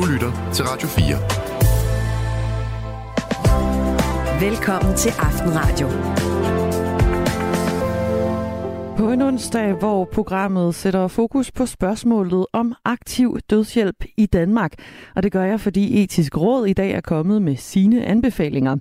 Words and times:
Du 0.00 0.06
lytter 0.06 0.52
til 0.54 0.64
Radio 0.64 0.88
4. 0.88 1.16
Velkommen 4.48 4.96
til 4.96 5.12
Aftenradio. 5.18 5.88
På 8.96 9.10
en 9.10 9.22
onsdag, 9.22 9.72
hvor 9.72 10.04
programmet 10.04 10.74
sætter 10.74 11.08
fokus 11.08 11.52
på 11.52 11.66
spørgsmålet 11.66 12.46
om 12.52 12.74
aktiv 12.84 13.38
dødshjælp 13.50 14.04
i 14.16 14.26
Danmark. 14.26 14.72
Og 15.14 15.22
det 15.22 15.32
gør 15.32 15.44
jeg, 15.44 15.60
fordi 15.60 16.02
Etisk 16.02 16.36
Råd 16.36 16.66
i 16.66 16.72
dag 16.72 16.90
er 16.90 17.00
kommet 17.00 17.42
med 17.42 17.56
sine 17.56 18.04
anbefalinger. 18.04 18.76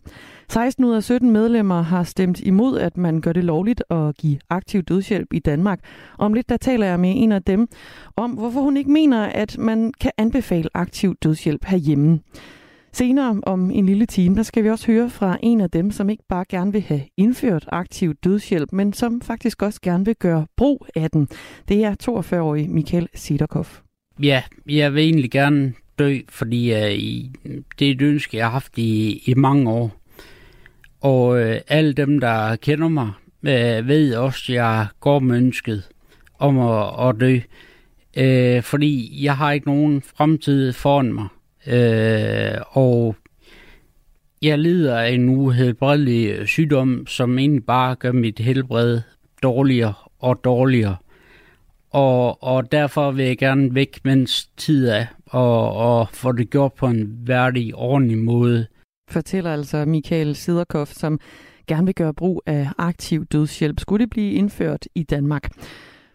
16 0.49 0.85
ud 0.85 0.93
af 0.93 1.03
17 1.03 1.31
medlemmer 1.31 1.81
har 1.81 2.03
stemt 2.03 2.39
imod, 2.39 2.79
at 2.79 2.97
man 2.97 3.21
gør 3.21 3.33
det 3.33 3.43
lovligt 3.43 3.83
at 3.89 4.17
give 4.17 4.39
aktiv 4.49 4.83
dødshjælp 4.83 5.33
i 5.33 5.39
Danmark. 5.39 5.79
Om 6.17 6.33
lidt 6.33 6.49
der 6.49 6.57
taler 6.57 6.85
jeg 6.85 6.99
med 6.99 7.13
en 7.15 7.31
af 7.31 7.43
dem 7.43 7.67
om, 8.15 8.31
hvorfor 8.31 8.61
hun 8.61 8.77
ikke 8.77 8.91
mener, 8.91 9.23
at 9.23 9.57
man 9.57 9.93
kan 10.01 10.11
anbefale 10.17 10.69
aktiv 10.73 11.15
dødshjælp 11.23 11.65
herhjemme. 11.65 12.19
Senere 12.93 13.41
om 13.43 13.71
en 13.71 13.85
lille 13.85 14.05
time, 14.05 14.35
der 14.35 14.43
skal 14.43 14.63
vi 14.63 14.69
også 14.69 14.87
høre 14.87 15.09
fra 15.09 15.37
en 15.43 15.61
af 15.61 15.69
dem, 15.69 15.91
som 15.91 16.09
ikke 16.09 16.23
bare 16.29 16.45
gerne 16.49 16.71
vil 16.71 16.81
have 16.81 17.01
indført 17.17 17.65
aktiv 17.71 18.13
dødshjælp, 18.13 18.71
men 18.71 18.93
som 18.93 19.21
faktisk 19.21 19.61
også 19.61 19.79
gerne 19.81 20.05
vil 20.05 20.15
gøre 20.15 20.45
brug 20.57 20.85
af 20.95 21.11
den. 21.11 21.27
Det 21.67 21.83
er 21.83 21.95
42-årig 22.03 22.69
Michael 22.69 23.07
Sidorkov. 23.13 23.65
Ja, 24.23 24.43
jeg 24.69 24.93
vil 24.93 25.03
egentlig 25.03 25.31
gerne 25.31 25.73
dø, 25.99 26.17
fordi 26.29 26.71
uh, 26.71 26.77
det 27.79 27.87
er 27.87 27.91
et 27.91 28.01
ønske, 28.01 28.37
jeg 28.37 28.45
har 28.45 28.51
haft 28.51 28.77
i, 28.77 29.21
i 29.25 29.33
mange 29.33 29.69
år. 29.69 29.91
Og 31.01 31.27
uh, 31.27 31.55
alle 31.67 31.93
dem, 31.93 32.19
der 32.19 32.55
kender 32.55 32.87
mig, 32.87 33.11
uh, 33.41 33.87
ved 33.87 34.15
også, 34.15 34.45
at 34.51 34.55
jeg 34.55 34.87
går 34.99 35.19
med 35.19 35.37
ønsket 35.37 35.83
om 36.39 36.59
at, 36.59 37.07
at 37.07 37.15
dø. 37.19 37.39
Uh, 38.19 38.63
fordi 38.63 39.19
jeg 39.23 39.37
har 39.37 39.51
ikke 39.51 39.67
nogen 39.67 40.01
fremtid 40.01 40.73
foran 40.73 41.13
mig. 41.13 41.27
Øh, 41.67 42.61
og 42.71 43.15
jeg 44.41 44.59
lider 44.59 44.97
af 44.97 45.09
en 45.09 45.29
uhelbredelig 45.29 46.47
sygdom, 46.47 47.07
som 47.07 47.39
egentlig 47.39 47.65
bare 47.65 47.95
gør 47.95 48.11
mit 48.11 48.39
helbred 48.39 49.01
dårligere 49.43 49.93
og 50.19 50.43
dårligere. 50.43 50.95
Og, 51.91 52.43
og 52.43 52.71
derfor 52.71 53.11
vil 53.11 53.25
jeg 53.25 53.37
gerne 53.37 53.75
væk, 53.75 53.99
mens 54.03 54.49
tid 54.57 54.87
er, 54.87 55.05
og, 55.25 55.73
og 55.73 56.09
få 56.13 56.31
det 56.31 56.49
gjort 56.49 56.73
på 56.73 56.87
en 56.87 57.19
værdig, 57.27 57.75
ordentlig 57.75 58.17
måde. 58.17 58.67
Fortæller 59.09 59.53
altså 59.53 59.85
Michael 59.85 60.35
Siderkov, 60.35 60.85
som 60.85 61.19
gerne 61.67 61.85
vil 61.85 61.95
gøre 61.95 62.13
brug 62.13 62.43
af 62.45 62.67
aktiv 62.77 63.25
dødshjælp. 63.25 63.79
Skulle 63.79 64.03
det 64.03 64.09
blive 64.09 64.31
indført 64.31 64.87
i 64.95 65.03
Danmark? 65.03 65.49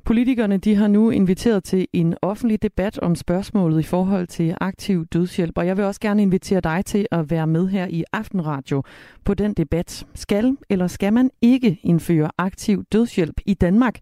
Politikerne 0.05 0.57
de 0.57 0.75
har 0.75 0.89
nu 0.89 1.11
inviteret 1.11 1.65
til 1.65 1.87
en 1.93 2.15
offentlig 2.23 2.63
debat 2.63 2.99
om 2.99 3.15
spørgsmålet 3.15 3.81
i 3.81 3.83
forhold 3.83 4.27
til 4.27 4.57
aktiv 4.61 5.07
dødshjælp, 5.07 5.59
og 5.59 5.67
jeg 5.67 5.77
vil 5.77 5.85
også 5.85 6.01
gerne 6.01 6.23
invitere 6.23 6.61
dig 6.61 6.83
til 6.87 7.07
at 7.11 7.31
være 7.31 7.47
med 7.47 7.69
her 7.69 7.87
i 7.87 8.05
Aftenradio 8.13 8.83
på 9.25 9.35
den 9.35 9.55
debat. 9.55 10.07
Skal 10.15 10.57
eller 10.71 10.87
skal 10.87 11.13
man 11.13 11.31
ikke 11.43 11.81
indføre 11.83 12.31
aktiv 12.39 12.85
dødshjælp 12.93 13.41
i 13.47 13.55
Danmark? 13.55 13.99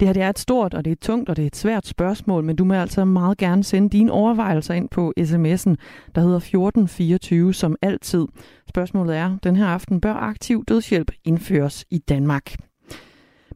Det 0.00 0.08
her 0.08 0.12
det 0.12 0.22
er 0.22 0.30
et 0.30 0.38
stort, 0.38 0.74
og 0.74 0.84
det 0.84 0.90
er 0.90 0.92
et 0.92 1.00
tungt, 1.00 1.28
og 1.28 1.36
det 1.36 1.42
er 1.42 1.46
et 1.46 1.56
svært 1.56 1.86
spørgsmål, 1.86 2.44
men 2.44 2.56
du 2.56 2.64
må 2.64 2.74
altså 2.74 3.04
meget 3.04 3.38
gerne 3.38 3.64
sende 3.64 3.90
dine 3.90 4.12
overvejelser 4.12 4.74
ind 4.74 4.88
på 4.88 5.12
sms'en, 5.20 5.74
der 6.14 6.20
hedder 6.20 6.36
1424 6.36 7.54
som 7.54 7.76
altid. 7.82 8.26
Spørgsmålet 8.68 9.16
er, 9.16 9.36
den 9.42 9.56
her 9.56 9.66
aften 9.66 10.00
bør 10.00 10.14
aktiv 10.14 10.64
dødshjælp 10.68 11.10
indføres 11.24 11.84
i 11.90 11.98
Danmark. 11.98 12.65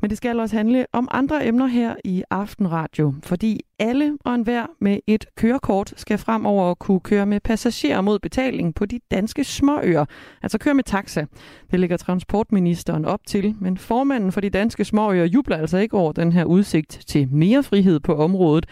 Men 0.01 0.11
det 0.11 0.19
skal 0.19 0.41
også 0.41 0.57
handle 0.57 0.87
om 0.93 1.09
andre 1.11 1.47
emner 1.47 1.67
her 1.67 1.95
i 2.05 2.23
Aftenradio, 2.31 3.15
fordi 3.23 3.61
alle 3.79 4.19
og 4.25 4.35
enhver 4.35 4.67
med 4.81 4.99
et 5.07 5.27
kørekort 5.37 5.93
skal 5.97 6.19
fremover 6.19 6.75
kunne 6.75 7.01
køre 7.01 7.27
med 7.27 7.41
passagerer 7.41 8.01
mod 8.01 8.19
betaling 8.19 8.75
på 8.75 8.87
de 8.87 9.01
danske 9.11 9.45
småøer, 9.45 10.05
altså 10.43 10.59
køre 10.59 10.75
med 10.75 10.85
taxa. 10.85 11.25
Det 11.71 11.81
ligger 11.81 11.97
transportministeren 11.97 13.05
op 13.05 13.21
til, 13.27 13.55
men 13.61 13.79
formanden 13.79 14.33
for 14.33 14.41
de 14.41 14.51
danske 14.51 14.85
småøer 14.85 15.25
jubler 15.25 15.57
altså 15.57 15.79
ikke 15.79 15.97
over 15.97 16.13
den 16.13 16.33
her 16.33 16.45
udsigt 16.45 17.01
til 17.07 17.29
mere 17.33 17.63
frihed 17.63 18.01
på 18.01 18.15
området. 18.15 18.67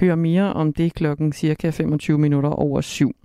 Hør 0.00 0.14
mere 0.14 0.52
om 0.52 0.72
det 0.72 0.94
klokken 0.94 1.32
cirka 1.32 1.70
25 1.70 2.18
minutter 2.18 2.50
over 2.50 2.80
syv. 2.80 3.16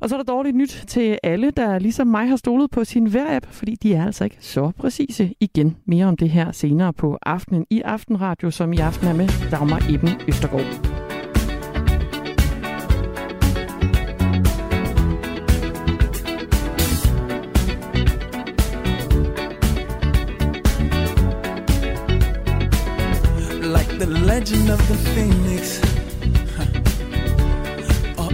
Og 0.00 0.08
så 0.08 0.14
er 0.14 0.22
der 0.22 0.32
dårligt 0.32 0.56
nyt 0.56 0.84
til 0.88 1.18
alle, 1.22 1.50
der 1.50 1.78
ligesom 1.78 2.06
mig 2.06 2.28
har 2.28 2.36
stolet 2.36 2.70
på 2.70 2.84
sin 2.84 3.06
vejr-app, 3.14 3.46
fordi 3.50 3.74
de 3.74 3.94
er 3.94 4.06
altså 4.06 4.24
ikke 4.24 4.36
så 4.40 4.70
præcise. 4.78 5.34
Igen 5.40 5.76
mere 5.84 6.06
om 6.06 6.16
det 6.16 6.30
her 6.30 6.52
senere 6.52 6.92
på 6.92 7.18
aftenen 7.22 7.66
i 7.70 7.80
Aftenradio, 7.80 8.50
som 8.50 8.72
i 8.72 8.76
aften 8.76 9.08
er 9.08 9.14
med 9.14 9.50
Dagmar 9.50 9.82
Eben 9.90 10.10
Østergaard. 10.28 10.64
Like 23.76 23.92
the 24.00 24.26
legend 24.26 24.70
of 24.70 24.78
the 24.88 24.96
phoenix 25.14 25.87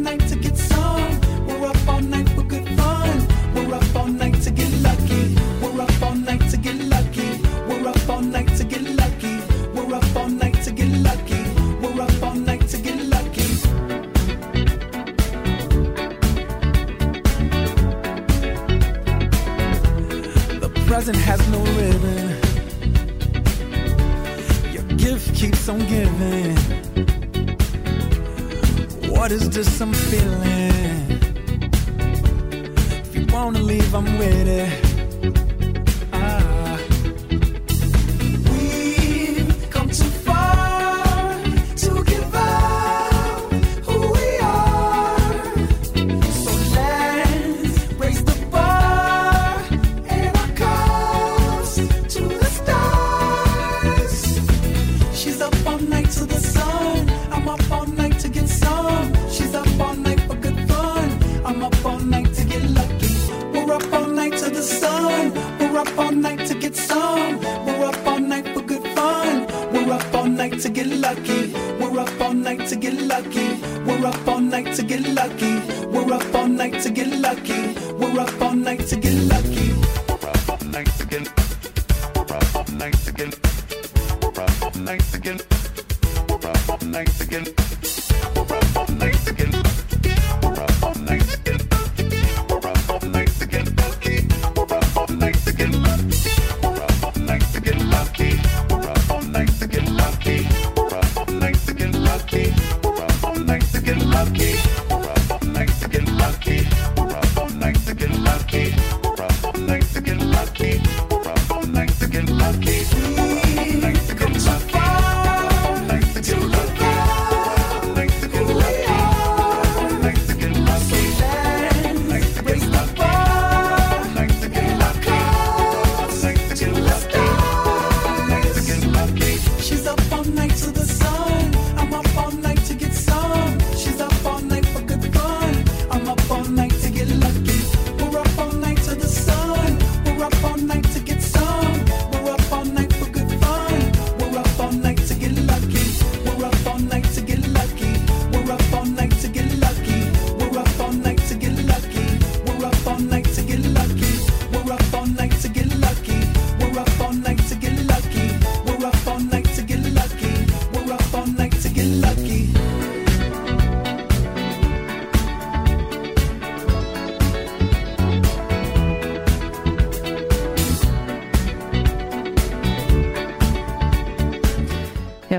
night 0.00 0.20
to 0.28 0.39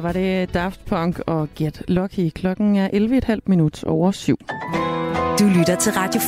var 0.04 0.12
det 0.12 0.54
Daft 0.54 0.86
Punk 0.86 1.20
og 1.28 1.50
Get 1.56 1.84
Lucky. 1.88 2.30
Klokken 2.30 2.76
er 2.76 2.88
11,5 3.34 3.40
minut 3.46 3.84
over 3.84 4.12
syv. 4.12 4.38
Du 5.40 5.46
lytter 5.58 5.76
til 5.80 5.92
Radio 5.92 6.22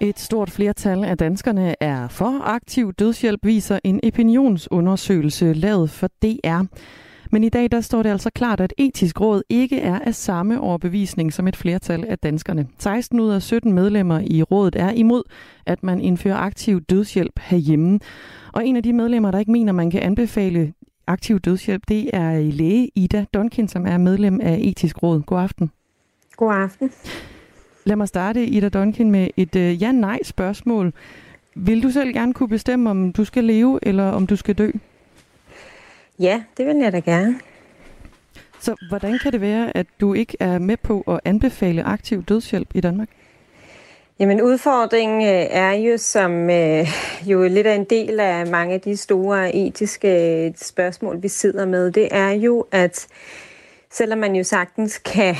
4. 0.00 0.08
Et 0.08 0.18
stort 0.18 0.50
flertal 0.50 1.04
af 1.04 1.18
danskerne 1.18 1.74
er 1.80 2.08
for 2.08 2.40
aktiv 2.44 2.92
dødshjælp, 2.92 3.40
viser 3.46 3.78
en 3.84 4.00
opinionsundersøgelse 4.06 5.52
lavet 5.52 5.90
for 5.90 6.06
DR. 6.22 6.62
Men 7.30 7.44
i 7.44 7.48
dag 7.48 7.70
der 7.70 7.80
står 7.80 8.02
det 8.02 8.10
altså 8.10 8.30
klart, 8.34 8.60
at 8.60 8.72
etisk 8.78 9.20
råd 9.20 9.42
ikke 9.48 9.80
er 9.80 9.98
af 9.98 10.14
samme 10.14 10.60
overbevisning 10.60 11.32
som 11.32 11.48
et 11.48 11.56
flertal 11.56 12.04
af 12.08 12.18
danskerne. 12.18 12.66
16 12.78 13.20
ud 13.20 13.30
af 13.30 13.42
17 13.42 13.72
medlemmer 13.72 14.20
i 14.20 14.42
rådet 14.42 14.76
er 14.76 14.90
imod, 14.90 15.22
at 15.66 15.82
man 15.82 16.00
indfører 16.00 16.36
aktiv 16.36 16.80
dødshjælp 16.80 17.40
herhjemme. 17.40 18.00
Og 18.52 18.66
en 18.66 18.76
af 18.76 18.82
de 18.82 18.92
medlemmer, 18.92 19.30
der 19.30 19.38
ikke 19.38 19.52
mener, 19.52 19.72
man 19.72 19.90
kan 19.90 20.02
anbefale 20.02 20.72
aktiv 21.12 21.40
dødshjælp, 21.40 21.82
det 21.88 22.10
er 22.12 22.40
læge 22.40 22.90
Ida 22.94 23.24
Donkin, 23.34 23.68
som 23.68 23.86
er 23.86 23.98
medlem 23.98 24.40
af 24.42 24.58
etisk 24.62 25.02
råd. 25.02 25.22
God 25.22 25.40
aften. 25.40 25.70
God 26.36 26.54
aften. 26.54 26.90
Lad 27.84 27.96
mig 27.96 28.08
starte, 28.08 28.46
Ida 28.46 28.68
Donkin, 28.68 29.10
med 29.10 29.28
et 29.36 29.56
uh, 29.56 29.82
ja-nej-spørgsmål. 29.82 30.92
Vil 31.54 31.82
du 31.82 31.90
selv 31.90 32.12
gerne 32.12 32.34
kunne 32.34 32.48
bestemme, 32.48 32.90
om 32.90 33.12
du 33.12 33.24
skal 33.24 33.44
leve, 33.44 33.78
eller 33.82 34.04
om 34.04 34.26
du 34.26 34.36
skal 34.36 34.54
dø? 34.54 34.70
Ja, 36.18 36.42
det 36.56 36.66
vil 36.66 36.76
jeg 36.76 36.92
da 36.92 36.98
gerne. 36.98 37.34
Så 38.60 38.74
hvordan 38.88 39.18
kan 39.18 39.32
det 39.32 39.40
være, 39.40 39.76
at 39.76 39.86
du 40.00 40.14
ikke 40.14 40.36
er 40.40 40.58
med 40.58 40.76
på 40.76 41.00
at 41.00 41.20
anbefale 41.24 41.82
aktiv 41.82 42.22
dødshjælp 42.22 42.68
i 42.74 42.80
Danmark? 42.80 43.08
Jamen 44.22 44.42
udfordringen 44.42 45.22
øh, 45.22 45.46
er 45.50 45.72
jo, 45.72 45.96
som 45.96 46.50
øh, 46.50 46.88
jo 47.26 47.42
lidt 47.48 47.66
er 47.66 47.72
en 47.72 47.84
del 47.84 48.20
af 48.20 48.46
mange 48.46 48.74
af 48.74 48.80
de 48.80 48.96
store 48.96 49.54
etiske 49.56 50.44
øh, 50.46 50.52
spørgsmål, 50.56 51.22
vi 51.22 51.28
sidder 51.28 51.66
med, 51.66 51.90
det 51.90 52.08
er 52.10 52.30
jo, 52.30 52.66
at 52.72 53.06
selvom 53.90 54.18
man 54.18 54.36
jo 54.36 54.44
sagtens 54.44 54.98
kan 54.98 55.34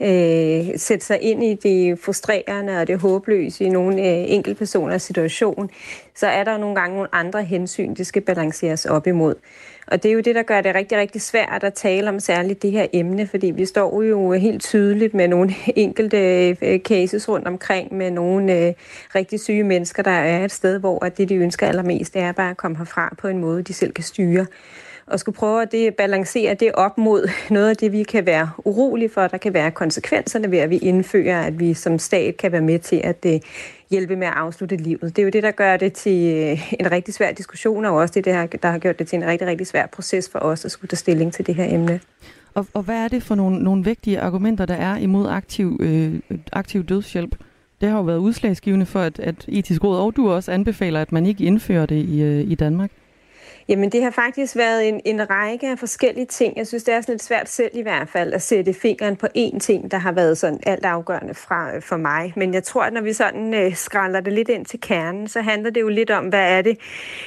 øh, 0.00 0.78
sætte 0.78 1.06
sig 1.06 1.22
ind 1.22 1.44
i 1.44 1.54
det 1.54 1.98
frustrerende 1.98 2.80
og 2.80 2.86
det 2.86 3.00
håbløse 3.00 3.64
i 3.64 3.68
nogle 3.68 3.96
øh, 3.96 4.24
enkeltpersoners 4.26 5.02
situation, 5.02 5.70
så 6.14 6.26
er 6.26 6.44
der 6.44 6.58
nogle 6.58 6.74
gange 6.74 6.94
nogle 6.94 7.14
andre 7.14 7.44
hensyn, 7.44 7.94
det 7.94 8.06
skal 8.06 8.22
balanceres 8.22 8.86
op 8.86 9.06
imod. 9.06 9.34
Og 9.90 10.02
det 10.02 10.08
er 10.08 10.12
jo 10.12 10.20
det, 10.20 10.34
der 10.34 10.42
gør 10.42 10.60
det 10.60 10.74
rigtig, 10.74 10.98
rigtig 10.98 11.22
svært 11.22 11.64
at 11.64 11.74
tale 11.74 12.08
om 12.08 12.20
særligt 12.20 12.62
det 12.62 12.72
her 12.72 12.86
emne, 12.92 13.26
fordi 13.26 13.46
vi 13.46 13.66
står 13.66 14.02
jo 14.02 14.32
helt 14.32 14.62
tydeligt 14.62 15.14
med 15.14 15.28
nogle 15.28 15.54
enkelte 15.76 16.48
øh, 16.62 16.78
cases 16.78 17.28
rundt 17.28 17.46
omkring 17.46 17.94
med 17.94 18.10
nogle 18.10 18.58
øh, 18.58 18.72
rigtig 19.14 19.40
syge 19.40 19.64
mennesker, 19.64 20.02
der 20.02 20.10
er 20.10 20.44
et 20.44 20.52
sted, 20.52 20.78
hvor 20.78 20.98
det, 20.98 21.28
de 21.28 21.34
ønsker 21.34 21.66
allermest, 21.66 22.16
er 22.16 22.32
bare 22.32 22.50
at 22.50 22.56
komme 22.56 22.76
herfra 22.76 23.14
på 23.18 23.28
en 23.28 23.38
måde, 23.38 23.62
de 23.62 23.72
selv 23.72 23.92
kan 23.92 24.04
styre 24.04 24.46
og 25.10 25.20
skulle 25.20 25.36
prøve 25.36 25.62
at 25.62 25.72
det, 25.72 25.94
balancere 25.94 26.54
det 26.54 26.72
op 26.72 26.98
mod 26.98 27.30
noget 27.50 27.70
af 27.70 27.76
det, 27.76 27.92
vi 27.92 28.02
kan 28.02 28.26
være 28.26 28.50
urolige 28.64 29.08
for. 29.08 29.26
Der 29.26 29.36
kan 29.36 29.54
være 29.54 29.70
konsekvenserne 29.70 30.50
ved, 30.50 30.58
at 30.58 30.70
vi 30.70 30.76
indfører, 30.76 31.42
at 31.42 31.60
vi 31.60 31.74
som 31.74 31.98
stat 31.98 32.36
kan 32.36 32.52
være 32.52 32.60
med 32.60 32.78
til 32.78 33.00
at 33.04 33.22
det, 33.22 33.42
hjælpe 33.90 34.16
med 34.16 34.26
at 34.26 34.32
afslutte 34.36 34.76
livet. 34.76 35.16
Det 35.16 35.18
er 35.18 35.22
jo 35.22 35.30
det, 35.30 35.42
der 35.42 35.50
gør 35.50 35.76
det 35.76 35.92
til 35.92 36.34
øh, 36.36 36.72
en 36.80 36.92
rigtig 36.92 37.14
svær 37.14 37.32
diskussion, 37.32 37.84
og 37.84 37.94
også 37.94 38.12
det, 38.14 38.24
der 38.24 38.32
har, 38.32 38.46
der 38.46 38.70
har 38.70 38.78
gjort 38.78 38.98
det 38.98 39.08
til 39.08 39.16
en 39.16 39.26
rigtig, 39.26 39.48
rigtig 39.48 39.66
svær 39.66 39.86
proces 39.86 40.28
for 40.28 40.38
os 40.38 40.64
at 40.64 40.70
skulle 40.70 40.88
tage 40.88 40.96
stilling 40.96 41.32
til 41.32 41.46
det 41.46 41.54
her 41.54 41.74
emne. 41.74 42.00
Og, 42.54 42.66
og 42.74 42.82
hvad 42.82 42.96
er 42.96 43.08
det 43.08 43.22
for 43.22 43.34
nogle, 43.34 43.58
nogle 43.58 43.84
vigtige 43.84 44.20
argumenter, 44.20 44.66
der 44.66 44.74
er 44.74 44.96
imod 44.96 45.28
aktiv, 45.28 45.78
øh, 45.80 46.20
aktiv 46.52 46.84
dødshjælp? 46.84 47.36
Det 47.80 47.88
har 47.88 47.96
jo 47.96 48.02
været 48.02 48.18
udslagsgivende 48.18 48.86
for, 48.86 49.00
at, 49.00 49.20
at 49.20 49.44
etisk 49.48 49.84
råd 49.84 49.98
og 49.98 50.16
du 50.16 50.30
også 50.30 50.52
anbefaler, 50.52 51.00
at 51.00 51.12
man 51.12 51.26
ikke 51.26 51.44
indfører 51.44 51.86
det 51.86 52.04
i, 52.04 52.22
øh, 52.22 52.50
i 52.50 52.54
Danmark. 52.54 52.90
Jamen, 53.70 53.90
det 53.90 54.02
har 54.02 54.10
faktisk 54.10 54.56
været 54.56 54.88
en, 54.88 55.00
en 55.04 55.30
række 55.30 55.68
af 55.68 55.78
forskellige 55.78 56.26
ting. 56.26 56.56
Jeg 56.56 56.66
synes, 56.66 56.84
det 56.84 56.94
er 56.94 57.00
sådan 57.00 57.12
lidt 57.12 57.22
svært 57.22 57.48
selv 57.48 57.70
i 57.74 57.82
hvert 57.82 58.08
fald 58.08 58.32
at 58.32 58.42
sætte 58.42 58.74
fingeren 58.74 59.16
på 59.16 59.26
én 59.36 59.58
ting, 59.58 59.90
der 59.90 59.98
har 59.98 60.12
været 60.12 60.38
sådan 60.38 60.60
alt 60.66 60.84
afgørende 60.84 61.34
fra, 61.34 61.76
øh, 61.76 61.82
for 61.82 61.96
mig. 61.96 62.32
Men 62.36 62.54
jeg 62.54 62.64
tror, 62.64 62.82
at 62.82 62.92
når 62.92 63.00
vi 63.00 63.12
sådan 63.12 63.54
øh, 63.54 63.74
skræller 63.74 64.20
det 64.20 64.32
lidt 64.32 64.48
ind 64.48 64.66
til 64.66 64.80
kernen, 64.80 65.28
så 65.28 65.40
handler 65.40 65.70
det 65.70 65.80
jo 65.80 65.88
lidt 65.88 66.10
om, 66.10 66.26
hvad 66.26 66.58
er 66.58 66.62
det, 66.62 66.78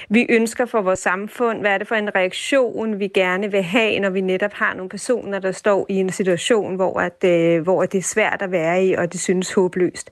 vi 0.09 0.25
ønsker 0.29 0.65
for 0.65 0.81
vores 0.81 0.99
samfund? 0.99 1.59
Hvad 1.59 1.71
er 1.71 1.77
det 1.77 1.87
for 1.87 1.95
en 1.95 2.15
reaktion, 2.15 2.99
vi 2.99 3.07
gerne 3.07 3.51
vil 3.51 3.63
have, 3.63 3.99
når 3.99 4.09
vi 4.09 4.21
netop 4.21 4.53
har 4.53 4.73
nogle 4.73 4.89
personer, 4.89 5.39
der 5.39 5.51
står 5.51 5.85
i 5.89 5.95
en 5.95 6.09
situation, 6.09 6.75
hvor, 6.75 6.99
at, 6.99 7.23
øh, 7.25 7.61
hvor 7.61 7.85
det 7.85 7.97
er 7.97 8.03
svært 8.03 8.41
at 8.41 8.51
være 8.51 8.85
i, 8.85 8.93
og 8.93 9.13
det 9.13 9.19
synes 9.19 9.53
håbløst. 9.53 10.11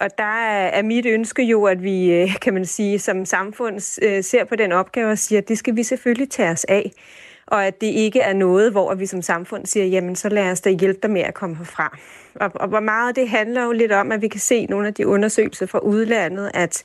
Og 0.00 0.18
der 0.18 0.24
er 0.24 0.82
mit 0.82 1.06
ønske 1.06 1.42
jo, 1.42 1.64
at 1.64 1.82
vi, 1.82 2.12
øh, 2.12 2.40
kan 2.40 2.54
man 2.54 2.66
sige, 2.66 2.98
som 2.98 3.24
samfund 3.24 4.00
øh, 4.02 4.24
ser 4.24 4.44
på 4.44 4.56
den 4.56 4.72
opgave 4.72 5.10
og 5.10 5.18
siger, 5.18 5.40
at 5.40 5.48
det 5.48 5.58
skal 5.58 5.76
vi 5.76 5.82
selvfølgelig 5.82 6.30
tage 6.30 6.50
os 6.50 6.64
af. 6.64 6.92
Og 7.46 7.66
at 7.66 7.80
det 7.80 7.86
ikke 7.86 8.20
er 8.20 8.32
noget, 8.32 8.72
hvor 8.72 8.94
vi 8.94 9.06
som 9.06 9.22
samfund 9.22 9.66
siger, 9.66 9.86
jamen 9.86 10.16
så 10.16 10.28
lad 10.28 10.50
os 10.50 10.60
da 10.60 10.70
hjælpe 10.70 10.98
dig 11.02 11.10
med 11.10 11.20
at 11.20 11.34
komme 11.34 11.56
herfra. 11.56 11.98
Og, 12.34 12.50
og 12.54 12.68
hvor 12.68 12.80
meget 12.80 13.16
det 13.16 13.28
handler 13.28 13.64
jo 13.64 13.72
lidt 13.72 13.92
om, 13.92 14.12
at 14.12 14.22
vi 14.22 14.28
kan 14.28 14.40
se 14.40 14.66
nogle 14.66 14.86
af 14.86 14.94
de 14.94 15.06
undersøgelser 15.06 15.66
fra 15.66 15.78
udlandet, 15.78 16.50
at 16.54 16.82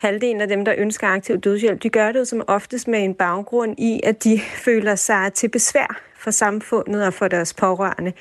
halvdelen 0.00 0.40
af 0.40 0.48
dem, 0.48 0.64
der 0.64 0.74
ønsker 0.78 1.06
aktiv 1.06 1.38
dødshjælp, 1.40 1.82
de 1.82 1.88
gør 1.88 2.12
det 2.12 2.18
jo 2.18 2.24
som 2.24 2.42
oftest 2.46 2.88
med 2.88 3.04
en 3.04 3.14
baggrund 3.14 3.74
i, 3.78 4.00
at 4.04 4.24
de 4.24 4.40
føler 4.40 4.94
sig 4.94 5.32
til 5.34 5.48
besvær 5.48 6.00
for 6.18 6.30
samfundet 6.30 7.06
og 7.06 7.14
for 7.14 7.28
deres 7.28 7.54
pårørende. 7.54 8.12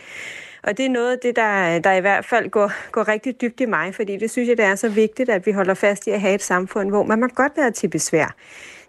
Og 0.63 0.77
det 0.77 0.85
er 0.85 0.89
noget 0.89 1.11
af 1.11 1.17
det, 1.23 1.35
der, 1.35 1.79
der 1.79 1.93
i 1.93 2.01
hvert 2.01 2.25
fald 2.25 2.49
går, 2.49 2.91
går 2.91 3.07
rigtig 3.07 3.41
dybt 3.41 3.61
i 3.61 3.65
mig, 3.65 3.95
fordi 3.95 4.17
det 4.17 4.31
synes 4.31 4.49
jeg, 4.49 4.57
det 4.57 4.65
er 4.65 4.75
så 4.75 4.89
vigtigt, 4.89 5.29
at 5.29 5.45
vi 5.45 5.51
holder 5.51 5.73
fast 5.73 6.07
i 6.07 6.09
at 6.09 6.21
have 6.21 6.35
et 6.35 6.43
samfund, 6.43 6.89
hvor 6.89 7.03
man 7.03 7.19
må 7.19 7.27
godt 7.27 7.51
være 7.57 7.71
til 7.71 7.87
besvær. 7.87 8.35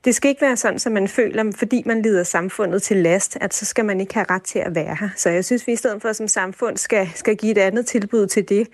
Det 0.04 0.14
skal 0.14 0.28
ikke 0.28 0.40
være 0.40 0.56
sådan, 0.56 0.80
at 0.86 0.92
man 0.92 1.08
føler, 1.08 1.52
fordi 1.56 1.82
man 1.86 2.02
lider 2.02 2.22
samfundet 2.22 2.82
til 2.82 2.96
last, 2.96 3.38
at 3.40 3.54
så 3.54 3.64
skal 3.64 3.84
man 3.84 4.00
ikke 4.00 4.14
have 4.14 4.26
ret 4.30 4.42
til 4.42 4.58
at 4.58 4.74
være 4.74 4.96
her. 5.00 5.08
Så 5.16 5.30
jeg 5.30 5.44
synes, 5.44 5.66
vi 5.66 5.72
i 5.72 5.76
stedet 5.76 6.02
for 6.02 6.12
som 6.12 6.28
samfund 6.28 6.76
skal, 6.76 7.08
skal 7.14 7.36
give 7.36 7.52
et 7.52 7.58
andet 7.58 7.86
tilbud 7.86 8.26
til 8.26 8.48
det, 8.48 8.68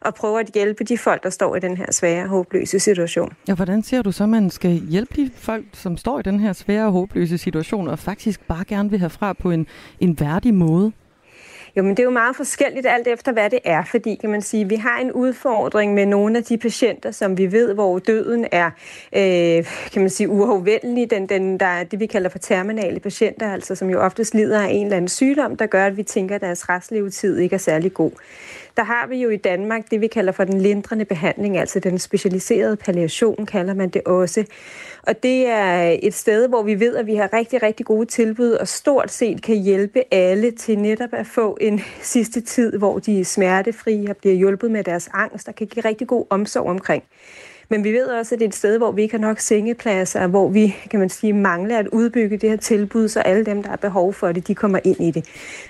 og 0.00 0.14
prøve 0.14 0.40
at 0.40 0.46
hjælpe 0.54 0.84
de 0.84 0.98
folk, 0.98 1.22
der 1.22 1.30
står 1.30 1.56
i 1.56 1.60
den 1.60 1.76
her 1.76 1.92
svære, 1.92 2.26
håbløse 2.26 2.80
situation. 2.80 3.32
Ja, 3.48 3.54
hvordan 3.54 3.82
ser 3.82 4.02
du 4.02 4.12
så, 4.12 4.22
at 4.22 4.28
man 4.28 4.50
skal 4.50 4.70
hjælpe 4.70 5.14
de 5.16 5.30
folk, 5.36 5.64
som 5.72 5.96
står 5.96 6.18
i 6.18 6.22
den 6.22 6.40
her 6.40 6.52
svære, 6.52 6.90
håbløse 6.90 7.38
situation, 7.38 7.88
og 7.88 7.98
faktisk 7.98 8.46
bare 8.48 8.64
gerne 8.64 8.90
vil 8.90 9.00
herfra 9.00 9.32
på 9.32 9.50
en, 9.50 9.66
en 10.00 10.20
værdig 10.20 10.54
måde? 10.54 10.92
Jo, 11.76 11.82
men 11.82 11.90
det 11.90 11.98
er 11.98 12.04
jo 12.04 12.10
meget 12.10 12.36
forskelligt 12.36 12.86
alt 12.86 13.06
efter, 13.08 13.32
hvad 13.32 13.50
det 13.50 13.58
er, 13.64 13.84
fordi 13.84 14.14
kan 14.14 14.30
man 14.30 14.42
sige, 14.42 14.68
vi 14.68 14.74
har 14.74 14.98
en 14.98 15.12
udfordring 15.12 15.94
med 15.94 16.06
nogle 16.06 16.38
af 16.38 16.44
de 16.44 16.58
patienter, 16.58 17.10
som 17.10 17.38
vi 17.38 17.52
ved, 17.52 17.74
hvor 17.74 17.98
døden 17.98 18.46
er, 18.52 18.70
øh, 19.16 19.64
kan 19.92 20.02
man 20.02 20.10
sige, 20.10 20.28
uafvendelig, 20.28 21.10
den, 21.10 21.28
den, 21.28 21.60
der 21.60 21.66
er 21.66 21.84
det, 21.84 22.00
vi 22.00 22.06
kalder 22.06 22.28
for 22.28 22.38
terminale 22.38 23.00
patienter, 23.00 23.52
altså 23.52 23.74
som 23.74 23.90
jo 23.90 24.00
oftest 24.00 24.34
lider 24.34 24.60
af 24.60 24.68
en 24.70 24.86
eller 24.86 24.96
anden 24.96 25.08
sygdom, 25.08 25.56
der 25.56 25.66
gør, 25.66 25.86
at 25.86 25.96
vi 25.96 26.02
tænker, 26.02 26.34
at 26.34 26.40
deres 26.40 26.68
restlevetid 26.68 27.38
ikke 27.38 27.54
er 27.54 27.58
særlig 27.58 27.94
god 27.94 28.12
der 28.76 28.84
har 28.84 29.06
vi 29.06 29.16
jo 29.16 29.28
i 29.30 29.36
Danmark 29.36 29.90
det, 29.90 30.00
vi 30.00 30.06
kalder 30.06 30.32
for 30.32 30.44
den 30.44 30.60
lindrende 30.60 31.04
behandling, 31.04 31.58
altså 31.58 31.80
den 31.80 31.98
specialiserede 31.98 32.76
palliation, 32.76 33.46
kalder 33.46 33.74
man 33.74 33.88
det 33.88 34.02
også. 34.02 34.44
Og 35.02 35.22
det 35.22 35.46
er 35.46 35.96
et 36.02 36.14
sted, 36.14 36.48
hvor 36.48 36.62
vi 36.62 36.80
ved, 36.80 36.96
at 36.96 37.06
vi 37.06 37.14
har 37.14 37.32
rigtig, 37.32 37.62
rigtig 37.62 37.86
gode 37.86 38.06
tilbud, 38.06 38.50
og 38.50 38.68
stort 38.68 39.10
set 39.10 39.42
kan 39.42 39.56
hjælpe 39.56 40.02
alle 40.10 40.50
til 40.50 40.78
netop 40.78 41.12
at 41.12 41.26
få 41.26 41.58
en 41.60 41.80
sidste 42.02 42.40
tid, 42.40 42.78
hvor 42.78 42.98
de 42.98 43.20
er 43.20 43.24
smertefrie 43.24 44.10
og 44.10 44.16
bliver 44.16 44.34
hjulpet 44.34 44.70
med 44.70 44.84
deres 44.84 45.08
angst, 45.12 45.46
der 45.46 45.52
kan 45.52 45.66
give 45.66 45.84
rigtig 45.84 46.06
god 46.06 46.26
omsorg 46.30 46.66
omkring. 46.66 47.04
Men 47.68 47.84
vi 47.84 47.92
ved 47.92 48.06
også, 48.06 48.34
at 48.34 48.38
det 48.38 48.44
er 48.44 48.48
et 48.48 48.54
sted, 48.54 48.78
hvor 48.78 48.92
vi 48.92 49.02
ikke 49.02 49.14
har 49.14 49.26
nok 49.26 49.38
sengepladser, 49.38 50.26
hvor 50.26 50.48
vi, 50.48 50.76
kan 50.90 51.00
man 51.00 51.08
sige, 51.08 51.32
mangler 51.32 51.78
at 51.78 51.86
udbygge 51.86 52.36
det 52.36 52.50
her 52.50 52.56
tilbud, 52.56 53.08
så 53.08 53.20
alle 53.20 53.44
dem, 53.44 53.62
der 53.62 53.70
har 53.70 53.76
behov 53.76 54.12
for 54.12 54.32
det, 54.32 54.48
de 54.48 54.54
kommer 54.54 54.78
ind 54.84 55.00
i 55.00 55.10
det. 55.10 55.24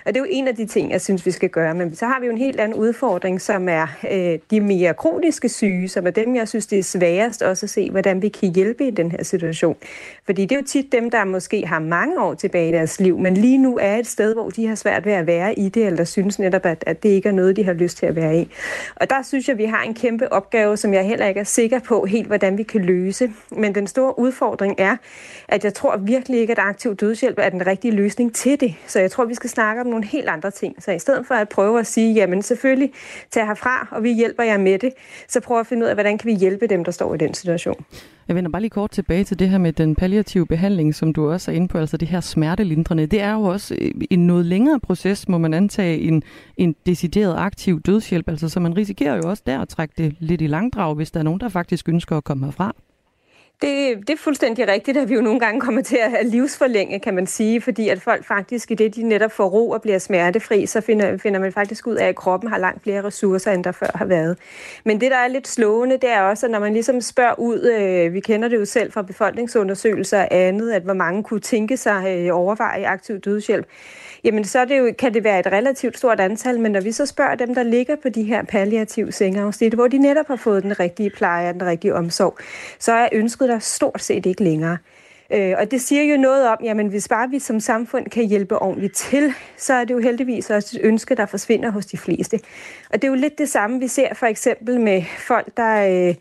Og 0.07 0.15
det 0.15 0.17
er 0.17 0.21
jo 0.21 0.27
en 0.31 0.49
af 0.49 0.57
de 0.57 0.67
ting, 0.67 0.91
jeg 0.91 1.01
synes, 1.01 1.27
vi 1.27 1.31
skal 1.31 1.49
gøre. 1.49 1.75
Men 1.75 1.95
så 1.95 2.07
har 2.07 2.21
vi 2.21 2.27
jo 2.27 2.33
en 2.33 2.39
helt 2.39 2.61
anden 2.61 2.79
udfordring, 2.79 3.41
som 3.41 3.69
er 3.69 3.87
øh, 4.11 4.39
de 4.51 4.61
mere 4.61 4.95
kroniske 4.95 5.49
syge, 5.49 5.89
som 5.89 6.07
er 6.07 6.11
dem, 6.11 6.37
jeg 6.37 6.49
synes, 6.49 6.67
det 6.67 6.79
er 6.79 6.83
sværest 6.83 7.43
også 7.43 7.67
at 7.67 7.71
se, 7.71 7.91
hvordan 7.91 8.23
vi 8.23 8.29
kan 8.29 8.55
hjælpe 8.55 8.87
i 8.87 8.91
den 8.91 9.11
her 9.11 9.23
situation. 9.23 9.77
Fordi 10.25 10.43
det 10.43 10.53
er 10.53 10.61
jo 10.61 10.67
tit 10.67 10.93
dem, 10.93 11.11
der 11.11 11.25
måske 11.25 11.67
har 11.67 11.79
mange 11.79 12.21
år 12.21 12.35
tilbage 12.35 12.69
i 12.69 12.73
deres 12.73 13.01
liv, 13.01 13.19
men 13.19 13.35
lige 13.35 13.59
nu 13.59 13.79
er 13.83 13.97
et 13.97 14.07
sted, 14.07 14.35
hvor 14.35 14.51
de 14.51 14.67
har 14.67 14.75
svært 14.75 15.07
ved 15.07 15.13
at 15.13 15.27
være 15.27 15.59
i 15.59 15.69
det, 15.69 15.87
eller 15.87 16.05
synes 16.05 16.39
netop, 16.39 16.67
at, 16.67 16.85
at 16.87 17.03
det 17.03 17.09
ikke 17.09 17.29
er 17.29 17.33
noget, 17.33 17.57
de 17.57 17.65
har 17.65 17.73
lyst 17.73 17.97
til 17.97 18.07
at 18.07 18.17
være 18.17 18.39
i. 18.39 18.49
Og 18.97 19.11
der 19.11 19.23
synes 19.23 19.49
jeg, 19.49 19.59
vi 19.59 19.65
har 19.65 19.83
en 19.83 19.95
kæmpe 19.95 20.33
opgave, 20.33 20.77
som 20.77 20.95
jeg 20.95 21.05
heller 21.05 21.27
ikke 21.27 21.41
er 21.41 21.45
sikker 21.45 21.79
på 21.87 22.05
helt, 22.05 22.27
hvordan 22.27 22.59
vi 22.59 22.63
kan 22.63 22.85
løse. 22.85 23.33
Men 23.51 23.75
den 23.75 23.87
store 23.87 24.19
udfordring 24.19 24.75
er, 24.79 24.97
at 25.49 25.65
jeg 25.65 25.75
tror 25.75 25.97
virkelig 25.97 26.41
ikke, 26.41 26.51
at 26.51 26.59
aktiv 26.59 26.97
dødshjælp 26.97 27.39
er 27.39 27.49
den 27.49 27.67
rigtige 27.67 27.93
løsning 27.93 28.35
til 28.35 28.61
det. 28.61 28.75
Så 28.87 29.01
jeg 29.01 29.11
tror, 29.11 29.25
vi 29.25 29.35
skal 29.35 29.51
snakke 29.51 29.81
om 29.81 29.87
nogle 29.87 30.05
helt 30.05 30.29
andre 30.29 30.51
ting. 30.51 30.83
Så 30.83 30.93
i 30.93 30.99
stedet 30.99 31.27
for 31.27 31.35
at 31.35 31.49
prøve 31.49 31.79
at 31.81 31.87
sige, 31.87 32.15
jamen 32.15 32.43
selvfølgelig, 32.43 32.93
tag 33.31 33.47
herfra, 33.47 33.89
og 33.91 34.03
vi 34.03 34.13
hjælper 34.13 34.43
jer 34.43 34.59
med 34.59 34.79
det, 34.79 34.93
så 35.29 35.41
prøv 35.41 35.61
at 35.61 35.67
finde 35.67 35.85
ud 35.85 35.89
af, 35.89 35.97
hvordan 35.97 36.19
kan 36.19 36.27
vi 36.27 36.35
hjælpe 36.35 36.67
dem, 36.67 36.85
der 36.85 36.93
står 36.93 37.15
i 37.15 37.19
den 37.19 37.35
situation. 37.35 37.85
Jeg 38.29 38.37
vender 38.37 38.51
bare 38.51 38.63
lige 38.63 38.71
kort 38.71 38.91
tilbage 38.91 39.25
til 39.25 39.39
det 39.39 39.49
her 39.49 39.59
med 39.59 39.73
den 39.73 39.95
palliative 39.95 40.47
behandling, 40.47 40.95
som 40.95 41.13
du 41.13 41.31
også 41.31 41.51
er 41.51 41.55
inde 41.55 41.69
på, 41.69 41.79
altså 41.79 41.97
det 41.97 42.09
her 42.09 42.21
smertelindrende. 42.21 43.07
Det 43.07 43.21
er 43.21 43.33
jo 43.33 43.43
også 43.43 43.77
øh, 43.81 43.91
en 44.11 44.27
noget 44.27 44.47
længere 44.47 44.81
proces, 44.81 45.29
må 45.29 45.39
man 45.39 45.55
antage, 45.55 45.99
en, 45.99 46.23
en 46.57 46.75
decideret 46.87 47.37
aktiv 47.37 47.81
dødshjælp. 47.81 48.29
Altså, 48.29 48.49
så 48.49 48.61
man 48.61 48.77
risikerer 48.77 49.17
jo 49.17 49.23
også 49.31 49.43
der 49.47 49.61
at 49.61 49.69
trække 49.69 49.95
det 49.99 50.17
lidt 50.19 50.41
i 50.41 50.47
langdrag, 50.47 50.95
hvis 50.95 51.11
der 51.11 51.21
er 51.21 51.25
nogen, 51.25 51.41
der 51.41 51.49
faktisk 51.49 51.89
ønsker 51.89 52.17
at 52.17 52.25
komme 52.25 52.45
herfra. 52.45 52.75
Det, 53.63 53.99
det 53.99 54.11
er 54.11 54.17
fuldstændig 54.17 54.69
rigtigt, 54.69 54.97
at 54.97 55.09
vi 55.09 55.15
jo 55.15 55.21
nogle 55.21 55.41
gange 55.41 55.61
kommer 55.61 55.83
til 55.83 55.97
at 55.97 56.27
livsforlænge, 56.27 57.01
kan 57.01 57.15
man 57.15 57.27
sige, 57.27 57.61
fordi 57.61 57.89
at 57.89 58.03
folk 58.03 58.25
faktisk 58.25 58.71
i 58.71 58.75
det, 58.75 58.95
de 58.95 59.03
netop 59.03 59.33
får 59.33 59.49
ro 59.49 59.71
og 59.71 59.83
bliver 59.83 59.99
smertefri, 59.99 60.67
så 60.67 60.81
finder, 60.81 61.19
finder 61.19 61.41
man 61.41 61.53
faktisk 61.53 61.87
ud 61.87 61.95
af, 61.95 62.07
at 62.07 62.17
kroppen 62.17 62.51
har 62.51 62.59
langt 62.59 62.83
flere 62.83 63.05
ressourcer, 63.05 63.53
end 63.53 63.65
der 63.65 63.73
før 63.73 63.91
har 63.95 64.05
været. 64.05 64.39
Men 64.85 65.01
det, 65.01 65.11
der 65.11 65.17
er 65.17 65.29
lidt 65.29 65.49
slående, 65.49 65.95
det 65.97 66.11
er 66.11 66.21
også, 66.21 66.47
at 66.47 66.53
når 66.53 66.59
man 66.59 66.73
ligesom 66.73 67.01
spørger 67.01 67.39
ud, 67.39 67.61
øh, 67.61 68.13
vi 68.15 68.21
kender 68.21 68.49
det 68.49 68.57
jo 68.57 68.65
selv 68.65 68.93
fra 68.93 69.03
befolkningsundersøgelser 69.03 70.21
og 70.21 70.29
andet, 70.31 70.73
at 70.73 70.83
hvor 70.83 70.95
mange 70.95 71.23
kunne 71.23 71.41
tænke 71.41 71.77
sig 71.77 72.19
øh, 72.19 72.37
overveje 72.37 72.87
aktiv 72.87 73.21
dødshjælp, 73.21 73.67
jamen 74.25 74.45
så 74.45 74.65
det 74.65 74.79
jo, 74.79 74.93
kan 74.99 75.15
det 75.15 75.25
være 75.25 75.41
et 75.41 75.47
relativt 75.47 75.99
stort 75.99 76.21
antal, 76.21 76.61
men 76.61 76.73
når 76.73 76.81
vi 76.81 76.93
så 76.93 77.07
spørger 77.07 77.35
dem, 77.35 77.55
der 77.55 77.63
ligger 77.63 77.97
på 78.03 78.09
de 78.09 78.23
her 78.23 78.43
palliative 78.43 79.13
sengeafsnit, 79.13 79.75
hvor 79.75 79.89
de 79.89 79.99
netop 79.99 80.27
har 80.27 80.37
fået 80.37 80.63
den 80.63 80.81
rigtige 80.81 81.11
pleje 81.11 81.49
og 81.49 81.55
den 81.55 81.65
rigtige 81.65 81.95
omsorg, 81.95 82.39
så 82.79 82.93
er 82.93 83.09
ønsket 83.13 83.49
der 83.49 83.59
stort 83.59 84.03
set 84.03 84.27
ikke 84.27 84.45
længere. 84.45 84.79
Øh, 85.33 85.55
og 85.59 85.71
det 85.71 85.81
siger 85.81 86.03
jo 86.03 86.17
noget 86.17 86.49
om, 86.49 86.59
jamen 86.65 86.89
hvis 86.89 87.09
bare 87.09 87.31
vi 87.31 87.39
som 87.39 87.61
samfund 87.61 88.07
kan 88.11 88.27
hjælpe 88.27 88.63
ordentligt 88.63 88.95
til, 88.95 89.33
så 89.57 89.75
er 89.75 89.85
det 89.85 89.95
jo 89.95 89.99
heldigvis 89.99 90.51
også 90.51 90.79
et 90.79 90.87
ønske, 90.87 91.15
der 91.15 91.27
forsvinder 91.27 91.71
hos 91.71 91.87
de 91.87 91.99
fleste. 91.99 92.41
Og 92.91 93.03
det 93.03 93.05
er 93.05 93.09
jo 93.09 93.15
lidt 93.15 93.39
det 93.39 93.49
samme, 93.49 93.81
vi 93.81 93.89
ser 93.89 94.15
for 94.15 94.27
eksempel 94.27 94.81
med 94.81 95.03
folk, 95.19 95.57
der... 95.57 96.09
Øh, 96.09 96.15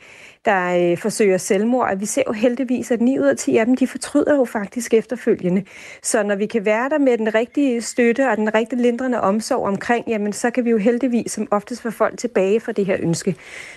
der 0.46 0.92
øh, 0.92 0.98
forsøger 0.98 1.38
selvmord, 1.38 1.90
og 1.90 2.02
vi 2.02 2.06
ser 2.06 2.24
jo 2.28 2.34
heldigvis, 2.34 2.92
at 2.92 3.02
9 3.02 3.20
ud 3.20 3.26
af 3.26 3.38
10 3.38 3.58
af 3.58 3.66
dem, 3.66 3.76
de 3.76 3.88
fortryder 3.88 4.36
jo 4.36 4.46
faktisk 4.46 4.94
efterfølgende. 4.94 5.64
Så 6.02 6.24
når 6.24 6.36
vi 6.36 6.46
kan 6.46 6.66
være 6.66 6.90
der 6.90 6.98
med 6.98 7.18
den 7.18 7.36
rigtige 7.36 7.82
støtte 7.82 8.30
og 8.30 8.38
den 8.38 8.54
rigtige 8.56 8.82
lindrende 8.82 9.22
omsorg 9.22 9.68
omkring, 9.68 10.06
jamen 10.08 10.34
så 10.34 10.50
kan 10.50 10.66
vi 10.66 10.70
jo 10.70 10.78
heldigvis 10.78 11.32
som 11.32 11.48
oftest 11.52 11.82
få 11.82 11.92
folk 11.92 12.18
tilbage 12.18 12.60
fra 12.60 12.72
det 12.72 12.86
her 12.86 12.98
ønske. 13.00 13.36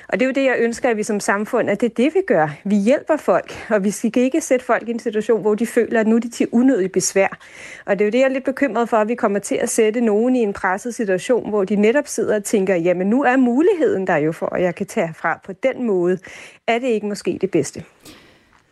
Og 0.08 0.20
det 0.20 0.22
er 0.22 0.26
jo 0.26 0.32
det, 0.32 0.44
jeg 0.44 0.56
ønsker, 0.58 0.90
at 0.90 0.96
vi 0.96 1.02
som 1.02 1.20
samfund, 1.20 1.70
at 1.70 1.80
det 1.80 1.90
er 1.90 1.94
det, 1.94 2.14
vi 2.14 2.20
gør. 2.26 2.48
Vi 2.64 2.76
hjælper 2.76 3.16
folk, 3.16 3.66
og 3.70 3.84
vi 3.84 3.90
skal 3.90 4.22
ikke 4.22 4.40
sætte 4.40 4.64
folk 4.64 4.88
i 4.88 4.90
en 4.90 4.98
situation, 4.98 5.40
hvor 5.40 5.54
de 5.54 5.66
føler, 5.66 6.00
at 6.00 6.06
nu 6.06 6.16
er 6.16 6.20
de 6.20 6.28
til 6.28 6.48
unødig 6.52 6.92
besvær. 6.92 7.38
Og 7.86 7.98
det 7.98 8.04
er 8.04 8.06
jo 8.06 8.10
det, 8.10 8.18
jeg 8.18 8.24
er 8.24 8.28
lidt 8.28 8.44
bekymret 8.44 8.88
for, 8.88 8.96
at 8.96 9.08
vi 9.08 9.14
kommer 9.14 9.38
til 9.38 9.54
at 9.54 9.68
sætte 9.68 10.00
nogen 10.00 10.36
i 10.36 10.38
en 10.38 10.52
presset 10.52 10.94
situation, 10.94 11.48
hvor 11.48 11.64
de 11.64 11.76
netop 11.76 12.06
sidder 12.06 12.36
og 12.36 12.44
tænker, 12.44 12.74
jamen 12.74 13.06
nu 13.06 13.22
er 13.24 13.36
muligheden 13.36 14.06
der 14.06 14.16
jo 14.16 14.32
for, 14.32 14.54
at 14.54 14.62
jeg 14.62 14.74
kan 14.74 14.86
tage 14.86 15.14
fra 15.14 15.40
på 15.44 15.52
den 15.52 15.86
måde 15.86 16.18
er 16.66 16.78
det 16.78 16.86
ikke 16.86 17.06
måske 17.06 17.38
det 17.40 17.50
bedste. 17.50 17.84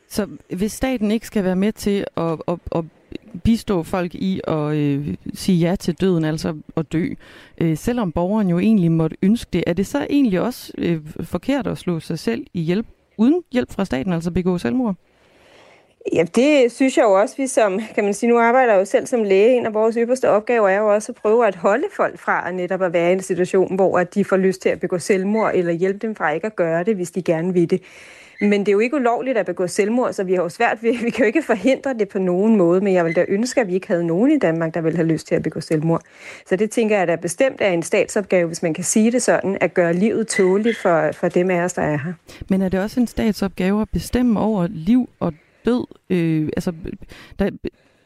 Så 0.08 0.28
hvis 0.56 0.72
staten 0.72 1.10
ikke 1.10 1.26
skal 1.26 1.44
være 1.44 1.56
med 1.56 1.72
til 1.72 2.06
at, 2.16 2.42
at, 2.48 2.58
at 2.74 2.84
bistå 3.44 3.82
folk 3.82 4.14
i 4.14 4.40
at 4.44 4.74
øh, 4.74 5.14
sige 5.34 5.58
ja 5.58 5.76
til 5.76 5.94
døden, 5.94 6.24
altså 6.24 6.56
at 6.76 6.92
dø, 6.92 7.08
øh, 7.58 7.76
selvom 7.76 8.12
borgeren 8.12 8.48
jo 8.48 8.58
egentlig 8.58 8.92
måtte 8.92 9.16
ønske 9.22 9.48
det, 9.52 9.64
er 9.66 9.72
det 9.72 9.86
så 9.86 10.06
egentlig 10.10 10.40
også 10.40 10.72
øh, 10.78 11.00
forkert 11.20 11.66
at 11.66 11.78
slå 11.78 12.00
sig 12.00 12.18
selv 12.18 12.46
i 12.54 12.60
hjælp, 12.60 12.86
uden 13.16 13.42
hjælp 13.52 13.72
fra 13.72 13.84
staten, 13.84 14.12
altså 14.12 14.30
begå 14.30 14.58
selvmord? 14.58 14.96
Ja, 16.12 16.24
det 16.34 16.72
synes 16.72 16.96
jeg 16.96 17.04
jo 17.04 17.12
også, 17.12 17.36
vi 17.36 17.46
som, 17.46 17.80
kan 17.94 18.04
man 18.04 18.14
sige, 18.14 18.30
nu 18.30 18.38
arbejder 18.38 18.72
jeg 18.72 18.80
jo 18.80 18.84
selv 18.84 19.06
som 19.06 19.22
læge. 19.22 19.56
En 19.56 19.66
af 19.66 19.74
vores 19.74 19.96
ypperste 19.98 20.30
opgaver 20.30 20.68
er 20.68 20.78
jo 20.78 20.94
også 20.94 21.12
at 21.12 21.16
prøve 21.16 21.46
at 21.46 21.56
holde 21.56 21.84
folk 21.96 22.18
fra 22.18 22.48
at 22.48 22.54
netop 22.54 22.82
at 22.82 22.92
være 22.92 23.10
i 23.10 23.12
en 23.12 23.22
situation, 23.22 23.76
hvor 23.76 23.98
at 23.98 24.14
de 24.14 24.24
får 24.24 24.36
lyst 24.36 24.62
til 24.62 24.68
at 24.68 24.80
begå 24.80 24.98
selvmord, 24.98 25.50
eller 25.54 25.72
hjælpe 25.72 25.98
dem 25.98 26.14
fra 26.14 26.30
ikke 26.30 26.46
at 26.46 26.56
gøre 26.56 26.84
det, 26.84 26.96
hvis 26.96 27.10
de 27.10 27.22
gerne 27.22 27.52
vil 27.52 27.70
det. 27.70 27.82
Men 28.40 28.60
det 28.60 28.68
er 28.68 28.72
jo 28.72 28.78
ikke 28.78 28.96
ulovligt 28.96 29.38
at 29.38 29.46
begå 29.46 29.66
selvmord, 29.66 30.12
så 30.12 30.24
vi 30.24 30.34
har 30.34 30.42
jo 30.42 30.48
svært 30.48 30.82
ved, 30.82 30.98
vi 31.04 31.10
kan 31.10 31.24
jo 31.24 31.26
ikke 31.26 31.42
forhindre 31.42 31.94
det 31.94 32.08
på 32.08 32.18
nogen 32.18 32.56
måde, 32.56 32.80
men 32.80 32.94
jeg 32.94 33.04
vil 33.04 33.16
da 33.16 33.24
ønske, 33.28 33.60
at 33.60 33.68
vi 33.68 33.74
ikke 33.74 33.88
havde 33.88 34.06
nogen 34.06 34.30
i 34.30 34.38
Danmark, 34.38 34.74
der 34.74 34.80
ville 34.80 34.96
have 34.96 35.08
lyst 35.08 35.26
til 35.26 35.34
at 35.34 35.42
begå 35.42 35.60
selvmord. 35.60 36.02
Så 36.46 36.56
det 36.56 36.70
tænker 36.70 36.94
jeg, 36.94 37.02
at 37.02 37.08
der 37.08 37.16
bestemt 37.16 37.60
er 37.60 37.70
en 37.70 37.82
statsopgave, 37.82 38.46
hvis 38.46 38.62
man 38.62 38.74
kan 38.74 38.84
sige 38.84 39.12
det 39.12 39.22
sådan, 39.22 39.58
at 39.60 39.74
gøre 39.74 39.92
livet 39.92 40.28
tåligt 40.28 40.78
for, 40.78 41.12
for 41.12 41.28
dem 41.28 41.50
af 41.50 41.60
os, 41.60 41.72
der 41.72 41.82
er 41.82 41.98
her. 41.98 42.12
Men 42.48 42.62
er 42.62 42.68
det 42.68 42.80
også 42.80 43.00
en 43.00 43.06
statsopgave 43.06 43.82
at 43.82 43.88
bestemme 43.92 44.40
over 44.40 44.66
liv 44.70 45.08
og 45.20 45.32
død. 45.64 45.86
Øh, 46.10 46.48
altså, 46.56 46.72
der, 47.38 47.50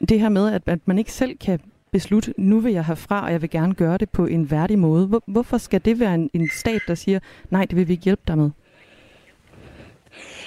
det 0.09 0.21
her 0.21 0.29
med, 0.29 0.53
at, 0.53 0.62
at 0.67 0.79
man 0.85 0.99
ikke 0.99 1.12
selv 1.12 1.38
kan 1.38 1.61
beslutte, 1.93 2.35
nu 2.37 2.61
vil 2.61 2.73
jeg 2.73 2.85
herfra, 2.85 3.25
og 3.25 3.33
jeg 3.33 3.43
vil 3.43 3.50
gerne 3.50 3.75
gøre 3.75 3.99
det 3.99 4.11
på 4.11 4.27
en 4.27 4.50
værdig 4.50 4.79
måde. 4.79 5.07
Hvor, 5.07 5.23
hvorfor 5.27 5.59
skal 5.59 5.85
det 5.85 6.00
være 6.00 6.15
en, 6.15 6.31
en 6.35 6.49
stat, 6.49 6.83
der 6.88 6.95
siger, 6.95 7.19
nej, 7.50 7.65
det 7.65 7.77
vil 7.77 7.88
vi 7.88 7.93
ikke 7.93 8.05
hjælpe 8.05 8.23
dig 8.27 8.38
med? 8.38 8.50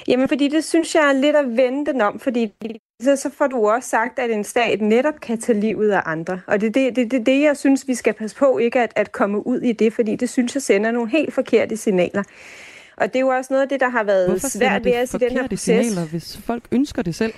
Jamen, 0.07 0.27
fordi 0.27 0.47
det 0.47 0.63
synes 0.63 0.95
jeg 0.95 1.09
er 1.09 1.13
lidt 1.13 1.35
at 1.35 1.57
vente 1.57 1.93
den 1.93 2.01
om, 2.01 2.19
fordi 2.19 2.51
så, 3.01 3.15
så 3.15 3.29
får 3.29 3.47
du 3.47 3.67
også 3.67 3.89
sagt, 3.89 4.19
at 4.19 4.31
en 4.31 4.43
stat 4.43 4.81
netop 4.81 5.19
kan 5.21 5.41
tage 5.41 5.59
livet 5.59 5.91
af 5.91 6.01
andre. 6.05 6.41
Og 6.47 6.61
det 6.61 6.67
er 6.67 6.71
det, 6.71 6.95
det, 6.95 7.11
det, 7.11 7.25
det, 7.25 7.41
jeg 7.41 7.57
synes, 7.57 7.87
vi 7.87 7.95
skal 7.95 8.13
passe 8.13 8.35
på 8.35 8.57
ikke 8.57 8.79
at, 8.79 8.93
at 8.95 9.11
komme 9.11 9.47
ud 9.47 9.59
i 9.59 9.71
det, 9.71 9.93
fordi 9.93 10.15
det 10.15 10.29
synes 10.29 10.55
jeg 10.55 10.61
sender 10.61 10.91
nogle 10.91 11.09
helt 11.09 11.33
forkerte 11.33 11.77
signaler. 11.77 12.23
Og 13.01 13.07
det 13.07 13.15
er 13.15 13.19
jo 13.19 13.27
også 13.27 13.53
noget 13.53 13.61
af 13.61 13.69
det, 13.69 13.79
der 13.79 13.89
har 13.89 14.03
været 14.03 14.29
Hvorfor 14.29 14.47
svært 14.47 14.85
ved 14.85 15.01
os 15.01 15.13
i 15.13 15.17
den 15.17 15.31
her 15.31 15.47
proces. 15.47 15.61
signaler, 15.61 16.07
hvis 16.07 16.37
folk 16.37 16.63
ønsker 16.71 17.01
det 17.01 17.15
selv? 17.15 17.33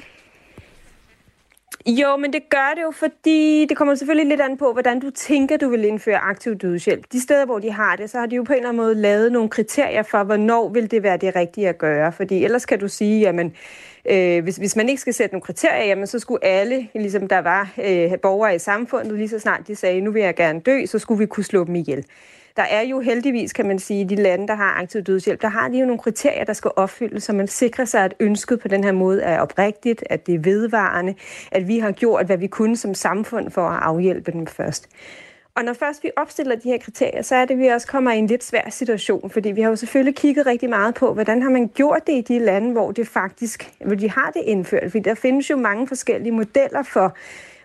Jo, 1.86 2.18
men 2.18 2.34
det 2.34 2.50
gør 2.50 2.74
det 2.76 2.82
jo, 2.82 2.92
fordi 2.92 3.66
det 3.70 3.78
kommer 3.78 3.96
selvfølgelig 3.96 4.30
lidt 4.30 4.42
an 4.42 4.58
på, 4.58 4.72
hvordan 4.74 5.00
du 5.00 5.10
tænker, 5.10 5.58
du 5.58 5.70
vil 5.70 5.86
indføre 5.86 6.18
aktiv 6.18 6.56
dødshjælp. 6.56 7.06
De 7.12 7.22
steder, 7.22 7.46
hvor 7.46 7.60
de 7.60 7.72
har 7.72 7.96
det, 7.96 8.10
så 8.10 8.20
har 8.20 8.26
de 8.26 8.36
jo 8.36 8.44
på 8.44 8.54
en 8.54 8.58
eller 8.58 8.70
anden 8.70 8.84
måde 8.84 8.96
lavet 8.96 9.32
nogle 9.32 9.50
kriterier 9.50 10.04
for, 10.04 10.24
hvornår 10.24 10.70
vil 10.70 10.92
det 10.92 11.04
være 11.04 11.18
det 11.18 11.36
rigtige 11.36 11.70
at 11.70 11.78
gøre. 11.78 12.12
Fordi 12.12 12.44
ellers 12.44 12.66
kan 12.66 12.80
du 12.80 12.88
sige, 12.88 13.20
jamen, 13.20 13.54
øh, 14.10 14.44
hvis, 14.44 14.58
hvis 14.58 14.76
man 14.76 14.90
ikke 14.90 15.02
skal 15.02 15.14
sætte 15.14 15.34
nogle 15.34 15.44
kriterier, 15.44 15.86
jamen, 15.86 16.08
så 16.08 16.20
skulle 16.20 16.46
alle, 16.46 16.88
ligesom 16.96 17.28
der 17.28 17.40
var 17.40 17.70
øh, 17.78 18.20
borgere 18.22 18.56
i 18.56 18.60
samfundet, 18.60 19.18
lige 19.18 19.30
så 19.30 19.40
snart 19.40 19.68
de 19.68 19.76
sagde, 19.76 20.02
nu 20.02 20.12
vil 20.12 20.22
jeg 20.22 20.36
gerne 20.36 20.60
dø, 20.60 20.86
så 20.86 21.00
skulle 21.00 21.20
vi 21.20 21.26
kunne 21.26 21.44
slå 21.44 21.64
dem 21.64 21.76
ihjel. 21.76 22.06
Der 22.56 22.64
er 22.64 22.82
jo 22.82 23.00
heldigvis, 23.00 23.54
kan 23.54 23.68
man 23.68 23.80
sige, 23.80 24.10
de 24.10 24.16
lande, 24.16 24.48
der 24.48 24.56
har 24.56 24.82
aktiv 24.82 25.02
dødshjælp, 25.02 25.42
der 25.42 25.48
har 25.48 25.68
de 25.70 25.80
jo 25.80 25.86
nogle 25.86 26.00
kriterier, 26.00 26.44
der 26.44 26.54
skal 26.54 26.72
opfyldes, 26.76 27.24
så 27.24 27.34
man 27.34 27.48
sikrer 27.48 27.86
sig, 27.86 28.04
at 28.06 28.14
ønsket 28.20 28.60
på 28.60 28.68
den 28.68 28.84
her 28.84 28.92
måde 28.92 29.22
er 29.22 29.40
oprigtigt, 29.40 30.04
at 30.10 30.28
det 30.28 30.36
er 30.36 30.40
vedvarende, 30.40 31.16
at 31.52 31.68
vi 31.68 31.80
har 31.80 31.92
gjort, 31.92 32.26
hvad 32.26 32.38
vi 32.38 32.48
kunne 32.48 32.78
som 32.78 32.94
samfund 32.94 33.52
for 33.52 33.62
at 33.62 33.84
afhjælpe 33.84 34.32
dem 34.32 34.48
først. 34.48 34.90
Og 35.56 35.64
når 35.64 35.74
først 35.74 36.04
vi 36.04 36.12
opstiller 36.16 36.56
de 36.56 36.70
her 36.70 36.78
kriterier, 36.78 37.22
så 37.22 37.36
er 37.36 37.46
det, 37.46 37.54
at 37.54 37.60
vi 37.60 37.68
også 37.68 37.88
kommer 37.88 38.12
i 38.12 38.18
en 38.18 38.28
lidt 38.28 38.44
svær 38.44 38.70
situation, 38.70 39.30
fordi 39.30 39.52
vi 39.52 39.62
har 39.62 39.70
jo 39.70 39.76
selvfølgelig 39.76 40.16
kigget 40.16 40.46
rigtig 40.46 40.70
meget 40.70 40.96
på, 40.96 41.14
hvordan 41.14 41.42
har 41.42 41.50
man 41.50 41.68
gjort 41.68 42.08
det 42.08 42.14
i 42.14 42.22
de 42.22 42.40
lande, 42.40 42.72
hvor 42.72 42.92
det 42.92 43.08
faktisk, 43.08 43.72
hvor 43.86 43.96
de 43.96 44.10
har 44.10 44.32
det 44.32 44.42
indført. 44.46 44.92
Fordi 44.92 45.04
der 45.04 45.16
findes 45.16 45.50
jo 45.50 45.58
mange 45.58 45.88
forskellige 45.88 46.32
modeller 46.32 46.84
for, 46.84 47.16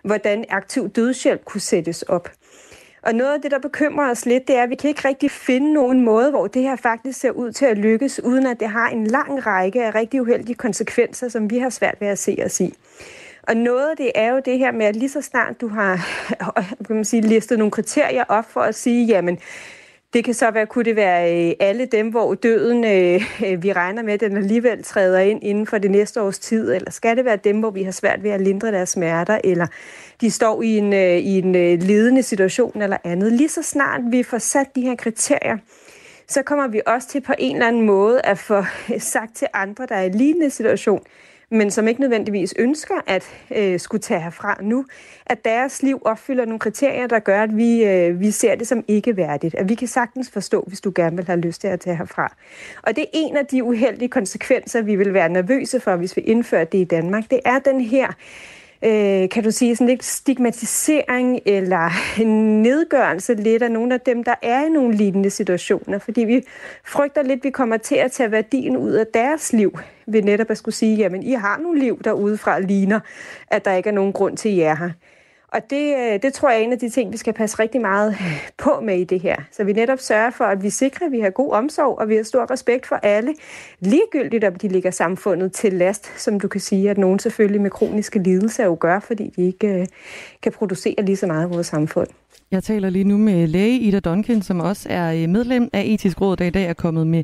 hvordan 0.03 0.45
aktiv 0.49 0.89
dødshjælp 0.89 1.45
kunne 1.45 1.61
sættes 1.61 2.01
op. 2.01 2.29
Og 3.01 3.15
noget 3.15 3.33
af 3.33 3.41
det, 3.41 3.51
der 3.51 3.59
bekymrer 3.59 4.11
os 4.11 4.25
lidt, 4.25 4.47
det 4.47 4.55
er, 4.57 4.63
at 4.63 4.69
vi 4.69 4.75
kan 4.75 4.89
ikke 4.89 5.07
rigtig 5.07 5.31
finde 5.31 5.73
nogen 5.73 6.05
måde, 6.05 6.29
hvor 6.29 6.47
det 6.47 6.61
her 6.61 6.75
faktisk 6.75 7.19
ser 7.19 7.31
ud 7.31 7.51
til 7.51 7.65
at 7.65 7.77
lykkes, 7.77 8.23
uden 8.23 8.45
at 8.45 8.59
det 8.59 8.67
har 8.67 8.89
en 8.89 9.07
lang 9.07 9.45
række 9.45 9.83
af 9.83 9.95
rigtig 9.95 10.21
uheldige 10.21 10.55
konsekvenser, 10.55 11.29
som 11.29 11.49
vi 11.49 11.57
har 11.57 11.69
svært 11.69 11.95
ved 11.99 12.07
at 12.07 12.19
se 12.19 12.37
os 12.45 12.59
i. 12.59 12.73
Og 13.43 13.57
noget 13.57 13.89
af 13.89 13.97
det 13.97 14.11
er 14.15 14.31
jo 14.31 14.41
det 14.45 14.57
her 14.57 14.71
med, 14.71 14.85
at 14.85 14.95
lige 14.95 15.09
så 15.09 15.21
snart 15.21 15.61
du 15.61 15.67
har 15.67 16.07
kan 16.87 16.95
man 16.95 17.05
sige, 17.05 17.21
listet 17.21 17.57
nogle 17.57 17.71
kriterier 17.71 18.23
op 18.27 18.51
for 18.51 18.61
at 18.61 18.75
sige, 18.75 19.05
jamen, 19.05 19.39
det 20.13 20.23
kan 20.23 20.33
så 20.33 20.51
være, 20.51 20.65
kunne 20.65 20.85
det 20.85 20.95
være 20.95 21.49
øh, 21.49 21.53
alle 21.59 21.85
dem, 21.85 22.09
hvor 22.09 22.33
døden, 22.33 22.83
øh, 22.83 23.21
øh 23.45 23.63
vi 23.63 23.73
regner 23.73 24.03
med, 24.03 24.13
at 24.13 24.19
den 24.19 24.37
alligevel 24.37 24.83
træder 24.83 25.19
ind 25.19 25.43
inden 25.43 25.67
for 25.67 25.77
det 25.77 25.91
næste 25.91 26.21
års 26.21 26.39
tid, 26.39 26.73
eller 26.73 26.91
skal 26.91 27.17
det 27.17 27.25
være 27.25 27.35
dem, 27.35 27.59
hvor 27.59 27.69
vi 27.69 27.83
har 27.83 27.91
svært 27.91 28.23
ved 28.23 28.31
at 28.31 28.41
lindre 28.41 28.71
deres 28.71 28.89
smerter, 28.89 29.39
eller 29.43 29.67
de 30.21 30.31
står 30.31 30.61
i 30.61 30.77
en, 30.77 30.93
øh, 30.93 31.17
i 31.17 31.37
en 31.39 31.55
øh, 31.55 31.79
lidende 31.81 32.23
situation 32.23 32.81
eller 32.81 32.97
andet. 33.03 33.31
Lige 33.31 33.49
så 33.49 33.63
snart 33.63 34.01
vi 34.11 34.23
får 34.23 34.37
sat 34.37 34.75
de 34.75 34.81
her 34.81 34.95
kriterier, 34.95 35.57
så 36.27 36.41
kommer 36.43 36.67
vi 36.67 36.81
også 36.85 37.07
til 37.07 37.21
på 37.21 37.33
en 37.37 37.55
eller 37.55 37.67
anden 37.67 37.81
måde 37.81 38.21
at 38.21 38.37
få 38.37 38.63
sagt 39.13 39.35
til 39.35 39.47
andre, 39.53 39.85
der 39.85 39.95
er 39.95 40.03
i 40.03 40.09
lignende 40.09 40.49
situation, 40.49 41.03
men 41.49 41.71
som 41.71 41.87
ikke 41.87 42.01
nødvendigvis 42.01 42.53
ønsker 42.59 42.95
at 43.07 43.25
øh, 43.55 43.79
skulle 43.79 44.01
tage 44.01 44.21
herfra 44.21 44.57
nu, 44.61 44.85
at 45.25 45.45
deres 45.45 45.83
liv 45.83 46.01
opfylder 46.05 46.45
nogle 46.45 46.59
kriterier, 46.59 47.07
der 47.07 47.19
gør, 47.19 47.43
at 47.43 47.57
vi, 47.57 47.83
øh, 47.83 48.19
vi 48.19 48.31
ser 48.31 48.55
det 48.55 48.67
som 48.67 48.83
ikke 48.87 49.17
værdigt. 49.17 49.55
At 49.55 49.69
vi 49.69 49.75
kan 49.75 49.87
sagtens 49.87 50.29
forstå, 50.29 50.63
hvis 50.67 50.81
du 50.81 50.91
gerne 50.95 51.15
vil 51.15 51.25
have 51.25 51.39
lyst 51.39 51.61
til 51.61 51.67
at 51.67 51.79
tage 51.79 51.95
herfra. 51.95 52.35
Og 52.83 52.95
det 52.95 53.01
er 53.01 53.09
en 53.13 53.37
af 53.37 53.45
de 53.45 53.63
uheldige 53.63 54.09
konsekvenser, 54.09 54.81
vi 54.81 54.95
vil 54.95 55.13
være 55.13 55.29
nervøse 55.29 55.79
for, 55.79 55.95
hvis 55.95 56.17
vi 56.17 56.21
indfører 56.21 56.63
det 56.63 56.77
i 56.77 56.83
Danmark. 56.83 57.23
Det 57.31 57.39
er 57.45 57.59
den 57.59 57.81
her 57.81 58.07
øh, 58.83 59.29
kan 59.29 59.43
du 59.43 59.51
sige, 59.51 59.75
sådan 59.75 59.87
lidt 59.87 60.03
stigmatisering 60.03 61.39
eller 61.45 61.89
en 62.23 62.61
nedgørelse 62.61 63.33
lidt 63.33 63.63
af 63.63 63.71
nogle 63.71 63.93
af 63.93 64.01
dem, 64.01 64.23
der 64.23 64.35
er 64.41 64.65
i 64.65 64.69
nogle 64.69 64.95
lignende 64.95 65.29
situationer, 65.29 65.99
fordi 65.99 66.21
vi 66.21 66.41
frygter 66.85 67.23
lidt, 67.23 67.39
at 67.39 67.43
vi 67.43 67.49
kommer 67.49 67.77
til 67.77 67.95
at 67.95 68.11
tage 68.11 68.31
værdien 68.31 68.77
ud 68.77 68.91
af 68.91 69.07
deres 69.13 69.53
liv, 69.53 69.79
ved 70.09 70.21
netop 70.21 70.51
at 70.51 70.57
skulle 70.57 70.75
sige, 70.75 70.97
jamen 70.97 71.23
I 71.23 71.33
har 71.33 71.57
nogle 71.57 71.79
liv 71.79 72.01
derude 72.03 72.37
fra 72.37 72.59
ligner, 72.59 72.99
at 73.47 73.65
der 73.65 73.73
ikke 73.73 73.89
er 73.89 73.93
nogen 73.93 74.13
grund 74.13 74.37
til, 74.37 74.49
at 74.49 74.55
I 74.55 74.59
er 74.59 74.75
her. 74.75 74.89
Og 75.51 75.69
det, 75.69 75.95
øh, 75.97 76.21
det 76.21 76.33
tror 76.33 76.49
jeg 76.49 76.59
er 76.59 76.63
en 76.63 76.71
af 76.71 76.79
de 76.79 76.89
ting, 76.89 77.11
vi 77.11 77.17
skal 77.17 77.33
passe 77.33 77.59
rigtig 77.59 77.81
meget 77.81 78.15
på 78.63 78.79
med 78.83 78.99
i 78.99 79.03
det 79.03 79.19
her. 79.19 79.35
Så 79.51 79.63
vi 79.63 79.73
netop 79.73 79.99
sørger 79.99 80.29
for, 80.29 80.45
at 80.45 80.63
vi 80.63 80.69
sikrer, 80.69 81.05
at 81.05 81.11
vi 81.11 81.19
har 81.19 81.29
god 81.29 81.51
omsorg, 81.51 81.99
og 81.99 82.09
vi 82.09 82.15
har 82.15 82.23
stor 82.23 82.51
respekt 82.51 82.85
for 82.85 82.95
alle. 82.95 83.33
Ligegyldigt, 83.79 84.43
om 84.43 84.55
de 84.55 84.67
ligger 84.67 84.91
samfundet 84.91 85.53
til 85.53 85.73
last, 85.73 86.21
som 86.21 86.39
du 86.39 86.47
kan 86.47 86.61
sige, 86.61 86.89
at 86.89 86.97
nogen 86.97 87.19
selvfølgelig 87.19 87.61
med 87.61 87.71
kroniske 87.71 88.19
lidelser 88.19 88.65
jo 88.65 88.77
gør, 88.79 88.99
fordi 88.99 89.33
de 89.35 89.41
ikke 89.47 89.67
øh, 89.67 89.85
kan 90.43 90.51
producere 90.51 90.95
lige 91.05 91.15
så 91.15 91.27
meget 91.27 91.47
i 91.47 91.53
vores 91.53 91.67
samfund. 91.67 92.07
Jeg 92.51 92.63
taler 92.63 92.89
lige 92.89 93.03
nu 93.03 93.17
med 93.17 93.47
læge 93.47 93.79
Ida 93.79 93.99
Duncan, 93.99 94.41
som 94.41 94.59
også 94.59 94.89
er 94.89 95.13
øh, 95.13 95.29
medlem 95.29 95.69
af 95.73 95.83
Etisk 95.85 96.21
Råd, 96.21 96.37
der 96.37 96.45
i 96.45 96.49
dag 96.49 96.65
er 96.65 96.73
kommet 96.73 97.07
med 97.07 97.23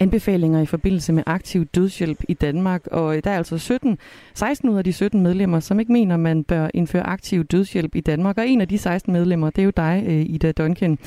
anbefalinger 0.00 0.62
i 0.62 0.66
forbindelse 0.66 1.12
med 1.12 1.22
aktiv 1.26 1.64
dødshjælp 1.64 2.18
i 2.28 2.34
Danmark. 2.34 2.86
Og 2.86 3.16
øh, 3.16 3.24
der 3.24 3.30
er 3.30 3.36
altså 3.36 3.58
17, 3.58 3.98
16 4.34 4.68
ud 4.68 4.78
af 4.78 4.84
de 4.84 4.92
17 4.92 5.22
medlemmer, 5.22 5.60
som 5.60 5.80
ikke 5.80 5.92
mener, 5.92 6.16
man 6.16 6.44
bør 6.44 6.68
indføre 6.74 7.02
aktiv 7.02 7.44
dødshjælp 7.44 7.94
i 7.94 8.00
Danmark. 8.00 8.38
Og 8.38 8.48
en 8.48 8.60
af 8.60 8.68
de 8.68 8.78
16 8.78 9.12
medlemmer, 9.12 9.50
det 9.50 9.62
er 9.62 9.64
jo 9.64 9.72
dig, 9.76 10.04
øh, 10.06 10.20
Ida 10.20 10.52
Duncan. 10.52 10.98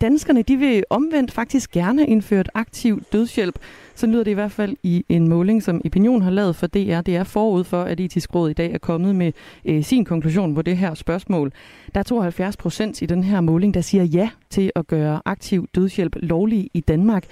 Danskerne, 0.00 0.42
de 0.42 0.56
vil 0.56 0.84
omvendt 0.90 1.32
faktisk 1.32 1.70
gerne 1.70 2.06
indføre 2.06 2.40
et 2.40 2.48
aktiv 2.54 3.02
dødshjælp. 3.12 3.58
Så 3.98 4.06
lyder 4.06 4.24
det 4.24 4.30
i 4.30 4.34
hvert 4.34 4.52
fald 4.52 4.76
i 4.82 5.04
en 5.08 5.28
måling, 5.28 5.62
som 5.62 5.82
Opinion 5.84 6.22
har 6.22 6.30
lavet 6.30 6.56
for 6.56 6.66
DR. 6.66 7.00
Det 7.00 7.16
er 7.16 7.24
forud 7.24 7.64
for, 7.64 7.82
at 7.82 8.00
Etisk 8.00 8.34
Råd 8.34 8.50
i 8.50 8.52
dag 8.52 8.72
er 8.72 8.78
kommet 8.78 9.16
med 9.16 9.32
øh, 9.64 9.84
sin 9.84 10.04
konklusion 10.04 10.54
på 10.54 10.62
det 10.62 10.76
her 10.76 10.94
spørgsmål. 10.94 11.52
Der 11.94 12.00
er 12.00 12.04
72 12.04 12.56
procent 12.56 13.02
i 13.02 13.06
den 13.06 13.24
her 13.24 13.40
måling, 13.40 13.74
der 13.74 13.80
siger 13.80 14.04
ja 14.04 14.30
til 14.50 14.72
at 14.76 14.86
gøre 14.86 15.20
aktiv 15.24 15.68
dødshjælp 15.74 16.16
lovlig 16.16 16.70
i 16.74 16.80
Danmark. 16.80 17.24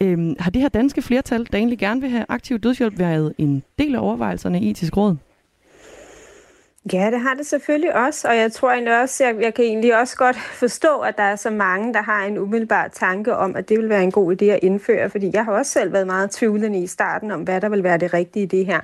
Øhm, 0.00 0.36
har 0.38 0.50
det 0.50 0.62
her 0.62 0.68
danske 0.68 1.02
flertal, 1.02 1.46
der 1.52 1.58
egentlig 1.58 1.78
gerne 1.78 2.00
vil 2.00 2.10
have 2.10 2.24
aktiv 2.28 2.58
dødshjælp, 2.58 2.98
været 2.98 3.32
en 3.38 3.62
del 3.78 3.94
af 3.94 3.98
overvejelserne 3.98 4.60
i 4.60 4.70
Etisk 4.70 4.96
Råd? 4.96 5.16
Ja, 6.92 7.10
det 7.10 7.20
har 7.20 7.34
det 7.34 7.46
selvfølgelig 7.46 7.94
også, 7.94 8.28
og 8.28 8.36
jeg 8.36 8.52
tror 8.52 8.70
egentlig 8.70 9.00
også, 9.00 9.24
jeg, 9.24 9.36
jeg 9.40 9.54
kan 9.54 9.64
egentlig 9.64 10.00
også 10.00 10.16
godt 10.16 10.36
forstå, 10.62 10.98
at 10.98 11.16
der 11.16 11.22
er 11.22 11.36
så 11.36 11.50
mange, 11.50 11.94
der 11.94 12.02
har 12.02 12.24
en 12.24 12.38
umiddelbar 12.38 12.88
tanke 12.88 13.36
om, 13.36 13.56
at 13.56 13.68
det 13.68 13.78
vil 13.78 13.88
være 13.88 14.02
en 14.02 14.12
god 14.12 14.42
idé 14.42 14.44
at 14.44 14.58
indføre, 14.62 15.10
fordi 15.10 15.30
jeg 15.34 15.44
har 15.44 15.52
også 15.52 15.72
selv 15.72 15.92
været 15.92 16.06
meget 16.06 16.30
tvivlende 16.30 16.78
i 16.82 16.86
starten 16.86 17.30
om, 17.30 17.42
hvad 17.42 17.60
der 17.60 17.68
vil 17.68 17.82
være 17.82 17.98
det 17.98 18.14
rigtige 18.14 18.42
i 18.42 18.46
det 18.46 18.66
her. 18.66 18.80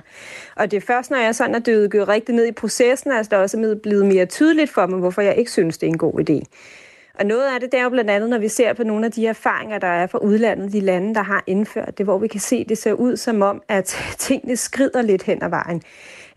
Og 0.55 0.71
det 0.71 0.77
er 0.77 0.81
først, 0.81 1.11
når 1.11 1.17
jeg 1.17 1.35
sådan 1.35 1.55
er 1.55 1.59
dykket 1.59 2.07
rigtig 2.07 2.35
ned 2.35 2.45
i 2.45 2.51
processen, 2.51 3.11
at 3.11 3.31
der 3.31 3.37
også 3.37 3.57
er 3.57 3.75
blevet 3.83 4.05
mere 4.05 4.25
tydeligt 4.25 4.71
for 4.71 4.85
mig, 4.85 4.99
hvorfor 4.99 5.21
jeg 5.21 5.35
ikke 5.35 5.51
synes, 5.51 5.77
det 5.77 5.87
er 5.87 5.91
en 5.91 5.97
god 5.97 6.29
idé. 6.29 6.43
Og 7.19 7.25
noget 7.25 7.53
af 7.53 7.59
det, 7.59 7.71
det 7.71 7.79
er 7.79 7.83
jo 7.83 7.89
blandt 7.89 8.09
andet, 8.09 8.29
når 8.29 8.37
vi 8.37 8.47
ser 8.47 8.73
på 8.73 8.83
nogle 8.83 9.05
af 9.05 9.11
de 9.11 9.27
erfaringer, 9.27 9.79
der 9.79 9.87
er 9.87 10.07
fra 10.07 10.17
udlandet, 10.17 10.73
de 10.73 10.79
lande, 10.79 11.15
der 11.15 11.23
har 11.23 11.43
indført 11.47 11.97
det, 11.97 12.05
hvor 12.05 12.17
vi 12.17 12.27
kan 12.27 12.39
se, 12.39 12.55
at 12.55 12.69
det 12.69 12.77
ser 12.77 12.93
ud 12.93 13.17
som 13.17 13.41
om, 13.41 13.61
at 13.67 13.85
tingene 14.17 14.55
skrider 14.55 15.01
lidt 15.01 15.23
hen 15.23 15.43
ad 15.43 15.49
vejen 15.49 15.81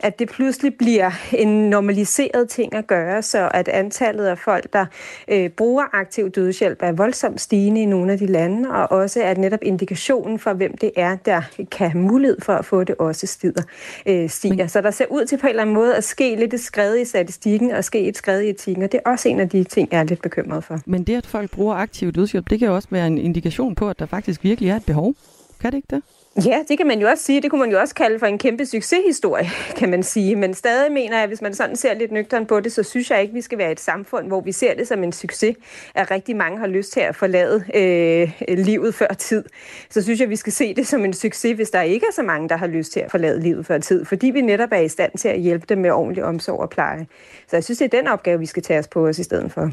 at 0.00 0.18
det 0.18 0.28
pludselig 0.28 0.74
bliver 0.74 1.10
en 1.32 1.70
normaliseret 1.70 2.48
ting 2.48 2.74
at 2.74 2.86
gøre, 2.86 3.22
så 3.22 3.48
at 3.54 3.68
antallet 3.68 4.26
af 4.26 4.38
folk, 4.38 4.72
der 4.72 4.86
øh, 5.28 5.48
bruger 5.50 5.84
aktiv 5.92 6.30
dødshjælp, 6.30 6.78
er 6.82 6.92
voldsomt 6.92 7.40
stigende 7.40 7.82
i 7.82 7.84
nogle 7.84 8.12
af 8.12 8.18
de 8.18 8.26
lande, 8.26 8.70
og 8.70 8.92
også 8.92 9.22
at 9.22 9.38
netop 9.38 9.60
indikationen 9.62 10.38
for, 10.38 10.52
hvem 10.52 10.76
det 10.76 10.90
er, 10.96 11.16
der 11.16 11.42
kan 11.70 11.90
have 11.90 12.02
mulighed 12.02 12.40
for 12.40 12.52
at 12.52 12.64
få 12.64 12.84
det, 12.84 12.94
også 12.98 13.26
stiger. 13.26 13.62
Øh, 14.06 14.30
stiger. 14.30 14.66
Så 14.66 14.80
der 14.80 14.90
ser 14.90 15.06
ud 15.10 15.24
til 15.24 15.38
på 15.38 15.46
en 15.46 15.50
eller 15.50 15.62
anden 15.62 15.74
måde 15.74 15.96
at 15.96 16.04
ske 16.04 16.36
lidt 16.36 16.54
et 16.54 16.60
skred 16.60 17.00
i 17.00 17.04
statistikken 17.04 17.70
og 17.70 17.84
ske 17.84 18.00
et 18.00 18.16
skred 18.16 18.40
i 18.40 18.48
etikken, 18.48 18.84
og 18.84 18.92
det 18.92 19.00
er 19.04 19.10
også 19.10 19.28
en 19.28 19.40
af 19.40 19.48
de 19.48 19.64
ting, 19.64 19.88
jeg 19.92 20.00
er 20.00 20.04
lidt 20.04 20.22
bekymret 20.22 20.64
for. 20.64 20.80
Men 20.86 21.04
det, 21.04 21.16
at 21.16 21.26
folk 21.26 21.50
bruger 21.50 21.74
aktiv 21.74 22.12
dødshjælp, 22.12 22.50
det 22.50 22.58
kan 22.58 22.68
jo 22.68 22.74
også 22.74 22.88
være 22.90 23.06
en 23.06 23.18
indikation 23.18 23.74
på, 23.74 23.88
at 23.90 23.98
der 23.98 24.06
faktisk 24.06 24.44
virkelig 24.44 24.70
er 24.70 24.76
et 24.76 24.86
behov. 24.86 25.14
Kan 25.60 25.72
det 25.72 25.76
ikke 25.76 25.88
det? 25.90 26.02
Ja, 26.36 26.62
det 26.68 26.78
kan 26.78 26.86
man 26.86 27.00
jo 27.00 27.08
også 27.08 27.24
sige. 27.24 27.42
Det 27.42 27.50
kunne 27.50 27.60
man 27.60 27.70
jo 27.70 27.80
også 27.80 27.94
kalde 27.94 28.18
for 28.18 28.26
en 28.26 28.38
kæmpe 28.38 28.66
succeshistorie, 28.66 29.50
kan 29.78 29.90
man 29.90 30.02
sige. 30.02 30.36
Men 30.36 30.54
stadig 30.54 30.92
mener 30.92 31.18
jeg, 31.18 31.26
hvis 31.26 31.42
man 31.42 31.54
sådan 31.54 31.76
ser 31.76 31.94
lidt 31.94 32.12
nøgteren 32.12 32.46
på 32.46 32.60
det, 32.60 32.72
så 32.72 32.82
synes 32.82 33.10
jeg 33.10 33.22
ikke, 33.22 33.34
vi 33.34 33.40
skal 33.40 33.58
være 33.58 33.72
et 33.72 33.80
samfund, 33.80 34.26
hvor 34.26 34.40
vi 34.40 34.52
ser 34.52 34.74
det 34.74 34.88
som 34.88 35.04
en 35.04 35.12
succes, 35.12 35.56
at 35.94 36.10
rigtig 36.10 36.36
mange 36.36 36.58
har 36.58 36.66
lyst 36.66 36.92
til 36.92 37.00
at 37.00 37.16
forlade 37.16 37.64
øh, 37.74 38.58
livet 38.58 38.94
før 38.94 39.06
tid. 39.06 39.44
Så 39.90 40.02
synes 40.02 40.20
jeg, 40.20 40.30
vi 40.30 40.36
skal 40.36 40.52
se 40.52 40.74
det 40.74 40.86
som 40.86 41.04
en 41.04 41.12
succes, 41.12 41.56
hvis 41.56 41.70
der 41.70 41.82
ikke 41.82 42.06
er 42.06 42.12
så 42.12 42.22
mange, 42.22 42.48
der 42.48 42.56
har 42.56 42.66
lyst 42.66 42.92
til 42.92 43.00
at 43.00 43.10
forlade 43.10 43.40
livet 43.40 43.66
før 43.66 43.78
tid, 43.78 44.04
fordi 44.04 44.26
vi 44.26 44.40
netop 44.40 44.72
er 44.72 44.80
i 44.80 44.88
stand 44.88 45.12
til 45.18 45.28
at 45.28 45.40
hjælpe 45.40 45.66
dem 45.68 45.78
med 45.78 45.90
ordentlig 45.90 46.24
omsorg 46.24 46.60
og 46.60 46.70
pleje. 46.70 47.06
Så 47.48 47.56
jeg 47.56 47.64
synes, 47.64 47.78
det 47.78 47.94
er 47.94 47.98
den 48.00 48.08
opgave, 48.08 48.38
vi 48.38 48.46
skal 48.46 48.62
tage 48.62 48.78
os 48.78 48.88
på 48.88 49.08
os 49.08 49.18
i 49.18 49.22
stedet 49.22 49.52
for. 49.52 49.70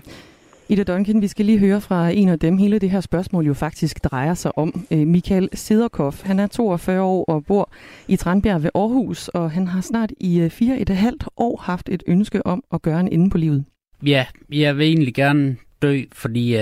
Ida 0.71 0.83
Duncan, 0.83 1.21
vi 1.21 1.27
skal 1.27 1.45
lige 1.45 1.59
høre 1.59 1.81
fra 1.81 2.09
en 2.09 2.29
af 2.29 2.39
dem. 2.39 2.57
Hele 2.57 2.79
det 2.79 2.89
her 2.89 3.01
spørgsmål 3.01 3.45
jo 3.45 3.53
faktisk 3.53 4.03
drejer 4.03 4.33
sig 4.33 4.57
om. 4.57 4.85
Øh, 4.91 5.07
Michael 5.07 5.49
Siderkoff. 5.53 6.23
han 6.23 6.39
er 6.39 6.47
42 6.47 7.01
år 7.01 7.25
og 7.25 7.45
bor 7.45 7.71
i 8.07 8.15
Tranbjerg 8.15 8.63
ved 8.63 8.69
Aarhus, 8.75 9.27
og 9.27 9.51
han 9.51 9.67
har 9.67 9.81
snart 9.81 10.11
i 10.19 10.39
øh, 10.39 10.49
fire 10.49 10.79
et 10.79 10.89
halvt 10.89 11.23
år 11.37 11.57
haft 11.57 11.89
et 11.89 12.03
ønske 12.07 12.45
om 12.45 12.63
at 12.73 12.81
gøre 12.81 12.99
en 12.99 13.07
ende 13.07 13.29
på 13.29 13.37
livet. 13.37 13.65
Ja, 14.05 14.25
jeg 14.51 14.77
vil 14.77 14.87
egentlig 14.87 15.13
gerne 15.13 15.55
dø, 15.81 16.01
fordi 16.13 16.55
uh, 16.55 16.61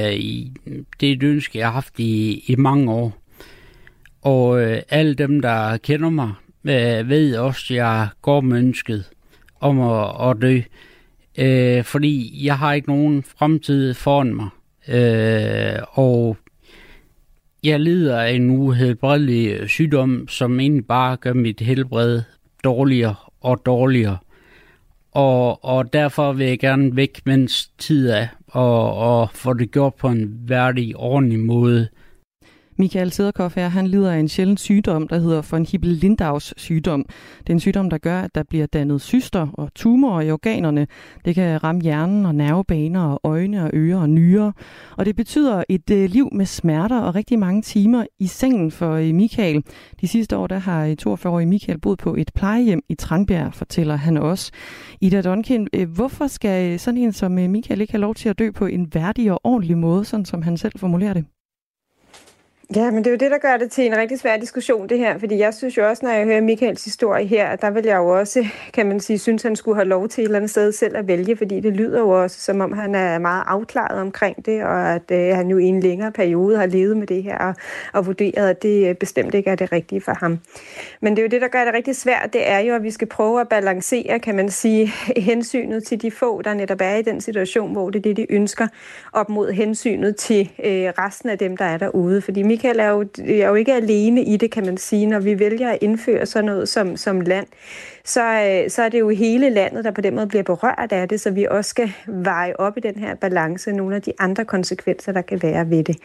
det 0.99 1.09
er 1.09 1.13
et 1.13 1.23
ønske, 1.23 1.57
jeg 1.57 1.67
har 1.67 1.73
haft 1.73 1.99
i, 1.99 2.43
i 2.47 2.55
mange 2.55 2.91
år. 2.91 3.17
Og 4.21 4.49
uh, 4.49 4.77
alle 4.89 5.13
dem, 5.13 5.41
der 5.41 5.77
kender 5.77 6.09
mig, 6.09 6.33
uh, 6.63 7.09
ved 7.09 7.35
også, 7.35 7.65
at 7.73 7.77
jeg 7.77 8.07
går 8.21 8.41
med 8.41 8.57
ønsket 8.57 9.09
om 9.59 9.79
at, 9.81 10.29
at 10.29 10.41
dø 10.41 10.61
øh, 11.37 11.83
fordi 11.83 12.45
jeg 12.45 12.57
har 12.57 12.73
ikke 12.73 12.89
nogen 12.89 13.23
fremtid 13.23 13.93
foran 13.93 14.35
mig. 14.35 14.49
Øh, 14.87 15.79
og 15.91 16.37
jeg 17.63 17.79
lider 17.79 18.19
af 18.19 18.31
en 18.31 18.49
uhelbredelig 18.49 19.69
sygdom, 19.69 20.27
som 20.27 20.59
egentlig 20.59 20.85
bare 20.85 21.17
gør 21.17 21.33
mit 21.33 21.59
helbred 21.59 22.21
dårligere 22.63 23.15
og 23.41 23.61
dårligere. 23.65 24.17
Og, 25.11 25.65
og 25.65 25.93
derfor 25.93 26.33
vil 26.33 26.47
jeg 26.47 26.59
gerne 26.59 26.95
væk, 26.95 27.21
mens 27.25 27.71
tid 27.77 28.09
er, 28.09 28.27
og, 28.47 28.93
og 28.93 29.29
få 29.33 29.53
det 29.53 29.71
gjort 29.71 29.95
på 29.95 30.07
en 30.07 30.39
værdig, 30.47 30.95
ordentlig 30.95 31.39
måde. 31.39 31.87
Michael 32.79 33.11
Sederkoff 33.11 33.55
her, 33.55 33.67
han 33.67 33.87
lider 33.87 34.11
af 34.11 34.17
en 34.17 34.27
sjælden 34.27 34.57
sygdom, 34.57 35.07
der 35.07 35.19
hedder 35.19 35.41
von 35.51 35.65
Hibbel-Lindaus 35.65 36.53
sygdom. 36.57 37.05
Det 37.39 37.49
er 37.49 37.53
en 37.53 37.59
sygdom, 37.59 37.89
der 37.89 37.97
gør, 37.97 38.21
at 38.21 38.35
der 38.35 38.43
bliver 38.43 38.65
dannet 38.65 39.01
syster 39.01 39.47
og 39.53 39.73
tumorer 39.75 40.21
i 40.21 40.31
organerne. 40.31 40.87
Det 41.25 41.35
kan 41.35 41.63
ramme 41.63 41.81
hjernen 41.81 42.25
og 42.25 42.35
nervebaner 42.35 43.01
og 43.01 43.19
øjne 43.23 43.63
og 43.63 43.69
ører 43.73 43.99
og 43.99 44.09
nyrer. 44.09 44.51
Og 44.97 45.05
det 45.05 45.15
betyder 45.15 45.63
et 45.69 45.89
øh, 45.91 46.09
liv 46.09 46.29
med 46.31 46.45
smerter 46.45 46.99
og 46.99 47.15
rigtig 47.15 47.39
mange 47.39 47.61
timer 47.61 48.05
i 48.19 48.27
sengen 48.27 48.71
for 48.71 48.93
øh, 48.93 49.15
Michael. 49.15 49.63
De 50.01 50.07
sidste 50.07 50.37
år 50.37 50.47
der 50.47 50.57
har 50.57 50.85
øh, 50.85 50.95
42-årige 51.07 51.47
Michael 51.47 51.79
boet 51.79 51.99
på 51.99 52.15
et 52.15 52.31
plejehjem 52.35 52.81
i 52.89 52.95
Tranbjerg, 52.95 53.53
fortæller 53.53 53.95
han 53.95 54.17
også. 54.17 54.51
Ida 55.01 55.21
Donkin, 55.21 55.67
øh, 55.73 55.89
hvorfor 55.89 56.27
skal 56.27 56.73
øh, 56.73 56.79
sådan 56.79 56.97
en 56.97 57.13
som 57.13 57.31
Michael 57.31 57.81
ikke 57.81 57.93
have 57.93 58.01
lov 58.01 58.15
til 58.15 58.29
at 58.29 58.39
dø 58.39 58.51
på 58.51 58.65
en 58.65 58.93
værdig 58.93 59.31
og 59.31 59.39
ordentlig 59.43 59.77
måde, 59.77 60.05
sådan 60.05 60.25
som 60.25 60.41
han 60.41 60.57
selv 60.57 60.73
formulerer 60.79 61.13
det? 61.13 61.25
Ja, 62.75 62.91
men 62.91 62.97
det 62.97 63.07
er 63.07 63.11
jo 63.11 63.17
det, 63.17 63.31
der 63.31 63.37
gør 63.37 63.57
det 63.57 63.71
til 63.71 63.85
en 63.85 63.97
rigtig 63.97 64.19
svær 64.19 64.37
diskussion, 64.37 64.89
det 64.89 64.97
her. 64.97 65.17
Fordi 65.17 65.37
jeg 65.37 65.53
synes 65.53 65.77
jo 65.77 65.89
også, 65.89 66.05
når 66.05 66.11
jeg 66.11 66.25
hører 66.25 66.41
Michaels 66.41 66.85
historie 66.85 67.25
her, 67.25 67.55
der 67.55 67.69
vil 67.69 67.85
jeg 67.85 67.97
jo 67.97 68.07
også, 68.07 68.45
kan 68.73 68.85
man 68.85 68.99
sige, 68.99 69.19
synes, 69.19 69.43
han 69.43 69.55
skulle 69.55 69.75
have 69.75 69.87
lov 69.87 70.07
til 70.07 70.21
et 70.21 70.25
eller 70.25 70.37
andet 70.37 70.49
sted 70.49 70.71
selv 70.71 70.97
at 70.97 71.07
vælge, 71.07 71.37
fordi 71.37 71.59
det 71.59 71.73
lyder 71.73 71.99
jo 71.99 72.09
også, 72.09 72.41
som 72.41 72.61
om 72.61 72.73
han 72.73 72.95
er 72.95 73.19
meget 73.19 73.43
afklaret 73.47 74.01
omkring 74.01 74.45
det, 74.45 74.63
og 74.63 74.93
at 74.93 75.11
øh, 75.11 75.35
han 75.35 75.47
jo 75.47 75.57
i 75.57 75.63
en 75.63 75.79
længere 75.79 76.11
periode 76.11 76.57
har 76.57 76.65
levet 76.65 76.97
med 76.97 77.07
det 77.07 77.23
her, 77.23 77.37
og, 77.37 77.55
og 77.93 78.05
vurderet, 78.05 78.49
at 78.49 78.63
det 78.63 78.89
øh, 78.89 78.95
bestemt 78.95 79.33
ikke 79.33 79.49
er 79.49 79.55
det 79.55 79.71
rigtige 79.71 80.01
for 80.01 80.13
ham. 80.19 80.39
Men 81.01 81.15
det 81.15 81.19
er 81.19 81.23
jo 81.23 81.29
det, 81.29 81.41
der 81.41 81.47
gør 81.47 81.65
det 81.65 81.73
rigtig 81.73 81.95
svært, 81.95 82.29
det 82.33 82.49
er 82.49 82.59
jo, 82.59 82.75
at 82.75 82.83
vi 82.83 82.91
skal 82.91 83.07
prøve 83.07 83.41
at 83.41 83.49
balancere, 83.49 84.19
kan 84.19 84.35
man 84.35 84.49
sige, 84.49 84.91
hensynet 85.31 85.83
til 85.83 86.01
de 86.01 86.11
få, 86.11 86.41
der 86.41 86.53
netop 86.53 86.81
er 86.81 86.95
i 86.95 87.01
den 87.01 87.21
situation, 87.21 87.71
hvor 87.71 87.89
det 87.89 87.99
er 87.99 88.03
det, 88.03 88.17
de 88.17 88.31
ønsker, 88.33 88.67
op 89.13 89.29
mod 89.29 89.51
hensynet 89.51 90.15
til 90.15 90.51
øh, 90.63 90.93
resten 90.97 91.29
af 91.29 91.37
dem, 91.37 91.57
der 91.57 91.65
er 91.65 91.77
derude. 91.77 92.21
Fordi 92.21 92.43
Michael 92.43 92.58
er 92.67 92.89
jo, 92.89 93.05
er 93.27 93.47
jo 93.47 93.55
ikke 93.55 93.73
alene 93.73 94.23
i 94.23 94.37
det, 94.37 94.51
kan 94.51 94.65
man 94.65 94.77
sige. 94.77 95.05
Når 95.05 95.19
vi 95.19 95.39
vælger 95.39 95.69
at 95.69 95.77
indføre 95.81 96.25
sådan 96.25 96.45
noget 96.45 96.69
som, 96.69 96.97
som 96.97 97.21
land, 97.21 97.47
så, 98.05 98.23
øh, 98.23 98.69
så 98.69 98.83
er 98.83 98.89
det 98.89 98.99
jo 98.99 99.09
hele 99.09 99.49
landet, 99.49 99.83
der 99.83 99.91
på 99.91 100.01
den 100.01 100.15
måde 100.15 100.27
bliver 100.27 100.43
berørt 100.43 100.91
af 100.91 101.09
det, 101.09 101.21
så 101.21 101.31
vi 101.31 101.47
også 101.51 101.69
skal 101.69 101.91
veje 102.07 102.53
op 102.59 102.77
i 102.77 102.79
den 102.79 102.95
her 102.95 103.15
balance 103.15 103.71
nogle 103.71 103.95
af 103.95 104.01
de 104.01 104.13
andre 104.19 104.45
konsekvenser, 104.45 105.11
der 105.11 105.21
kan 105.21 105.43
være 105.43 105.69
ved 105.69 105.83
det. 105.83 105.97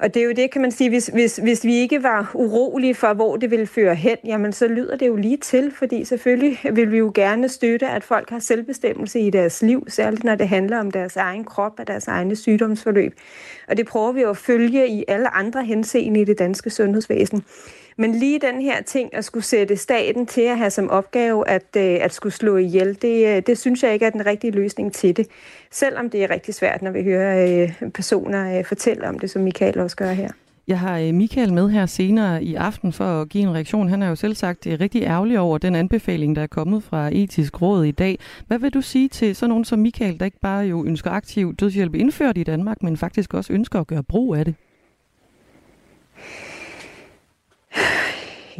Og 0.00 0.14
det 0.14 0.22
er 0.22 0.26
jo 0.26 0.32
det, 0.32 0.50
kan 0.50 0.62
man 0.62 0.70
sige, 0.70 0.90
hvis, 0.90 1.06
hvis, 1.06 1.36
hvis 1.36 1.64
vi 1.64 1.74
ikke 1.74 2.02
var 2.02 2.30
urolige 2.34 2.94
for, 2.94 3.14
hvor 3.14 3.36
det 3.36 3.50
ville 3.50 3.66
føre 3.66 3.94
hen, 3.94 4.16
jamen 4.24 4.52
så 4.52 4.68
lyder 4.68 4.96
det 4.96 5.06
jo 5.06 5.16
lige 5.16 5.36
til, 5.36 5.70
fordi 5.70 6.04
selvfølgelig 6.04 6.58
vil 6.72 6.92
vi 6.92 6.98
jo 6.98 7.12
gerne 7.14 7.48
støtte, 7.48 7.88
at 7.88 8.04
folk 8.04 8.30
har 8.30 8.38
selvbestemmelse 8.38 9.20
i 9.20 9.30
deres 9.30 9.62
liv, 9.62 9.84
særligt 9.88 10.24
når 10.24 10.34
det 10.34 10.48
handler 10.48 10.78
om 10.78 10.90
deres 10.90 11.16
egen 11.16 11.44
krop 11.44 11.72
og 11.78 11.86
deres 11.86 12.08
egne 12.08 12.36
sygdomsforløb. 12.36 13.12
Og 13.68 13.76
det 13.76 13.86
prøver 13.86 14.12
vi 14.12 14.20
jo 14.20 14.30
at 14.30 14.36
følge 14.36 14.88
i 14.88 15.04
alle 15.08 15.34
andre 15.34 15.64
henseende 15.64 16.20
i 16.20 16.24
det 16.24 16.38
danske 16.38 16.70
sundhedsvæsen. 16.70 17.44
Men 17.98 18.14
lige 18.14 18.38
den 18.38 18.60
her 18.60 18.82
ting 18.82 19.14
at 19.14 19.24
skulle 19.24 19.44
sætte 19.44 19.76
staten 19.76 20.26
til 20.26 20.40
at 20.40 20.58
have 20.58 20.70
som 20.70 20.90
opgave 20.90 21.48
at, 21.48 21.76
øh, 21.76 21.98
at 22.00 22.12
skulle 22.12 22.32
slå 22.32 22.56
ihjel, 22.56 23.02
det, 23.02 23.36
øh, 23.36 23.42
det 23.46 23.58
synes 23.58 23.82
jeg 23.82 23.92
ikke 23.92 24.06
er 24.06 24.10
den 24.10 24.26
rigtige 24.26 24.50
løsning 24.50 24.92
til 24.92 25.16
det. 25.16 25.26
Selvom 25.70 26.10
det 26.10 26.24
er 26.24 26.30
rigtig 26.30 26.54
svært, 26.54 26.82
når 26.82 26.90
vi 26.90 27.02
hører 27.02 27.62
øh, 27.62 27.90
personer 27.90 28.62
fortælle 28.62 29.08
om 29.08 29.18
det, 29.18 29.30
som 29.30 29.42
Michael 29.42 29.78
også 29.78 29.96
gør 29.96 30.12
her. 30.12 30.30
Jeg 30.68 30.78
har 30.78 31.12
Michael 31.12 31.52
med 31.52 31.70
her 31.70 31.86
senere 31.86 32.44
i 32.44 32.54
aften 32.54 32.92
for 32.92 33.04
at 33.04 33.28
give 33.28 33.42
en 33.42 33.54
reaktion. 33.54 33.88
Han 33.88 34.02
er 34.02 34.08
jo 34.08 34.14
selv 34.14 34.34
sagt 34.34 34.66
rigtig 34.66 35.02
ærgerlig 35.02 35.38
over 35.38 35.58
den 35.58 35.74
anbefaling, 35.74 36.36
der 36.36 36.42
er 36.42 36.46
kommet 36.46 36.82
fra 36.82 37.10
etisk 37.12 37.62
råd 37.62 37.84
i 37.84 37.90
dag. 37.90 38.18
Hvad 38.46 38.58
vil 38.58 38.74
du 38.74 38.80
sige 38.80 39.08
til 39.08 39.36
sådan 39.36 39.48
nogen 39.48 39.64
som 39.64 39.78
Michael, 39.78 40.18
der 40.18 40.24
ikke 40.24 40.40
bare 40.40 40.64
jo 40.64 40.84
ønsker 40.84 41.10
aktiv 41.10 41.54
dødshjælp 41.54 41.94
indført 41.94 42.38
i 42.38 42.42
Danmark, 42.42 42.82
men 42.82 42.96
faktisk 42.96 43.34
også 43.34 43.52
ønsker 43.52 43.80
at 43.80 43.86
gøre 43.86 44.02
brug 44.02 44.34
af 44.34 44.44
det? 44.44 44.54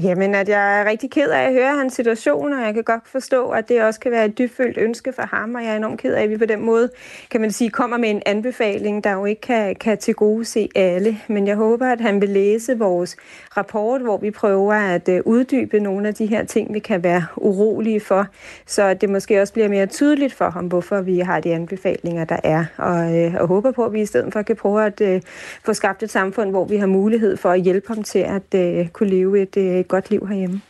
Jamen, 0.03 0.35
at 0.35 0.49
jeg 0.49 0.81
er 0.81 0.85
rigtig 0.85 1.11
ked 1.11 1.29
af 1.29 1.47
at 1.47 1.53
høre 1.53 1.77
hans 1.79 1.93
situation, 1.93 2.53
og 2.53 2.61
jeg 2.61 2.75
kan 2.75 2.85
godt 2.85 3.09
forstå, 3.09 3.51
at 3.51 3.69
det 3.69 3.83
også 3.83 4.01
kan 4.01 4.11
være 4.11 4.25
et 4.25 4.39
dybfølt 4.39 4.79
ønske 4.79 5.13
for 5.13 5.23
ham, 5.23 5.55
og 5.55 5.63
jeg 5.63 5.73
er 5.73 5.77
enormt 5.77 6.01
ked 6.01 6.15
af, 6.15 6.23
at 6.23 6.31
vi 6.31 6.37
på 6.37 6.45
den 6.45 6.65
måde, 6.65 6.91
kan 7.31 7.41
man 7.41 7.51
sige, 7.53 7.71
kommer 7.71 7.97
med 7.97 8.11
en 8.11 8.23
anbefaling, 8.27 9.05
der 9.05 9.13
jo 9.13 9.25
ikke 9.25 9.41
kan, 9.41 9.75
kan 9.75 9.99
til 9.99 10.15
gode 10.15 10.45
se 10.45 10.69
alle. 10.75 11.19
Men 11.29 11.47
jeg 11.47 11.57
håber, 11.57 11.87
at 11.87 12.01
han 12.01 12.21
vil 12.21 12.29
læse 12.29 12.79
vores 12.79 13.17
rapport, 13.57 14.01
hvor 14.01 14.19
vi 14.19 14.31
prøver 14.31 14.75
at 14.75 15.09
øh, 15.09 15.21
uddybe 15.25 15.81
nogle 15.81 16.09
af 16.09 16.15
de 16.15 16.27
her 16.27 16.45
ting, 16.45 16.75
vi 16.75 16.79
kan 16.79 17.03
være 17.03 17.27
urolige 17.37 18.01
for, 18.01 18.27
så 18.67 18.95
det 18.95 19.11
måske 19.11 19.41
også 19.41 19.53
bliver 19.53 19.69
mere 19.69 19.87
tydeligt 19.87 20.35
for 20.35 20.51
ham, 20.51 20.67
hvorfor 20.67 21.01
vi 21.01 21.19
har 21.19 21.41
de 21.41 21.55
anbefalinger, 21.55 22.25
der 22.25 22.39
er. 22.45 22.65
Og, 22.77 23.19
øh, 23.19 23.35
og 23.41 23.49
håber 23.49 23.71
på, 23.71 23.85
at 23.85 23.93
vi 23.93 24.01
i 24.01 24.07
stedet 24.07 24.33
for 24.33 24.43
kan 24.43 24.57
prøve 24.57 24.87
at 24.87 25.01
øh, 25.01 25.21
få 25.65 25.73
skabt 25.73 26.03
et 26.03 26.11
samfund, 26.11 26.51
hvor 26.51 26.65
vi 26.65 26.77
har 26.77 26.87
mulighed 26.87 27.37
for 27.37 27.51
at 27.51 27.61
hjælpe 27.61 27.89
ham 27.89 28.03
til 28.03 28.19
at 28.19 28.55
øh, 28.55 28.89
kunne 28.89 29.11
leve 29.11 29.43
et, 29.43 29.57
øh, 29.57 29.86
et 29.87 29.91
godt 29.91 30.11
liv 30.11 30.27
herhjemme. 30.29 30.61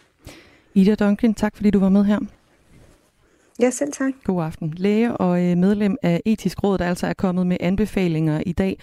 Ida 0.75 0.95
Duncan, 0.95 1.35
tak 1.35 1.57
fordi 1.57 1.71
du 1.71 1.79
var 1.79 1.89
med 1.89 2.05
her. 2.05 2.19
Ja, 3.61 3.71
selv 3.71 3.93
tak. 3.93 4.13
God 4.25 4.45
aften. 4.45 4.75
Læge 4.77 5.17
og 5.17 5.45
øh, 5.45 5.57
medlem 5.57 5.97
af 6.03 6.21
Etisk 6.25 6.65
Råd, 6.65 6.79
der 6.79 6.85
altså 6.85 7.07
er 7.07 7.13
kommet 7.13 7.47
med 7.47 7.57
anbefalinger 7.61 8.43
i 8.47 8.53
dag 8.53 8.79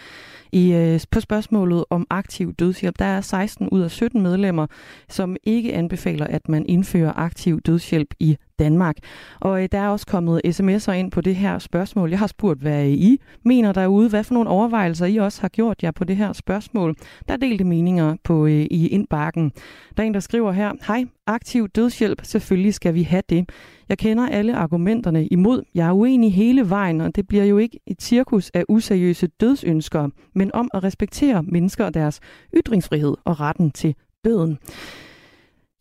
i, 0.54 0.74
øh, 0.74 1.00
på 1.12 1.20
spørgsmålet 1.20 1.86
om 1.90 2.08
aktiv 2.10 2.54
dødshjælp. 2.54 3.00
Der 3.00 3.06
er 3.06 3.22
16 3.22 3.70
ud 3.70 3.82
af 3.82 3.92
17 3.92 4.22
medlemmer, 4.22 4.68
som 5.10 5.36
ikke 5.44 5.74
anbefaler, 5.74 6.28
at 6.28 6.50
man 6.50 6.66
indfører 6.66 7.14
aktiv 7.16 7.62
dødshjælp 7.62 8.14
i 8.20 8.38
Danmark. 8.60 8.96
Og 9.40 9.64
øh, 9.64 9.70
der 9.72 9.80
er 9.80 9.88
også 9.88 10.06
kommet 10.06 10.42
sms'er 10.46 10.92
ind 10.92 11.12
på 11.12 11.22
det 11.22 11.36
her 11.36 11.60
spørgsmål. 11.60 12.10
Jeg 12.10 12.20
har 12.20 12.28
spurgt, 12.28 12.62
hvad 12.62 12.88
I 12.88 13.22
mener 13.46 13.72
derude. 13.72 14.10
Hvad 14.10 14.24
for 14.24 14.34
nogle 14.34 14.50
overvejelser 14.50 15.06
I 15.06 15.18
også 15.18 15.42
har 15.42 15.50
gjort 15.50 15.84
jer 15.84 15.92
på 15.92 16.04
det 16.04 16.16
her 16.16 16.34
spørgsmål. 16.34 16.96
Der 17.28 17.34
er 17.34 17.38
delte 17.38 17.64
meninger 17.64 18.16
på 18.24 18.46
øh, 18.46 18.68
i 18.72 18.88
indbakken. 18.88 19.52
Der 19.98 20.04
er 20.04 20.08
en, 20.08 20.14
der 20.14 20.20
skriver 20.20 20.52
her, 20.52 20.72
Hej, 20.88 21.06
aktiv 21.28 21.68
dødshjælp, 21.68 22.22
selvfølgelig 22.24 22.74
skal 22.74 22.94
vi 22.94 23.04
have 23.04 23.24
det. 23.30 23.50
Jeg 23.90 23.98
kender 23.98 24.28
alle 24.28 24.56
argumenterne 24.56 25.28
imod. 25.28 25.64
Jeg 25.76 25.88
er 25.88 25.92
uenig 25.92 26.34
hele 26.34 26.70
vejen, 26.70 27.02
og 27.02 27.16
det 27.16 27.28
bliver 27.28 27.44
jo 27.46 27.58
ikke 27.58 27.80
et 27.88 28.02
cirkus 28.02 28.52
af 28.54 28.64
useriøse 28.70 29.28
dødsønsker, 29.28 30.10
men 30.44 30.52
om 30.54 30.70
at 30.74 30.84
respektere 30.84 31.44
mennesker 31.44 31.86
og 31.86 31.94
deres 31.94 32.20
ytringsfrihed 32.56 33.16
og 33.26 33.40
retten 33.40 33.72
til 33.72 33.96
døden. 34.26 34.58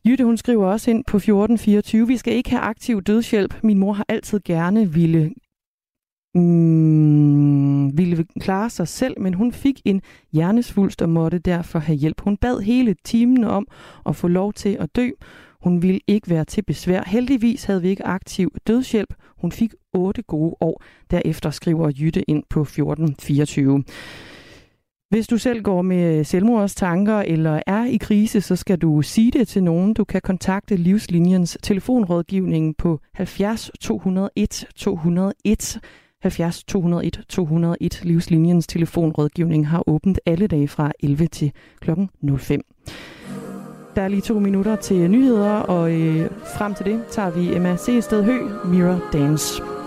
Jytte, 0.06 0.24
hun 0.24 0.36
skriver 0.36 0.66
også 0.66 0.90
ind 0.90 1.04
på 1.04 1.16
1424, 1.16 2.06
vi 2.06 2.16
skal 2.16 2.34
ikke 2.34 2.50
have 2.50 2.62
aktiv 2.62 3.02
dødshjælp. 3.02 3.54
Min 3.62 3.78
mor 3.78 3.92
har 3.92 4.04
altid 4.08 4.40
gerne 4.44 4.92
ville, 4.92 5.32
mm, 6.34 7.98
ville 7.98 8.24
klare 8.40 8.70
sig 8.70 8.88
selv, 8.88 9.20
men 9.20 9.34
hun 9.34 9.52
fik 9.52 9.80
en 9.84 10.02
hjernesvulst 10.32 11.02
og 11.02 11.08
måtte 11.08 11.38
derfor 11.38 11.78
have 11.78 11.96
hjælp. 11.96 12.20
Hun 12.20 12.36
bad 12.36 12.60
hele 12.60 12.94
timen 13.04 13.44
om 13.44 13.66
at 14.06 14.16
få 14.16 14.28
lov 14.28 14.52
til 14.52 14.76
at 14.80 14.96
dø. 14.96 15.10
Hun 15.62 15.82
ville 15.82 16.00
ikke 16.06 16.30
være 16.30 16.44
til 16.44 16.62
besvær. 16.62 17.02
Heldigvis 17.06 17.64
havde 17.64 17.82
vi 17.82 17.88
ikke 17.88 18.06
aktiv 18.06 18.52
dødshjælp. 18.66 19.14
Hun 19.40 19.52
fik 19.52 19.74
otte 19.92 20.22
gode 20.22 20.54
år. 20.60 20.82
Derefter 21.10 21.50
skriver 21.50 21.92
Jytte 22.00 22.30
ind 22.30 22.42
på 22.50 22.60
1424. 22.60 23.84
Hvis 25.12 25.26
du 25.26 25.38
selv 25.38 25.62
går 25.62 25.82
med 25.82 26.24
selvmordstanker 26.24 27.18
eller 27.18 27.60
er 27.66 27.84
i 27.84 27.96
krise, 27.96 28.40
så 28.40 28.56
skal 28.56 28.78
du 28.78 29.02
sige 29.02 29.30
det 29.30 29.48
til 29.48 29.62
nogen. 29.64 29.94
Du 29.94 30.04
kan 30.04 30.20
kontakte 30.20 30.76
Livslinjens 30.76 31.58
telefonrådgivning 31.62 32.76
på 32.76 33.00
70 33.14 33.70
201 33.80 34.66
201. 34.76 35.80
70 36.22 36.64
201 36.64 37.20
201. 37.28 38.00
Livslinjens 38.04 38.66
telefonrådgivning 38.66 39.68
har 39.68 39.88
åbent 39.88 40.20
alle 40.26 40.46
dage 40.46 40.68
fra 40.68 40.92
11 41.00 41.26
til 41.26 41.52
kl. 41.80 41.90
05. 42.38 42.60
Der 43.96 44.02
er 44.02 44.08
lige 44.08 44.20
to 44.20 44.38
minutter 44.38 44.76
til 44.76 45.10
nyheder, 45.10 45.54
og 45.54 45.92
øh, 45.92 46.30
frem 46.56 46.74
til 46.74 46.86
det 46.86 47.00
tager 47.10 47.30
vi 47.30 47.54
Emma 47.54 47.76
C. 47.76 47.98
Sted 48.00 48.24
Hø, 48.24 48.38
Mirror 48.64 49.00
Dance. 49.12 49.81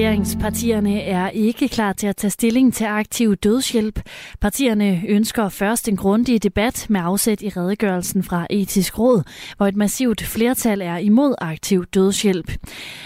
Regeringspartierne 0.00 1.02
er 1.02 1.28
ikke 1.28 1.68
klar 1.68 1.92
til 1.92 2.06
at 2.06 2.16
tage 2.16 2.30
stilling 2.30 2.74
til 2.74 2.84
aktiv 2.84 3.36
dødshjælp. 3.36 4.00
Partierne 4.40 5.02
ønsker 5.08 5.48
først 5.48 5.88
en 5.88 5.96
grundig 5.96 6.42
debat 6.42 6.86
med 6.88 7.00
afsæt 7.04 7.42
i 7.42 7.48
redegørelsen 7.48 8.22
fra 8.22 8.46
Etisk 8.50 8.98
Råd, 8.98 9.22
hvor 9.56 9.66
et 9.66 9.76
massivt 9.76 10.22
flertal 10.22 10.82
er 10.82 10.96
imod 10.96 11.34
aktiv 11.38 11.84
dødshjælp. 11.84 12.52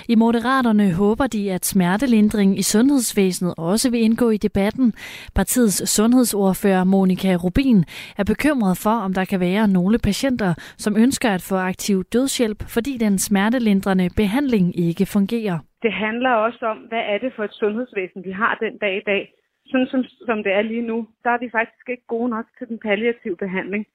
I 0.09 0.14
Moderaterne 0.14 0.92
håber 0.92 1.26
de, 1.26 1.52
at 1.52 1.66
smertelindring 1.66 2.59
i 2.59 2.62
sundhedsvæsenet 2.62 3.54
også 3.57 3.90
vil 3.90 4.00
indgå 4.00 4.30
i 4.30 4.37
debatten. 4.37 4.92
Partiets 5.35 5.90
sundhedsordfører 5.90 6.85
Monika 6.85 7.35
Rubin 7.35 7.85
er 8.18 8.24
bekymret 8.24 8.78
for, 8.78 8.90
om 8.90 9.14
der 9.14 9.24
kan 9.24 9.40
være 9.40 9.68
nogle 9.68 9.98
patienter, 9.98 10.54
som 10.78 10.96
ønsker 10.96 11.30
at 11.30 11.42
få 11.42 11.57
aktiv 11.57 12.04
dødshjælp, 12.04 12.68
fordi 12.68 12.96
den 12.96 13.18
smertelindrende 13.18 14.09
behandling 14.16 14.78
ikke 14.78 15.07
fungerer. 15.07 15.59
Det 15.85 15.92
handler 15.92 16.31
også 16.31 16.66
om, 16.66 16.79
hvad 16.79 17.05
er 17.12 17.18
det 17.18 17.33
for 17.37 17.44
et 17.44 17.53
sundhedsvæsen, 17.53 18.25
vi 18.25 18.31
har 18.31 18.55
den 18.55 18.79
dag 18.79 18.97
i 18.97 19.05
dag. 19.07 19.33
Sådan 19.66 19.87
som, 19.87 20.05
som 20.05 20.42
det 20.42 20.53
er 20.53 20.62
lige 20.62 20.87
nu, 20.92 21.09
der 21.25 21.31
er 21.31 21.38
vi 21.38 21.51
faktisk 21.51 21.88
ikke 21.88 22.07
gode 22.07 22.29
nok 22.29 22.47
til 22.59 22.68
den 22.68 22.79
palliative 22.79 23.37
behandling. 23.37 23.87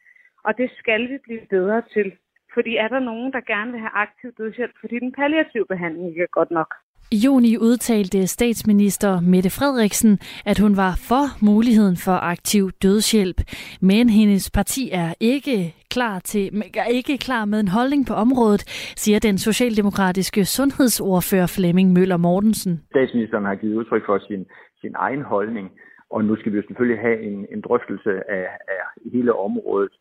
Og 0.44 0.58
det 0.58 0.72
skal 0.78 1.10
vi 1.10 1.18
blive 1.24 1.46
bedre 1.50 1.82
til. 1.94 2.12
Fordi 2.54 2.76
er 2.76 2.88
der 2.88 3.00
nogen, 3.00 3.34
der 3.34 3.42
gerne 3.42 3.72
vil 3.72 3.80
have 3.80 3.96
aktiv 4.06 4.34
dødshjælp, 4.38 4.76
fordi 4.80 5.00
den 5.00 5.12
palliative 5.12 5.66
behandling 5.66 6.10
ikke 6.10 6.24
er 6.24 6.38
godt 6.40 6.52
nok. 6.52 6.76
I 7.12 7.18
juni 7.26 7.58
udtalte 7.58 8.28
statsminister 8.28 9.22
Mette 9.22 9.50
Frederiksen, 9.50 10.14
at 10.46 10.58
hun 10.64 10.74
var 10.84 10.94
for 11.10 11.24
muligheden 11.52 11.98
for 12.06 12.18
aktiv 12.34 12.64
dødshjælp, 12.84 13.40
men 13.82 14.10
hendes 14.10 14.52
parti 14.58 14.84
er 14.94 15.14
ikke 15.20 15.58
klar, 15.96 16.20
til, 16.20 16.46
er 16.86 16.90
ikke 17.00 17.18
klar 17.18 17.46
med 17.46 17.60
en 17.60 17.68
holdning 17.78 18.02
på 18.10 18.14
området, 18.14 18.62
siger 19.04 19.20
den 19.20 19.38
socialdemokratiske 19.38 20.46
sundhedsordfører 20.46 21.50
Flemming 21.58 21.94
Møller 21.94 22.18
Mortensen. 22.18 22.74
Statsministeren 22.96 23.46
har 23.46 23.56
givet 23.56 23.76
udtryk 23.76 24.06
for 24.06 24.20
sin, 24.28 24.46
sin 24.82 24.94
egen 24.96 25.22
holdning, 25.22 25.68
og 26.10 26.26
nu 26.26 26.36
skal 26.36 26.52
vi 26.52 26.58
jo 26.58 26.64
selvfølgelig 26.68 27.02
have 27.08 27.20
en, 27.30 27.46
en 27.54 27.62
drøftelse 27.62 28.12
af, 28.38 28.48
af 28.76 28.84
hele 29.14 29.34
området. 29.48 29.94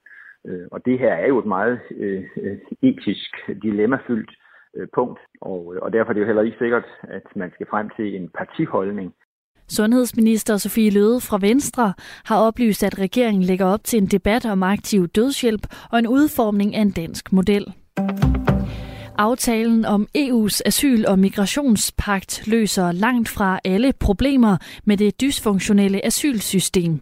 Øh, 0.48 0.66
og 0.70 0.84
det 0.86 0.98
her 0.98 1.12
er 1.12 1.28
jo 1.32 1.38
et 1.38 1.46
meget 1.46 1.80
øh, 1.90 2.24
øh 2.42 2.58
etisk 2.82 3.32
dilemmafyldt 3.62 4.30
øh, 4.76 4.88
punkt, 4.94 5.20
og, 5.40 5.74
øh, 5.74 5.82
og 5.82 5.92
derfor 5.92 6.10
er 6.10 6.14
det 6.14 6.20
jo 6.20 6.26
heller 6.26 6.42
ikke 6.42 6.58
sikkert, 6.58 6.86
at 7.02 7.26
man 7.36 7.50
skal 7.54 7.66
frem 7.70 7.90
til 7.96 8.16
en 8.16 8.28
partiholdning. 8.38 9.14
Sundhedsminister 9.68 10.56
Sofie 10.56 10.90
Løde 10.90 11.20
fra 11.20 11.38
Venstre 11.40 11.94
har 12.24 12.38
oplyst, 12.38 12.84
at 12.84 12.98
regeringen 12.98 13.42
lægger 13.42 13.66
op 13.66 13.84
til 13.84 14.02
en 14.02 14.06
debat 14.06 14.46
om 14.46 14.62
aktiv 14.62 15.08
dødshjælp 15.08 15.66
og 15.92 15.98
en 15.98 16.06
udformning 16.06 16.74
af 16.74 16.80
en 16.80 16.90
dansk 16.90 17.32
model. 17.32 17.64
Aftalen 19.18 19.84
om 19.84 20.08
EU's 20.18 20.60
asyl- 20.66 21.04
og 21.08 21.18
migrationspagt 21.18 22.42
løser 22.46 22.92
langt 22.92 23.28
fra 23.28 23.60
alle 23.64 23.92
problemer 23.92 24.56
med 24.84 24.96
det 24.96 25.20
dysfunktionelle 25.20 26.06
asylsystem. 26.06 27.00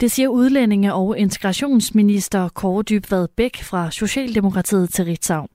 Det 0.00 0.10
siger 0.10 0.28
udlændinge- 0.28 0.94
og 0.94 1.18
integrationsminister 1.18 2.48
Kåre 2.48 2.82
Dybvad 2.82 3.28
Bæk 3.36 3.62
fra 3.62 3.90
Socialdemokratiet 3.90 4.90
til 4.90 5.04
Ritzau. 5.04 5.46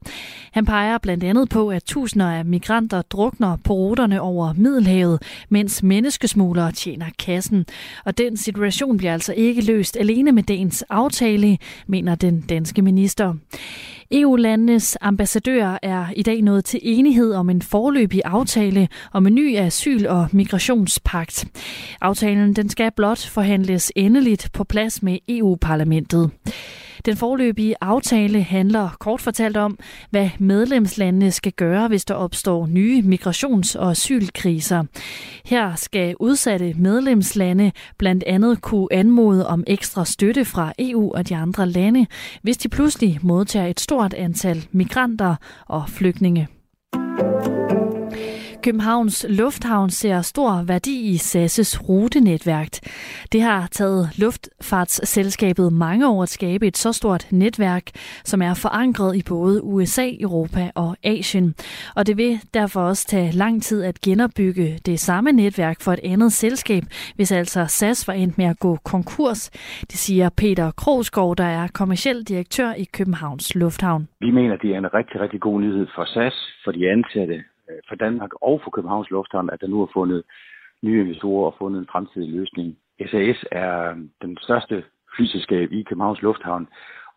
Han 0.51 0.65
peger 0.65 0.97
blandt 0.97 1.23
andet 1.23 1.49
på, 1.49 1.69
at 1.69 1.83
tusinder 1.83 2.31
af 2.31 2.45
migranter 2.45 3.01
drukner 3.01 3.57
på 3.63 3.73
ruterne 3.73 4.21
over 4.21 4.53
Middelhavet, 4.53 5.21
mens 5.49 5.83
menneskesmuglere 5.83 6.71
tjener 6.71 7.05
kassen. 7.19 7.65
Og 8.05 8.17
den 8.17 8.37
situation 8.37 8.97
bliver 8.97 9.13
altså 9.13 9.33
ikke 9.33 9.61
løst 9.61 9.97
alene 9.97 10.31
med 10.31 10.43
dagens 10.43 10.81
aftale, 10.89 11.57
mener 11.87 12.15
den 12.15 12.41
danske 12.41 12.81
minister. 12.81 13.33
EU-landenes 14.11 14.97
ambassadører 15.01 15.77
er 15.81 16.05
i 16.15 16.23
dag 16.23 16.41
nået 16.41 16.65
til 16.65 16.79
enighed 16.83 17.33
om 17.33 17.49
en 17.49 17.61
forløbig 17.61 18.21
aftale 18.25 18.87
om 19.13 19.27
en 19.27 19.35
ny 19.35 19.57
asyl- 19.57 20.07
og 20.07 20.27
migrationspagt. 20.31 21.45
Aftalen 22.01 22.53
den 22.53 22.69
skal 22.69 22.91
blot 22.95 23.25
forhandles 23.25 23.91
endeligt 23.95 24.49
på 24.53 24.63
plads 24.63 25.03
med 25.03 25.17
EU-parlamentet. 25.29 26.31
Den 27.05 27.17
forløbige 27.17 27.75
aftale 27.81 28.43
handler 28.43 28.89
kort 28.99 29.21
fortalt 29.21 29.57
om, 29.57 29.79
hvad 30.09 30.29
medlemslandene 30.39 31.31
skal 31.31 31.51
gøre, 31.51 31.87
hvis 31.87 32.05
der 32.05 32.13
opstår 32.13 32.67
nye 32.67 33.01
migrations- 33.01 33.79
og 33.79 33.91
asylkriser. 33.91 34.83
Her 35.45 35.75
skal 35.75 36.15
udsatte 36.19 36.73
medlemslande 36.73 37.71
blandt 37.97 38.23
andet 38.23 38.61
kunne 38.61 38.87
anmode 38.91 39.47
om 39.47 39.63
ekstra 39.67 40.05
støtte 40.05 40.45
fra 40.45 40.73
EU 40.79 41.13
og 41.15 41.29
de 41.29 41.35
andre 41.35 41.65
lande, 41.65 42.05
hvis 42.41 42.57
de 42.57 42.69
pludselig 42.69 43.19
modtager 43.21 43.67
et 43.67 43.79
stort 43.79 44.13
antal 44.13 44.67
migranter 44.71 45.35
og 45.67 45.89
flygtninge. 45.89 46.47
Københavns 48.63 49.25
Lufthavn 49.29 49.89
ser 49.89 50.21
stor 50.21 50.63
værdi 50.67 50.95
i 51.11 51.15
SAS' 51.15 51.89
rutenetværk. 51.89 52.67
Det 53.31 53.41
har 53.41 53.67
taget 53.71 54.09
luftfartsselskabet 54.17 55.73
mange 55.73 56.09
år 56.09 56.23
at 56.23 56.29
skabe 56.29 56.67
et 56.67 56.77
så 56.77 56.91
stort 56.93 57.27
netværk, 57.31 57.83
som 58.23 58.41
er 58.41 58.53
forankret 58.53 59.15
i 59.15 59.23
både 59.29 59.63
USA, 59.63 60.07
Europa 60.19 60.71
og 60.75 60.97
Asien. 61.03 61.55
Og 61.95 62.07
det 62.07 62.17
vil 62.17 62.39
derfor 62.53 62.81
også 62.81 63.07
tage 63.07 63.31
lang 63.31 63.63
tid 63.63 63.83
at 63.83 64.01
genopbygge 64.01 64.79
det 64.85 64.99
samme 64.99 65.31
netværk 65.31 65.81
for 65.81 65.91
et 65.93 65.99
andet 66.03 66.31
selskab, 66.33 66.83
hvis 67.15 67.31
altså 67.31 67.65
SAS 67.67 68.07
var 68.07 68.13
endt 68.13 68.37
med 68.37 68.45
at 68.45 68.59
gå 68.59 68.75
konkurs. 68.75 69.49
Det 69.91 69.97
siger 70.05 70.29
Peter 70.37 70.71
Krogsgaard, 70.71 71.35
der 71.37 71.49
er 71.59 71.67
kommersiel 71.73 72.23
direktør 72.23 72.73
i 72.73 72.85
Københavns 72.93 73.55
Lufthavn. 73.55 74.07
Vi 74.19 74.31
mener, 74.31 74.55
det 74.57 74.69
er 74.73 74.77
en 74.77 74.93
rigtig, 74.93 75.21
rigtig 75.21 75.39
god 75.39 75.61
nyhed 75.61 75.87
for 75.95 76.05
SAS, 76.05 76.35
for 76.63 76.71
de 76.71 76.89
ansatte, 76.89 77.43
Øh, 77.69 77.79
for 77.87 77.95
Danmark 77.95 78.31
og 78.41 78.61
for 78.63 78.71
Københavns 78.71 79.09
Lufthavn, 79.09 79.49
at 79.49 79.61
der 79.61 79.67
nu 79.67 79.81
er 79.81 79.87
fundet 79.93 80.23
nye 80.83 81.01
investorer 81.01 81.51
og 81.51 81.55
fundet 81.57 81.79
en 81.79 81.87
fremtidig 81.91 82.29
løsning. 82.29 82.77
SAS 83.09 83.45
er 83.51 83.89
øh, 83.89 83.97
den 84.21 84.37
største 84.41 84.83
flyselskab 85.15 85.71
i 85.71 85.83
Københavns 85.83 86.21
Lufthavn, 86.21 86.67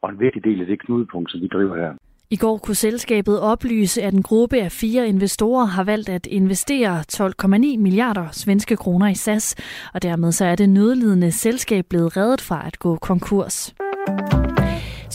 og 0.03 0.11
en 0.11 0.21
vigtig 0.21 0.45
del 0.45 0.61
af 0.61 0.67
det 0.67 0.81
knudepunkt, 0.81 1.31
som 1.31 1.41
vi 1.41 1.47
driver 1.47 1.77
her. 1.77 1.93
I 2.33 2.37
går 2.37 2.59
kunne 2.59 2.75
selskabet 2.75 3.41
oplyse, 3.41 4.03
at 4.03 4.15
en 4.15 4.23
gruppe 4.23 4.57
af 4.57 4.73
fire 4.73 5.09
investorer 5.09 5.65
har 5.65 5.85
valgt 5.85 6.09
at 6.09 6.27
investere 6.27 7.05
12,9 7.13 7.79
milliarder 7.79 8.29
svenske 8.33 8.77
kroner 8.77 9.09
i 9.09 9.15
SAS, 9.15 9.57
og 9.95 10.03
dermed 10.03 10.33
så 10.33 10.45
er 10.45 10.55
det 10.55 10.69
nødlidende 10.69 11.33
selskab 11.33 11.85
blevet 11.91 12.17
reddet 12.17 12.41
fra 12.41 12.67
at 12.67 12.79
gå 12.79 12.97
konkurs. 12.97 13.75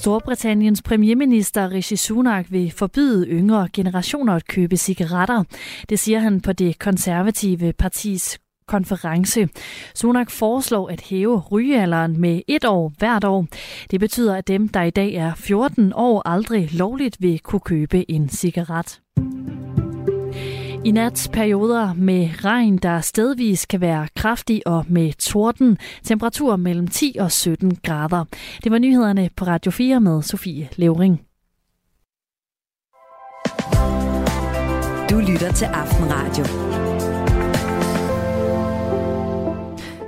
Storbritanniens 0.06 0.82
premierminister 0.82 1.72
Rishi 1.72 1.96
Sunak 1.96 2.46
vil 2.50 2.72
forbyde 2.72 3.28
yngre 3.28 3.70
generationer 3.74 4.34
at 4.34 4.48
købe 4.48 4.78
cigaretter. 4.78 5.44
Det 5.90 6.00
siger 6.00 6.20
han 6.20 6.42
på 6.42 6.54
det 6.54 6.80
konservative 6.80 7.74
partis 7.74 8.40
konference. 8.68 9.50
Sunak 9.96 10.32
foreslår 10.32 10.90
at 10.90 11.02
hæve 11.02 11.40
rygealderen 11.40 12.22
med 12.22 12.42
et 12.48 12.66
år 12.66 12.94
hvert 12.98 13.24
år. 13.24 13.48
Det 13.92 14.00
betyder, 14.00 14.36
at 14.36 14.48
dem, 14.48 14.68
der 14.68 14.82
i 14.82 14.90
dag 14.90 15.14
er 15.14 15.34
14 15.36 15.94
år, 15.96 16.22
aldrig 16.26 16.74
lovligt 16.74 17.18
vil 17.20 17.40
kunne 17.40 17.60
købe 17.60 18.12
en 18.12 18.30
cigaret. 18.30 19.02
I 20.86 20.92
nat 20.92 21.30
perioder 21.34 21.94
med 21.94 22.30
regn, 22.44 22.78
der 22.78 23.02
stedvis 23.02 23.66
kan 23.66 23.82
være 23.82 24.08
kraftig 24.16 24.68
og 24.68 24.86
med 24.90 25.14
torden. 25.14 25.78
Temperatur 26.04 26.56
mellem 26.56 26.88
10 26.88 27.18
og 27.20 27.32
17 27.32 27.78
grader. 27.84 28.26
Det 28.64 28.72
var 28.72 28.78
nyhederne 28.78 29.30
på 29.36 29.46
Radio 29.46 29.72
4 29.72 30.00
med 30.00 30.22
Sofie 30.22 30.70
Levering. 30.76 31.22
Du 35.10 35.20
lytter 35.32 35.52
til 35.52 35.66
Aftenradio. 35.66 36.85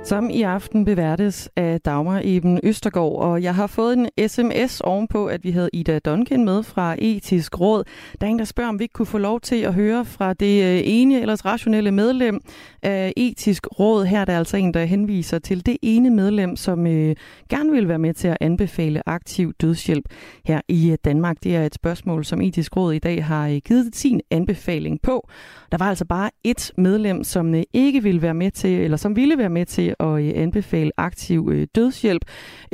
Som 0.08 0.30
i 0.30 0.42
aften 0.42 0.84
beværtes 0.84 1.50
af 1.56 1.80
Dagmar 1.80 2.20
Eben 2.24 2.60
Østergaard, 2.62 3.16
og 3.16 3.42
jeg 3.42 3.54
har 3.54 3.66
fået 3.66 3.98
en 3.98 4.28
sms 4.28 4.80
ovenpå, 4.80 5.26
at 5.26 5.44
vi 5.44 5.50
havde 5.50 5.70
Ida 5.72 5.98
Duncan 5.98 6.44
med 6.44 6.62
fra 6.62 6.96
Etisk 6.98 7.60
Råd. 7.60 7.84
Der 8.20 8.26
er 8.26 8.30
en, 8.30 8.38
der 8.38 8.44
spørger, 8.44 8.68
om 8.68 8.78
vi 8.78 8.84
ikke 8.84 8.92
kunne 8.92 9.06
få 9.06 9.18
lov 9.18 9.40
til 9.40 9.56
at 9.56 9.74
høre 9.74 10.04
fra 10.04 10.32
det 10.32 10.64
øh, 10.64 10.80
ene 10.84 11.20
eller 11.20 11.46
rationelle 11.46 11.90
medlem 11.90 12.40
af 12.82 13.12
Etisk 13.16 13.66
Råd. 13.78 14.04
Her 14.04 14.20
er 14.20 14.24
der 14.24 14.38
altså 14.38 14.56
en, 14.56 14.74
der 14.74 14.84
henviser 14.84 15.38
til 15.38 15.66
det 15.66 15.76
ene 15.82 16.10
medlem, 16.10 16.56
som 16.56 16.86
øh, 16.86 17.16
gerne 17.50 17.70
vil 17.70 17.88
være 17.88 17.98
med 17.98 18.14
til 18.14 18.28
at 18.28 18.36
anbefale 18.40 19.08
aktiv 19.08 19.52
dødshjælp 19.60 20.04
her 20.44 20.60
i 20.68 20.90
øh, 20.90 20.98
Danmark. 21.04 21.36
Det 21.42 21.56
er 21.56 21.66
et 21.66 21.74
spørgsmål, 21.74 22.24
som 22.24 22.40
Etisk 22.40 22.76
Råd 22.76 22.92
i 22.92 22.98
dag 22.98 23.24
har 23.24 23.48
øh, 23.48 23.56
givet 23.64 23.96
sin 23.96 24.20
anbefaling 24.30 25.02
på. 25.02 25.28
Der 25.72 25.78
var 25.78 25.88
altså 25.88 26.04
bare 26.04 26.30
et 26.44 26.72
medlem, 26.76 27.24
som 27.24 27.54
ikke 27.72 28.02
ville 28.02 28.22
være 28.22 28.34
med 28.34 28.50
til, 28.50 28.70
eller 28.70 28.96
som 28.96 29.16
ville 29.16 29.38
være 29.38 29.48
med 29.48 29.66
til 29.66 29.94
at 30.00 30.24
øh, 30.24 30.32
anbefale 30.34 30.90
aktiv 30.96 31.48
øh, 31.52 31.66
dødshjælp. 31.74 32.24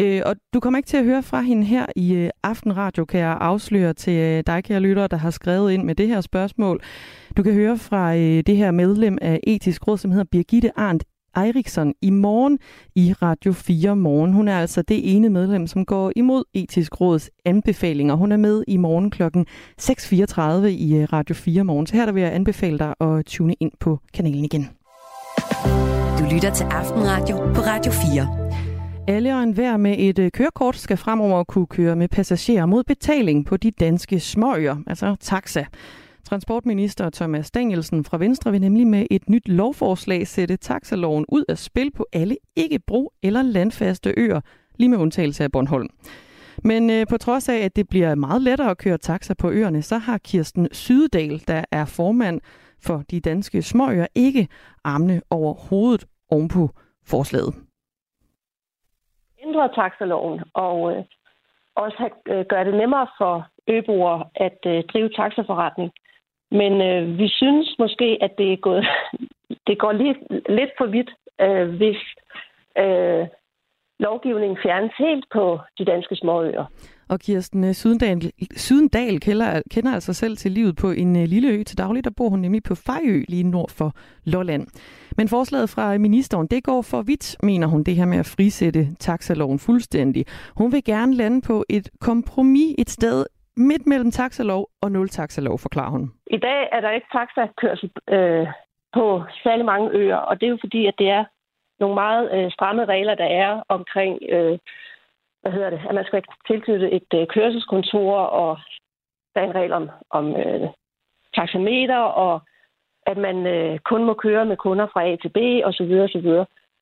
Øh, 0.00 0.22
og 0.26 0.36
du 0.54 0.60
kommer 0.60 0.78
ikke 0.78 0.86
til 0.86 0.96
at 0.96 1.04
høre 1.04 1.22
fra 1.22 1.40
hende 1.40 1.64
her 1.64 1.86
i 1.96 2.30
Aftenradio, 2.42 3.04
kan 3.04 3.20
jeg 3.20 3.38
afsløre 3.40 3.92
til 3.92 4.46
dig, 4.46 4.64
kære 4.64 4.80
lytter, 4.80 5.06
der 5.06 5.16
har 5.16 5.30
skrevet 5.30 5.72
ind 5.72 5.82
med 5.84 5.94
det 5.94 6.08
her 6.08 6.20
spørgsmål. 6.20 6.80
Du 7.36 7.42
kan 7.42 7.52
høre 7.52 7.78
fra 7.78 8.16
det 8.16 8.56
her 8.56 8.70
medlem 8.70 9.18
af 9.22 9.40
Etisk 9.46 9.88
Råd, 9.88 9.98
som 9.98 10.10
hedder 10.10 10.26
Birgitte 10.32 10.78
Arndt 10.78 11.04
Eriksson 11.36 11.94
i 12.02 12.10
morgen 12.10 12.58
i 12.94 13.12
Radio 13.12 13.52
4 13.52 13.96
morgen. 13.96 14.32
Hun 14.32 14.48
er 14.48 14.58
altså 14.58 14.82
det 14.82 15.16
ene 15.16 15.28
medlem, 15.30 15.66
som 15.66 15.84
går 15.84 16.12
imod 16.16 16.44
Etisk 16.54 17.00
Råds 17.00 17.30
anbefalinger. 17.44 18.14
Hun 18.14 18.32
er 18.32 18.36
med 18.36 18.64
i 18.68 18.76
morgen 18.76 19.10
kl. 19.10 19.22
6.34 19.22 20.66
i 20.66 21.04
Radio 21.04 21.34
4 21.34 21.64
morgen. 21.64 21.86
Så 21.86 21.96
her 21.96 22.06
der 22.06 22.12
vil 22.12 22.22
jeg 22.22 22.34
anbefale 22.34 22.78
dig 22.78 22.94
at 23.00 23.26
tune 23.26 23.54
ind 23.60 23.72
på 23.80 23.98
kanalen 24.14 24.44
igen. 24.44 24.68
Du 26.24 26.28
lytter 26.34 26.54
til 26.54 26.64
Aftenradio 26.64 27.36
på 27.36 27.60
Radio 27.60 27.92
4. 27.92 28.28
Alle 29.08 29.34
og 29.34 29.42
enhver 29.42 29.76
med 29.76 29.94
et 29.98 30.18
øh, 30.18 30.30
kørekort 30.30 30.76
skal 30.76 30.96
fremover 30.96 31.44
kunne 31.44 31.66
køre 31.66 31.96
med 31.96 32.08
passagerer 32.08 32.66
mod 32.66 32.84
betaling 32.84 33.46
på 33.46 33.56
de 33.56 33.70
danske 33.70 34.20
småøer, 34.20 34.76
altså 34.86 35.16
taxa. 35.20 35.64
Transportminister 36.24 37.10
Thomas 37.10 37.50
Danielsen 37.50 38.04
fra 38.04 38.18
Venstre 38.18 38.50
vil 38.50 38.60
nemlig 38.60 38.86
med 38.86 39.06
et 39.10 39.28
nyt 39.28 39.48
lovforslag 39.48 40.26
sætte 40.26 40.56
taxaloven 40.56 41.24
ud 41.28 41.44
af 41.48 41.58
spil 41.58 41.90
på 41.90 42.06
alle 42.12 42.36
ikke-bro- 42.56 43.12
eller 43.22 43.42
landfaste 43.42 44.14
øer, 44.16 44.40
lige 44.76 44.88
med 44.88 44.98
undtagelse 44.98 45.44
af 45.44 45.52
Bornholm. 45.52 45.88
Men 46.64 46.90
øh, 46.90 47.06
på 47.06 47.18
trods 47.18 47.48
af, 47.48 47.56
at 47.56 47.76
det 47.76 47.88
bliver 47.88 48.14
meget 48.14 48.42
lettere 48.42 48.70
at 48.70 48.78
køre 48.78 48.98
taxa 48.98 49.34
på 49.34 49.50
øerne, 49.50 49.82
så 49.82 49.98
har 49.98 50.18
Kirsten 50.18 50.68
Sydedal, 50.72 51.42
der 51.48 51.64
er 51.72 51.84
formand 51.84 52.40
for 52.80 53.02
de 53.10 53.20
danske 53.20 53.62
småøer, 53.62 54.06
ikke 54.14 54.48
armene 54.84 55.22
over 55.30 55.54
hovedet 55.54 56.04
ovenpå 56.30 56.68
forslaget. 57.06 57.54
Ændre 59.44 59.74
taxaloven 59.74 60.40
og 60.54 60.96
øh, 60.96 61.04
også 61.74 61.96
have, 61.98 62.38
øh, 62.38 62.46
gøre 62.46 62.64
det 62.64 62.74
nemmere 62.74 63.06
for 63.18 63.48
øboere 63.68 64.24
at 64.34 64.58
øh, 64.66 64.84
drive 64.92 65.08
taxaforretning 65.08 65.92
Men 66.50 66.72
øh, 66.82 67.18
vi 67.18 67.28
synes 67.28 67.74
måske, 67.78 68.18
at 68.20 68.32
det 68.38 68.52
er 68.52 68.56
gået, 68.56 68.86
det 69.66 69.78
går 69.78 69.92
lidt, 69.92 70.18
lidt 70.48 70.70
for 70.78 70.86
vidt, 70.86 71.10
øh, 71.40 71.68
hvis 71.76 72.00
øh, 72.78 73.26
lovgivningen 73.98 74.58
fjernes 74.62 74.92
helt 74.98 75.26
på 75.32 75.58
de 75.78 75.84
danske 75.84 76.16
småøer. 76.16 76.64
Og 77.08 77.20
Kirsten 77.20 77.64
øh, 77.64 77.72
Sydendal, 77.72 78.32
Sydendal 78.56 79.20
kender, 79.20 79.62
kender 79.70 79.92
altså 79.92 80.12
selv 80.12 80.36
til 80.36 80.50
livet 80.52 80.76
på 80.76 80.90
en 80.90 81.16
øh, 81.16 81.24
lille 81.24 81.48
ø 81.48 81.62
til 81.62 81.78
daglig. 81.78 82.04
Der 82.04 82.10
bor 82.16 82.28
hun 82.28 82.40
nemlig 82.40 82.62
på 82.62 82.74
Fejø 82.74 83.24
lige 83.28 83.50
nord 83.50 83.70
for 83.78 83.92
Lolland. 84.24 84.66
Men 85.16 85.28
forslaget 85.28 85.68
fra 85.70 85.98
ministeren, 85.98 86.46
det 86.46 86.64
går 86.64 86.82
for 86.82 87.02
vidt, 87.02 87.36
mener 87.42 87.66
hun, 87.66 87.82
det 87.82 87.96
her 87.96 88.06
med 88.06 88.18
at 88.18 88.34
frisætte 88.36 88.94
taxaloven 88.94 89.58
fuldstændig. 89.58 90.24
Hun 90.56 90.72
vil 90.72 90.84
gerne 90.84 91.14
lande 91.14 91.40
på 91.46 91.64
et 91.68 91.88
kompromis 92.00 92.74
et 92.78 92.90
sted 92.90 93.24
midt 93.56 93.86
mellem 93.86 94.10
taxalov 94.10 94.68
og 94.82 94.92
nul 94.92 95.08
taxalov, 95.08 95.58
forklarer 95.58 95.90
hun. 95.90 96.10
I 96.26 96.36
dag 96.36 96.68
er 96.72 96.80
der 96.80 96.90
ikke 96.90 97.06
taxakørsel 97.12 97.90
øh, 98.08 98.46
på 98.94 99.22
særlig 99.42 99.64
mange 99.64 99.90
øer, 99.92 100.16
og 100.16 100.40
det 100.40 100.46
er 100.46 100.50
jo 100.50 100.58
fordi, 100.60 100.86
at 100.86 100.94
det 100.98 101.08
er 101.08 101.24
nogle 101.84 101.94
meget 101.94 102.24
øh, 102.36 102.50
stramme 102.56 102.84
regler, 102.84 103.14
der 103.14 103.30
er 103.44 103.62
omkring, 103.68 104.12
øh, 104.34 104.58
hvad 105.40 105.52
hedder 105.52 105.70
det, 105.70 105.80
at 105.88 105.94
man 105.94 106.04
skal 106.04 106.22
tilknytte 106.46 106.90
et 106.98 107.10
øh, 107.14 107.26
kørselskontor, 107.26 108.16
og 108.42 108.58
der 109.34 109.40
er 109.40 109.44
en 109.44 109.54
regel 109.54 109.72
om, 109.72 109.90
om 110.10 110.36
øh, 110.36 110.68
taxameter, 111.34 112.02
og 112.24 112.40
at 113.06 113.16
man 113.16 113.46
øh, 113.46 113.78
kun 113.78 114.04
må 114.04 114.14
køre 114.14 114.44
med 114.44 114.56
kunder 114.56 114.86
fra 114.92 115.06
A 115.08 115.16
til 115.16 115.28
B, 115.28 115.38
osv. 115.68 115.92
osv. 116.06 116.28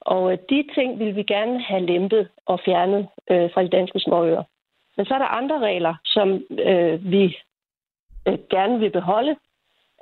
Og 0.01 0.33
øh, 0.33 0.39
de 0.51 0.65
ting 0.75 0.99
vil 0.99 1.17
vi 1.17 1.23
gerne 1.23 1.63
have 1.63 1.87
lempet 1.87 2.29
og 2.47 2.61
fjernet 2.65 3.09
øh, 3.31 3.51
fra 3.53 3.63
de 3.63 3.69
danske 3.69 4.01
småøer. 4.01 4.43
Men 4.97 5.07
så 5.07 5.15
er 5.15 5.19
der 5.19 5.37
andre 5.41 5.59
regler, 5.59 5.95
som 6.05 6.29
øh, 6.51 7.11
vi 7.13 7.37
øh, 8.29 8.39
gerne 8.51 8.79
vil 8.79 8.91
beholde. 8.91 9.37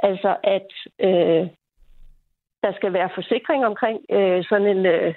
Altså 0.03 0.37
at 0.43 0.69
øh, 0.99 1.49
der 2.63 2.73
skal 2.73 2.93
være 2.93 3.11
forsikring 3.15 3.67
omkring 3.67 3.99
øh, 4.11 4.45
sådan 4.49 4.67
en, 4.67 4.87
øh, 4.87 5.15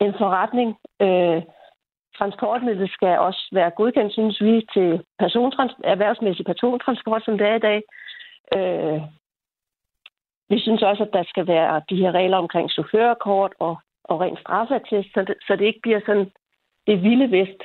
en 0.00 0.14
forretning. 0.18 0.76
Øh, 1.02 1.42
transportmidlet 2.18 2.90
skal 2.90 3.18
også 3.18 3.48
være 3.52 3.70
godkendt, 3.70 4.12
synes 4.12 4.40
vi, 4.40 4.66
til 4.74 5.02
persontrans- 5.22 5.80
erhvervsmæssig 5.84 6.46
persontransport, 6.46 7.24
som 7.24 7.38
det 7.38 7.46
er 7.46 7.54
i 7.54 7.66
dag. 7.68 7.82
Øh, 8.56 9.00
vi 10.48 10.58
synes 10.60 10.82
også, 10.82 11.02
at 11.02 11.12
der 11.12 11.22
skal 11.22 11.46
være 11.46 11.82
de 11.90 11.96
her 11.96 12.12
regler 12.12 12.36
omkring 12.36 12.70
chaufførkort 12.70 13.52
og, 13.58 13.76
og 14.04 14.20
ren 14.20 14.36
straffatest, 14.36 15.08
så 15.14 15.20
det, 15.20 15.34
så 15.46 15.56
det 15.56 15.64
ikke 15.64 15.80
bliver 15.82 16.00
sådan 16.06 16.30
det 16.86 17.02
vilde 17.02 17.30
vest. 17.30 17.60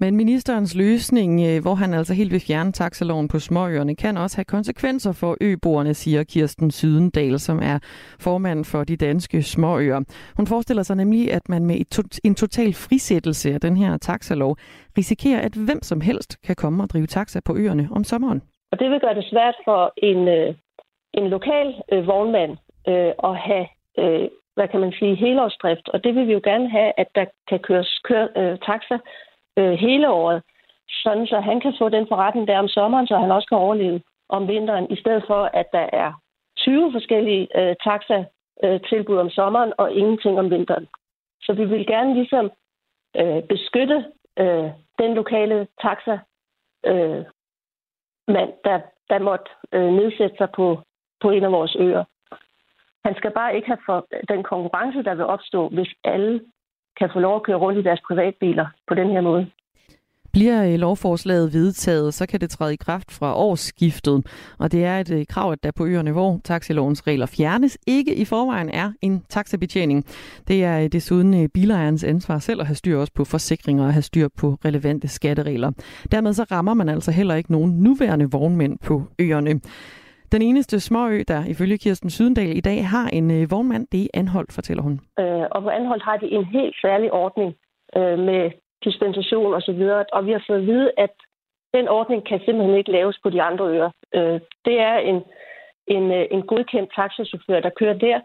Men 0.00 0.16
ministerens 0.16 0.74
løsning, 0.74 1.30
øh, 1.48 1.62
hvor 1.62 1.74
han 1.74 1.94
altså 1.94 2.14
helt 2.14 2.32
vil 2.32 2.40
fjerne 2.48 2.72
taxaloven 2.72 3.28
på 3.28 3.38
småøerne, 3.38 3.96
kan 3.96 4.16
også 4.16 4.36
have 4.36 4.44
konsekvenser 4.44 5.12
for 5.12 5.36
øboerne, 5.40 5.94
siger 5.94 6.24
Kirsten 6.24 6.70
Sydendal, 6.70 7.38
som 7.38 7.58
er 7.62 7.78
formand 8.20 8.64
for 8.64 8.84
de 8.84 8.96
danske 8.96 9.42
småøer. 9.42 10.00
Hun 10.36 10.46
forestiller 10.46 10.82
sig 10.82 10.96
nemlig, 10.96 11.32
at 11.32 11.48
man 11.48 11.66
med 11.66 11.76
en 12.24 12.34
total 12.34 12.72
frisættelse 12.74 13.54
af 13.54 13.60
den 13.60 13.76
her 13.76 13.96
taxalov 13.96 14.56
risikerer, 14.98 15.40
at 15.40 15.54
hvem 15.66 15.82
som 15.82 16.00
helst 16.00 16.30
kan 16.46 16.56
komme 16.56 16.82
og 16.82 16.90
drive 16.90 17.06
taxa 17.06 17.40
på 17.46 17.56
øerne 17.56 17.88
om 17.96 18.04
sommeren. 18.04 18.42
Og 18.72 18.78
det 18.80 18.90
vil 18.90 19.00
gøre 19.00 19.14
det 19.14 19.24
svært 19.24 19.56
for 19.64 19.92
en, 19.96 20.28
øh, 20.28 20.54
en 21.14 21.26
lokal 21.28 21.74
øh, 21.92 22.06
vognmand 22.06 22.52
øh, 22.88 23.12
at 23.28 23.36
have, 23.48 23.66
øh, 23.98 24.28
hvad 24.54 24.68
kan 24.68 24.80
man 24.80 24.92
sige, 24.92 25.14
helårsdrift. 25.14 25.88
Og 25.88 26.04
det 26.04 26.14
vil 26.14 26.26
vi 26.26 26.32
jo 26.32 26.40
gerne 26.44 26.68
have, 26.70 26.92
at 26.96 27.08
der 27.14 27.24
kan 27.48 27.58
køres 27.58 28.00
køre, 28.08 28.28
øh, 28.36 28.58
taxa 28.58 28.98
øh, 29.58 29.72
hele 29.72 30.10
året, 30.10 30.42
sådan 30.88 31.26
så 31.26 31.40
han 31.40 31.60
kan 31.60 31.74
få 31.78 31.88
den 31.88 32.06
forretning 32.08 32.48
der 32.48 32.58
om 32.58 32.68
sommeren, 32.68 33.06
så 33.06 33.18
han 33.18 33.30
også 33.30 33.48
kan 33.48 33.58
overleve 33.58 34.00
om 34.28 34.48
vinteren, 34.48 34.86
i 34.90 34.96
stedet 34.96 35.24
for, 35.26 35.50
at 35.54 35.66
der 35.72 35.86
er 35.92 36.12
20 36.56 36.92
forskellige 36.92 37.48
øh, 37.60 37.76
taxa-tilbud 37.84 39.14
øh, 39.14 39.20
om 39.20 39.30
sommeren 39.30 39.72
og 39.78 39.92
ingenting 39.92 40.38
om 40.38 40.50
vinteren. 40.50 40.86
Så 41.42 41.52
vi 41.52 41.64
vil 41.64 41.86
gerne 41.86 42.14
ligesom 42.14 42.50
øh, 43.16 43.42
beskytte 43.42 44.04
øh, 44.38 44.70
den 44.98 45.14
lokale 45.14 45.66
taxa 45.82 46.18
øh, 46.86 47.24
mand, 48.28 48.52
der, 48.64 48.80
der 49.10 49.18
måtte 49.18 49.50
øh, 49.72 49.92
nedsætte 49.92 50.36
sig 50.36 50.48
på, 50.56 50.82
på 51.20 51.30
en 51.30 51.44
af 51.44 51.52
vores 51.52 51.76
øer. 51.78 52.04
Han 53.04 53.14
skal 53.16 53.30
bare 53.30 53.56
ikke 53.56 53.66
have 53.66 53.84
for 53.86 54.06
den 54.28 54.42
konkurrence, 54.42 55.02
der 55.02 55.14
vil 55.14 55.24
opstå, 55.24 55.68
hvis 55.68 55.94
alle 56.04 56.40
kan 56.98 57.10
få 57.12 57.18
lov 57.18 57.36
at 57.36 57.42
køre 57.42 57.56
rundt 57.56 57.78
i 57.78 57.82
deres 57.82 58.00
privatbiler 58.08 58.66
på 58.88 58.94
den 58.94 59.08
her 59.10 59.20
måde. 59.20 59.46
Bliver 60.32 60.72
øh, 60.72 60.78
lovforslaget 60.78 61.52
vedtaget, 61.52 62.14
så 62.14 62.26
kan 62.26 62.40
det 62.40 62.50
træde 62.50 62.74
i 62.74 62.76
kraft 62.76 63.12
fra 63.12 63.36
årsskiftet. 63.36 64.26
Og 64.58 64.72
det 64.72 64.84
er 64.84 64.98
et 64.98 65.10
øh, 65.10 65.26
krav, 65.26 65.52
at 65.52 65.62
der 65.62 65.70
på 65.70 65.86
øerne, 65.86 66.12
hvor 66.12 66.40
taxilovens 66.44 67.06
regler 67.06 67.26
fjernes, 67.26 67.78
ikke 67.86 68.14
i 68.14 68.24
forvejen 68.24 68.70
er 68.70 68.92
en 69.02 69.22
taxabetjening. 69.28 70.04
Det 70.48 70.64
er 70.64 70.80
øh, 70.80 70.86
desuden 70.86 71.50
bilejernes 71.50 72.04
ansvar 72.04 72.38
selv 72.38 72.60
at 72.60 72.66
have 72.66 72.76
styr 72.76 72.98
også 72.98 73.12
på 73.12 73.24
forsikringer 73.24 73.86
og 73.86 73.92
have 73.92 74.02
styr 74.02 74.28
på 74.36 74.58
relevante 74.64 75.08
skatteregler. 75.08 75.70
Dermed 76.12 76.32
så 76.32 76.42
rammer 76.50 76.74
man 76.74 76.88
altså 76.88 77.10
heller 77.10 77.34
ikke 77.34 77.52
nogen 77.52 77.72
nuværende 77.72 78.30
vognmænd 78.30 78.78
på 78.78 79.02
øerne. 79.18 79.60
Den 80.32 80.42
eneste 80.42 80.80
småø, 80.80 81.22
der 81.28 81.44
ifølge 81.46 81.78
Kirsten 81.78 82.10
Sydendal 82.10 82.56
i 82.56 82.60
dag 82.60 82.86
har 82.86 83.08
en 83.08 83.30
øh, 83.30 83.50
vognmand, 83.50 83.86
det 83.92 84.02
er 84.02 84.08
Anholdt, 84.14 84.52
fortæller 84.52 84.82
hun. 84.82 85.00
Øh, 85.18 85.46
og 85.50 85.62
på 85.62 85.68
Anholdt 85.68 86.02
har 86.02 86.16
de 86.16 86.26
en 86.26 86.44
helt 86.44 86.76
særlig 86.82 87.12
ordning 87.12 87.54
øh, 87.96 88.18
med 88.18 88.50
dispensation 88.84 89.54
og 89.54 89.62
så 89.62 89.72
videre. 89.72 90.04
Og 90.12 90.26
vi 90.26 90.32
har 90.32 90.44
fået 90.46 90.58
at 90.58 90.66
vide, 90.66 90.90
at 90.96 91.14
den 91.74 91.88
ordning 91.88 92.26
kan 92.28 92.40
simpelthen 92.44 92.76
ikke 92.76 92.92
laves 92.92 93.18
på 93.22 93.30
de 93.30 93.42
andre 93.42 93.66
øer. 93.74 93.90
Øh, 94.14 94.40
det 94.64 94.80
er 94.80 94.96
en, 94.96 95.18
en, 95.86 96.12
øh, 96.12 96.26
en 96.30 96.42
godkendt 96.42 96.90
taxachauffør, 96.96 97.60
der 97.60 97.70
kører 97.80 97.98
der. 98.06 98.18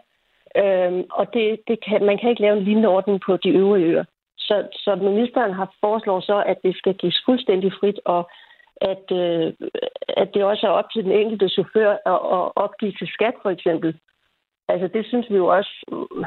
Øh, 0.62 1.04
og 1.10 1.34
det, 1.34 1.60
det 1.68 1.78
kan, 1.84 2.04
man 2.04 2.18
kan 2.18 2.30
ikke 2.30 2.42
lave 2.42 2.56
en 2.56 2.64
lignende 2.64 2.88
ordning 2.88 3.20
på 3.26 3.36
de 3.36 3.48
øvrige 3.48 3.86
øer. 3.86 4.04
Så, 4.38 4.68
så 4.72 4.96
ministeren 4.96 5.52
har 5.52 5.74
foreslået 5.80 6.24
så, 6.24 6.42
at 6.46 6.58
det 6.64 6.76
skal 6.76 6.94
gives 6.94 7.22
fuldstændig 7.26 7.72
frit, 7.80 8.00
og 8.04 8.30
at, 8.90 9.04
øh, 9.22 9.52
at 10.08 10.28
det 10.34 10.44
også 10.44 10.66
er 10.66 10.70
op 10.70 10.90
til 10.92 11.04
den 11.04 11.12
enkelte 11.12 11.48
chauffør 11.48 11.90
at, 11.90 12.20
at 12.36 12.42
opgive 12.64 12.92
til 12.92 13.08
skat, 13.08 13.34
for 13.42 13.50
eksempel. 13.50 13.98
Altså, 14.68 14.88
det 14.88 15.06
synes 15.06 15.30
vi 15.30 15.36
jo 15.36 15.46
også 15.46 15.72
mm, 15.92 16.24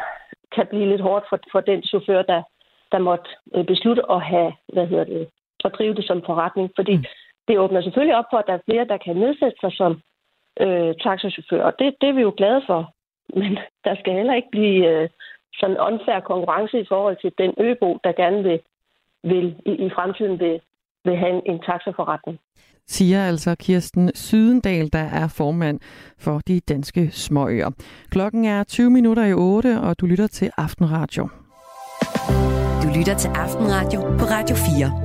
kan 0.55 0.67
blive 0.67 0.89
lidt 0.89 1.01
hårdt 1.01 1.25
for, 1.29 1.39
for 1.51 1.61
den 1.61 1.83
chauffør, 1.83 2.21
der, 2.21 2.41
der 2.91 2.99
måtte 2.99 3.29
øh, 3.55 3.65
beslutte 3.65 4.03
at 4.11 4.21
have, 4.21 4.53
hvad 4.73 4.87
hedder 4.87 5.03
det, 5.03 5.27
at 5.65 5.71
drive 5.77 5.93
det 5.93 6.07
som 6.07 6.23
forretning. 6.25 6.71
Fordi 6.75 6.95
mm. 6.97 7.05
det 7.47 7.59
åbner 7.59 7.81
selvfølgelig 7.81 8.17
op 8.17 8.29
for, 8.31 8.37
at 8.37 8.47
der 8.47 8.53
er 8.53 8.65
flere, 8.65 8.85
der 8.85 8.97
kan 8.97 9.15
nedsætte 9.15 9.57
sig 9.61 9.71
som 9.73 10.01
øh, 10.59 10.93
taxachauffør, 11.03 11.63
og 11.63 11.73
det, 11.79 11.95
det 12.01 12.09
er 12.09 12.13
vi 12.13 12.21
jo 12.21 12.33
glade 12.37 12.61
for. 12.67 12.91
Men 13.41 13.59
der 13.85 13.95
skal 13.95 14.13
heller 14.13 14.33
ikke 14.33 14.51
blive 14.51 14.87
øh, 14.91 15.09
sådan 15.59 15.79
unfair 15.79 16.19
konkurrence 16.19 16.79
i 16.79 16.85
forhold 16.85 17.17
til 17.21 17.31
den 17.37 17.53
øbo, 17.57 17.99
der 18.03 18.11
gerne 18.11 18.43
vil, 18.43 18.59
vil 19.23 19.55
i, 19.65 19.71
i 19.85 19.89
fremtiden 19.89 20.39
vil, 20.39 20.61
vil 21.05 21.17
have 21.17 21.33
en, 21.35 21.41
en 21.45 21.59
taxaforretning. 21.59 22.37
Siger 22.87 23.27
altså 23.27 23.55
Kirsten 23.59 24.11
Sydendal, 24.15 24.89
der 24.93 24.99
er 24.99 25.27
formand 25.27 25.79
for 26.17 26.39
de 26.47 26.59
danske 26.59 27.11
småøer. 27.11 27.69
Klokken 28.11 28.45
er 28.45 28.63
20 28.63 28.89
minutter 28.89 29.25
i 29.25 29.33
8, 29.33 29.81
og 29.81 29.99
du 29.99 30.05
lytter 30.05 30.27
til 30.27 30.51
Aftenradio. 30.57 31.29
Du 32.83 32.87
lytter 32.97 33.15
til 33.17 33.29
Aftenradio 33.29 34.01
på 34.01 34.25
Radio 34.25 34.55
4. 34.55 35.04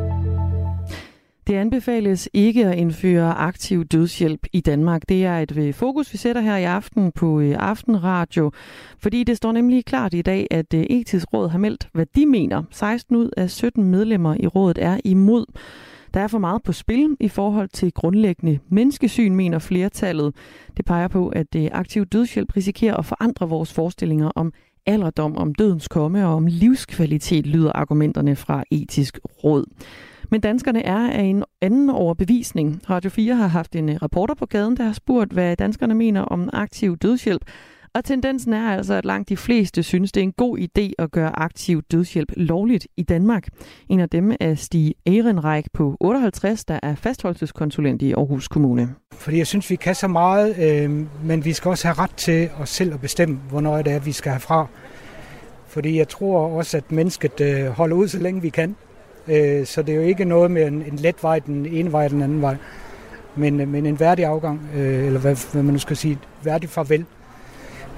Det 1.50 1.56
anbefales 1.56 2.28
ikke 2.32 2.66
at 2.66 2.78
indføre 2.78 3.34
aktiv 3.34 3.84
dødshjælp 3.84 4.46
i 4.52 4.60
Danmark. 4.60 5.02
Det 5.08 5.24
er 5.24 5.38
et 5.38 5.56
øh, 5.56 5.74
fokus, 5.74 6.12
vi 6.12 6.18
sætter 6.18 6.42
her 6.42 6.56
i 6.56 6.64
aften 6.64 7.12
på 7.12 7.40
øh, 7.40 7.56
Aftenradio, 7.58 8.52
fordi 8.98 9.24
det 9.24 9.36
står 9.36 9.52
nemlig 9.52 9.84
klart 9.84 10.14
i 10.14 10.22
dag, 10.22 10.46
at 10.50 10.74
øh, 10.74 10.80
etisk 10.80 11.32
råd 11.32 11.48
har 11.48 11.58
meldt, 11.58 11.88
hvad 11.92 12.06
de 12.16 12.26
mener. 12.26 12.62
16 12.70 13.16
ud 13.16 13.30
af 13.36 13.50
17 13.50 13.84
medlemmer 13.84 14.36
i 14.40 14.46
rådet 14.46 14.78
er 14.82 15.00
imod. 15.04 15.46
Der 16.14 16.20
er 16.20 16.26
for 16.26 16.38
meget 16.38 16.62
på 16.62 16.72
spil 16.72 17.16
i 17.20 17.28
forhold 17.28 17.68
til 17.68 17.92
grundlæggende 17.92 18.58
menneskesyn, 18.68 19.34
mener 19.34 19.58
flertallet. 19.58 20.34
Det 20.76 20.84
peger 20.84 21.08
på, 21.08 21.28
at 21.28 21.56
aktiv 21.72 22.06
dødshjælp 22.06 22.56
risikerer 22.56 22.96
at 22.96 23.04
forandre 23.04 23.48
vores 23.48 23.72
forestillinger 23.72 24.28
om 24.28 24.52
alderdom, 24.86 25.36
om 25.36 25.54
dødens 25.54 25.88
komme 25.88 26.26
og 26.26 26.34
om 26.34 26.46
livskvalitet, 26.46 27.46
lyder 27.46 27.72
argumenterne 27.74 28.36
fra 28.36 28.64
etisk 28.70 29.18
råd. 29.44 29.64
Men 30.30 30.40
danskerne 30.40 30.82
er 30.82 31.10
af 31.10 31.22
en 31.22 31.44
anden 31.60 31.90
overbevisning. 31.90 32.80
Radio 32.90 33.10
4 33.10 33.34
har 33.34 33.46
haft 33.46 33.76
en 33.76 33.88
øh, 33.88 33.96
reporter 33.96 34.34
på 34.34 34.46
gaden, 34.46 34.76
der 34.76 34.84
har 34.84 34.92
spurgt, 34.92 35.32
hvad 35.32 35.56
danskerne 35.56 35.94
mener 35.94 36.20
om 36.20 36.50
aktiv 36.52 36.96
dødshjælp. 36.96 37.42
Og 37.94 38.04
tendensen 38.04 38.52
er 38.52 38.70
altså, 38.70 38.94
at 38.94 39.04
langt 39.04 39.28
de 39.28 39.36
fleste 39.36 39.82
synes, 39.82 40.12
det 40.12 40.20
er 40.20 40.24
en 40.24 40.32
god 40.32 40.58
idé 40.58 40.90
at 40.98 41.10
gøre 41.10 41.38
aktiv 41.38 41.82
dødshjælp 41.82 42.32
lovligt 42.36 42.86
i 42.96 43.02
Danmark. 43.02 43.48
En 43.88 44.00
af 44.00 44.08
dem 44.08 44.32
er 44.40 44.54
Stig 44.54 44.94
Ehrenreich 45.06 45.68
på 45.72 45.96
58, 46.00 46.64
der 46.64 46.80
er 46.82 46.94
fastholdelseskonsulent 46.94 48.02
i 48.02 48.12
Aarhus 48.12 48.48
Kommune. 48.48 48.94
Fordi 49.12 49.38
jeg 49.38 49.46
synes, 49.46 49.70
vi 49.70 49.76
kan 49.76 49.94
så 49.94 50.08
meget, 50.08 50.58
øh, 50.58 51.06
men 51.24 51.44
vi 51.44 51.52
skal 51.52 51.68
også 51.68 51.88
have 51.88 51.98
ret 51.98 52.14
til 52.16 52.50
os 52.60 52.68
selv 52.68 52.94
at 52.94 53.00
bestemme, 53.00 53.40
hvornår 53.48 53.82
det 53.82 53.92
er, 53.92 53.98
vi 53.98 54.12
skal 54.12 54.32
have 54.32 54.40
fra. 54.40 54.66
Fordi 55.66 55.98
jeg 55.98 56.08
tror 56.08 56.56
også, 56.56 56.76
at 56.76 56.92
mennesket 56.92 57.40
øh, 57.40 57.66
holder 57.66 57.96
ud, 57.96 58.08
så 58.08 58.18
længe 58.18 58.42
vi 58.42 58.48
kan. 58.48 58.76
Øh, 59.28 59.66
så 59.66 59.82
det 59.82 59.92
er 59.92 59.96
jo 59.96 60.02
ikke 60.02 60.24
noget 60.24 60.50
med 60.50 60.66
en, 60.66 60.82
en 60.82 60.96
let 60.96 61.22
vej, 61.22 61.38
den 61.38 61.66
ene 61.66 61.92
vej 61.92 62.04
og 62.04 62.10
den 62.10 62.22
anden 62.22 62.42
vej. 62.42 62.56
men, 63.36 63.70
men 63.70 63.86
en 63.86 64.00
værdig 64.00 64.24
afgang, 64.24 64.68
øh, 64.76 65.06
eller 65.06 65.20
hvad, 65.20 65.52
hvad 65.52 65.62
man 65.62 65.72
nu 65.72 65.78
skal 65.78 65.96
sige, 65.96 66.18
værdig 66.44 66.68
farvel, 66.68 67.04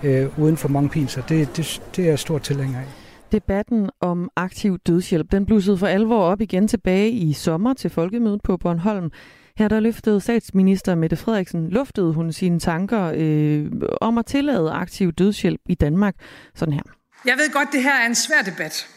øh, 0.03 0.39
uden 0.39 0.57
for 0.57 0.69
mange 0.69 0.89
pinser, 0.89 1.23
det, 1.23 1.57
det, 1.57 1.83
det 1.97 2.05
er 2.05 2.09
jeg 2.09 2.19
stor 2.19 2.39
tilhænger 2.39 2.79
af. 2.79 2.87
Debatten 3.33 3.91
om 4.01 4.31
aktiv 4.37 4.79
dødshjælp, 4.79 5.33
den 5.33 5.47
blussede 5.47 5.79
for 5.79 5.87
alvor 5.87 6.23
op 6.23 6.41
igen 6.41 6.69
tilbage 6.69 7.11
i 7.11 7.33
sommer 7.33 7.75
til 7.75 7.91
folkemødet 7.91 8.41
på 8.45 8.57
Bornholm. 8.57 9.11
Her 9.57 9.69
der 9.69 9.81
løftede 9.81 10.21
statsminister 10.21 10.95
Mette 10.95 11.17
Frederiksen, 11.17 11.69
luftede 11.69 12.13
hun 12.13 12.33
sine 12.33 12.61
tanker 12.61 13.13
øh, 13.15 13.67
om 14.01 14.19
at 14.19 14.27
tillade 14.27 14.71
aktiv 14.71 15.13
dødshjælp 15.13 15.61
i 15.69 15.75
Danmark 15.75 16.15
sådan 16.55 16.75
her. 16.75 16.83
Jeg 17.27 17.35
ved 17.37 17.53
godt, 17.53 17.69
det 17.73 17.83
her 17.83 17.95
er 18.03 18.07
en 18.07 18.15
svær 18.15 18.43
debat. 18.47 18.89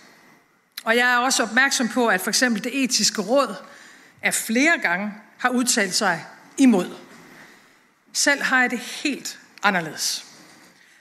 Og 0.85 0.95
jeg 0.95 1.13
er 1.13 1.17
også 1.17 1.43
opmærksom 1.43 1.87
på, 1.87 2.07
at 2.07 2.21
for 2.21 2.29
eksempel 2.29 2.63
det 2.63 2.83
etiske 2.83 3.21
råd 3.21 3.55
af 4.21 4.33
flere 4.33 4.79
gange 4.81 5.11
har 5.37 5.49
udtalt 5.49 5.93
sig 5.93 6.25
imod. 6.57 6.85
Selv 8.13 8.41
har 8.41 8.61
jeg 8.61 8.71
det 8.71 8.79
helt 8.79 9.39
anderledes. 9.63 10.25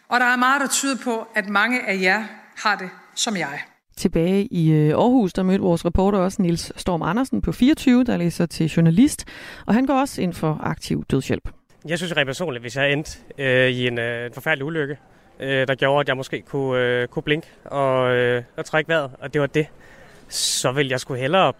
Og 0.08 0.20
der 0.20 0.26
er 0.26 0.36
meget, 0.36 0.60
der 0.60 0.68
tyder 0.68 0.96
på, 1.04 1.26
at 1.34 1.48
mange 1.48 1.86
af 1.86 2.00
jer 2.00 2.24
har 2.56 2.76
det 2.76 2.90
som 3.14 3.36
jeg. 3.36 3.60
Tilbage 3.96 4.44
i 4.44 4.72
øh, 4.72 4.88
Aarhus, 4.88 5.32
der 5.32 5.42
mødte 5.42 5.62
vores 5.62 5.84
reporter 5.84 6.18
også 6.18 6.42
Nils 6.42 6.72
Storm 6.76 7.02
Andersen 7.02 7.42
på 7.42 7.52
24, 7.52 8.04
der 8.04 8.16
læser 8.16 8.46
til 8.46 8.66
journalist, 8.66 9.24
og 9.66 9.74
han 9.74 9.86
går 9.86 10.00
også 10.00 10.22
ind 10.22 10.32
for 10.32 10.60
aktiv 10.62 11.04
dødshjælp. 11.10 11.48
Jeg 11.88 11.98
synes 11.98 12.16
rent 12.16 12.26
personligt, 12.26 12.62
hvis 12.62 12.76
jeg 12.76 12.92
endte 12.92 13.18
øh, 13.38 13.70
i 13.70 13.86
en, 13.86 13.98
øh, 13.98 14.26
en 14.26 14.32
forfærdelig 14.34 14.64
ulykke, 14.64 14.96
øh, 15.40 15.68
der 15.68 15.74
gjorde, 15.74 16.00
at 16.00 16.08
jeg 16.08 16.16
måske 16.16 16.42
kunne, 16.42 16.80
øh, 16.80 17.08
kunne 17.08 17.22
blinke 17.22 17.46
og, 17.64 18.14
øh, 18.14 18.42
og 18.56 18.64
trække 18.64 18.88
vejret, 18.88 19.10
og 19.18 19.32
det 19.34 19.40
var 19.40 19.46
det, 19.46 19.66
så 20.28 20.72
vil 20.72 20.88
jeg 20.88 21.00
skulle 21.00 21.20
hellere 21.20 21.52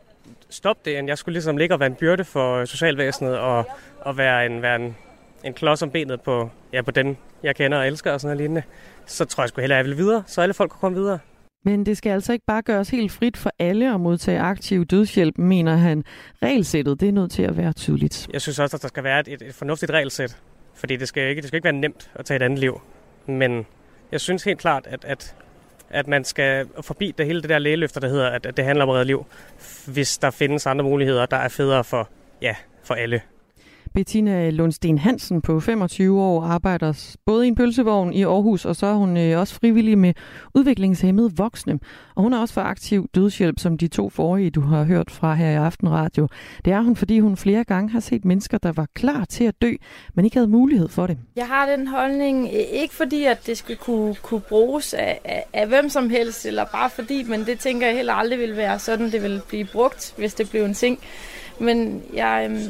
stoppe 0.50 0.82
det, 0.84 0.98
end 0.98 1.08
jeg 1.08 1.18
skulle 1.18 1.32
ligesom 1.32 1.56
ligge 1.56 1.74
og 1.74 1.80
være 1.80 1.86
en 1.86 1.94
byrde 1.94 2.24
for 2.24 2.64
socialvæsenet 2.64 3.38
og, 3.38 3.64
og 4.00 4.16
være 4.16 4.46
en, 4.46 4.62
være 4.62 4.76
en, 4.76 4.96
en 5.44 5.54
klods 5.54 5.82
om 5.82 5.90
benet 5.90 6.20
på, 6.20 6.50
ja, 6.72 6.82
på 6.82 6.90
den, 6.90 7.16
jeg 7.42 7.56
kender 7.56 7.78
og 7.78 7.86
elsker 7.86 8.12
og 8.12 8.20
sådan 8.20 8.36
noget 8.36 8.40
lignende. 8.40 8.62
Så 9.06 9.24
tror 9.24 9.42
jeg 9.42 9.48
sgu 9.48 9.60
hellere, 9.60 9.78
at 9.78 9.86
jeg 9.86 9.90
vil 9.90 9.98
videre, 9.98 10.22
så 10.26 10.40
alle 10.40 10.54
folk 10.54 10.70
kan 10.70 10.78
komme 10.80 10.98
videre. 10.98 11.18
Men 11.64 11.86
det 11.86 11.96
skal 11.96 12.10
altså 12.10 12.32
ikke 12.32 12.44
bare 12.46 12.62
gøres 12.62 12.90
helt 12.90 13.12
frit 13.12 13.36
for 13.36 13.50
alle 13.58 13.94
at 13.94 14.00
modtage 14.00 14.40
aktiv 14.40 14.84
dødshjælp, 14.84 15.38
mener 15.38 15.76
han. 15.76 16.04
Regelsættet, 16.42 17.00
det 17.00 17.08
er 17.08 17.12
nødt 17.12 17.30
til 17.30 17.42
at 17.42 17.56
være 17.56 17.72
tydeligt. 17.72 18.28
Jeg 18.32 18.40
synes 18.40 18.58
også, 18.58 18.76
at 18.76 18.82
der 18.82 18.88
skal 18.88 19.04
være 19.04 19.20
et, 19.20 19.28
et, 19.28 19.42
et 19.42 19.54
fornuftigt 19.54 19.92
regelsæt, 19.92 20.36
fordi 20.74 20.96
det 20.96 21.08
skal, 21.08 21.28
ikke, 21.28 21.42
det 21.42 21.48
skal 21.48 21.56
ikke 21.56 21.64
være 21.64 21.72
nemt 21.72 22.10
at 22.14 22.24
tage 22.24 22.36
et 22.36 22.42
andet 22.42 22.58
liv. 22.58 22.80
Men 23.26 23.66
jeg 24.12 24.20
synes 24.20 24.44
helt 24.44 24.58
klart, 24.58 24.86
at, 24.86 25.04
at, 25.04 25.34
at 25.90 26.08
man 26.08 26.24
skal 26.24 26.68
forbi 26.80 27.14
det 27.18 27.26
hele 27.26 27.42
det 27.42 27.50
der 27.50 27.58
lægeløfter, 27.58 28.00
der 28.00 28.08
hedder, 28.08 28.30
at, 28.30 28.46
at 28.46 28.56
det 28.56 28.64
handler 28.64 28.82
om 28.84 28.90
at 28.90 28.94
redde 28.94 29.06
liv, 29.06 29.26
hvis 29.86 30.18
der 30.18 30.30
findes 30.30 30.66
andre 30.66 30.84
muligheder, 30.84 31.26
der 31.26 31.36
er 31.36 31.48
federe 31.48 31.84
for, 31.84 32.08
ja, 32.42 32.56
for 32.84 32.94
alle. 32.94 33.20
Bettina 33.94 34.50
Lundsten 34.50 34.98
Hansen 34.98 35.42
på 35.42 35.60
25 35.60 36.20
år 36.20 36.42
arbejder 36.42 37.14
både 37.26 37.44
i 37.44 37.48
en 37.48 37.54
pølsevogn 37.54 38.12
i 38.12 38.22
Aarhus, 38.22 38.64
og 38.64 38.76
så 38.76 38.86
er 38.86 38.94
hun 38.94 39.16
øh, 39.16 39.38
også 39.38 39.54
frivillig 39.54 39.98
med 39.98 40.14
udviklingshemmede 40.54 41.36
voksne. 41.36 41.78
Og 42.14 42.22
hun 42.22 42.32
er 42.32 42.40
også 42.40 42.54
for 42.54 42.60
aktiv 42.60 43.08
dødshjælp, 43.14 43.58
som 43.58 43.78
de 43.78 43.88
to 43.88 44.08
forrige, 44.08 44.50
du 44.50 44.60
har 44.60 44.84
hørt 44.84 45.10
fra 45.10 45.34
her 45.34 45.50
i 45.50 45.54
Aftenradio. 45.54 46.28
Det 46.64 46.72
er 46.72 46.80
hun, 46.80 46.96
fordi 46.96 47.20
hun 47.20 47.36
flere 47.36 47.64
gange 47.64 47.90
har 47.90 48.00
set 48.00 48.24
mennesker, 48.24 48.58
der 48.58 48.72
var 48.72 48.86
klar 48.94 49.24
til 49.24 49.44
at 49.44 49.62
dø, 49.62 49.72
men 50.14 50.24
ikke 50.24 50.36
havde 50.36 50.50
mulighed 50.50 50.88
for 50.88 51.06
det. 51.06 51.18
Jeg 51.36 51.46
har 51.46 51.66
den 51.66 51.86
holdning, 51.86 52.54
ikke 52.54 52.94
fordi, 52.94 53.24
at 53.24 53.46
det 53.46 53.58
skal 53.58 53.76
kunne, 53.76 54.14
kunne 54.14 54.40
bruges 54.40 54.94
af, 54.94 55.20
af, 55.24 55.44
af 55.52 55.68
hvem 55.68 55.88
som 55.88 56.10
helst, 56.10 56.46
eller 56.46 56.64
bare 56.64 56.90
fordi, 56.90 57.22
men 57.22 57.40
det 57.46 57.58
tænker 57.58 57.86
jeg 57.86 57.96
heller 57.96 58.12
aldrig 58.12 58.38
vil 58.38 58.56
være 58.56 58.78
sådan, 58.78 59.12
det 59.12 59.22
vil 59.22 59.40
blive 59.48 59.66
brugt, 59.72 60.14
hvis 60.16 60.34
det 60.34 60.50
blev 60.50 60.64
en 60.64 60.74
ting. 60.74 60.98
Men 61.58 62.02
jeg, 62.14 62.48
øh, 62.50 62.60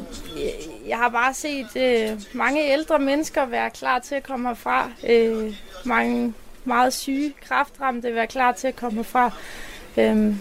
jeg 0.87 0.97
har 0.97 1.09
bare 1.09 1.33
set 1.33 1.75
øh, 1.75 2.21
mange 2.33 2.71
ældre 2.71 2.99
mennesker 2.99 3.45
være 3.45 3.69
klar 3.69 3.99
til 3.99 4.15
at 4.15 4.23
komme 4.23 4.47
herfra. 4.47 4.89
Øh, 5.09 5.53
mange 5.85 6.33
meget 6.63 6.93
syge, 6.93 7.33
kraftramte 7.41 8.15
være 8.15 8.27
klar 8.27 8.51
til 8.51 8.67
at 8.67 8.75
komme 8.75 8.97
herfra. 8.97 9.31
Øh, 9.97 10.35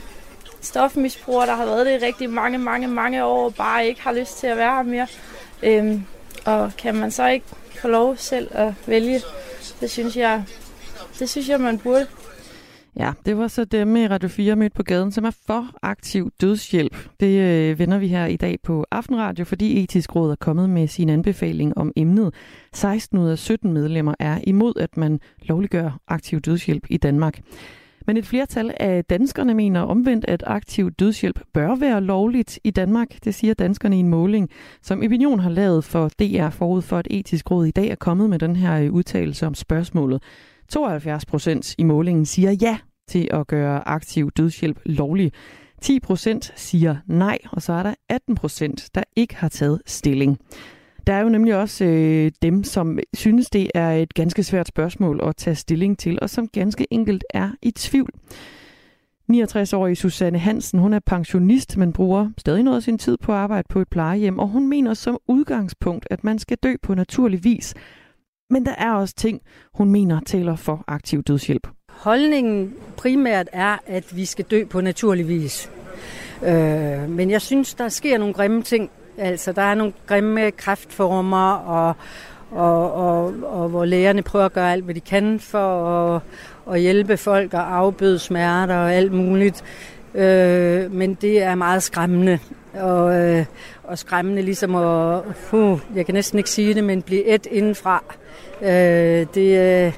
stofmisbrugere, 0.61 1.47
der 1.47 1.55
har 1.55 1.66
været 1.66 1.86
det 1.86 2.03
i 2.03 2.05
rigtig 2.07 2.30
mange, 2.30 2.59
mange, 2.59 2.88
mange 2.88 3.24
år, 3.24 3.51
bare 3.51 3.86
ikke 3.86 4.03
har 4.03 4.12
lyst 4.12 4.38
til 4.38 4.47
at 4.47 4.57
være 4.57 4.74
her 4.74 4.82
mere. 4.82 5.07
Øh, 5.62 6.01
og 6.45 6.72
kan 6.78 6.95
man 6.95 7.11
så 7.11 7.26
ikke 7.26 7.47
få 7.80 7.88
lov 7.88 8.16
selv 8.16 8.51
at 8.51 8.72
vælge, 8.86 9.20
det 9.80 9.90
synes 9.90 10.16
jeg, 10.16 10.45
det 11.18 11.30
synes 11.30 11.49
jeg, 11.49 11.61
man 11.61 11.78
burde. 11.78 12.07
Ja, 12.97 13.12
det 13.26 13.38
var 13.38 13.49
så 13.49 13.64
dem 13.64 13.88
med 13.88 14.11
Radio 14.11 14.28
4 14.28 14.57
mødt 14.57 14.74
på 14.74 14.82
gaden, 14.82 15.12
som 15.12 15.24
er 15.24 15.30
for 15.47 15.70
aktiv 15.82 16.30
dødshjælp. 16.40 17.09
Det 17.20 17.40
øh, 17.40 17.78
vender 17.78 17.99
vi 17.99 18.09
her 18.09 18.26
i 18.26 18.36
dag 18.36 18.59
på 18.62 18.86
Aftenradio, 18.90 19.45
fordi 19.45 19.82
Etisk 19.82 20.16
Råd 20.16 20.30
er 20.30 20.36
kommet 20.36 20.70
med 20.70 20.86
sin 20.88 21.11
anbefaling 21.11 21.78
om 21.78 21.92
emnet. 21.97 22.34
16 22.72 23.18
ud 23.18 23.28
af 23.28 23.38
17 23.38 23.72
medlemmer 23.72 24.14
er 24.18 24.38
imod, 24.47 24.72
at 24.76 24.97
man 24.97 25.20
lovliggør 25.42 26.01
aktiv 26.09 26.40
dødshjælp 26.40 26.86
i 26.90 26.97
Danmark. 26.97 27.40
Men 28.07 28.16
et 28.16 28.26
flertal 28.26 28.74
af 28.80 29.05
danskerne 29.05 29.55
mener 29.55 29.80
omvendt, 29.80 30.24
at 30.28 30.42
aktiv 30.47 30.90
dødshjælp 30.90 31.40
bør 31.53 31.74
være 31.74 32.01
lovligt 32.01 32.59
i 32.64 32.70
Danmark. 32.70 33.09
Det 33.24 33.34
siger 33.34 33.55
danskerne 33.55 33.97
i 33.97 34.01
en 34.01 34.09
måling, 34.09 34.51
som 34.82 35.03
Opinion 35.03 35.40
har 35.40 35.51
lavet 35.51 35.84
for 35.84 36.09
DR 36.09 36.51
forud 36.51 36.82
for, 36.82 36.99
at 36.99 37.09
etisk 37.11 37.51
råd 37.51 37.66
i 37.66 37.70
dag 37.70 37.88
er 37.88 37.95
kommet 37.95 38.30
med 38.30 38.38
den 38.38 38.57
her 38.57 38.80
øh, 38.80 38.92
udtalelse 38.92 39.47
om 39.47 39.55
spørgsmålet. 39.55 40.22
72 40.68 41.26
procent 41.26 41.74
i 41.78 41.82
målingen 41.82 42.26
siger 42.26 42.50
ja 42.50 42.78
til 43.08 43.28
at 43.30 43.46
gøre 43.46 43.88
aktiv 43.88 44.30
dødshjælp 44.30 44.80
lovlig. 44.84 45.32
10 45.82 46.00
procent 46.00 46.52
siger 46.56 46.96
nej, 47.06 47.38
og 47.52 47.62
så 47.62 47.72
er 47.72 47.82
der 47.82 47.94
18 48.08 48.34
procent, 48.34 48.88
der 48.94 49.02
ikke 49.16 49.36
har 49.36 49.48
taget 49.48 49.82
stilling. 49.86 50.38
Der 51.06 51.12
er 51.12 51.20
jo 51.20 51.28
nemlig 51.28 51.56
også 51.56 51.84
øh, 51.84 52.32
dem, 52.42 52.64
som 52.64 52.98
synes, 53.14 53.50
det 53.50 53.70
er 53.74 53.90
et 53.90 54.14
ganske 54.14 54.42
svært 54.42 54.68
spørgsmål 54.68 55.20
at 55.22 55.36
tage 55.36 55.54
stilling 55.54 55.98
til, 55.98 56.18
og 56.22 56.30
som 56.30 56.48
ganske 56.48 56.86
enkelt 56.90 57.24
er 57.30 57.50
i 57.62 57.70
tvivl. 57.70 58.10
69-årige 59.32 59.96
Susanne 59.96 60.38
Hansen, 60.38 60.78
hun 60.78 60.92
er 60.92 61.00
pensionist, 61.06 61.76
men 61.76 61.92
bruger 61.92 62.30
stadig 62.38 62.62
noget 62.62 62.76
af 62.76 62.82
sin 62.82 62.98
tid 62.98 63.16
på 63.16 63.32
at 63.32 63.38
arbejde 63.38 63.66
på 63.70 63.80
et 63.80 63.88
plejehjem, 63.88 64.38
og 64.38 64.48
hun 64.48 64.68
mener 64.68 64.94
som 64.94 65.18
udgangspunkt, 65.28 66.06
at 66.10 66.24
man 66.24 66.38
skal 66.38 66.56
dø 66.62 66.74
på 66.82 66.94
naturlig 66.94 67.44
vis. 67.44 67.74
Men 68.51 68.66
der 68.66 68.74
er 68.78 68.92
også 68.92 69.14
ting, 69.14 69.40
hun 69.74 69.90
mener 69.90 70.20
taler 70.20 70.57
for 70.57 70.84
aktiv 70.86 71.22
dødshjælp. 71.22 71.68
Holdningen 71.88 72.74
primært 72.97 73.49
er, 73.53 73.76
at 73.86 74.16
vi 74.16 74.24
skal 74.24 74.45
dø 74.45 74.64
på 74.64 74.80
naturlig 74.80 75.28
vis. 75.28 75.70
Øh, 76.42 77.11
men 77.11 77.30
jeg 77.30 77.42
synes, 77.42 77.74
der 77.74 77.88
sker 77.88 78.18
nogle 78.18 78.34
grimme 78.34 78.62
ting. 78.62 78.90
Altså, 79.18 79.53
der 79.53 79.62
er 79.62 79.74
nogle 79.74 79.92
grimme 80.07 80.51
kræftformer, 80.51 81.53
og, 81.53 81.95
og, 82.51 82.92
og, 82.92 83.34
og 83.42 83.68
hvor 83.68 83.84
lægerne 83.84 84.22
prøver 84.22 84.45
at 84.45 84.53
gøre 84.53 84.72
alt, 84.72 84.84
hvad 84.84 84.95
de 84.95 85.01
kan 85.01 85.40
for 85.40 85.86
at, 85.86 86.22
at 86.72 86.80
hjælpe 86.80 87.16
folk 87.16 87.55
og 87.55 87.76
afbøde 87.76 88.18
smerter 88.18 88.76
og 88.76 88.92
alt 88.95 89.12
muligt. 89.12 89.64
Øh, 90.14 90.92
men 90.92 91.14
det 91.14 91.42
er 91.42 91.55
meget 91.55 91.82
skræmmende. 91.82 92.38
Og, 92.74 93.14
øh, 93.14 93.45
og 93.84 93.99
skræmmende 93.99 94.42
ligesom 94.42 94.74
at, 94.74 95.22
uh, 95.53 95.80
jeg 95.95 96.07
kan 96.07 96.14
næsten 96.14 96.38
ikke 96.38 96.51
sige 96.51 96.74
det, 96.74 96.84
men 96.84 97.03
blive 97.03 97.24
et 97.24 97.47
indenfra. 97.47 98.03
Øh, 98.62 99.26
det, 99.34 99.86
øh, 99.86 99.92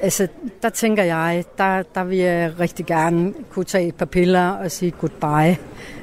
altså, 0.00 0.28
der 0.62 0.68
tænker 0.68 1.02
jeg, 1.02 1.44
der, 1.58 1.82
der 1.94 2.04
vil 2.04 2.18
jeg 2.18 2.52
rigtig 2.60 2.86
gerne 2.86 3.34
kunne 3.50 3.64
tage 3.64 3.88
et 3.88 3.94
par 3.94 4.06
piller 4.06 4.48
og 4.48 4.70
sige 4.70 4.90
goodbye. 4.90 5.56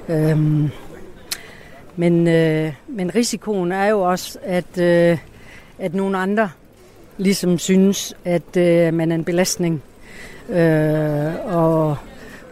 Øhm, 0.09 0.69
men, 1.95 2.27
øh, 2.27 2.73
men 2.87 3.15
risikoen 3.15 3.71
er 3.71 3.85
jo 3.85 4.01
også, 4.01 4.39
at, 4.43 4.77
øh, 4.77 5.17
at 5.79 5.93
nogle 5.93 6.17
andre 6.17 6.49
ligesom 7.17 7.57
synes, 7.57 8.13
at 8.25 8.57
øh, 8.57 8.93
man 8.93 9.11
er 9.11 9.15
en 9.15 9.23
belastning 9.23 9.83
øh, 10.49 11.55
og, 11.55 11.97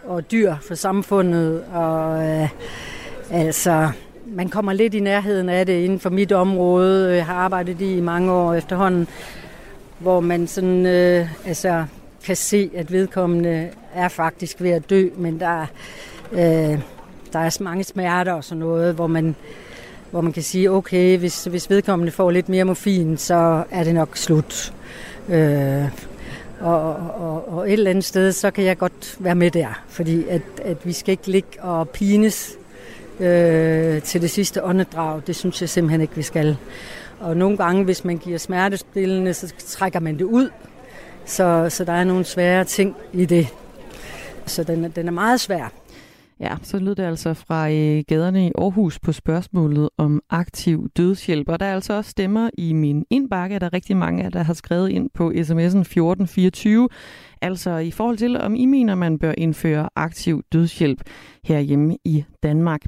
og 0.06 0.30
dyr 0.30 0.54
for 0.68 0.74
samfundet. 0.74 1.64
Og 1.72 2.26
øh, 2.26 2.48
altså, 3.30 3.90
man 4.34 4.48
kommer 4.48 4.72
lidt 4.72 4.94
i 4.94 5.00
nærheden 5.00 5.48
af 5.48 5.66
det 5.66 5.84
inden 5.84 6.00
for 6.00 6.10
mit 6.10 6.32
område. 6.32 7.14
Jeg 7.14 7.26
har 7.26 7.34
arbejdet 7.34 7.80
i 7.80 8.00
mange 8.00 8.32
år 8.32 8.54
efterhånden 8.54 9.08
hvor 9.98 10.20
man 10.20 10.46
sådan, 10.46 10.86
øh, 10.86 11.28
altså, 11.46 11.84
kan 12.24 12.36
se, 12.36 12.70
at 12.74 12.92
vedkommende 12.92 13.70
er 13.94 14.08
faktisk 14.08 14.60
ved 14.60 14.70
at 14.70 14.90
dø, 14.90 15.08
men 15.16 15.40
der, 15.40 15.66
øh, 16.32 16.78
der 17.32 17.38
er 17.38 17.62
mange 17.62 17.84
smerter 17.84 18.32
og 18.32 18.44
sådan 18.44 18.58
noget, 18.58 18.94
hvor 18.94 19.06
man, 19.06 19.36
hvor 20.10 20.20
man 20.20 20.32
kan 20.32 20.42
sige, 20.42 20.70
okay, 20.70 21.18
hvis, 21.18 21.44
hvis 21.44 21.70
vedkommende 21.70 22.12
får 22.12 22.30
lidt 22.30 22.48
mere 22.48 22.64
morfin, 22.64 23.16
så 23.18 23.64
er 23.70 23.84
det 23.84 23.94
nok 23.94 24.16
slut. 24.16 24.72
Øh, 25.28 25.84
og, 26.60 26.94
og, 26.94 27.48
og 27.48 27.66
et 27.66 27.72
eller 27.72 27.90
andet 27.90 28.04
sted, 28.04 28.32
så 28.32 28.50
kan 28.50 28.64
jeg 28.64 28.78
godt 28.78 29.16
være 29.18 29.34
med 29.34 29.50
der, 29.50 29.82
fordi 29.88 30.28
at, 30.28 30.42
at 30.62 30.76
vi 30.86 30.92
skal 30.92 31.12
ikke 31.12 31.30
ligge 31.30 31.62
og 31.62 31.88
pines 31.88 32.56
øh, 33.20 34.02
til 34.02 34.22
det 34.22 34.30
sidste 34.30 34.64
åndedrag. 34.64 35.22
Det 35.26 35.36
synes 35.36 35.60
jeg 35.60 35.68
simpelthen 35.68 36.00
ikke, 36.00 36.16
vi 36.16 36.22
skal. 36.22 36.56
Og 37.20 37.36
nogle 37.36 37.56
gange, 37.56 37.84
hvis 37.84 38.04
man 38.04 38.18
giver 38.18 38.38
smertestillende, 38.38 39.34
så 39.34 39.54
trækker 39.58 40.00
man 40.00 40.18
det 40.18 40.24
ud. 40.24 40.50
Så, 41.24 41.66
så 41.68 41.84
der 41.84 41.92
er 41.92 42.04
nogle 42.04 42.24
svære 42.24 42.64
ting 42.64 42.96
i 43.12 43.24
det. 43.24 43.48
Så 44.46 44.64
den, 44.64 44.92
den 44.96 45.08
er 45.08 45.12
meget 45.12 45.40
svær. 45.40 45.72
Ja, 46.40 46.56
så 46.62 46.78
lød 46.78 46.94
det 46.94 47.02
altså 47.02 47.34
fra 47.34 47.70
øh, 47.70 48.04
gaderne 48.08 48.46
i 48.46 48.52
Aarhus 48.58 48.98
på 48.98 49.12
spørgsmålet 49.12 49.88
om 49.98 50.22
aktiv 50.30 50.88
dødshjælp. 50.96 51.48
Og 51.48 51.60
der 51.60 51.66
er 51.66 51.74
altså 51.74 51.92
også 51.92 52.10
stemmer 52.10 52.50
i 52.58 52.72
min 52.72 53.04
indbakke, 53.10 53.58
der 53.58 53.66
er 53.66 53.72
rigtig 53.72 53.96
mange 53.96 54.24
af 54.24 54.32
der 54.32 54.42
har 54.42 54.54
skrevet 54.54 54.88
ind 54.88 55.10
på 55.14 55.30
sms'en 55.30 55.80
1424. 55.80 56.88
Altså 57.40 57.76
i 57.76 57.90
forhold 57.90 58.16
til, 58.16 58.40
om 58.40 58.54
I 58.54 58.66
mener, 58.66 58.94
man 58.94 59.18
bør 59.18 59.32
indføre 59.38 59.88
aktiv 59.96 60.42
dødshjælp 60.52 61.02
herhjemme 61.44 61.96
i 62.04 62.24
Danmark. 62.42 62.80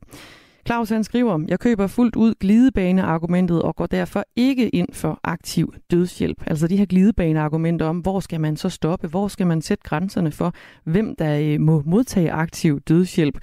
Claus 0.66 0.90
han 0.90 1.04
skriver, 1.04 1.44
jeg 1.48 1.60
køber 1.60 1.86
fuldt 1.86 2.16
ud 2.16 2.34
glidebaneargumentet 2.40 3.62
og 3.62 3.76
går 3.76 3.86
derfor 3.86 4.24
ikke 4.36 4.68
ind 4.68 4.88
for 4.92 5.20
aktiv 5.24 5.74
dødshjælp. 5.90 6.42
Altså 6.46 6.68
de 6.68 6.76
her 6.76 6.86
glidebaneargumenter 6.86 7.86
om, 7.86 7.98
hvor 7.98 8.20
skal 8.20 8.40
man 8.40 8.56
så 8.56 8.68
stoppe, 8.68 9.08
hvor 9.08 9.28
skal 9.28 9.46
man 9.46 9.62
sætte 9.62 9.84
grænserne 9.84 10.32
for, 10.32 10.52
hvem 10.84 11.16
der 11.16 11.38
øh, 11.40 11.60
må 11.60 11.82
modtage 11.86 12.32
aktiv 12.32 12.80
dødshjælp. 12.80 13.38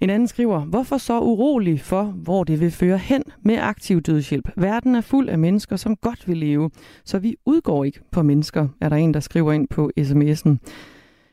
En 0.00 0.10
anden 0.10 0.28
skriver, 0.28 0.60
hvorfor 0.60 0.98
så 0.98 1.20
urolig 1.20 1.80
for, 1.80 2.02
hvor 2.02 2.44
det 2.44 2.60
vil 2.60 2.70
føre 2.70 2.98
hen 2.98 3.22
med 3.42 3.58
aktiv 3.58 4.00
dødshjælp? 4.00 4.48
Verden 4.56 4.94
er 4.94 5.00
fuld 5.00 5.28
af 5.28 5.38
mennesker, 5.38 5.76
som 5.76 5.96
godt 5.96 6.28
vil 6.28 6.36
leve, 6.36 6.70
så 7.04 7.18
vi 7.18 7.36
udgår 7.46 7.84
ikke 7.84 8.00
på 8.10 8.22
mennesker, 8.22 8.68
er 8.80 8.88
der 8.88 8.96
en, 8.96 9.14
der 9.14 9.20
skriver 9.20 9.52
ind 9.52 9.68
på 9.68 9.90
sms'en. 10.00 10.56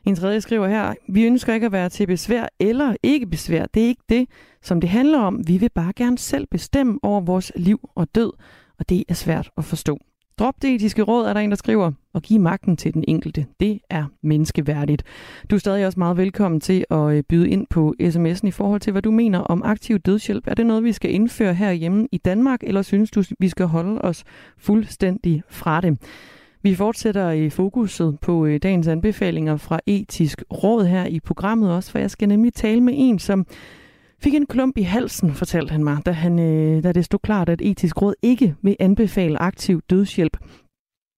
En 0.05 0.16
tredje 0.16 0.41
skriver 0.41 0.68
her, 0.68 0.93
vi 1.09 1.26
ønsker 1.26 1.53
ikke 1.53 1.66
at 1.66 1.72
være 1.72 1.89
til 1.89 2.07
besvær 2.07 2.45
eller 2.59 2.95
ikke 3.03 3.28
besvær. 3.28 3.66
Det 3.74 3.84
er 3.84 3.88
ikke 3.88 4.03
det, 4.09 4.30
som 4.62 4.82
det 4.82 4.89
handler 4.89 5.20
om. 5.20 5.47
Vi 5.47 5.57
vil 5.57 5.70
bare 5.76 5.93
gerne 5.95 6.18
selv 6.18 6.47
bestemme 6.51 6.99
over 7.03 7.22
vores 7.22 7.51
liv 7.55 7.89
og 7.95 8.16
død, 8.16 8.32
og 8.80 8.89
det 8.89 9.03
er 9.09 9.14
svært 9.14 9.49
at 9.57 9.66
forstå. 9.66 9.97
Drop 10.42 10.62
det 10.62 10.76
etiske 10.76 11.02
råd, 11.02 11.26
er 11.26 11.34
der 11.34 11.39
en, 11.39 11.50
der 11.50 11.56
skriver, 11.56 11.92
og 12.14 12.22
giv 12.22 12.39
magten 12.39 12.78
til 12.78 12.94
den 12.94 13.04
enkelte. 13.08 13.46
Det 13.60 13.80
er 13.89 14.06
menneskeværdigt. 14.24 15.04
Du 15.50 15.56
er 15.56 15.60
stadig 15.60 15.86
også 15.86 16.00
meget 16.00 16.18
velkommen 16.18 16.60
til 16.62 16.86
at 16.92 16.98
øh, 16.98 17.24
byde 17.30 17.50
ind 17.50 17.68
på 17.70 17.96
sms'en 18.02 18.48
i 18.48 18.52
forhold 18.52 18.82
til, 18.82 18.92
hvad 18.92 19.02
du 19.02 19.12
mener 19.12 19.39
om 19.39 19.62
aktiv 19.66 20.00
dødshjælp. 20.00 20.48
Er 20.48 20.54
det 20.54 20.66
noget, 20.66 20.84
vi 20.84 20.92
skal 20.92 21.14
indføre 21.14 21.54
herhjemme 21.54 22.08
i 22.12 22.18
Danmark, 22.18 22.60
eller 22.64 22.82
synes 22.82 23.12
du, 23.12 23.24
vi 23.39 23.50
skal 23.50 23.66
holde 23.66 24.02
os 24.02 24.24
fuldstændig 24.58 25.44
fra 25.50 25.82
det? 25.82 25.98
Vi 26.62 26.76
fortsætter 26.76 27.32
i 27.32 27.50
fokuset 27.50 28.18
på 28.22 28.46
øh, 28.46 28.60
dagens 28.64 28.88
anbefalinger 28.88 29.58
fra 29.58 29.80
Etisk 29.86 30.44
Råd 30.52 30.86
her 30.86 31.06
i 31.06 31.20
programmet 31.20 31.72
også, 31.72 31.92
for 31.92 32.00
jeg 32.00 32.12
skal 32.12 32.28
nemlig 32.28 32.54
tale 32.54 32.82
med 32.82 32.94
en, 32.98 33.20
som 33.20 33.46
fik 34.24 34.34
en 34.34 34.45
klump 34.45 34.78
i 34.78 34.82
halsen, 34.82 35.34
fortalte 35.34 35.72
han 35.72 35.84
mig, 35.84 35.97
da, 36.05 36.11
han, 36.11 36.39
øh, 36.39 36.84
da 36.84 36.91
det 36.91 37.05
stod 37.05 37.19
klart, 37.19 37.49
at 37.49 37.61
Etisk 37.61 38.01
Råd 38.01 38.13
ikke 38.22 38.55
vil 38.61 38.76
anbefale 38.80 39.41
aktiv 39.41 39.82
dødshjælp. 39.89 40.38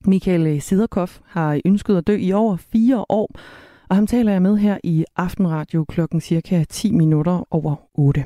Michael 0.06 0.48
øh, 0.48 0.62
Siderkoff 0.62 1.20
har 1.26 1.62
ønsket 1.66 1.98
at 1.98 2.08
dø 2.08 2.16
i 2.16 2.32
over 2.32 2.58
fire 2.58 3.06
år, 3.10 3.32
og 3.90 3.96
ham 3.96 4.08
taler 4.08 4.32
jeg 4.32 4.42
med 4.42 4.58
her 4.58 4.78
i 4.84 5.06
Aftenradio 5.16 5.86
klokken 5.86 6.22
cirka 6.22 6.64
10 6.70 6.92
minutter 6.92 7.48
over 7.52 7.76
8. 7.94 8.26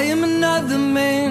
I 0.00 0.10
am 0.12 0.24
another 0.24 0.78
man 0.78 1.23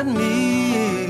inside 0.00 0.18
me. 0.18 1.06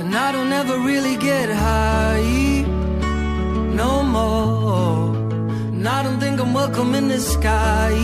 And 0.00 0.14
I 0.14 0.32
don't 0.32 0.52
ever 0.52 0.78
really 0.78 1.16
get 1.16 1.48
high 1.50 2.64
no 3.74 4.02
more. 4.02 5.16
And 5.72 5.86
I 5.86 6.02
don't 6.02 6.20
think 6.20 6.40
I'm 6.40 6.52
welcome 6.54 6.94
in 6.94 7.08
the 7.08 7.20
sky 7.20 7.94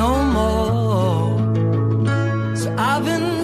no 0.00 0.22
more. 0.36 1.36
So 2.56 2.74
I've 2.78 3.04
been 3.04 3.35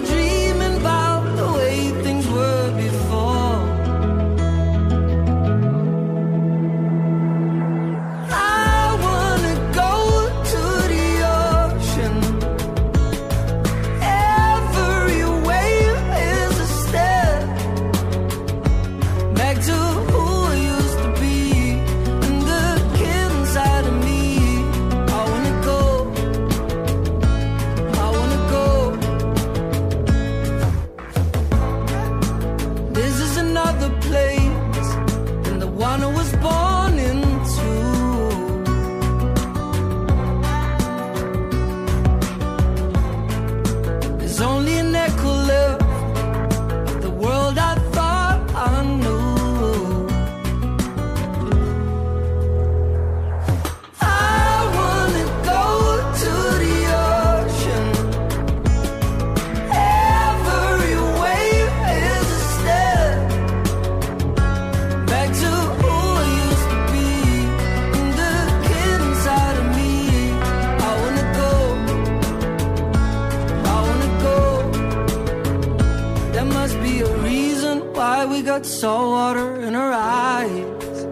got 78.53 78.67
salt 78.67 79.09
water 79.09 79.61
in 79.61 79.73
our 79.73 79.91
eyes. 79.91 81.05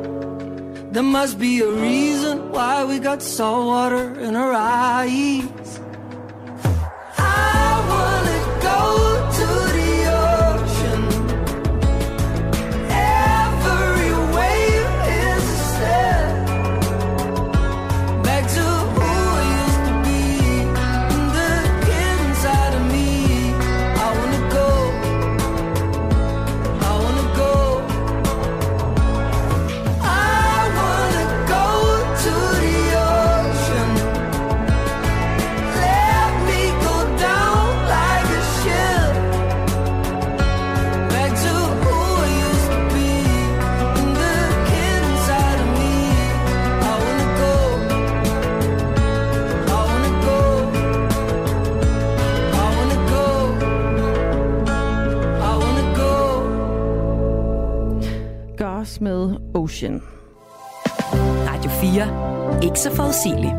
There 0.93 1.01
must 1.01 1.39
be 1.39 1.61
a 1.61 1.71
reason 1.71 2.51
why 2.51 2.85
we 2.85 2.99
got 2.99 3.23
salt 3.23 3.65
water 3.65 4.19
in 4.19 4.35
our 4.35 4.53
eyes. 4.53 5.60
Ocean. 59.61 60.01
Radio 61.49 61.71
4. 61.71 62.63
Ikke 62.63 62.79
så 62.79 62.95
forudsigelig. 62.95 63.53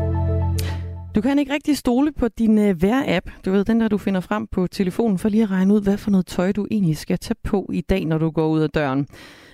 Du 1.15 1.21
kan 1.21 1.39
ikke 1.39 1.53
rigtig 1.53 1.77
stole 1.77 2.11
på 2.11 2.27
din 2.27 2.57
uh, 2.57 2.83
vejr-app. 2.83 3.29
Du 3.45 3.51
ved, 3.51 3.65
den 3.65 3.81
der 3.81 3.87
du 3.87 3.97
finder 3.97 4.21
frem 4.21 4.47
på 4.47 4.67
telefonen, 4.67 5.17
for 5.17 5.29
lige 5.29 5.43
at 5.43 5.51
regne 5.51 5.73
ud, 5.73 5.81
hvad 5.81 5.97
for 5.97 6.11
noget 6.11 6.25
tøj 6.25 6.51
du 6.51 6.67
egentlig 6.71 6.97
skal 6.97 7.17
tage 7.17 7.35
på 7.43 7.69
i 7.73 7.81
dag, 7.81 8.05
når 8.05 8.17
du 8.17 8.29
går 8.29 8.47
ud 8.47 8.59
af 8.59 8.69
døren. 8.69 9.07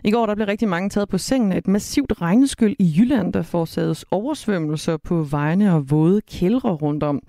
I 0.04 0.12
går 0.12 0.26
der 0.26 0.36
blev 0.36 0.47
rigtig 0.47 0.68
mange 0.68 0.89
taget 0.89 1.10
på 1.10 1.18
sengen 1.18 1.52
af 1.52 1.58
et 1.58 1.68
massivt 1.68 2.22
regneskyld 2.22 2.76
i 2.80 2.95
Jylland, 2.97 3.34
der 3.34 3.41
forårsagede 3.41 3.95
oversvømmelser 4.12 4.97
på 4.97 5.24
vejene 5.24 5.74
og 5.76 5.91
våde 5.91 6.22
kældre 6.22 6.70
rundt 6.70 7.04
om. 7.04 7.20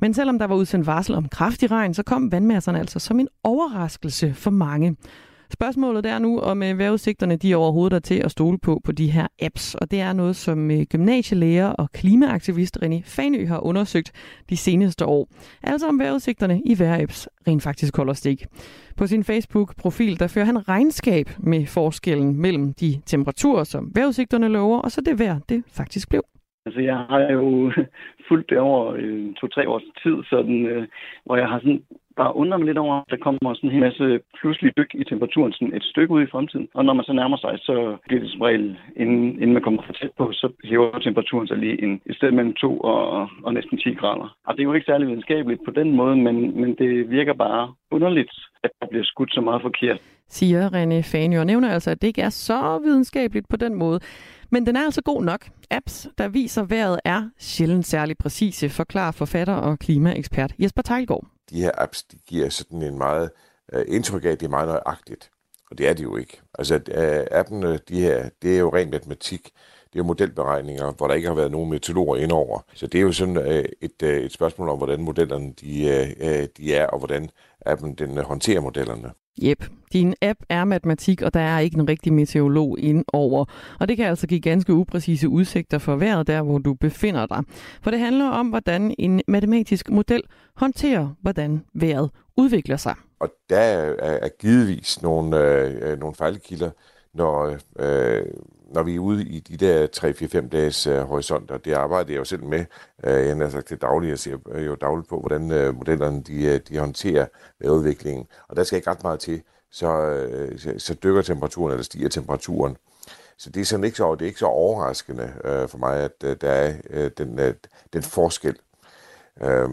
Men 0.00 0.14
selvom 0.14 0.38
der 0.38 0.46
var 0.46 0.54
udsendt 0.54 0.86
varsel 0.86 1.14
om 1.14 1.28
kraftig 1.28 1.70
regn, 1.70 1.94
så 1.94 2.02
kom 2.02 2.32
vandmasserne 2.32 2.78
altså 2.78 2.98
som 2.98 3.20
en 3.20 3.28
overraskelse 3.44 4.34
for 4.34 4.50
mange. 4.50 4.96
Spørgsmålet 5.52 6.06
er 6.06 6.18
nu, 6.18 6.40
om 6.40 6.62
øh, 6.62 6.78
vejrudsigterne 6.78 7.36
de 7.36 7.54
overhovedet 7.54 7.96
er 7.96 8.00
til 8.00 8.14
at 8.14 8.30
stole 8.30 8.58
på 8.58 8.80
på 8.84 8.92
de 8.92 9.10
her 9.10 9.26
apps. 9.42 9.74
Og 9.74 9.90
det 9.90 10.00
er 10.00 10.12
noget, 10.12 10.36
som 10.36 10.70
øh, 10.70 10.86
og 11.78 11.92
klimaaktivist 11.92 12.78
René 12.82 13.00
Fanø 13.04 13.46
har 13.46 13.58
undersøgt 13.58 14.12
de 14.50 14.56
seneste 14.56 15.06
år. 15.06 15.28
Altså 15.62 15.88
om 15.88 15.98
vejrudsigterne 15.98 16.62
i 16.64 16.78
vejrapps 16.78 17.28
rent 17.46 17.62
faktisk 17.62 17.96
holder 17.96 18.12
stik. 18.12 18.46
På 18.96 19.06
sin 19.06 19.24
Facebook-profil 19.24 20.18
der 20.20 20.26
fører 20.26 20.44
han 20.44 20.68
regnskab 20.68 21.30
med 21.38 21.66
forskellen 21.66 22.40
mellem 22.40 22.74
de 22.74 23.00
temperaturer, 23.06 23.64
som 23.64 23.90
vejrudsigterne 23.94 24.48
lover, 24.48 24.78
og 24.78 24.92
så 24.92 25.00
det 25.00 25.18
vejr, 25.18 25.38
det 25.48 25.62
faktisk 25.72 26.08
blev. 26.08 26.22
Altså, 26.66 26.80
jeg 26.80 26.96
har 26.96 27.20
jo 27.20 27.72
fulgt 28.28 28.50
det 28.50 28.58
over 28.58 28.94
øh, 28.98 29.34
to-tre 29.34 29.68
års 29.68 29.82
tid, 30.02 30.16
sådan, 30.30 30.66
øh, 30.66 30.86
hvor 31.24 31.36
jeg 31.36 31.48
har 31.48 31.58
sådan 31.58 31.82
bare 32.16 32.36
undret 32.36 32.60
mig 32.60 32.66
lidt 32.66 32.78
over, 32.78 32.94
at 32.94 33.04
der 33.10 33.16
kommer 33.16 33.54
sådan 33.54 33.70
en 33.70 33.80
masse 33.80 34.20
pludselig 34.40 34.76
dyk 34.76 34.90
i 34.94 35.04
temperaturen 35.04 35.52
sådan 35.52 35.74
et 35.74 35.84
stykke 35.84 36.14
ud 36.14 36.22
i 36.22 36.32
fremtiden. 36.32 36.68
Og 36.74 36.84
når 36.84 36.92
man 36.92 37.04
så 37.04 37.12
nærmer 37.12 37.36
sig, 37.36 37.58
så 37.68 37.96
bliver 38.06 38.20
det 38.22 38.30
som 38.30 38.40
regel, 38.40 38.78
inden, 38.96 39.24
inden 39.40 39.52
man 39.52 39.62
kommer 39.62 39.82
for 39.86 39.92
tæt 39.92 40.10
på, 40.18 40.32
så 40.32 40.46
hæver 40.64 40.98
temperaturen 40.98 41.48
sig 41.48 41.56
lige 41.56 41.82
en, 41.84 42.00
et 42.06 42.16
sted 42.16 42.30
mellem 42.30 42.54
2 42.54 42.80
og, 42.80 43.28
og 43.44 43.54
næsten 43.54 43.78
10 43.78 43.94
grader. 43.94 44.36
Og 44.46 44.54
det 44.54 44.60
er 44.60 44.68
jo 44.68 44.72
ikke 44.72 44.90
særlig 44.90 45.06
videnskabeligt 45.08 45.64
på 45.64 45.70
den 45.70 45.96
måde, 45.96 46.16
men, 46.16 46.60
men 46.60 46.74
det 46.74 47.10
virker 47.10 47.34
bare 47.34 47.74
underligt, 47.90 48.32
at 48.64 48.70
der 48.80 48.86
bliver 48.90 49.04
skudt 49.04 49.34
så 49.34 49.40
meget 49.40 49.62
forkert. 49.62 50.00
Siger 50.28 50.68
René 50.68 51.00
Fanø 51.12 51.40
og 51.40 51.46
nævner 51.46 51.68
altså, 51.68 51.90
at 51.90 52.02
det 52.02 52.08
ikke 52.08 52.22
er 52.22 52.30
så 52.48 52.80
videnskabeligt 52.84 53.46
på 53.48 53.56
den 53.56 53.74
måde. 53.74 54.00
Men 54.52 54.66
den 54.66 54.76
er 54.76 54.84
altså 54.84 55.02
god 55.02 55.24
nok. 55.24 55.48
Apps, 55.70 56.08
der 56.18 56.28
viser 56.28 56.62
vejret, 56.62 57.00
er 57.04 57.28
sjældent 57.38 57.86
særlig 57.86 58.18
præcise, 58.18 58.70
forklarer 58.70 59.12
forfatter 59.12 59.54
og 59.54 59.78
klimaekspert 59.78 60.54
Jesper 60.58 60.82
Tejlgaard. 60.82 61.26
De 61.50 61.60
her 61.60 61.70
apps, 61.78 62.02
de 62.02 62.18
giver 62.26 62.48
sådan 62.48 62.82
en 62.82 62.98
meget 62.98 63.30
uh, 63.74 63.82
indtryk 63.88 64.24
af, 64.24 64.28
at 64.28 64.40
det 64.40 64.46
er 64.46 64.50
meget 64.50 64.68
nøjagtigt. 64.68 65.30
Og 65.70 65.78
det 65.78 65.88
er 65.88 65.94
det 65.94 66.02
jo 66.02 66.16
ikke. 66.16 66.40
Altså, 66.58 66.74
uh, 66.74 67.38
appene, 67.38 67.78
de 67.88 68.00
her, 68.00 68.28
det 68.42 68.54
er 68.54 68.58
jo 68.58 68.74
ren 68.74 68.90
matematik. 68.90 69.44
Det 69.84 69.98
er 69.98 69.98
jo 69.98 70.04
modelberegninger, 70.04 70.92
hvor 70.92 71.06
der 71.08 71.14
ikke 71.14 71.28
har 71.28 71.34
været 71.34 71.52
nogen 71.52 71.70
meteorologer 71.70 72.16
indover. 72.16 72.60
Så 72.74 72.86
det 72.86 72.98
er 72.98 73.02
jo 73.02 73.12
sådan 73.12 73.36
uh, 73.36 73.64
et, 73.80 74.02
uh, 74.02 74.08
et 74.08 74.32
spørgsmål 74.32 74.68
om, 74.68 74.78
hvordan 74.78 75.02
modellerne 75.02 75.52
de, 75.52 76.14
uh, 76.20 76.44
de 76.56 76.74
er, 76.74 76.86
og 76.86 76.98
hvordan 76.98 77.30
appen 77.66 77.94
den 77.94 78.18
håndterer 78.18 78.60
modellerne. 78.60 79.10
Jep, 79.42 79.64
din 79.92 80.14
app 80.22 80.40
er 80.48 80.64
matematik, 80.64 81.22
og 81.22 81.34
der 81.34 81.40
er 81.40 81.58
ikke 81.58 81.78
en 81.78 81.88
rigtig 81.88 82.12
meteorolog 82.12 82.78
ind 82.78 83.04
over. 83.12 83.44
Og 83.80 83.88
det 83.88 83.96
kan 83.96 84.06
altså 84.06 84.26
give 84.26 84.40
ganske 84.40 84.74
upræcise 84.74 85.28
udsigter 85.28 85.78
for 85.78 85.96
vejret 85.96 86.26
der, 86.26 86.42
hvor 86.42 86.58
du 86.58 86.74
befinder 86.74 87.26
dig. 87.26 87.42
For 87.82 87.90
det 87.90 88.00
handler 88.00 88.28
om, 88.28 88.48
hvordan 88.48 88.94
en 88.98 89.22
matematisk 89.28 89.90
model 89.90 90.22
håndterer, 90.56 91.08
hvordan 91.20 91.64
vejret 91.74 92.10
udvikler 92.36 92.76
sig. 92.76 92.94
Og 93.20 93.28
der 93.50 93.58
er, 93.58 93.94
er 93.98 94.28
givetvis 94.40 95.02
nogle, 95.02 95.38
øh, 95.38 95.92
øh 95.92 95.98
nogle 95.98 96.14
fejlkilder, 96.14 96.70
når, 97.14 97.56
øh, 97.78 98.26
når 98.72 98.82
vi 98.82 98.94
er 98.94 98.98
ude 98.98 99.24
i 99.24 99.40
de 99.40 99.56
der 99.56 99.86
3-4-5 100.44 100.48
dages 100.48 100.86
øh, 100.86 101.00
horisonter. 101.00 101.58
Det 101.58 101.72
arbejder 101.72 102.12
jeg 102.12 102.18
jo 102.18 102.24
selv 102.24 102.44
med. 102.44 102.64
Øh, 103.04 103.26
jeg 103.26 103.36
har 103.36 103.48
sagt 103.48 103.66
til 103.66 103.78
daglig, 103.78 104.08
jeg 104.08 104.18
ser 104.18 104.36
øh, 104.52 104.66
jo 104.66 104.74
dagligt 104.74 105.08
på, 105.08 105.20
hvordan 105.20 105.52
øh, 105.52 105.74
modellerne 105.74 106.22
de, 106.22 106.44
øh, 106.44 106.60
de 106.68 106.78
håndterer 106.78 107.26
udviklingen. 107.64 108.26
Og 108.48 108.56
der 108.56 108.64
skal 108.64 108.76
ikke 108.76 108.90
ret 108.90 109.02
meget 109.02 109.20
til, 109.20 109.42
så, 109.70 110.00
øh, 110.00 110.58
så, 110.58 110.74
så 110.78 110.94
dykker 110.94 111.22
temperaturen, 111.22 111.72
eller 111.72 111.84
stiger 111.84 112.08
temperaturen. 112.08 112.76
Så 113.38 113.50
det 113.50 113.60
er 113.60 113.64
sådan 113.64 113.84
ikke 113.84 113.96
så, 113.96 114.14
det 114.14 114.22
er 114.22 114.26
ikke 114.26 114.38
så 114.38 114.46
overraskende 114.46 115.32
øh, 115.44 115.68
for 115.68 115.78
mig, 115.78 116.00
at 116.00 116.24
øh, 116.24 116.36
der 116.40 116.50
er 116.50 116.74
øh, 116.90 117.10
den, 117.18 117.38
øh, 117.38 117.54
den 117.92 118.02
forskel. 118.02 118.56
Øh, 119.42 119.68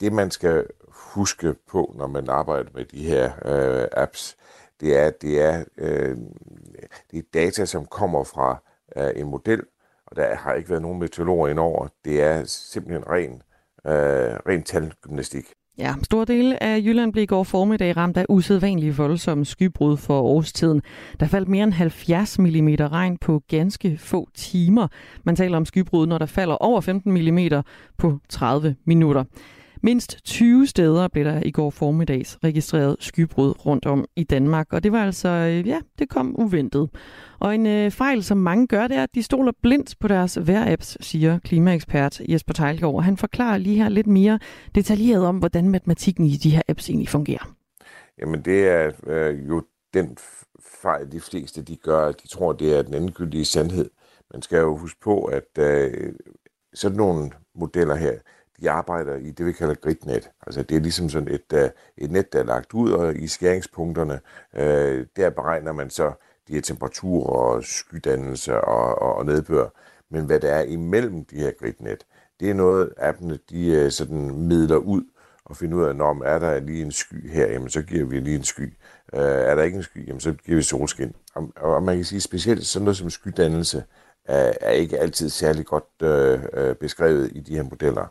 det 0.00 0.12
man 0.12 0.30
skal 0.30 0.66
huske 0.88 1.54
på, 1.68 1.94
når 1.98 2.06
man 2.06 2.28
arbejder 2.28 2.70
med 2.74 2.84
de 2.84 3.02
her 3.02 3.32
øh, 3.44 3.88
apps, 3.92 4.36
det 4.82 4.98
er, 4.98 5.10
det 5.10 5.42
er, 5.42 5.64
øh, 5.78 6.16
det 7.10 7.18
er 7.18 7.22
data, 7.34 7.64
som 7.64 7.84
kommer 7.84 8.24
fra 8.24 8.62
øh, 8.96 9.10
en 9.16 9.26
model, 9.26 9.60
og 10.06 10.16
der 10.16 10.34
har 10.34 10.54
ikke 10.54 10.70
været 10.70 10.82
nogen 10.82 10.98
meteorologer 10.98 11.48
indover. 11.48 11.88
Det 12.04 12.22
er 12.22 12.44
simpelthen 12.44 13.04
ren, 13.10 13.42
øh, 13.86 14.38
ren 14.48 14.62
talgymnastik. 14.62 15.44
Ja, 15.78 15.94
stor 16.02 16.24
del 16.24 16.58
af 16.60 16.78
Jylland 16.78 17.12
blev 17.12 17.22
i 17.22 17.26
går 17.26 17.42
formiddag 17.42 17.96
ramt 17.96 18.16
af 18.16 18.26
usædvanlige 18.28 18.96
voldsomme 18.96 19.44
skybrud 19.44 19.96
for 19.96 20.20
årstiden. 20.20 20.82
Der 21.20 21.26
faldt 21.26 21.48
mere 21.48 21.64
end 21.64 21.72
70 21.72 22.38
mm 22.38 22.68
regn 22.80 23.18
på 23.18 23.42
ganske 23.48 23.98
få 23.98 24.28
timer. 24.34 24.88
Man 25.24 25.36
taler 25.36 25.56
om 25.56 25.64
skybrud, 25.64 26.06
når 26.06 26.18
der 26.18 26.26
falder 26.26 26.54
over 26.54 26.80
15 26.80 27.12
mm 27.12 27.62
på 27.98 28.18
30 28.28 28.76
minutter. 28.84 29.24
Mindst 29.84 30.24
20 30.24 30.66
steder 30.66 31.08
blev 31.08 31.24
der 31.24 31.42
i 31.44 31.50
går 31.50 31.70
formiddags 31.70 32.38
registreret 32.44 32.96
skybrud 33.00 33.66
rundt 33.66 33.86
om 33.86 34.04
i 34.16 34.24
Danmark, 34.24 34.72
og 34.72 34.82
det 34.82 34.92
var 34.92 35.04
altså, 35.04 35.28
øh, 35.28 35.68
ja, 35.68 35.80
det 35.98 36.08
kom 36.08 36.40
uventet. 36.40 36.90
Og 37.40 37.54
en 37.54 37.66
øh, 37.66 37.90
fejl, 37.90 38.24
som 38.24 38.38
mange 38.38 38.66
gør, 38.66 38.86
det 38.86 38.96
er, 38.96 39.02
at 39.02 39.14
de 39.14 39.22
stoler 39.22 39.52
blindt 39.62 39.94
på 40.00 40.08
deres 40.08 40.38
vejrapps, 40.46 40.96
siger 41.00 41.38
klimaekspert 41.38 42.20
Jesper 42.28 42.52
Tejlgaard. 42.52 43.02
Han 43.02 43.16
forklarer 43.16 43.58
lige 43.58 43.76
her 43.76 43.88
lidt 43.88 44.06
mere 44.06 44.38
detaljeret 44.74 45.26
om, 45.26 45.38
hvordan 45.38 45.70
matematikken 45.70 46.26
i 46.26 46.36
de 46.36 46.50
her 46.50 46.62
apps 46.68 46.88
egentlig 46.88 47.08
fungerer. 47.08 47.54
Jamen 48.18 48.42
det 48.42 48.68
er 48.68 48.92
øh, 49.06 49.48
jo 49.48 49.62
den 49.94 50.16
fejl, 50.82 51.12
de 51.12 51.20
fleste 51.20 51.62
de 51.62 51.76
gør, 51.76 52.12
de 52.12 52.28
tror, 52.28 52.52
det 52.52 52.78
er 52.78 52.82
den 52.82 52.94
endegyldige 52.94 53.44
sandhed. 53.44 53.90
Man 54.32 54.42
skal 54.42 54.58
jo 54.58 54.76
huske 54.76 55.00
på, 55.00 55.24
at 55.24 55.58
øh, 55.58 56.12
sådan 56.74 56.96
nogle 56.96 57.30
modeller 57.54 57.94
her, 57.94 58.12
de 58.62 58.70
arbejder 58.70 59.16
i 59.16 59.30
det, 59.30 59.46
vi 59.46 59.52
kalder 59.52 59.74
gridnet. 59.74 60.30
Altså 60.46 60.62
det 60.62 60.76
er 60.76 60.80
ligesom 60.80 61.08
sådan 61.08 61.28
et, 61.28 61.52
øh, 61.54 61.70
et 61.96 62.10
net, 62.10 62.32
der 62.32 62.38
er 62.38 62.44
lagt 62.44 62.74
ud, 62.74 62.92
og 62.92 63.16
i 63.16 63.26
skæringspunkterne, 63.26 64.20
uh, 64.52 65.06
der 65.16 65.30
beregner 65.30 65.72
man 65.72 65.90
så 65.90 66.12
de 66.48 66.54
her 66.54 66.60
temperaturer 66.60 67.26
og 67.26 67.64
skydannelse 67.64 68.60
og, 68.60 69.02
og, 69.02 69.14
og 69.14 69.26
nedbør. 69.26 69.68
Men 70.10 70.24
hvad 70.24 70.40
der 70.40 70.50
er 70.50 70.62
imellem 70.62 71.24
de 71.24 71.36
her 71.36 71.50
gridnet, 71.60 72.06
det 72.40 72.50
er 72.50 72.54
noget, 72.54 72.92
appene 72.96 73.38
de 73.50 73.66
øh, 73.66 73.90
sådan 73.90 74.30
midler 74.48 74.76
ud 74.76 75.02
og 75.44 75.56
finder 75.56 75.78
ud 75.78 75.84
af, 75.84 75.96
når 75.96 76.24
er 76.24 76.38
der 76.38 76.60
lige 76.60 76.82
en 76.82 76.92
sky 76.92 77.30
her, 77.30 77.46
jamen 77.46 77.70
så 77.70 77.82
giver 77.82 78.04
vi 78.04 78.20
lige 78.20 78.36
en 78.36 78.44
sky. 78.44 78.76
Uh, 79.12 79.20
er 79.20 79.54
der 79.54 79.62
ikke 79.62 79.76
en 79.76 79.82
sky, 79.82 80.08
jamen 80.08 80.20
så 80.20 80.32
giver 80.32 80.56
vi 80.56 80.62
solskin. 80.62 81.14
Og, 81.34 81.52
og 81.56 81.82
man 81.82 81.96
kan 81.96 82.04
sige 82.04 82.20
specielt 82.20 82.66
sådan 82.66 82.84
noget 82.84 82.96
som 82.96 83.10
skydannelse, 83.10 83.84
er, 84.24 84.52
er 84.60 84.70
ikke 84.70 84.98
altid 84.98 85.28
særlig 85.28 85.66
godt 85.66 85.84
øh, 86.02 86.74
beskrevet 86.74 87.30
i 87.34 87.40
de 87.40 87.56
her 87.56 87.62
modeller. 87.62 88.06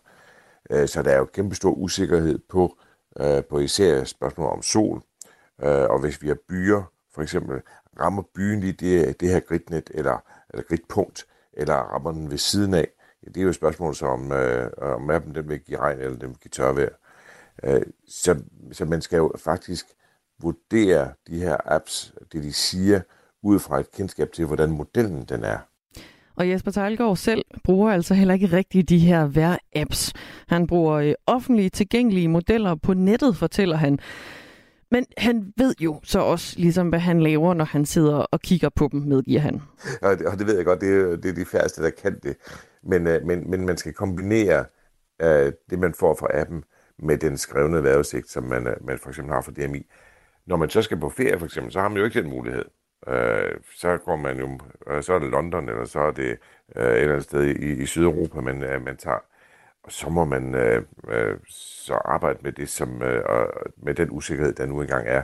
Øh, 0.71 0.87
så 0.87 1.01
der 1.01 1.11
er 1.11 1.17
jo 1.17 1.25
kæmpe 1.25 1.55
stor 1.55 1.71
usikkerhed 1.71 2.39
på, 2.49 2.77
øh, 3.19 3.43
på 3.43 3.59
især 3.59 4.03
spørgsmål 4.03 4.51
om 4.51 4.61
sol. 4.61 5.01
Øh, 5.63 5.89
og 5.89 5.99
hvis 5.99 6.21
vi 6.21 6.27
har 6.27 6.37
byer, 6.49 6.91
for 7.13 7.21
eksempel, 7.21 7.61
rammer 7.99 8.23
byen 8.35 8.59
lige 8.59 8.73
det, 8.73 9.19
det 9.19 9.29
her 9.29 9.39
gridnet, 9.39 9.91
eller, 9.93 10.17
eller 10.49 10.63
gridpunkt, 10.63 11.27
eller 11.53 11.75
rammer 11.75 12.11
den 12.11 12.31
ved 12.31 12.37
siden 12.37 12.73
af, 12.73 12.87
det 13.25 13.37
er 13.37 13.41
jo 13.41 13.49
et 13.49 13.55
spørgsmål 13.55 13.95
som, 13.95 14.31
øh, 14.31 14.71
om 14.77 15.01
mappen 15.01 15.35
den 15.35 15.49
vil 15.49 15.59
give 15.59 15.79
regn, 15.79 15.99
eller 15.99 16.17
dem 16.17 16.29
vil 16.29 16.37
give 16.37 16.49
tørvejr. 16.49 16.89
Øh, 17.63 17.81
så, 18.07 18.43
så 18.71 18.85
man 18.85 19.01
skal 19.01 19.17
jo 19.17 19.33
faktisk 19.37 19.85
vurdere 20.41 21.13
de 21.27 21.39
her 21.39 21.57
apps, 21.65 22.13
det 22.31 22.43
de 22.43 22.53
siger, 22.53 23.01
ud 23.43 23.59
fra 23.59 23.79
et 23.79 23.91
kendskab 23.91 24.31
til, 24.31 24.45
hvordan 24.45 24.71
modellen 24.71 25.25
den 25.25 25.43
er. 25.43 25.59
Og 26.35 26.49
Jesper 26.49 26.71
Tejlgaard 26.71 27.17
selv 27.17 27.45
bruger 27.63 27.91
altså 27.91 28.13
heller 28.13 28.33
ikke 28.33 28.45
rigtigt 28.45 28.89
de 28.89 28.99
her 28.99 29.27
vejr-apps. 29.27 30.11
Han 30.47 30.67
bruger 30.67 30.93
øh, 30.93 31.13
offentlige 31.27 31.69
tilgængelige 31.69 32.27
modeller 32.27 32.75
på 32.75 32.93
nettet, 32.93 33.37
fortæller 33.37 33.77
han. 33.77 33.99
Men 34.91 35.05
han 35.17 35.53
ved 35.57 35.75
jo 35.79 35.99
så 36.03 36.19
også, 36.19 36.59
ligesom 36.59 36.89
hvad 36.89 36.99
han 36.99 37.21
laver, 37.21 37.53
når 37.53 37.65
han 37.65 37.85
sidder 37.85 38.15
og 38.15 38.41
kigger 38.41 38.69
på 38.75 38.89
dem, 38.91 39.01
medgiver 39.01 39.39
han. 39.39 39.61
Ja, 40.01 40.15
det, 40.15 40.27
og 40.27 40.39
det 40.39 40.47
ved 40.47 40.55
jeg 40.55 40.65
godt, 40.65 40.81
det 40.81 41.01
er, 41.01 41.15
det 41.15 41.25
er 41.25 41.33
de 41.35 41.45
færreste, 41.45 41.83
der 41.83 41.89
kan 41.89 42.19
det. 42.23 42.35
Men, 42.83 43.07
øh, 43.07 43.25
men, 43.25 43.49
men 43.49 43.65
man 43.65 43.77
skal 43.77 43.93
kombinere 43.93 44.65
uh, 45.23 45.51
det, 45.69 45.79
man 45.79 45.93
får 45.93 46.15
fra 46.19 46.27
appen, 46.41 46.63
med 46.99 47.17
den 47.17 47.37
skrevne 47.37 47.83
vejrudsigt, 47.83 48.29
som 48.29 48.43
man, 48.43 48.67
øh, 48.67 48.85
man 48.85 48.97
for 48.97 49.09
eksempel 49.09 49.33
har 49.33 49.41
fra 49.41 49.51
DMI. 49.51 49.85
Når 50.45 50.57
man 50.57 50.69
så 50.69 50.81
skal 50.81 50.99
på 50.99 51.09
ferie, 51.09 51.39
for 51.39 51.45
eksempel, 51.45 51.71
så 51.71 51.79
har 51.79 51.89
man 51.89 51.97
jo 51.97 52.03
ikke 52.03 52.21
den 52.21 52.29
mulighed 52.29 52.65
øh, 53.07 53.51
så 53.75 53.97
går 53.97 54.15
man 54.15 54.39
jo, 54.39 54.59
øh, 54.87 55.03
så 55.03 55.13
er 55.13 55.19
det 55.19 55.29
London, 55.29 55.69
eller 55.69 55.85
så 55.85 55.99
er 55.99 56.11
det 56.11 56.37
øh, 56.75 56.85
et 56.85 56.97
eller 56.97 57.11
andet 57.11 57.23
sted 57.23 57.43
i, 57.43 57.81
i 57.81 57.85
Sydeuropa, 57.85 58.41
man, 58.41 58.63
øh, 58.63 58.85
man 58.85 58.97
tager. 58.97 59.19
Og 59.83 59.91
så 59.91 60.09
må 60.09 60.25
man 60.25 60.55
øh, 60.55 60.83
øh, 61.09 61.37
så 61.49 61.93
arbejde 61.93 62.39
med 62.41 62.51
det, 62.51 62.69
som, 62.69 63.01
øh, 63.01 63.23
med 63.77 63.93
den 63.93 64.11
usikkerhed, 64.11 64.53
der 64.53 64.65
nu 64.65 64.81
engang 64.81 65.07
er. 65.07 65.23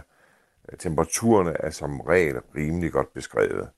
Temperaturerne 0.80 1.54
er 1.60 1.70
som 1.70 2.02
regel 2.02 2.36
rimelig 2.56 2.92
godt 2.92 3.14
beskrevet. 3.14 3.70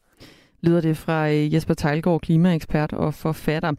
Lyder 0.61 0.81
det 0.81 0.97
fra 0.97 1.29
øh, 1.29 1.53
Jesper 1.53 1.73
Tejlgaard, 1.73 2.21
klimaekspert 2.21 2.93
og 2.93 3.13
forfatter. 3.13 3.73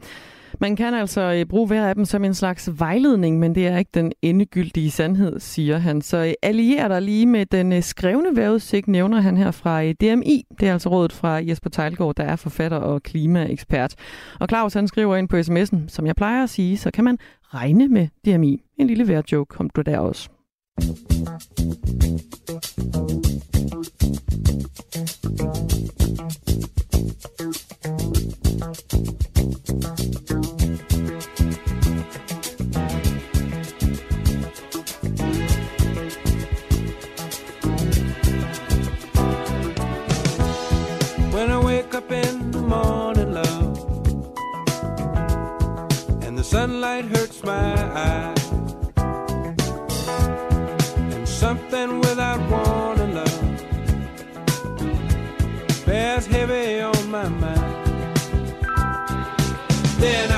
Man 0.61 0.77
kan 0.77 0.95
altså 0.95 1.21
øh, 1.21 1.47
bruge 1.47 1.67
hver 1.67 1.89
af 1.89 1.95
dem 1.95 2.05
som 2.05 2.25
en 2.25 2.35
slags 2.35 2.71
vejledning, 2.79 3.39
men 3.39 3.55
det 3.55 3.67
er 3.67 3.79
ikke 3.79 3.91
den 3.95 4.13
endegyldige 4.23 4.91
sandhed, 4.91 5.41
siger 5.41 5.79
han. 5.79 6.03
Så 6.03 6.17
øh, 6.17 6.33
allierer 6.43 6.89
dig 6.89 7.03
lige 7.03 7.27
med 7.27 7.47
den 7.47 7.73
øh, 7.73 7.83
skrevne 7.83 8.37
vejrudsigt, 8.37 8.89
nævner 8.89 9.21
han 9.21 9.37
her 9.37 9.51
fra 9.51 9.93
DMI. 9.93 10.45
Det 10.61 10.69
er 10.69 10.73
altså 10.73 10.89
rådet 10.89 11.13
fra 11.13 11.29
Jesper 11.29 11.71
Tejlgaard, 11.71 12.15
der 12.15 12.25
er 12.25 12.37
forfatter 12.37 12.79
og 12.79 13.03
klimaekspert. 13.03 13.95
Og 14.41 14.49
Claus 14.49 14.75
han 14.75 14.89
skriver 14.89 15.17
ind 15.17 15.29
på 15.29 15.37
sms'en, 15.37 15.89
som 15.89 16.07
jeg 16.07 16.17
plejer 16.17 16.43
at 16.43 16.51
sige, 16.51 16.79
så 16.79 16.91
kan 16.91 17.05
man 17.05 17.19
regne 17.55 17.89
med 17.89 18.09
DMI. 18.27 18.63
En 18.79 18.87
lille 18.87 19.09
vejrjoke 19.09 19.49
kom 19.49 19.71
du 19.71 19.81
der 19.81 19.99
også. 19.99 20.29
Thank 25.31 25.57
you. 25.57 25.60
Sunlight 46.51 47.05
hurts 47.05 47.45
my 47.45 47.75
eyes, 47.95 48.51
and 51.15 51.29
something 51.29 52.01
without 52.01 52.41
warning, 52.51 53.15
love, 53.15 53.41
bears 55.87 56.27
heavy 56.27 56.81
on 56.81 57.09
my 57.09 57.29
mind. 57.29 57.87
Then 60.01 60.30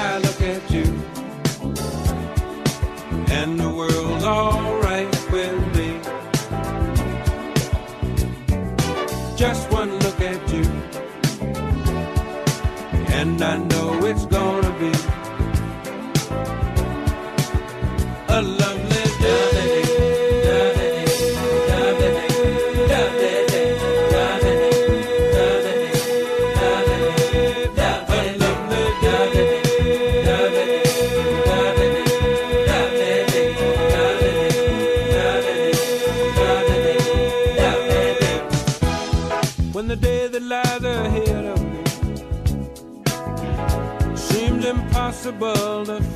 impossible 45.45 45.87
to 45.87 46.12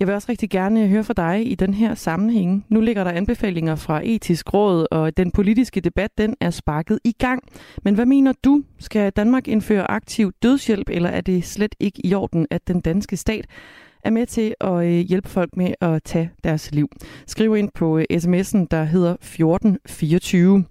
Jeg 0.00 0.06
vil 0.06 0.14
også 0.14 0.26
rigtig 0.28 0.50
gerne 0.50 0.82
øh, 0.82 0.88
høre 0.88 1.04
fra 1.04 1.14
dig 1.14 1.50
i 1.50 1.54
den 1.54 1.74
her 1.74 1.94
sammenhæng. 1.94 2.66
Nu 2.68 2.80
ligger 2.80 3.04
der 3.04 3.10
anbefalinger 3.10 3.74
fra 3.74 4.00
etisk 4.04 4.54
råd, 4.54 4.86
og 4.90 5.16
den 5.16 5.30
politiske 5.30 5.80
debat 5.80 6.10
den 6.18 6.36
er 6.40 6.50
sparket 6.50 6.98
i 7.04 7.12
gang. 7.12 7.42
Men 7.84 7.94
hvad 7.94 8.06
mener 8.06 8.32
du? 8.44 8.62
Skal 8.78 9.12
Danmark 9.12 9.48
indføre 9.48 9.90
aktiv 9.90 10.32
dødshjælp, 10.42 10.88
eller 10.90 11.08
er 11.08 11.20
det 11.20 11.44
slet 11.44 11.74
ikke 11.80 12.06
i 12.06 12.14
orden, 12.14 12.46
at 12.50 12.68
den 12.68 12.80
danske 12.80 13.16
stat 13.16 13.46
er 14.04 14.10
med 14.10 14.26
til 14.26 14.54
at 14.60 14.84
øh, 14.84 14.92
hjælpe 14.92 15.28
folk 15.28 15.56
med 15.56 15.74
at 15.80 16.02
tage 16.02 16.30
deres 16.44 16.72
liv? 16.72 16.88
Skriv 17.26 17.56
ind 17.56 17.70
på 17.74 17.98
øh, 17.98 18.04
sms'en, 18.12 18.66
der 18.70 18.84
hedder 18.84 19.12
1424. 19.12 20.64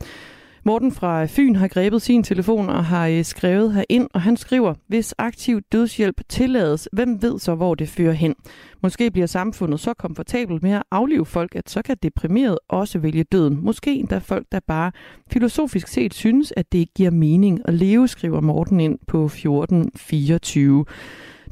Morten 0.66 0.92
fra 0.92 1.26
Fyn 1.26 1.56
har 1.56 1.68
grebet 1.68 2.02
sin 2.02 2.24
telefon 2.24 2.70
og 2.70 2.86
har 2.86 3.08
øh, 3.08 3.24
skrevet 3.24 3.74
herind, 3.74 4.08
og 4.14 4.22
han 4.22 4.38
skriver, 4.38 4.74
hvis 4.88 5.16
aktiv 5.18 5.62
dødshjælp 5.72 6.22
tillades, 6.30 6.90
hvem 6.92 7.22
ved 7.22 7.40
så, 7.40 7.56
hvor 7.56 7.76
det 7.76 7.90
fører 7.90 8.14
hen? 8.14 8.36
Måske 8.84 9.12
bliver 9.12 9.28
samfundet 9.28 9.80
så 9.80 9.94
komfortabelt 9.94 10.64
med 10.64 10.72
at 10.72 10.84
aflive 10.92 11.26
folk, 11.26 11.56
at 11.56 11.70
så 11.70 11.82
kan 11.82 11.98
deprimeret 12.04 12.60
også 12.70 13.00
vælge 13.00 13.24
døden. 13.24 13.60
Måske 13.64 13.96
endda 13.96 14.18
folk, 14.18 14.48
der 14.52 14.60
bare 14.68 14.92
filosofisk 15.32 15.88
set 15.88 16.14
synes, 16.14 16.54
at 16.58 16.72
det 16.72 16.94
giver 16.94 17.12
mening 17.12 17.62
at 17.66 17.74
leve, 17.74 18.08
skriver 18.08 18.42
Morten 18.42 18.80
ind 18.80 19.00
på 19.08 19.26
1424. 19.26 20.86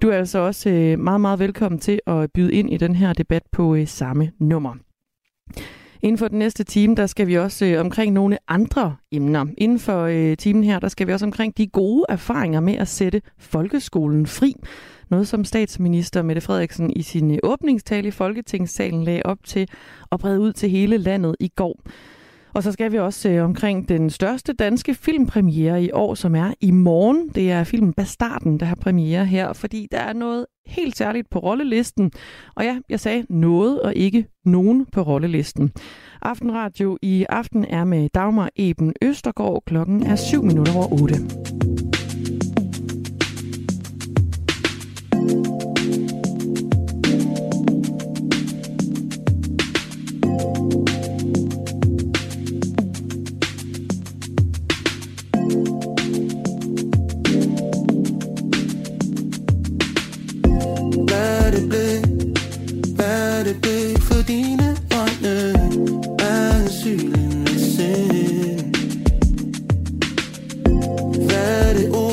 Du 0.01 0.09
er 0.09 0.17
altså 0.17 0.39
også 0.39 0.69
øh, 0.69 0.99
meget, 0.99 1.21
meget 1.21 1.39
velkommen 1.39 1.79
til 1.79 1.99
at 2.07 2.31
byde 2.31 2.53
ind 2.53 2.73
i 2.73 2.77
den 2.77 2.95
her 2.95 3.13
debat 3.13 3.43
på 3.51 3.75
øh, 3.75 3.87
samme 3.87 4.31
nummer. 4.39 4.75
Inden 6.01 6.17
for 6.17 6.27
den 6.27 6.39
næste 6.39 6.63
time, 6.63 6.95
der 6.95 7.07
skal 7.07 7.27
vi 7.27 7.35
også 7.35 7.65
øh, 7.65 7.79
omkring 7.79 8.13
nogle 8.13 8.37
andre 8.47 8.95
emner. 9.11 9.45
Inden 9.57 9.79
for 9.79 10.03
øh, 10.03 10.37
timen 10.37 10.63
her, 10.63 10.79
der 10.79 10.87
skal 10.87 11.07
vi 11.07 11.13
også 11.13 11.25
omkring 11.25 11.57
de 11.57 11.67
gode 11.67 12.05
erfaringer 12.09 12.59
med 12.59 12.73
at 12.73 12.87
sætte 12.87 13.21
folkeskolen 13.39 14.27
fri. 14.27 14.53
Noget 15.09 15.27
som 15.27 15.45
statsminister 15.45 16.21
Mette 16.21 16.41
Frederiksen 16.41 16.91
i 16.95 17.01
sin 17.01 17.31
øh, 17.31 17.37
åbningstale 17.43 18.07
i 18.07 18.11
Folketingssalen 18.11 19.03
lagde 19.03 19.21
op 19.25 19.37
til 19.45 19.67
at 20.11 20.19
brede 20.19 20.39
ud 20.39 20.53
til 20.53 20.69
hele 20.69 20.97
landet 20.97 21.35
i 21.39 21.47
går. 21.47 21.79
Og 22.57 22.63
så 22.63 22.71
skal 22.71 22.91
vi 22.91 22.99
også 22.99 23.29
øh, 23.29 23.43
omkring 23.43 23.89
den 23.89 24.09
største 24.09 24.53
danske 24.53 24.93
filmpremiere 24.93 25.83
i 25.83 25.91
år, 25.91 26.15
som 26.15 26.35
er 26.35 26.53
i 26.61 26.71
morgen. 26.71 27.29
Det 27.29 27.51
er 27.51 27.63
filmen 27.63 27.93
Bastarden, 27.93 28.59
der 28.59 28.65
har 28.65 28.75
premiere 28.75 29.25
her, 29.25 29.53
fordi 29.53 29.87
der 29.91 29.97
er 29.97 30.13
noget 30.13 30.45
helt 30.65 30.97
særligt 30.97 31.29
på 31.29 31.39
rollelisten. 31.39 32.11
Og 32.55 32.63
ja, 32.63 32.79
jeg 32.89 32.99
sagde 32.99 33.25
noget 33.29 33.81
og 33.81 33.95
ikke 33.95 34.25
nogen 34.45 34.85
på 34.85 35.01
rollelisten. 35.01 35.71
Aftenradio 36.21 36.97
i 37.01 37.25
aften 37.29 37.65
er 37.69 37.83
med 37.83 38.09
Dagmar 38.09 38.49
Eben 38.55 38.93
Østergaard. 39.01 39.63
Klokken 39.65 40.03
er 40.03 40.15
7 40.15 40.43
minutter 40.43 40.75
over 40.75 41.01
8. 41.01 41.15
Hvad 61.05 61.45
er 61.45 61.51
det 61.51 61.69
blevet? 61.69 62.05
Hvad 62.95 63.45
det 63.45 63.61
for 64.01 64.21
dine 64.27 64.77
øjne? 65.01 65.53
Er 66.19 66.67
sylen 66.69 67.39
med 67.39 67.59
sind? 67.59 68.75
Hvad 71.29 71.75
det 71.75 71.95
ord? 71.95 72.06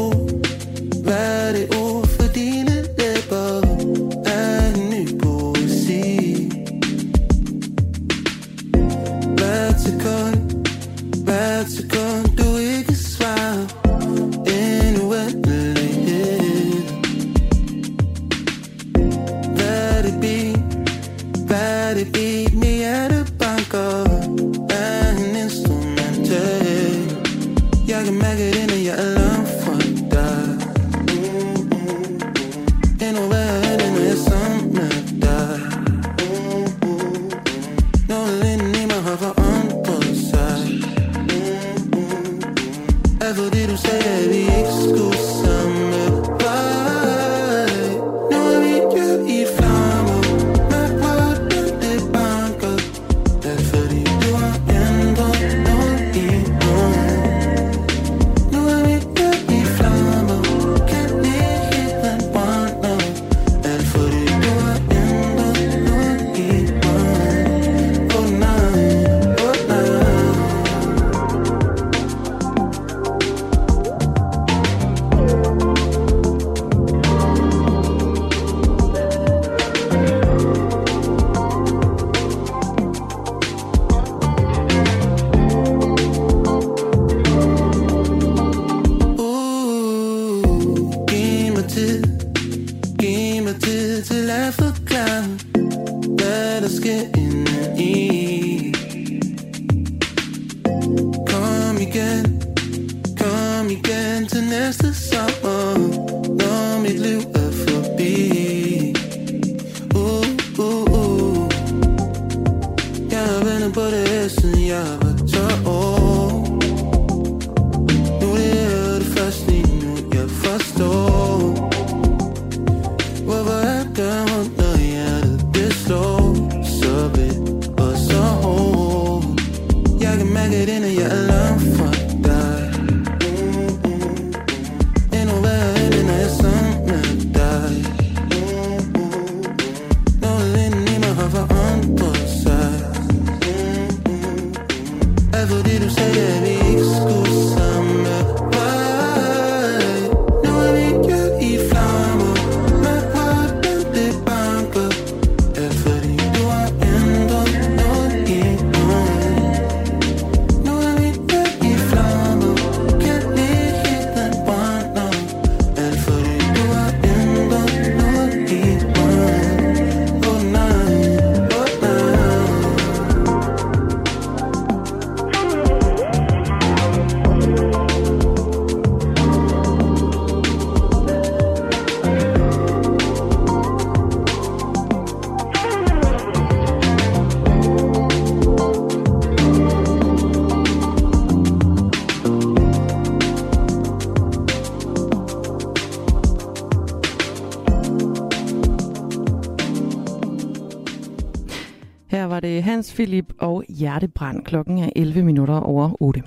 Det 202.44 202.62
Hans 202.62 202.94
Philip 202.94 203.32
og 203.38 203.64
Hjertebrand. 203.68 204.44
Klokken 204.44 204.78
er 204.78 204.90
11 204.96 205.22
minutter 205.22 205.54
over 205.54 206.02
8. 206.02 206.22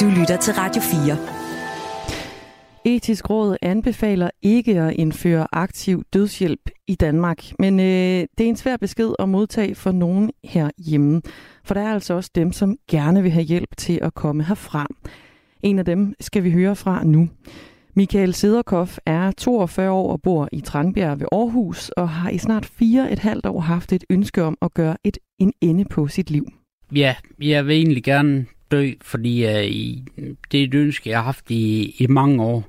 Du 0.00 0.06
lytter 0.20 0.36
til 0.40 0.54
Radio 0.54 0.82
4. 0.82 1.18
Etisk 2.84 3.30
Råd 3.30 3.56
anbefaler 3.62 4.30
ikke 4.42 4.80
at 4.80 4.94
indføre 4.94 5.46
aktiv 5.52 6.02
dødshjælp 6.12 6.70
i 6.86 6.94
Danmark, 6.94 7.44
men 7.58 7.80
øh, 7.80 8.26
det 8.38 8.44
er 8.44 8.48
en 8.48 8.56
svær 8.56 8.76
besked 8.76 9.10
at 9.18 9.28
modtage 9.28 9.74
for 9.74 9.92
nogen 9.92 10.30
herhjemme, 10.44 11.22
for 11.64 11.74
der 11.74 11.80
er 11.80 11.94
altså 11.94 12.14
også 12.14 12.30
dem, 12.34 12.52
som 12.52 12.76
gerne 12.90 13.22
vil 13.22 13.30
have 13.30 13.44
hjælp 13.44 13.76
til 13.76 13.98
at 14.02 14.14
komme 14.14 14.44
herfra. 14.44 14.86
En 15.62 15.78
af 15.78 15.84
dem 15.84 16.14
skal 16.20 16.44
vi 16.44 16.50
høre 16.50 16.76
fra 16.76 17.04
nu. 17.04 17.28
Michael 17.94 18.34
Sederkoff 18.34 18.98
er 19.06 19.30
42 19.30 19.90
år 19.90 20.12
og 20.12 20.22
bor 20.22 20.48
i 20.52 20.60
Tranbjerg 20.60 21.20
ved 21.20 21.26
Aarhus 21.32 21.88
og 21.88 22.08
har 22.08 22.30
i 22.30 22.38
snart 22.38 22.66
fire 22.66 23.12
et 23.12 23.18
halvt 23.18 23.46
år 23.46 23.60
haft 23.60 23.92
et 23.92 24.04
ønske 24.10 24.42
om 24.42 24.58
at 24.62 24.74
gøre 24.74 24.96
et, 25.04 25.18
en 25.38 25.52
ende 25.60 25.84
på 25.84 26.08
sit 26.08 26.30
liv. 26.30 26.46
Ja, 26.94 27.14
jeg 27.40 27.66
vil 27.66 27.76
egentlig 27.76 28.04
gerne 28.04 28.46
dø, 28.70 28.90
fordi 29.02 29.44
uh, 29.44 29.50
det 30.52 30.60
er 30.60 30.64
et 30.64 30.74
ønske, 30.74 31.10
jeg 31.10 31.18
har 31.18 31.24
haft 31.24 31.50
i, 31.50 31.94
i 31.98 32.06
mange 32.06 32.42
år. 32.42 32.64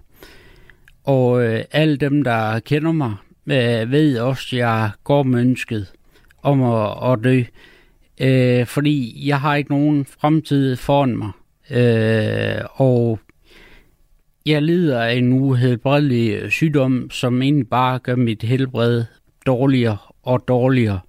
Og 1.03 1.31
uh, 1.31 1.59
alle 1.71 1.97
dem, 1.97 2.23
der 2.23 2.59
kender 2.59 2.91
mig, 2.91 3.15
uh, 3.45 3.91
ved 3.91 4.19
også, 4.19 4.55
at 4.55 4.59
jeg 4.59 4.91
går 5.03 5.23
med 5.23 5.41
ønsket 5.41 5.91
om 6.41 6.63
at, 6.63 7.11
at 7.11 7.19
dø. 7.23 7.43
Uh, 8.23 8.67
fordi 8.67 9.27
jeg 9.27 9.39
har 9.41 9.55
ikke 9.55 9.71
nogen 9.71 10.05
fremtid 10.05 10.75
foran 10.75 11.17
mig. 11.17 11.31
Uh, 11.69 12.81
og 12.81 13.19
jeg 14.45 14.61
lider 14.61 15.01
af 15.01 15.13
en 15.13 15.33
uhelbredelig 15.33 16.29
øh, 16.29 16.49
sygdom, 16.49 17.09
som 17.09 17.41
egentlig 17.41 17.67
bare 17.67 17.99
gør 17.99 18.15
mit 18.15 18.43
helbred 18.43 19.03
dårligere 19.45 19.97
og 20.23 20.47
dårligere. 20.47 20.99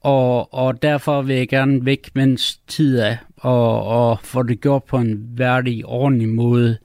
Og, 0.00 0.54
og 0.54 0.82
derfor 0.82 1.22
vil 1.22 1.36
jeg 1.36 1.48
gerne 1.48 1.84
væk, 1.84 2.10
mens 2.14 2.56
tid 2.56 2.98
er, 2.98 3.16
og, 3.36 3.82
og 3.84 4.18
få 4.22 4.42
det 4.42 4.60
gjort 4.60 4.84
på 4.84 4.96
en 4.96 5.24
værdig, 5.36 5.86
ordentlig 5.86 6.28
måde. 6.28 6.78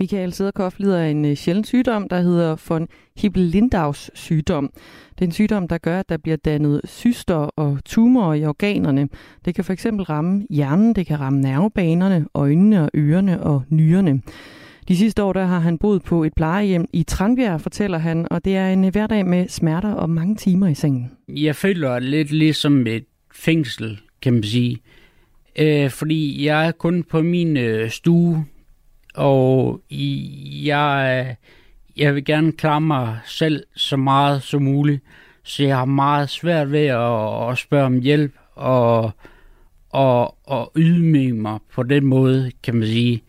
Michael 0.00 0.32
Sederkoff 0.32 0.78
lider 0.78 0.98
af 0.98 1.08
en 1.08 1.24
øh, 1.24 1.36
sjælden 1.36 1.64
sygdom, 1.64 2.08
der 2.08 2.20
hedder 2.20 2.56
von 2.68 2.88
Hippel-Lindau's 3.20 4.08
sygdom. 4.14 4.70
Det 5.14 5.20
er 5.20 5.26
en 5.26 5.32
sygdom, 5.32 5.68
der 5.68 5.78
gør, 5.78 6.00
at 6.00 6.08
der 6.08 6.16
bliver 6.16 6.36
dannet 6.36 6.80
syster 6.84 7.34
og 7.34 7.78
tumorer 7.84 8.34
i 8.34 8.46
organerne. 8.46 9.08
Det 9.44 9.54
kan 9.54 9.64
fx 9.64 9.86
ramme 9.86 10.46
hjernen, 10.50 10.94
det 10.94 11.06
kan 11.06 11.20
ramme 11.20 11.40
nervebanerne, 11.40 12.26
øjnene 12.34 12.82
og 12.82 12.90
ørerne 12.94 13.42
og 13.42 13.62
nyrerne. 13.68 14.20
De 14.88 14.96
sidste 14.96 15.22
år 15.22 15.32
der 15.32 15.44
har 15.44 15.58
han 15.58 15.78
boet 15.78 16.02
på 16.02 16.24
et 16.24 16.34
plejehjem 16.34 16.86
i 16.92 17.02
Tranbjerg, 17.02 17.60
fortæller 17.60 17.98
han, 17.98 18.26
og 18.30 18.44
det 18.44 18.56
er 18.56 18.68
en 18.68 18.84
øh, 18.84 18.92
hverdag 18.92 19.26
med 19.26 19.48
smerter 19.48 19.92
og 19.92 20.10
mange 20.10 20.36
timer 20.36 20.68
i 20.68 20.74
sengen. 20.74 21.10
Jeg 21.28 21.56
føler 21.56 21.98
lidt 21.98 22.32
ligesom 22.32 22.86
et 22.86 23.04
fængsel, 23.34 24.00
kan 24.22 24.32
man 24.32 24.42
sige. 24.42 24.78
Øh, 25.58 25.90
fordi 25.90 26.46
jeg 26.46 26.66
er 26.66 26.70
kun 26.72 27.02
på 27.02 27.22
min 27.22 27.56
øh, 27.56 27.90
stue, 27.90 28.44
og 29.14 29.80
jeg, 30.64 31.36
jeg 31.96 32.14
vil 32.14 32.24
gerne 32.24 32.52
klare 32.52 32.80
mig 32.80 33.18
selv 33.26 33.64
så 33.76 33.96
meget 33.96 34.42
som 34.42 34.62
muligt. 34.62 35.02
Så 35.42 35.62
jeg 35.62 35.76
har 35.76 35.84
meget 35.84 36.30
svært 36.30 36.72
ved 36.72 36.86
at, 36.86 37.50
at 37.50 37.58
spørge 37.58 37.86
om 37.86 38.00
hjælp 38.00 38.32
og, 38.54 39.10
og, 39.90 40.48
og 40.48 40.72
ydmyge 40.76 41.32
mig 41.32 41.58
på 41.74 41.82
den 41.82 42.04
måde, 42.04 42.50
kan 42.62 42.74
man 42.74 42.88
sige. 42.88 43.22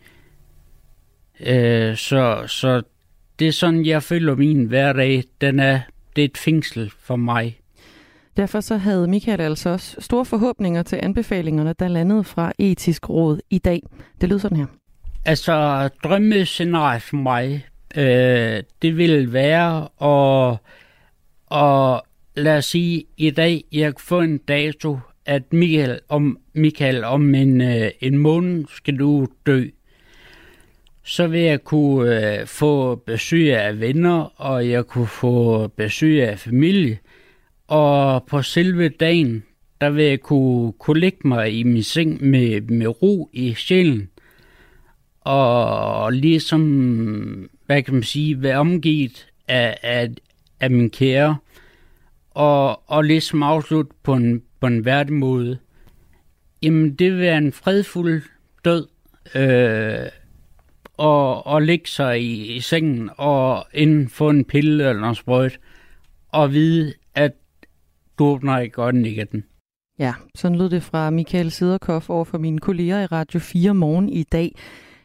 Øh, 1.40 1.96
så, 1.96 2.44
så 2.46 2.82
det 3.38 3.48
er 3.48 3.52
sådan, 3.52 3.86
jeg 3.86 4.02
føler 4.02 4.34
min 4.34 4.64
hverdag. 4.64 5.24
Den 5.40 5.60
er, 5.60 5.80
det 6.16 6.22
er 6.22 6.28
et 6.28 6.38
fængsel 6.38 6.92
for 6.98 7.16
mig. 7.16 7.60
Derfor 8.36 8.60
så 8.60 8.76
havde 8.76 9.06
Michael 9.06 9.40
altså 9.40 9.68
også 9.70 9.96
store 9.98 10.24
forhåbninger 10.24 10.82
til 10.82 11.00
anbefalingerne, 11.02 11.74
der 11.78 11.88
landede 11.88 12.24
fra 12.24 12.52
etisk 12.58 13.10
råd 13.10 13.40
i 13.50 13.58
dag. 13.58 13.82
Det 14.20 14.28
lyder 14.28 14.40
sådan 14.40 14.56
her. 14.56 14.66
Altså, 15.24 15.88
drømmescenariet 16.04 17.02
for 17.02 17.16
mig, 17.16 17.66
øh, 17.96 18.62
det 18.82 18.96
vil 18.96 19.32
være 19.32 19.88
at, 20.02 20.58
at 21.50 22.00
lad 22.36 22.56
os 22.56 22.64
sige, 22.64 23.04
i 23.16 23.30
dag, 23.30 23.64
jeg 23.72 23.94
kan 23.94 24.04
få 24.04 24.20
en 24.20 24.38
dato, 24.38 24.98
at 25.26 25.52
Michael 25.52 26.00
om, 26.08 26.38
Michael, 26.54 27.04
om 27.04 27.34
en, 27.34 27.60
øh, 27.60 27.90
en 28.00 28.18
måned 28.18 28.64
skal 28.68 28.98
du 28.98 29.26
dø 29.46 29.64
så 31.06 31.26
vil 31.26 31.40
jeg 31.40 31.64
kunne 31.64 32.40
øh, 32.40 32.46
få 32.46 32.94
besøg 32.94 33.56
af 33.56 33.80
venner, 33.80 34.40
og 34.40 34.68
jeg 34.68 34.86
kunne 34.86 35.06
få 35.06 35.66
besøg 35.68 36.28
af 36.28 36.38
familie. 36.38 36.98
Og 37.66 38.26
på 38.26 38.42
selve 38.42 38.88
dagen, 38.88 39.44
der 39.80 39.90
vil 39.90 40.04
jeg 40.04 40.20
kunne, 40.20 40.72
kunne 40.72 41.00
lægge 41.00 41.28
mig 41.28 41.58
i 41.58 41.62
min 41.62 41.82
seng 41.82 42.24
med, 42.24 42.60
med 42.60 43.02
ro 43.02 43.30
i 43.32 43.54
sjælen. 43.54 44.08
Og 45.20 46.12
ligesom, 46.12 47.50
hvad 47.66 47.82
kan 47.82 47.94
man 47.94 48.02
sige, 48.02 48.42
være 48.42 48.58
omgivet 48.58 49.28
af, 49.48 49.78
af, 49.82 50.08
af 50.60 50.70
min 50.70 50.90
kære. 50.90 51.36
Og, 52.30 52.90
og 52.90 53.04
ligesom 53.04 53.42
afslutte 53.42 53.92
på 54.02 54.14
en, 54.14 54.42
på 54.60 54.66
en 54.66 54.84
værdig 54.84 55.12
måde. 55.12 55.58
Jamen, 56.62 56.94
det 56.94 57.12
vil 57.12 57.20
være 57.20 57.38
en 57.38 57.52
fredfuld 57.52 58.22
død. 58.64 58.86
Øh, 59.34 60.08
og, 60.96 61.46
og 61.46 61.62
ligge 61.62 61.88
sig 61.88 62.22
i, 62.22 62.56
i 62.56 62.60
sengen 62.60 63.10
og 63.16 63.66
inden 63.74 64.08
få 64.08 64.30
en 64.30 64.44
pille 64.44 64.88
eller 64.88 65.08
en 65.08 65.14
sprøjt 65.14 65.58
og 66.28 66.52
vide, 66.52 66.92
at 67.14 67.32
du 68.18 68.24
åbner 68.24 68.58
ikke 68.58 68.80
øjnene 68.80 69.08
igen. 69.08 69.44
Ja, 69.98 70.14
sådan 70.34 70.58
lød 70.58 70.70
det 70.70 70.82
fra 70.82 71.10
Michael 71.10 71.50
Siderkoff 71.50 72.10
over 72.10 72.24
for 72.24 72.38
mine 72.38 72.58
kolleger 72.58 73.02
i 73.02 73.06
Radio 73.06 73.40
4 73.40 73.74
morgen 73.74 74.08
i 74.08 74.22
dag. 74.22 74.54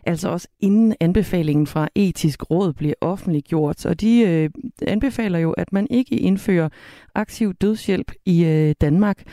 Altså 0.05 0.29
også 0.29 0.47
inden 0.59 0.95
anbefalingen 0.99 1.67
fra 1.67 1.87
etisk 1.95 2.51
råd 2.51 2.73
bliver 2.73 2.93
offentliggjort. 3.01 3.85
Og 3.85 4.01
de 4.01 4.21
øh, 4.21 4.49
anbefaler 4.87 5.39
jo, 5.39 5.51
at 5.51 5.73
man 5.73 5.87
ikke 5.89 6.15
indfører 6.15 6.69
aktiv 7.15 7.53
dødshjælp 7.53 8.11
i 8.25 8.45
øh, 8.45 8.75
Danmark. 8.81 9.23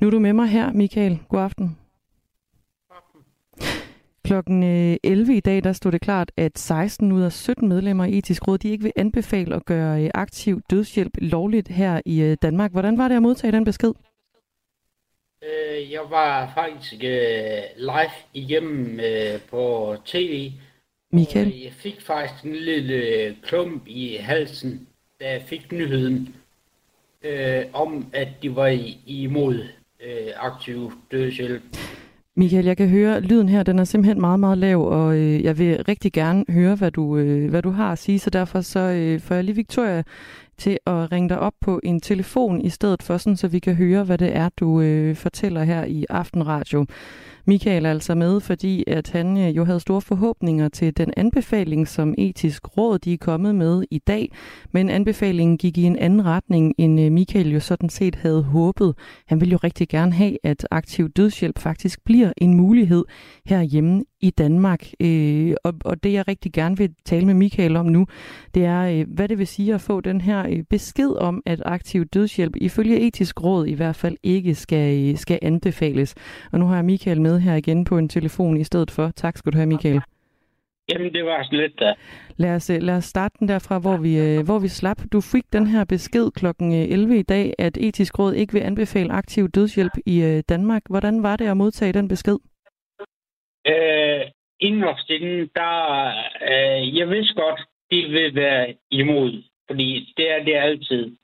Nu 0.00 0.06
er 0.06 0.10
du 0.10 0.18
med 0.18 0.32
mig 0.32 0.48
her, 0.48 0.72
Michael. 0.72 1.18
God 1.28 1.40
aften. 1.40 1.76
Klokken 4.24 4.62
11 4.62 5.32
øh, 5.32 5.36
i 5.36 5.40
dag, 5.40 5.64
der 5.64 5.72
stod 5.72 5.92
det 5.92 6.00
klart, 6.00 6.32
at 6.36 6.58
16 6.58 7.12
ud 7.12 7.22
af 7.22 7.32
17 7.32 7.68
medlemmer 7.68 8.04
i 8.04 8.18
etisk 8.18 8.48
råd, 8.48 8.58
de 8.58 8.68
ikke 8.68 8.82
vil 8.82 8.92
anbefale 8.96 9.54
at 9.54 9.64
gøre 9.64 10.02
øh, 10.02 10.10
aktiv 10.14 10.60
dødshjælp 10.70 11.12
lovligt 11.18 11.68
her 11.68 12.00
i 12.06 12.22
øh, 12.22 12.36
Danmark. 12.42 12.72
Hvordan 12.72 12.98
var 12.98 13.08
det 13.08 13.16
at 13.16 13.22
modtage 13.22 13.52
den 13.52 13.64
besked? 13.64 13.92
Jeg 15.90 16.00
var 16.10 16.52
faktisk 16.54 17.02
live 17.76 18.10
igennem 18.34 19.00
på 19.50 19.96
tv. 20.04 20.50
Michael? 21.12 21.60
Jeg 21.60 21.72
fik 21.72 22.00
faktisk 22.00 22.44
en 22.44 22.54
lille 22.56 23.36
klump 23.42 23.82
i 23.86 24.16
halsen, 24.16 24.88
da 25.20 25.30
jeg 25.30 25.42
fik 25.42 25.72
nyheden 25.72 26.34
om, 27.72 28.10
at 28.12 28.28
de 28.42 28.56
var 28.56 28.78
imod 29.06 29.68
aktiv 30.36 30.92
dødshjælp. 31.10 31.62
Michael, 32.36 32.64
jeg 32.64 32.76
kan 32.76 32.88
høre, 32.88 33.16
at 33.16 33.22
lyden 33.22 33.48
her 33.48 33.62
den 33.62 33.78
er 33.78 33.84
simpelthen 33.84 34.20
meget, 34.20 34.40
meget 34.40 34.58
lav, 34.58 34.86
og 34.86 35.16
øh, 35.16 35.44
jeg 35.44 35.58
vil 35.58 35.84
rigtig 35.88 36.12
gerne 36.12 36.44
høre, 36.48 36.74
hvad 36.74 36.90
du, 36.90 37.16
øh, 37.16 37.50
hvad 37.50 37.62
du 37.62 37.70
har 37.70 37.92
at 37.92 37.98
sige, 37.98 38.18
så 38.18 38.30
derfor 38.30 38.60
så 38.60 38.80
øh, 38.80 39.20
får 39.20 39.34
jeg 39.34 39.44
lige 39.44 39.56
Victoria 39.56 40.02
til 40.58 40.78
at 40.86 41.12
ringe 41.12 41.28
dig 41.28 41.38
op 41.38 41.52
på 41.60 41.80
en 41.82 42.00
telefon 42.00 42.60
i 42.60 42.68
stedet 42.68 43.02
for, 43.02 43.16
sådan, 43.16 43.36
så 43.36 43.48
vi 43.48 43.58
kan 43.58 43.74
høre, 43.74 44.04
hvad 44.04 44.18
det 44.18 44.36
er, 44.36 44.48
du 44.60 44.80
øh, 44.80 45.16
fortæller 45.16 45.62
her 45.62 45.84
i 45.84 46.06
Aftenradio. 46.10 46.86
Michael 47.46 47.86
er 47.86 47.90
altså 47.90 48.14
med, 48.14 48.40
fordi 48.40 48.84
at 48.86 49.10
han 49.10 49.38
øh, 49.38 49.56
jo 49.56 49.64
havde 49.64 49.80
store 49.80 50.00
forhåbninger 50.00 50.68
til 50.68 50.96
den 50.96 51.12
anbefaling, 51.16 51.88
som 51.88 52.14
etisk 52.18 52.76
råd 52.78 52.98
de 52.98 53.12
er 53.12 53.18
kommet 53.18 53.54
med 53.54 53.84
i 53.90 53.98
dag. 53.98 54.32
Men 54.72 54.90
anbefalingen 54.90 55.58
gik 55.58 55.78
i 55.78 55.82
en 55.82 55.96
anden 55.96 56.24
retning, 56.24 56.74
end 56.78 57.00
øh, 57.00 57.12
Michael 57.12 57.52
jo 57.52 57.60
sådan 57.60 57.88
set 57.88 58.14
havde 58.14 58.42
håbet. 58.42 58.94
Han 59.26 59.40
ville 59.40 59.52
jo 59.52 59.58
rigtig 59.64 59.88
gerne 59.88 60.12
have, 60.12 60.36
at 60.44 60.66
aktiv 60.70 61.08
dødshjælp 61.08 61.58
faktisk 61.58 62.04
bliver 62.04 62.32
en 62.36 62.54
mulighed 62.54 63.04
herhjemme 63.46 64.04
i 64.22 64.30
Danmark. 64.30 64.86
Øh, 65.00 65.54
og, 65.64 65.74
og 65.84 66.02
det 66.02 66.12
jeg 66.12 66.28
rigtig 66.28 66.52
gerne 66.52 66.76
vil 66.76 66.94
tale 67.04 67.26
med 67.26 67.34
Michael 67.34 67.76
om 67.76 67.86
nu, 67.86 68.06
det 68.54 68.64
er, 68.64 68.82
øh, 68.82 69.06
hvad 69.08 69.28
det 69.28 69.38
vil 69.38 69.46
sige 69.46 69.74
at 69.74 69.80
få 69.80 70.00
den 70.00 70.20
her 70.20 70.46
øh, 70.50 70.62
besked 70.70 71.10
om, 71.10 71.42
at 71.46 71.62
aktiv 71.64 72.04
dødshjælp 72.04 72.56
ifølge 72.56 73.00
etisk 73.00 73.42
råd 73.42 73.66
i 73.66 73.74
hvert 73.74 73.96
fald 73.96 74.16
ikke 74.22 74.54
skal, 74.54 75.10
øh, 75.10 75.16
skal 75.16 75.38
anbefales. 75.42 76.14
Og 76.52 76.58
nu 76.58 76.66
har 76.66 76.74
jeg 76.74 76.84
Michael 76.84 77.20
med 77.20 77.40
her 77.40 77.54
igen 77.54 77.84
på 77.84 77.98
en 77.98 78.08
telefon 78.08 78.56
i 78.56 78.64
stedet 78.64 78.90
for. 78.90 79.10
Tak 79.16 79.36
skal 79.36 79.52
du 79.52 79.56
have, 79.56 79.66
Michael. 79.66 80.00
Jamen, 80.92 81.12
det 81.12 81.24
var 81.24 81.48
lidt 81.52 81.80
da. 81.80 81.94
Lad 82.36 82.54
os, 82.54 82.68
lad 82.68 82.96
os 82.96 83.04
starte 83.04 83.36
den 83.40 83.48
derfra, 83.48 83.78
hvor 83.78 83.96
vi, 83.96 84.18
øh, 84.18 84.44
hvor 84.44 84.58
vi 84.58 84.68
slap. 84.68 85.02
Du 85.12 85.20
fik 85.20 85.52
den 85.52 85.66
her 85.66 85.84
besked 85.84 86.30
kl. 86.30 86.46
11 86.60 87.18
i 87.18 87.22
dag, 87.22 87.54
at 87.58 87.76
etisk 87.80 88.18
råd 88.18 88.34
ikke 88.34 88.52
vil 88.52 88.60
anbefale 88.60 89.12
aktiv 89.12 89.48
dødshjælp 89.48 89.92
i 90.06 90.22
øh, 90.22 90.42
Danmark. 90.48 90.82
Hvordan 90.90 91.22
var 91.22 91.36
det 91.36 91.46
at 91.46 91.56
modtage 91.56 91.92
den 91.92 92.08
besked? 92.08 92.36
Øh, 93.66 94.22
inderst 94.60 95.08
der, 95.56 96.06
øh, 96.50 96.98
jeg 96.98 97.10
vidste 97.10 97.34
godt, 97.34 97.60
det 97.90 98.12
vil 98.12 98.34
være 98.34 98.74
imod, 98.90 99.42
fordi 99.66 100.14
det 100.16 100.30
er 100.30 100.44
det 100.44 100.54
altid. 100.54 101.16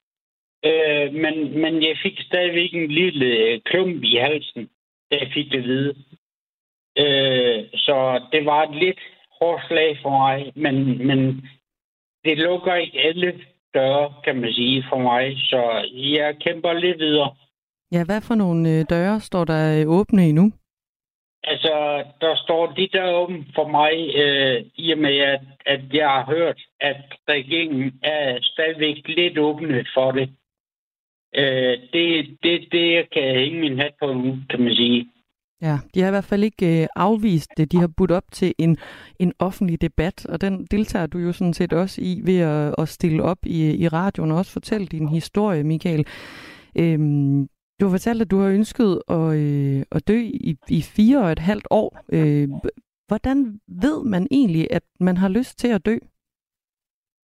Øh, 0.64 1.14
men, 1.14 1.60
men 1.62 1.82
jeg 1.82 1.96
fik 2.02 2.20
stadigvæk 2.20 2.74
en 2.74 2.90
lille 2.90 3.26
øh, 3.26 3.60
klump 3.64 4.02
i 4.02 4.16
halsen, 4.16 4.68
da 5.10 5.16
jeg 5.20 5.30
fik 5.34 5.52
det 5.52 5.58
at 5.58 5.64
vide. 5.64 5.94
Øh, 6.98 7.64
så 7.74 8.20
det 8.32 8.44
var 8.46 8.62
et 8.62 8.76
lidt 8.76 9.00
hårdt 9.40 9.66
slag 9.66 9.98
for 10.02 10.10
mig, 10.10 10.52
men, 10.56 11.06
men 11.06 11.48
det 12.24 12.38
lukker 12.38 12.74
ikke 12.74 13.00
alle 13.00 13.40
døre, 13.74 14.14
kan 14.24 14.36
man 14.40 14.52
sige, 14.52 14.84
for 14.90 14.98
mig. 14.98 15.36
Så 15.50 15.60
jeg 15.94 16.36
kæmper 16.40 16.72
lidt 16.72 16.98
videre. 16.98 17.30
Ja, 17.92 18.04
hvad 18.04 18.20
for 18.20 18.34
nogle 18.34 18.70
øh, 18.70 18.84
døre 18.90 19.20
står 19.20 19.44
der 19.44 19.80
øh, 19.80 19.98
åbne 19.98 20.22
endnu? 20.28 20.52
Altså, 21.44 22.04
der 22.20 22.36
står 22.36 22.66
de 22.66 22.88
der 22.92 23.12
åben 23.12 23.46
for 23.54 23.68
mig, 23.68 23.94
øh, 24.22 24.64
i 24.74 24.92
og 24.92 24.98
med, 24.98 25.18
at, 25.18 25.40
at 25.66 25.80
jeg 25.92 26.08
har 26.08 26.24
hørt, 26.24 26.60
at 26.80 26.96
regeringen 27.28 28.00
er 28.02 28.38
stadigvæk 28.42 28.96
lidt 29.08 29.38
åbne 29.38 29.84
for 29.94 30.10
det. 30.10 30.30
Øh, 31.34 31.78
det, 31.92 32.36
det, 32.42 32.68
det 32.72 33.10
kan 33.10 33.22
jeg 33.22 33.34
hænge 33.34 33.60
min 33.60 33.78
hat 33.78 33.94
på 34.00 34.12
nu, 34.12 34.36
kan 34.50 34.60
man 34.60 34.74
sige. 34.74 35.08
Ja, 35.62 35.78
de 35.94 36.00
har 36.00 36.08
i 36.08 36.10
hvert 36.10 36.24
fald 36.24 36.44
ikke 36.44 36.82
øh, 36.82 36.88
afvist 36.96 37.50
det. 37.56 37.72
De 37.72 37.78
har 37.78 37.90
budt 37.96 38.10
op 38.10 38.24
til 38.32 38.54
en, 38.58 38.78
en 39.18 39.32
offentlig 39.38 39.80
debat, 39.80 40.26
og 40.26 40.40
den 40.40 40.66
deltager 40.70 41.06
du 41.06 41.18
jo 41.18 41.32
sådan 41.32 41.54
set 41.54 41.72
også 41.72 42.00
i 42.00 42.20
ved 42.24 42.38
at, 42.38 42.74
at 42.78 42.88
stille 42.88 43.22
op 43.22 43.38
i, 43.46 43.74
i 43.74 43.88
radioen 43.88 44.30
og 44.32 44.38
også 44.38 44.52
fortælle 44.52 44.86
din 44.86 45.08
historie, 45.08 45.64
Michael. 45.64 46.06
Øhm, 46.78 47.48
du 47.80 47.86
har 47.86 47.92
fortalt, 47.92 48.22
at 48.22 48.30
du 48.30 48.38
har 48.38 48.48
ønsket 48.48 49.02
at, 49.08 49.28
øh, 49.42 49.82
at 49.92 50.08
dø 50.08 50.18
i, 50.50 50.56
i 50.68 50.82
fire 50.96 51.18
og 51.24 51.32
et 51.32 51.38
halvt 51.38 51.66
år. 51.70 51.98
Øh, 52.12 52.48
hvordan 53.08 53.60
ved 53.68 54.04
man 54.04 54.26
egentlig, 54.30 54.66
at 54.70 54.82
man 55.00 55.16
har 55.16 55.28
lyst 55.28 55.58
til 55.58 55.68
at 55.68 55.86
dø? 55.86 55.96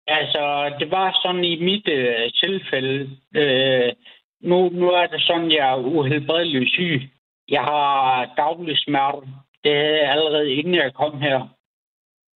Altså, 0.07 0.75
det 0.79 0.91
var 0.91 1.19
sådan 1.23 1.43
i 1.43 1.63
mit 1.63 1.87
øh, 1.87 2.31
tilfælde. 2.43 3.17
Øh, 3.35 3.93
nu, 4.41 4.69
nu 4.69 4.89
er 4.89 5.07
det 5.07 5.21
sådan, 5.21 5.51
jeg 5.51 5.69
er 5.71 5.77
uhelbredelig 5.77 6.69
syg. 6.69 7.01
Jeg 7.49 7.61
har 7.61 8.33
daglig 8.37 8.77
smerte. 8.77 9.27
Det 9.63 9.71
havde 9.75 10.01
jeg 10.01 10.11
allerede 10.11 10.53
inden 10.53 10.75
jeg 10.75 10.93
kom 10.93 11.21
her. 11.21 11.39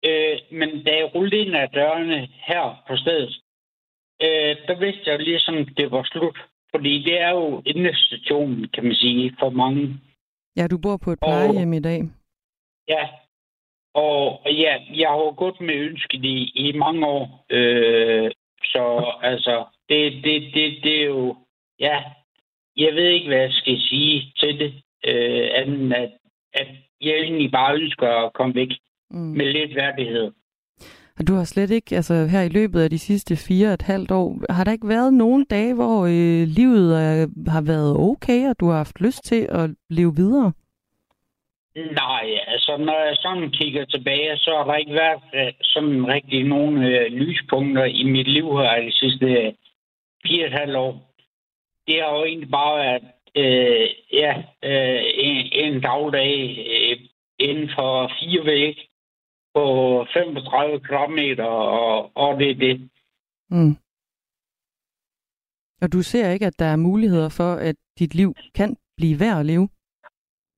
Øh, 0.06 0.38
men 0.52 0.84
da 0.86 0.92
jeg 0.96 1.16
rullede 1.16 1.38
ind 1.38 1.56
ad 1.56 1.68
dørene 1.68 2.28
her 2.48 2.84
på 2.88 2.98
stedet, 2.98 3.42
øh, 4.22 4.56
der 4.68 4.80
vidste 4.80 5.10
jeg 5.10 5.20
ligesom, 5.20 5.56
at 5.58 5.68
det 5.78 5.92
var 5.92 6.04
slut. 6.04 6.38
Fordi 6.78 7.04
det 7.04 7.22
er 7.22 7.30
jo 7.30 7.62
endestationen, 7.66 8.68
kan 8.74 8.84
man 8.84 8.96
sige, 8.96 9.36
for 9.40 9.50
mange. 9.50 10.00
Ja, 10.58 10.68
du 10.68 10.78
bor 10.78 10.98
på 10.98 11.12
et 11.12 11.20
plejehjem 11.20 11.74
i 11.74 11.80
dag. 11.80 12.02
Ja, 12.88 13.04
og 13.94 14.42
ja, 14.46 14.74
jeg 15.02 15.10
har 15.10 15.36
gået 15.36 15.62
med 15.62 15.76
ønsket 15.76 16.26
i, 16.26 16.52
i 16.56 16.78
mange 16.78 17.08
år. 17.08 17.46
Øh, 17.50 18.32
så 18.64 19.14
altså, 19.22 19.66
det, 19.90 20.14
det, 20.24 20.42
det, 20.54 20.84
det 20.84 21.02
er 21.02 21.06
jo... 21.06 21.36
Ja, 21.80 22.04
jeg 22.78 22.94
ved 22.96 23.08
ikke, 23.10 23.28
hvad 23.28 23.38
jeg 23.38 23.54
skal 23.54 23.80
sige 23.80 24.34
til 24.40 24.60
det. 24.60 24.74
Øh, 25.08 25.50
anden 25.54 25.92
at, 25.94 26.12
at 26.54 26.68
jeg 27.02 27.16
egentlig 27.16 27.52
bare 27.52 27.76
ønsker 27.76 28.08
at 28.08 28.34
komme 28.34 28.56
væk 28.56 28.72
mm. 29.12 29.18
med 29.18 29.46
lidt 29.46 29.76
værdighed. 29.76 30.32
Og 31.20 31.28
du 31.28 31.34
har 31.34 31.44
slet 31.44 31.72
ikke, 31.72 31.96
altså 31.96 32.14
her 32.32 32.42
i 32.42 32.50
løbet 32.50 32.80
af 32.82 32.90
de 32.90 33.00
sidste 33.00 33.36
fire 33.48 33.68
og 33.68 33.74
et 33.74 33.82
halvt 33.82 34.12
år, 34.12 34.54
har 34.54 34.64
der 34.64 34.72
ikke 34.72 34.88
været 34.88 35.14
nogen 35.14 35.46
dage, 35.46 35.74
hvor 35.74 36.06
øh, 36.06 36.48
livet 36.48 36.88
er, 37.04 37.28
har 37.52 37.62
været 37.62 37.98
okay, 37.98 38.50
og 38.50 38.60
du 38.60 38.66
har 38.70 38.78
haft 38.78 39.02
lyst 39.02 39.24
til 39.24 39.48
at 39.50 39.70
leve 39.90 40.16
videre? 40.16 40.52
Nej, 41.76 42.26
altså 42.48 42.78
når 42.78 43.00
jeg 43.08 43.16
sådan 43.16 43.50
kigger 43.50 43.86
tilbage, 43.86 44.38
så 44.38 44.52
har 44.58 44.64
der 44.64 44.76
ikke 44.76 44.94
været 44.94 45.22
øh, 45.34 45.54
sådan 45.62 46.08
rigtig 46.08 46.44
nogen 46.44 46.84
øh, 46.84 47.06
lyspunkter 47.12 47.84
i 47.84 48.04
mit 48.04 48.28
liv 48.28 48.58
her 48.58 48.82
de 48.82 48.92
sidste 48.92 49.26
øh, 49.26 49.54
fire 50.28 50.44
og 50.44 50.48
et 50.48 50.60
halvt 50.60 50.76
år. 50.76 50.94
Det 51.88 51.96
har 52.02 52.18
jo 52.18 52.24
egentlig 52.26 52.52
bare 52.52 52.78
været 52.78 53.04
øh, 53.36 53.90
ja, 54.14 54.34
øh, 54.64 55.04
en, 55.16 55.38
en 55.52 55.82
dagdag 55.82 56.66
øh, 56.74 56.98
inden 57.40 57.70
for 57.76 58.12
fire 58.20 58.46
vægge, 58.46 58.87
på 59.56 60.06
35 60.14 60.80
km, 60.80 61.42
og, 61.42 62.18
og 62.18 62.40
det 62.40 62.50
er 62.52 62.56
det. 62.56 62.90
Mm. 63.50 63.76
Og 65.82 65.94
du 65.94 66.02
ser 66.02 66.32
ikke, 66.32 66.46
at 66.46 66.60
der 66.60 66.66
er 66.66 66.76
muligheder 66.76 67.30
for, 67.30 67.54
at 67.54 67.76
dit 68.00 68.16
liv 68.16 68.36
kan 68.56 68.78
blive 68.98 69.20
værd 69.20 69.40
at 69.40 69.46
leve? 69.46 69.70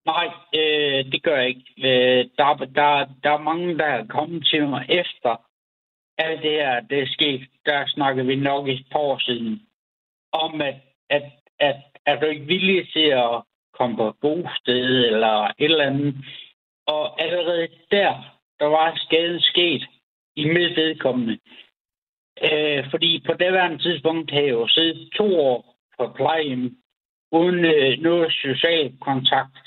Nej, 0.06 0.28
øh, 0.54 1.12
det 1.12 1.24
gør 1.24 1.38
jeg 1.38 1.48
ikke. 1.48 1.66
Øh, 1.78 2.26
der, 2.38 2.56
der, 2.56 3.06
der 3.24 3.32
er 3.32 3.48
mange, 3.50 3.78
der 3.78 3.86
er 3.86 4.06
kommet 4.06 4.46
til 4.46 4.68
mig 4.68 4.86
efter 4.90 5.50
alt 6.18 6.44
det 6.44 6.52
her, 6.52 6.80
det 6.80 7.00
er 7.00 7.08
sket. 7.08 7.42
Der 7.66 7.84
snakker 7.88 8.24
vi 8.24 8.36
nok 8.36 8.68
et 8.68 8.86
par 8.92 9.00
år 9.00 9.20
siden 9.20 9.62
om, 10.32 10.62
at, 10.62 10.76
at, 11.10 11.24
at 11.60 11.76
er 12.06 12.20
du 12.20 12.26
ikke 12.26 12.46
villig 12.46 12.90
til 12.94 13.08
at 13.26 13.44
komme 13.74 13.96
på 13.98 14.16
bosted 14.22 15.06
eller 15.06 15.36
et 15.48 15.72
eller 15.72 15.86
andet. 15.86 16.16
Og 16.88 17.22
allerede 17.22 17.68
der, 17.92 18.39
der 18.60 18.66
var 18.66 18.96
skaden 18.96 19.40
sket 19.40 19.84
i 20.36 20.46
mit 20.46 20.76
vedkommende. 20.76 21.40
Øh, 22.44 22.90
fordi 22.92 23.24
på 23.28 23.34
det 23.34 23.80
tidspunkt 23.80 24.32
havde 24.32 24.46
jeg 24.46 24.52
jo 24.52 24.68
siddet 24.68 25.10
to 25.18 25.40
år 25.40 25.76
på 25.98 26.14
plejehjem 26.16 26.78
uden 27.32 27.66
øh, 27.66 28.00
noget 28.00 28.34
social 28.34 28.98
kontakt. 29.02 29.58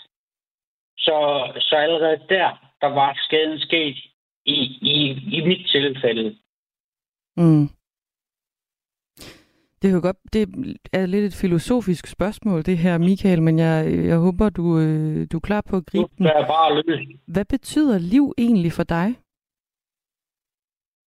Så, 0.99 1.17
så 1.61 1.77
allerede 1.77 2.21
der, 2.29 2.49
der 2.81 2.87
var 2.87 3.19
skaden 3.27 3.59
sket 3.59 3.97
i, 4.45 4.59
i, 4.95 4.97
i 5.37 5.41
mit 5.47 5.67
tilfælde. 5.67 6.39
Mm. 7.37 7.69
Det 9.83 9.91
er 9.91 9.95
jo 9.95 10.01
godt, 10.03 10.17
det 10.33 10.43
er 10.93 11.07
lidt 11.07 11.25
et 11.25 11.41
filosofisk 11.41 12.07
spørgsmål, 12.07 12.63
det 12.63 12.79
her, 12.79 12.99
Michael, 12.99 13.43
men 13.43 13.59
jeg, 13.59 13.77
jeg 14.11 14.19
håber, 14.19 14.49
du, 14.51 14.79
øh, 14.79 15.27
du 15.33 15.37
er 15.37 15.47
klar 15.49 15.63
på 15.71 15.77
at 15.77 15.87
gribe 15.87 16.09
den. 16.19 16.27
Det 16.27 16.33
er 16.37 16.47
bare 16.47 16.83
løs. 16.83 17.07
Hvad 17.27 17.45
betyder 17.45 17.99
liv 17.99 18.35
egentlig 18.39 18.73
for 18.73 18.83
dig? 18.83 19.09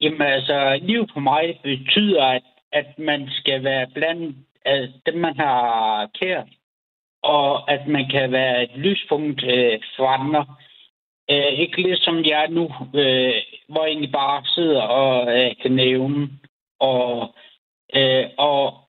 Jamen 0.01 0.23
altså, 0.23 0.79
liv 0.83 1.07
for 1.13 1.21
mig 1.21 1.61
betyder, 1.63 2.25
at, 2.25 2.43
at 2.73 2.99
man 2.99 3.29
skal 3.31 3.65
være 3.65 3.87
blandt 3.95 4.37
af 4.65 4.89
dem, 5.07 5.15
man 5.21 5.37
har 5.37 6.11
kært, 6.21 6.49
og 7.23 7.73
at 7.73 7.87
man 7.89 8.09
kan 8.11 8.33
være 8.33 8.63
et 8.63 8.77
lyspunkt 8.77 9.45
øh, 9.45 9.81
for 9.97 10.07
andre. 10.07 10.47
Øh, 11.31 11.53
ikke 11.63 11.83
lidt 11.83 12.01
som 12.01 12.17
jeg 12.25 12.45
er 12.45 12.51
nu, 12.51 12.65
øh, 13.01 13.35
hvor 13.69 13.83
jeg 13.85 13.91
egentlig 13.91 14.13
bare 14.13 14.45
sidder 14.45 14.83
og 14.83 15.39
øh, 15.39 15.51
kan 15.63 15.73
nævne. 15.73 16.29
Og, 16.81 17.35
øh, 17.97 18.31
og 18.39 18.85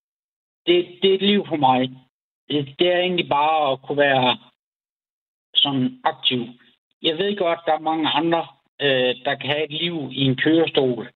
det, 0.65 0.99
det 1.02 1.10
er 1.11 1.15
et 1.15 1.22
liv 1.22 1.48
for 1.48 1.56
mig. 1.56 1.90
Det, 2.49 2.76
det 2.80 2.88
er 2.94 2.99
egentlig 2.99 3.30
bare 3.30 3.72
at 3.72 3.82
kunne 3.82 3.98
være 3.98 4.38
sådan 5.56 6.02
aktiv. 6.03 6.41
Jeg 7.02 7.18
ved 7.18 7.38
godt, 7.38 7.60
der 7.65 7.73
er 7.73 7.80
mange 7.80 8.10
andre, 8.10 8.48
øh, 8.82 9.15
der 9.26 9.36
kan 9.36 9.49
have 9.49 9.64
et 9.64 9.72
liv 9.72 10.10
i 10.11 10.22
en 10.22 10.36
kørestol. 10.36 11.11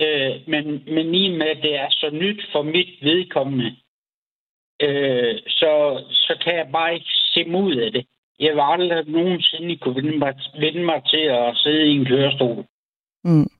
Øh, 0.00 0.34
men, 0.46 0.64
men 0.94 1.14
i 1.14 1.38
med, 1.38 1.46
at 1.46 1.62
det 1.62 1.74
er 1.74 1.90
så 1.90 2.10
nyt 2.12 2.42
for 2.52 2.62
mit 2.62 3.02
vedkommende, 3.02 3.76
øh, 4.82 5.38
så, 5.48 6.02
så 6.10 6.38
kan 6.44 6.56
jeg 6.56 6.68
bare 6.72 6.94
ikke 6.94 7.10
se 7.34 7.44
mod 7.44 7.76
af 7.76 7.92
det. 7.92 8.06
Jeg 8.40 8.54
vil 8.54 8.62
aldrig 8.64 9.08
nogensinde 9.08 9.76
kunne 9.76 9.94
vende 9.94 10.18
mig, 10.18 10.34
vende 10.60 10.84
mig 10.84 11.02
til 11.10 11.24
at 11.38 11.56
sidde 11.56 11.86
i 11.86 11.96
en 11.96 12.04
kørestol. 12.04 12.64
Mm. 13.24 13.57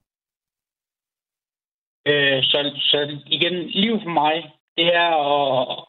Øh, 2.08 2.42
så, 2.42 2.58
så 2.90 2.98
igen, 3.26 3.54
liv 3.68 4.00
for 4.02 4.10
mig, 4.10 4.52
det 4.76 4.94
er 4.94 5.10
at, 5.38 5.84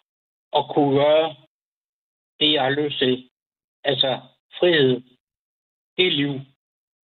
at 0.57 0.63
kunne 0.73 0.95
gøre 0.95 1.35
det, 2.39 2.53
jeg 2.53 2.63
har 2.63 2.69
lyst 2.69 2.99
til. 2.99 3.29
Altså 3.83 4.19
frihed. 4.59 5.01
Det 5.97 6.07
er 6.07 6.11
liv. 6.11 6.33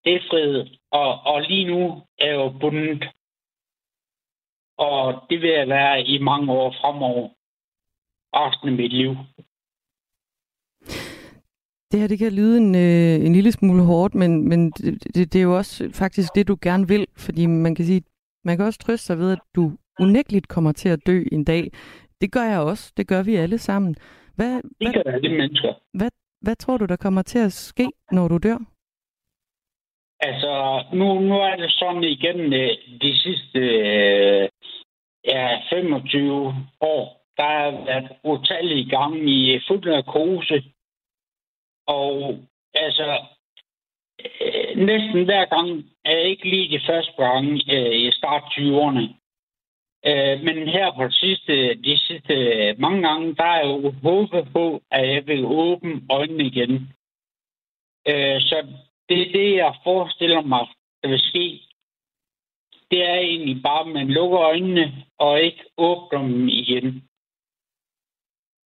Det 0.04 0.16
er 0.16 0.28
frihed. 0.30 0.68
Og, 0.92 1.22
og 1.26 1.42
lige 1.42 1.66
nu 1.66 2.02
er 2.20 2.26
jeg 2.28 2.36
jo 2.36 2.50
bundet. 2.62 3.04
Og 4.78 5.24
det 5.30 5.42
vil 5.42 5.50
jeg 5.50 5.68
være 5.68 6.02
i 6.02 6.18
mange 6.18 6.52
år 6.52 6.76
fremover. 6.82 7.30
Resten 8.34 8.70
af 8.70 8.76
mit 8.76 8.94
liv. 8.94 9.16
Det 11.92 12.00
her, 12.00 12.08
det 12.08 12.20
kan 12.20 12.34
lyde 12.34 12.58
en, 12.58 12.76
øh, 12.76 13.26
en 13.26 13.34
lille 13.34 13.52
smule 13.52 13.84
hårdt, 13.84 14.16
men, 14.16 14.50
men 14.50 14.72
det, 14.72 15.16
det, 15.16 15.34
det 15.34 15.40
er 15.40 15.44
jo 15.44 15.58
også 15.58 15.90
faktisk 15.94 16.36
det, 16.36 16.48
du 16.48 16.58
gerne 16.62 16.88
vil, 16.88 17.08
fordi 17.18 17.46
man 17.46 17.76
kan 17.76 17.86
sige, 17.86 18.02
man 18.46 18.58
kan 18.58 18.66
også 18.66 18.80
trøste 18.80 19.06
sig 19.06 19.18
ved, 19.18 19.32
at 19.32 19.40
du 19.56 19.72
unægteligt 20.00 20.48
kommer 20.48 20.72
til 20.72 20.90
at 20.90 21.00
dø 21.08 21.24
en 21.32 21.44
dag. 21.44 21.72
Det 22.22 22.32
gør 22.32 22.44
jeg 22.44 22.60
også. 22.60 22.94
Det 22.98 23.08
gør 23.08 23.24
vi 23.24 23.36
alle 23.36 23.58
sammen. 23.58 23.96
Hvad, 24.36 24.62
det 24.82 24.94
gør 24.94 25.12
alle 25.12 25.30
mennesker. 25.38 25.74
Hvad, 25.94 26.10
hvad 26.42 26.56
tror 26.56 26.78
du, 26.78 26.86
der 26.86 26.96
kommer 26.96 27.22
til 27.22 27.40
at 27.40 27.52
ske, 27.52 27.88
når 28.12 28.28
du 28.28 28.38
dør? 28.38 28.58
Altså, 30.20 30.84
nu, 30.94 31.20
nu 31.20 31.36
er 31.36 31.56
det 31.56 31.72
sådan 31.72 32.04
igen 32.04 32.54
øh, 32.54 32.70
de 33.02 33.20
sidste 33.24 33.60
øh, 33.60 34.50
ja, 35.26 35.62
25 35.70 36.56
år, 36.82 37.26
der 37.38 37.44
har 37.44 37.86
været 37.86 38.12
utallige 38.24 38.90
gange 38.90 39.20
i 39.32 39.60
fuld 39.68 39.86
narkose. 39.86 40.64
Og 41.88 42.40
altså, 42.74 43.20
næsten 44.76 45.26
hver 45.26 45.46
gang 45.46 45.86
er 46.06 46.18
ikke 46.18 46.50
lige 46.50 46.78
de 46.78 46.86
første 46.86 47.14
gange 47.18 47.52
øh, 47.76 47.96
i 47.96 48.12
start 48.12 48.44
20'erne. 48.44 49.04
Øh, 50.08 50.44
men 50.44 50.68
her 50.68 50.92
på 50.96 51.04
det 51.04 51.16
sidste, 51.16 51.76
de 51.76 51.98
sidste 51.98 52.34
mange 52.78 53.08
gange, 53.08 53.36
der 53.36 53.44
er 53.44 53.60
jeg 53.60 53.84
jo 53.84 53.92
håbet 54.04 54.48
på, 54.54 54.82
at 54.92 55.14
jeg 55.14 55.28
vil 55.28 55.46
åbne 55.46 56.02
øjnene 56.10 56.46
igen. 56.46 56.74
Øh, 58.08 58.42
så 58.42 58.68
det 59.10 59.22
er 59.22 59.32
det, 59.32 59.56
jeg 59.56 59.76
forestiller 59.84 60.42
mig, 60.42 60.68
der 61.04 61.10
vil 61.10 61.20
ske. 61.20 61.62
Det 62.92 63.04
er 63.04 63.16
egentlig 63.16 63.64
bare, 63.64 63.86
at 63.86 63.94
man 63.94 64.08
lukker 64.08 64.40
øjnene 64.40 65.06
og 65.18 65.42
ikke 65.42 65.64
åbner 65.78 66.22
dem 66.22 66.48
igen. 66.48 67.10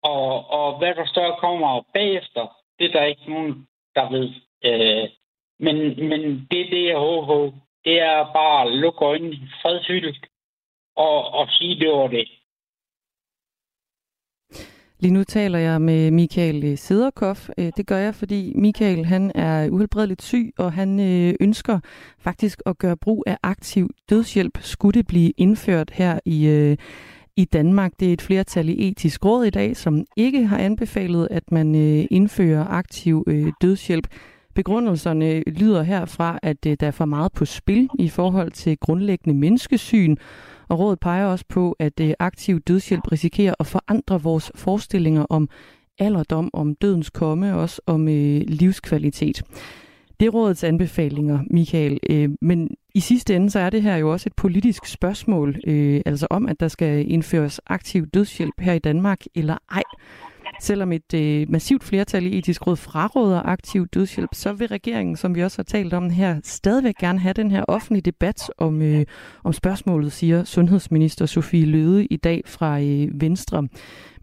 Og, 0.03 0.49
og 0.49 0.77
hvad 0.77 0.95
der 0.95 1.05
så 1.05 1.35
kommer 1.39 1.85
bagefter, 1.93 2.55
det 2.79 2.85
er 2.85 2.91
der 2.91 3.05
ikke 3.05 3.29
nogen, 3.29 3.67
der 3.95 4.09
ved. 4.09 4.29
Øh, 4.65 5.09
men, 5.59 5.75
men 6.09 6.21
det 6.51 6.71
det, 6.71 6.85
jeg 6.85 6.97
håber 6.97 7.27
på. 7.27 7.53
Det 7.85 7.99
er 7.99 8.33
bare 8.33 8.65
at 8.65 8.77
lukke 8.77 9.05
øjnene 9.05 9.37
fredfyldt 9.61 10.27
og, 10.95 11.33
og 11.33 11.47
sige, 11.49 11.79
det 11.79 11.89
var 11.89 12.07
det. 12.07 12.27
Lige 14.99 15.13
nu 15.13 15.23
taler 15.23 15.59
jeg 15.59 15.81
med 15.81 16.11
Michael 16.11 16.63
øh, 16.65 16.77
Sederkoff. 16.77 17.49
Øh, 17.57 17.71
det 17.77 17.87
gør 17.87 17.97
jeg, 17.97 18.15
fordi 18.15 18.53
Michael 18.55 19.05
han 19.05 19.31
er 19.35 19.69
uhelbredeligt 19.69 20.21
syg, 20.21 20.53
og 20.57 20.73
han 20.73 20.99
øh, 20.99 21.33
ønsker 21.39 21.79
faktisk 22.19 22.61
at 22.65 22.77
gøre 22.77 22.97
brug 22.97 23.23
af 23.27 23.37
aktiv 23.43 23.89
dødshjælp. 24.09 24.57
Skulle 24.61 24.99
det 24.99 25.07
blive 25.07 25.31
indført 25.37 25.91
her 25.91 26.19
i, 26.25 26.75
i 27.35 27.45
Danmark? 27.45 27.91
Det 27.99 28.09
er 28.09 28.13
et 28.13 28.21
flertal 28.21 28.69
i 28.69 28.87
etisk 28.87 29.25
råd 29.25 29.45
i 29.45 29.49
dag, 29.49 29.77
som 29.77 30.05
ikke 30.17 30.45
har 30.45 30.57
anbefalet, 30.57 31.27
at 31.31 31.51
man 31.51 31.75
indfører 32.11 32.65
aktiv 32.67 33.25
dødshjælp. 33.61 34.07
Begrundelserne 34.55 35.41
lyder 35.41 35.83
herfra, 35.83 36.39
at 36.43 36.65
øh, 36.67 36.77
der 36.79 36.87
er 36.87 36.91
for 36.91 37.05
meget 37.05 37.31
på 37.31 37.45
spil 37.45 37.89
i 37.99 38.09
forhold 38.09 38.51
til 38.51 38.77
grundlæggende 38.77 39.39
menneskesyn, 39.39 40.15
og 40.67 40.79
rådet 40.79 40.99
peger 40.99 41.25
også 41.25 41.45
på, 41.49 41.75
at 41.79 41.99
øh, 42.01 42.13
aktiv 42.19 42.59
dødshjælp 42.59 43.11
risikerer 43.11 43.53
at 43.59 43.67
forandre 43.67 44.21
vores 44.21 44.51
forestillinger 44.55 45.25
om 45.29 45.49
alderdom, 45.99 46.49
om 46.53 46.75
dødens 46.75 47.09
komme, 47.09 47.53
og 47.53 47.61
også 47.61 47.81
om 47.85 48.07
øh, 48.07 48.41
livskvalitet. 48.47 49.43
Det 50.19 50.25
er 50.25 50.29
rådets 50.29 50.63
anbefalinger, 50.63 51.39
Michael. 51.51 51.99
Øh, 52.09 52.29
men 52.41 52.69
i 52.93 52.99
sidste 52.99 53.35
ende, 53.35 53.49
så 53.49 53.59
er 53.59 53.69
det 53.69 53.81
her 53.81 53.97
jo 53.97 54.11
også 54.11 54.29
et 54.29 54.35
politisk 54.35 54.85
spørgsmål, 54.85 55.55
øh, 55.67 56.01
altså 56.05 56.27
om, 56.29 56.47
at 56.47 56.59
der 56.59 56.67
skal 56.67 57.11
indføres 57.11 57.61
aktiv 57.67 58.07
dødshjælp 58.07 58.53
her 58.59 58.73
i 58.73 58.79
Danmark 58.79 59.21
eller 59.35 59.57
ej. 59.71 59.83
Selvom 60.61 60.91
et 60.91 61.13
øh, 61.13 61.45
massivt 61.49 61.83
flertal 61.83 62.25
i 62.25 62.37
etisk 62.37 62.67
råd 62.67 62.75
fraråder 62.75 63.41
aktiv 63.41 63.87
dødshjælp, 63.87 64.29
så 64.33 64.53
vil 64.53 64.67
regeringen, 64.67 65.15
som 65.15 65.35
vi 65.35 65.43
også 65.43 65.57
har 65.57 65.63
talt 65.63 65.93
om 65.93 66.09
her, 66.09 66.39
stadigvæk 66.43 66.95
gerne 66.95 67.19
have 67.19 67.33
den 67.33 67.51
her 67.51 67.63
offentlige 67.67 68.01
debat 68.01 68.51
om, 68.57 68.81
øh, 68.81 69.05
om 69.43 69.53
spørgsmålet, 69.53 70.11
siger 70.11 70.43
sundhedsminister 70.43 71.25
Sofie 71.25 71.65
Løde 71.65 72.05
i 72.05 72.17
dag 72.17 72.41
fra 72.45 72.81
øh, 72.81 73.21
Venstre. 73.21 73.67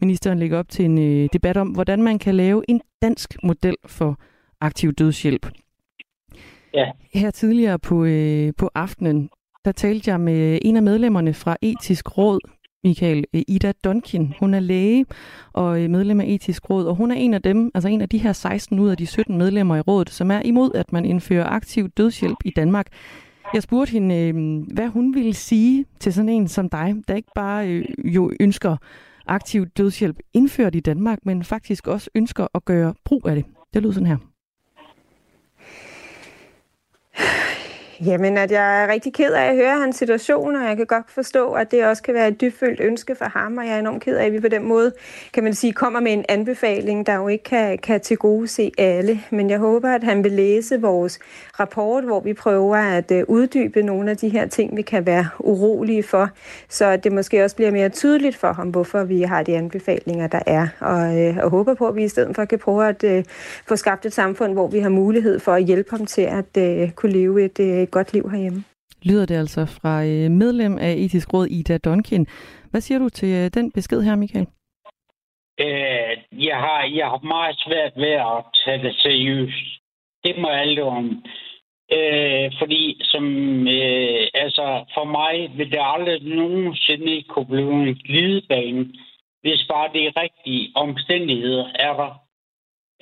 Ministeren 0.00 0.38
lægger 0.38 0.58
op 0.58 0.68
til 0.68 0.84
en 0.84 0.98
øh, 0.98 1.28
debat 1.32 1.56
om, 1.56 1.68
hvordan 1.68 2.02
man 2.02 2.18
kan 2.18 2.34
lave 2.34 2.64
en 2.68 2.80
dansk 3.02 3.36
model 3.42 3.76
for 3.86 4.20
aktiv 4.60 4.92
dødshjælp. 4.92 5.46
Ja. 6.74 6.90
Her 7.14 7.30
tidligere 7.30 7.78
på, 7.78 8.04
øh, 8.04 8.52
på 8.58 8.70
aftenen, 8.74 9.30
der 9.64 9.72
talte 9.72 10.10
jeg 10.10 10.20
med 10.20 10.58
en 10.62 10.76
af 10.76 10.82
medlemmerne 10.82 11.34
fra 11.34 11.56
Etisk 11.62 12.18
Råd, 12.18 12.40
Michael. 12.86 13.24
Øh, 13.34 13.42
Ida 13.48 13.72
Donkin, 13.84 14.34
hun 14.40 14.54
er 14.54 14.60
læge 14.60 15.06
og 15.52 15.82
øh, 15.82 15.90
medlem 15.90 16.20
af 16.20 16.24
etisk 16.28 16.70
råd, 16.70 16.84
og 16.86 16.94
hun 16.94 17.10
er 17.10 17.14
en 17.14 17.34
af 17.34 17.42
dem, 17.42 17.70
altså 17.74 17.88
en 17.88 18.00
af 18.00 18.08
de 18.08 18.18
her 18.18 18.32
16 18.32 18.78
ud 18.78 18.88
af 18.90 18.96
de 18.96 19.06
17 19.06 19.38
medlemmer 19.38 19.76
i 19.76 19.80
rådet, 19.80 20.10
som 20.10 20.30
er 20.30 20.42
imod, 20.44 20.70
at 20.74 20.92
man 20.92 21.04
indfører 21.04 21.46
aktiv 21.46 21.88
dødshjælp 21.88 22.36
i 22.44 22.50
Danmark. 22.50 22.86
Jeg 23.54 23.62
spurgte 23.62 23.92
hende, 23.92 24.14
øh, 24.14 24.34
hvad 24.74 24.88
hun 24.88 25.14
ville 25.14 25.34
sige 25.34 25.84
til 26.00 26.12
sådan 26.12 26.28
en 26.28 26.48
som 26.48 26.68
dig, 26.68 26.94
der 27.08 27.14
ikke 27.14 27.32
bare 27.34 27.84
jo 28.04 28.32
ønsker 28.40 28.76
aktiv 29.26 29.66
dødshjælp 29.66 30.16
indført 30.34 30.74
i 30.74 30.80
Danmark, 30.80 31.18
men 31.22 31.44
faktisk 31.44 31.86
også 31.86 32.10
ønsker 32.14 32.46
at 32.54 32.64
gøre 32.64 32.94
brug 33.04 33.28
af 33.28 33.34
det. 33.34 33.44
Det 33.74 33.82
lyder 33.82 33.92
sådan 33.92 34.06
her. 34.06 34.16
Jamen, 38.04 38.38
at 38.38 38.50
jeg 38.50 38.82
er 38.82 38.88
rigtig 38.92 39.12
ked 39.12 39.32
af 39.32 39.48
at 39.50 39.56
høre 39.56 39.80
hans 39.80 39.96
situation, 39.96 40.56
og 40.56 40.64
jeg 40.68 40.76
kan 40.76 40.86
godt 40.86 41.10
forstå, 41.10 41.52
at 41.52 41.70
det 41.70 41.84
også 41.84 42.02
kan 42.02 42.14
være 42.14 42.28
et 42.28 42.40
dybfølt 42.40 42.80
ønske 42.80 43.14
for 43.14 43.24
ham, 43.24 43.58
og 43.58 43.66
jeg 43.66 43.74
er 43.74 43.78
enormt 43.78 44.02
ked 44.02 44.16
af, 44.16 44.26
at 44.26 44.32
vi 44.32 44.40
på 44.40 44.48
den 44.48 44.68
måde, 44.68 44.92
kan 45.32 45.44
man 45.44 45.54
sige, 45.54 45.72
kommer 45.72 46.00
med 46.00 46.12
en 46.12 46.24
anbefaling, 46.28 47.06
der 47.06 47.14
jo 47.14 47.28
ikke 47.28 47.44
kan, 47.44 47.78
kan 47.78 48.00
til 48.00 48.16
gode 48.16 48.48
se 48.48 48.72
alle. 48.78 49.20
Men 49.30 49.50
jeg 49.50 49.58
håber, 49.58 49.90
at 49.90 50.04
han 50.04 50.24
vil 50.24 50.32
læse 50.32 50.80
vores 50.80 51.18
rapport, 51.60 52.04
hvor 52.04 52.20
vi 52.20 52.32
prøver 52.32 52.76
at 52.76 53.10
øh, 53.10 53.24
uddybe 53.28 53.82
nogle 53.82 54.10
af 54.10 54.16
de 54.16 54.28
her 54.28 54.46
ting, 54.46 54.76
vi 54.76 54.82
kan 54.82 55.06
være 55.06 55.28
urolige 55.38 56.02
for, 56.02 56.30
så 56.68 56.96
det 56.96 57.12
måske 57.12 57.44
også 57.44 57.56
bliver 57.56 57.70
mere 57.70 57.88
tydeligt 57.88 58.36
for 58.36 58.52
ham, 58.52 58.68
hvorfor 58.68 59.04
vi 59.04 59.22
har 59.22 59.42
de 59.42 59.56
anbefalinger, 59.56 60.26
der 60.26 60.40
er. 60.46 60.68
Og 60.80 61.18
jeg 61.18 61.36
øh, 61.44 61.50
håber 61.50 61.74
på, 61.74 61.88
at 61.88 61.96
vi 61.96 62.04
i 62.04 62.08
stedet 62.08 62.36
for 62.36 62.44
kan 62.44 62.58
prøve 62.58 62.88
at 62.88 63.04
øh, 63.04 63.24
få 63.68 63.76
skabt 63.76 64.06
et 64.06 64.12
samfund, 64.12 64.52
hvor 64.52 64.68
vi 64.68 64.78
har 64.78 64.88
mulighed 64.88 65.40
for 65.40 65.52
at 65.52 65.64
hjælpe 65.64 65.90
ham 65.90 66.06
til 66.06 66.22
at 66.22 66.56
øh, 66.58 66.90
kunne 66.90 67.12
leve 67.12 67.44
et 67.44 67.60
øh, 67.60 67.85
et 67.86 67.96
godt 67.98 68.12
liv 68.12 68.24
herhjemme. 68.30 68.60
Lyder 69.08 69.26
det 69.26 69.36
altså 69.42 69.62
fra 69.66 69.94
øh, 70.04 70.30
medlem 70.42 70.78
af 70.78 70.92
Etisk 71.02 71.34
Råd, 71.34 71.46
Ida 71.46 71.78
Donkin. 71.78 72.26
Hvad 72.70 72.80
siger 72.80 72.98
du 72.98 73.08
til 73.08 73.28
øh, 73.40 73.50
den 73.56 73.72
besked 73.72 74.00
her, 74.02 74.16
Michael? 74.16 74.46
Øh, 75.64 76.12
jeg, 76.48 76.56
har, 76.64 76.80
jeg 76.98 77.06
har 77.12 77.20
meget 77.34 77.56
svært 77.66 77.92
ved 77.96 78.14
at 78.32 78.38
tage 78.64 78.82
det 78.86 78.94
seriøst. 79.04 79.66
Det 80.24 80.34
må 80.38 80.48
jeg 80.50 80.82
om. 80.82 81.06
Øh, 81.92 82.52
fordi 82.58 83.00
som, 83.02 83.24
øh, 83.68 84.26
altså 84.34 84.84
for 84.94 85.04
mig 85.04 85.34
vil 85.56 85.70
det 85.70 85.80
aldrig 85.82 86.22
nogensinde 86.22 87.22
kunne 87.22 87.46
blive 87.46 87.72
en 87.72 87.94
glidebane, 87.94 88.84
hvis 89.42 89.66
bare 89.68 89.88
de 89.94 90.12
rigtige 90.22 90.72
omstændigheder 90.74 91.66
er 91.74 91.92
der. 92.00 92.12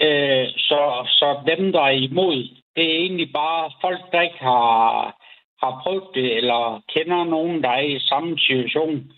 Øh, 0.07 0.49
så, 0.57 0.81
så 1.19 1.29
dem, 1.47 1.73
der 1.73 1.81
er 1.81 1.97
imod, 2.09 2.49
det 2.77 2.85
er 2.85 2.99
egentlig 2.99 3.33
bare 3.33 3.71
folk, 3.81 4.13
der 4.13 4.21
ikke 4.21 4.39
har, 4.39 5.17
har 5.63 5.81
prøvet 5.83 6.05
det, 6.15 6.37
eller 6.37 6.83
kender 6.95 7.25
nogen, 7.25 7.63
der 7.63 7.69
er 7.69 7.81
i 7.81 7.99
samme 7.99 8.39
situation, 8.39 9.13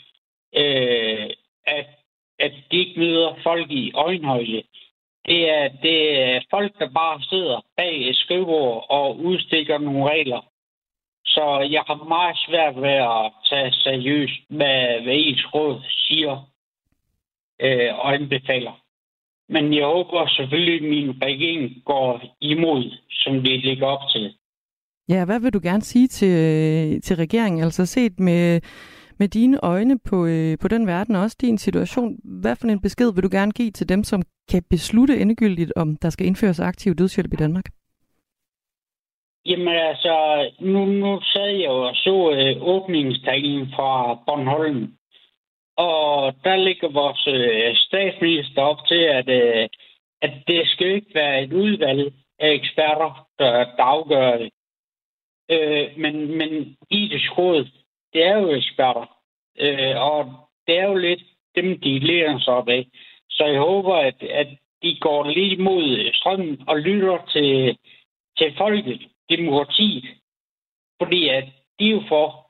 øh, 0.57 1.31
at, 1.67 1.87
at 2.39 2.53
de 2.71 2.77
ikke 2.77 3.01
møder 3.01 3.35
folk 3.43 3.71
i 3.71 3.93
øjenhøjde. 3.95 4.63
Det 5.27 5.51
er, 5.51 5.69
det 5.69 6.21
er 6.21 6.41
folk, 6.51 6.79
der 6.79 6.91
bare 6.91 7.23
sidder 7.23 7.61
bag 7.77 8.09
et 8.09 8.17
skrivebord 8.17 8.87
og 8.89 9.19
udstikker 9.19 9.79
nogle 9.79 10.11
regler. 10.11 10.41
Så 11.25 11.69
jeg 11.71 11.83
har 11.87 12.05
meget 12.05 12.37
svært 12.47 12.77
ved 12.77 12.99
at 13.17 13.33
tage 13.49 13.73
seriøst, 13.73 14.41
hvad, 14.49 15.01
hvad 15.03 15.15
ens 15.17 15.55
råd 15.55 15.81
siger 15.89 16.51
øh, 17.61 17.99
og 17.99 18.15
anbefaler. 18.15 18.86
Men 19.49 19.75
jeg 19.75 19.85
håber 19.85 20.27
selvfølgelig, 20.29 20.75
at 20.75 20.91
min 20.91 21.11
regering 21.23 21.85
går 21.85 22.23
imod, 22.41 22.83
som 23.11 23.35
det 23.35 23.65
ligger 23.65 23.87
op 23.87 24.09
til. 24.13 24.35
Ja, 25.09 25.25
hvad 25.25 25.41
vil 25.41 25.53
du 25.53 25.61
gerne 25.63 25.83
sige 25.83 26.09
til, 26.09 27.03
til 27.03 27.17
regeringen? 27.17 27.63
Altså 27.63 27.87
set 27.87 28.21
med, 28.21 28.61
med 29.19 29.29
dine 29.29 29.59
øjne 29.63 29.99
på, 29.99 30.27
øh, 30.27 30.59
på 30.59 30.69
den 30.69 30.87
verden 30.87 31.17
og 31.17 31.23
også 31.23 31.37
din 31.41 31.59
situation. 31.59 32.17
Hvad 32.25 32.57
for 32.57 32.69
en 32.69 32.81
besked 32.81 33.15
vil 33.15 33.23
du 33.23 33.29
gerne 33.33 33.53
give 33.53 33.71
til 33.71 33.89
dem, 33.89 34.05
som 34.05 34.23
kan 34.51 34.63
beslutte 34.71 35.21
endegyldigt, 35.21 35.73
om 35.77 35.97
der 35.97 36.11
skal 36.11 36.27
indføres 36.27 36.61
aktiv 36.61 36.95
dødshjælp 36.95 37.33
i 37.33 37.37
Danmark? 37.37 37.65
Jamen 39.47 39.69
altså, 39.69 40.15
nu, 40.61 40.85
nu 40.85 41.21
sad 41.21 41.47
jeg 41.47 41.65
jo 41.65 41.89
og 41.89 41.95
så 41.95 42.31
øh, 42.37 42.63
åbningstalen 42.63 43.67
fra 43.77 44.15
Bornholm, 44.27 44.93
og 45.77 46.35
der 46.45 46.57
ligger 46.57 46.89
vores 46.89 47.27
øh, 47.27 47.77
statsminister 47.77 48.63
op 48.63 48.87
til, 48.87 49.03
at, 49.19 49.29
øh, 49.29 49.69
at 50.23 50.33
det 50.47 50.69
skal 50.69 50.87
ikke 50.87 51.15
være 51.15 51.43
et 51.43 51.53
udvalg 51.53 52.13
af 52.39 52.51
eksperter, 52.53 53.29
der, 53.39 53.53
der 53.77 53.83
afgør 53.83 54.39
det. 54.39 54.51
Øh, 55.51 55.89
men, 55.97 56.39
men 56.39 56.77
i 56.91 57.09
det 57.09 57.39
råd, 57.39 57.69
det 58.13 58.25
er 58.25 58.39
jo 58.39 58.51
eksperter. 58.51 59.07
Øh, 59.59 60.03
og 60.03 60.49
det 60.67 60.79
er 60.79 60.89
jo 60.89 60.95
lidt 60.95 61.23
dem, 61.57 61.81
de 61.81 61.99
lærer 61.99 62.39
sig 62.39 62.55
op 62.55 62.69
af. 62.69 62.87
Så 63.31 63.45
jeg 63.45 63.61
håber, 63.61 63.95
at, 63.95 64.23
at 64.23 64.49
de 64.83 64.99
går 65.01 65.31
lige 65.31 65.57
mod 65.57 66.13
strømmen 66.15 66.65
og 66.69 66.79
lytter 66.79 67.19
til, 67.33 67.79
til 68.39 68.55
folket, 68.59 69.03
demokratiet. 69.31 70.05
Fordi 71.03 71.29
at 71.29 71.45
de 71.79 71.87
er 71.87 71.91
jo 71.91 72.03
for 72.09 72.46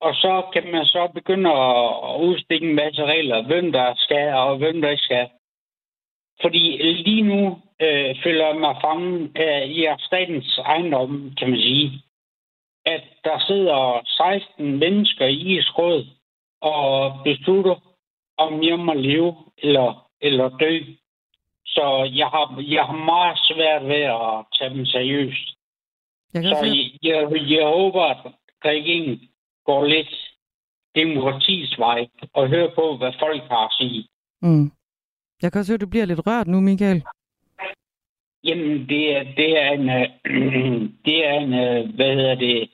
og 0.00 0.14
så 0.14 0.42
kan 0.52 0.72
man 0.72 0.84
så 0.84 1.08
begynde 1.14 1.50
at 1.50 2.20
udstikke 2.20 2.66
en 2.66 2.74
masse 2.74 3.04
regler, 3.04 3.42
hvem 3.42 3.72
der 3.72 3.94
skal 3.96 4.34
og 4.34 4.56
hvem 4.56 4.80
der 4.80 4.90
ikke 4.90 5.02
skal. 5.02 5.28
Fordi 6.40 6.76
lige 6.92 7.22
nu 7.22 7.58
øh, 7.80 8.16
føler 8.24 8.46
jeg 8.46 8.56
mig 8.56 8.76
fanget 8.84 9.36
af 9.36 9.66
i 9.68 9.86
statens 9.98 10.58
ejendom, 10.58 11.32
kan 11.38 11.50
man 11.50 11.58
sige. 11.58 12.02
At 12.86 13.02
der 13.24 13.38
sidder 13.38 14.02
16 14.06 14.78
mennesker 14.78 15.26
i 15.26 15.60
råd 15.60 16.06
og 16.60 17.12
beslutter, 17.24 17.76
om 18.36 18.62
jeg 18.62 18.78
må 18.78 18.92
leve 18.92 19.36
eller, 19.58 20.08
eller 20.20 20.48
dø. 20.48 20.80
Så 21.66 22.10
jeg 22.14 22.26
har, 22.26 22.62
jeg 22.66 22.84
har 22.84 22.96
meget 23.04 23.38
svært 23.38 23.88
ved 23.88 24.02
at 24.02 24.44
tage 24.58 24.70
dem 24.70 24.86
seriøst. 24.86 25.48
Jeg 26.34 26.42
så 26.42 26.64
jeg, 26.64 27.32
jeg, 27.32 27.50
jeg 27.50 27.66
håber, 27.66 28.02
at 28.02 28.18
regeringen 28.64 29.20
går 29.66 29.84
lidt 29.84 30.14
demokratiets 30.94 31.78
vej 31.78 32.06
og 32.32 32.48
høre 32.48 32.70
på, 32.74 32.96
hvad 32.96 33.12
folk 33.18 33.42
har 33.42 33.64
at 33.66 33.74
sige. 33.78 34.08
Mm. 34.42 34.70
Jeg 35.42 35.52
kan 35.52 35.58
også 35.58 35.72
høre, 35.72 35.80
at 35.80 35.80
du 35.80 35.88
bliver 35.88 36.04
lidt 36.04 36.26
rørt 36.26 36.46
nu, 36.46 36.60
Michael. 36.60 37.02
Jamen, 38.44 38.88
det 38.88 39.16
er, 39.16 39.22
det 39.22 39.50
er 39.62 39.70
en, 39.70 39.88
øh, 39.88 40.08
det 41.06 41.26
er 41.26 41.34
en, 41.44 41.54
øh, 41.54 41.94
hvad 41.94 42.14
hedder 42.14 42.34
det, 42.34 42.70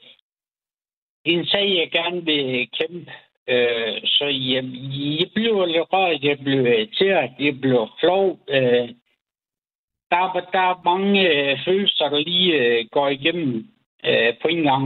en 1.24 1.46
sag, 1.46 1.76
jeg 1.76 1.90
gerne 1.90 2.24
vil 2.24 2.68
kæmpe. 2.78 3.12
Øh, 3.48 4.00
så 4.04 4.24
jeg, 4.24 4.64
jeg 5.20 5.28
bliver 5.34 5.66
lidt 5.66 5.92
rørt, 5.92 6.22
jeg 6.22 6.38
bliver 6.38 6.60
irriteret, 6.60 7.30
jeg 7.38 7.60
bliver 7.60 7.96
flov. 8.00 8.38
Øh, 8.48 8.88
der, 10.10 10.48
der 10.52 10.64
er 10.70 10.84
mange 10.84 11.20
øh, 11.30 11.58
følelser, 11.64 12.08
der 12.08 12.18
lige 12.18 12.52
øh, 12.54 12.86
går 12.92 13.08
igennem 13.08 13.68
øh, 14.04 14.34
på 14.42 14.48
en 14.48 14.62
gang. 14.62 14.84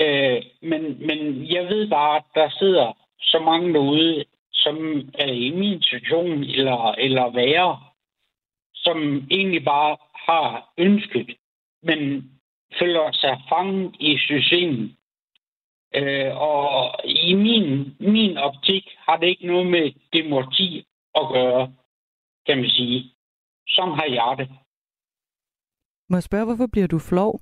Øh, 0.00 0.42
men, 0.62 1.06
men 1.06 1.50
jeg 1.52 1.64
ved 1.68 1.88
bare, 1.88 2.16
at 2.16 2.24
der 2.34 2.50
sidder 2.58 2.92
så 3.20 3.38
mange 3.38 3.72
derude, 3.74 4.24
som 4.52 4.76
er 5.14 5.32
i 5.32 5.50
min 5.50 5.82
situation 5.82 6.44
eller, 6.44 6.94
eller 6.98 7.30
værre, 7.30 7.80
som 8.74 8.98
egentlig 9.30 9.64
bare 9.64 9.96
har 10.14 10.72
ønsket, 10.78 11.36
men 11.82 11.98
føler 12.78 13.12
sig 13.12 13.42
fanget 13.48 13.94
i 14.00 14.18
systemet. 14.18 14.94
Øh, 15.94 16.36
og 16.36 17.00
i 17.04 17.34
min, 17.34 17.96
min 18.00 18.36
optik 18.36 18.84
har 18.98 19.16
det 19.16 19.26
ikke 19.26 19.46
noget 19.46 19.66
med 19.66 19.92
demokrati 20.12 20.86
at 21.14 21.28
gøre, 21.32 21.72
kan 22.46 22.56
man 22.56 22.70
sige. 22.70 23.14
Sådan 23.68 23.94
har 23.94 24.04
jeg 24.04 24.34
det. 24.38 24.48
Må 26.10 26.16
jeg 26.16 26.22
spørge, 26.22 26.44
hvorfor 26.44 26.66
bliver 26.72 26.86
du 26.86 26.98
flov? 26.98 27.40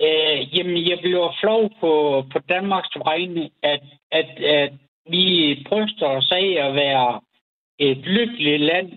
Øh, 0.00 0.56
jamen, 0.56 0.88
jeg 0.90 0.98
bliver 1.02 1.36
flov 1.40 1.70
på, 1.80 2.24
på 2.32 2.38
Danmarks 2.38 2.96
vegne, 3.04 3.50
at, 3.62 3.82
at, 4.10 4.30
at 4.44 4.72
vi 5.06 5.26
bryster 5.68 6.06
os 6.06 6.30
af 6.30 6.66
at 6.66 6.74
være 6.74 7.20
et 7.78 7.96
lykkeligt 7.96 8.60
land. 8.60 8.92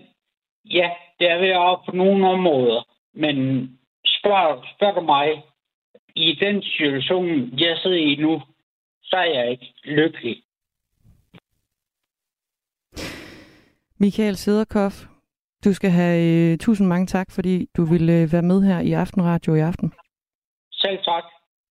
Ja, 0.70 0.90
det 1.18 1.30
er 1.30 1.38
vi 1.38 1.52
også 1.52 1.82
på 1.90 1.96
nogle 1.96 2.28
områder. 2.28 2.82
Men 3.14 3.36
spørg, 4.06 4.64
spørg 4.76 4.94
du 4.96 5.00
mig, 5.00 5.42
i 6.16 6.38
den 6.40 6.62
situation, 6.62 7.58
jeg 7.58 7.76
sidder 7.82 7.96
i 7.96 8.16
nu, 8.16 8.42
så 9.02 9.16
er 9.16 9.24
jeg 9.24 9.50
ikke 9.50 9.74
lykkelig. 9.84 10.42
Michael 13.98 14.36
Sederkoff, 14.36 14.94
du 15.64 15.72
skal 15.72 15.90
have 15.90 16.52
uh, 16.52 16.58
tusind 16.58 16.88
mange 16.88 17.06
tak, 17.06 17.30
fordi 17.30 17.66
du 17.76 17.84
ville 17.84 18.22
uh, 18.22 18.32
være 18.32 18.42
med 18.42 18.62
her 18.62 18.80
i 18.80 18.92
Aftenradio 18.92 19.54
i 19.54 19.60
aften. 19.60 19.92
Selv 20.86 20.98
tak. 21.04 21.24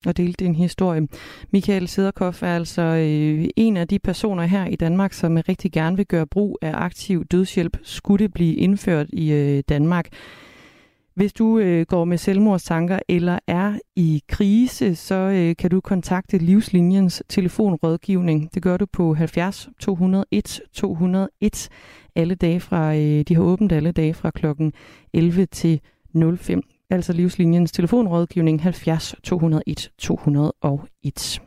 Og 0.08 0.18
dele 0.18 0.34
din 0.34 0.56
historie. 0.56 1.08
Michael 1.52 1.88
Sederkoff 1.88 2.44
er 2.44 2.56
altså 2.56 2.82
øh, 2.82 3.48
en 3.56 3.78
af 3.78 3.88
de 3.88 4.00
personer 4.00 4.44
her 4.44 4.66
i 4.66 4.76
Danmark, 4.76 5.14
som 5.14 5.38
rigtig 5.50 5.72
gerne 5.72 5.98
vil 5.98 6.06
gøre 6.06 6.28
brug 6.28 6.60
af 6.62 6.72
aktiv 6.74 7.26
dødshjælp, 7.26 7.78
skulle 7.84 8.24
det 8.24 8.34
blive 8.34 8.56
indført 8.56 9.08
i 9.14 9.32
øh, 9.32 9.64
Danmark. 9.70 10.08
Hvis 11.14 11.34
du 11.34 11.60
øh, 11.60 11.86
går 11.86 12.06
med 12.06 12.18
selvmordstanker 12.18 13.00
eller 13.08 13.40
er 13.48 13.80
i 13.96 14.24
krise, 14.28 14.96
så 14.96 15.16
øh, 15.16 15.56
kan 15.56 15.70
du 15.70 15.82
kontakte 15.82 16.38
Livslinjens 16.38 17.24
telefonrådgivning. 17.30 18.54
Det 18.54 18.64
gør 18.64 18.78
du 18.78 18.86
på 18.86 19.14
70 19.14 19.70
201 19.80 20.62
201 20.74 21.70
alle 22.16 22.36
dage 22.36 22.60
fra, 22.60 22.96
øh, 22.96 23.22
de 23.28 23.36
har 23.36 23.42
åbent 23.42 23.72
alle 23.72 23.92
dage 23.92 24.14
fra 24.14 24.32
klokken 24.32 24.74
11 25.14 25.46
til 25.46 25.82
05. 26.38 26.75
Altså 26.90 27.14
Livslinjens 27.14 27.72
telefonrådgivning 27.72 28.62
70 28.62 29.16
201 29.24 29.92
201. 29.98 31.45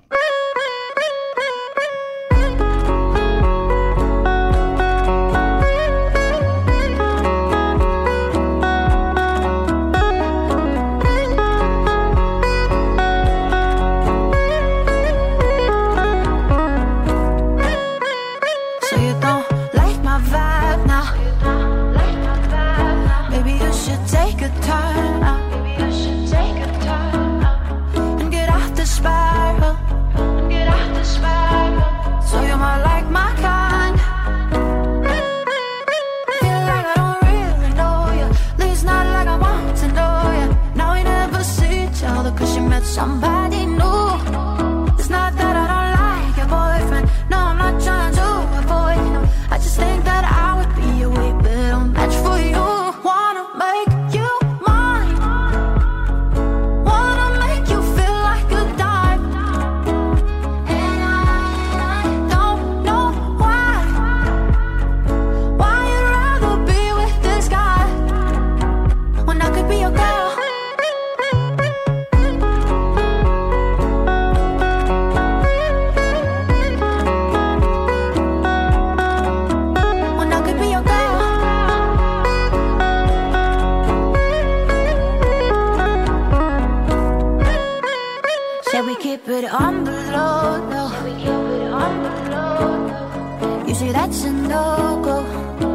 That's 94.09 94.24
a 94.24 94.32
no 94.32 95.01
go. 95.05 95.16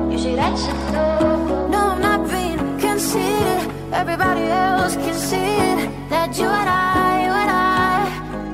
You 0.09 0.17
say 0.17 0.35
that's 0.35 0.63
a 0.65 0.73
no 0.91 1.45
go. 1.47 1.67
No, 1.67 1.79
I'm 1.93 2.01
not 2.01 2.21
being 2.31 2.57
conceited. 2.79 3.61
Everybody 3.93 4.45
else 4.45 4.95
can 4.95 5.13
see 5.13 5.51
it. 5.71 5.79
That 6.09 6.35
you 6.39 6.47
and 6.47 6.69
I, 6.69 7.25
you 7.25 7.33
and 7.43 7.51
I 7.51 7.99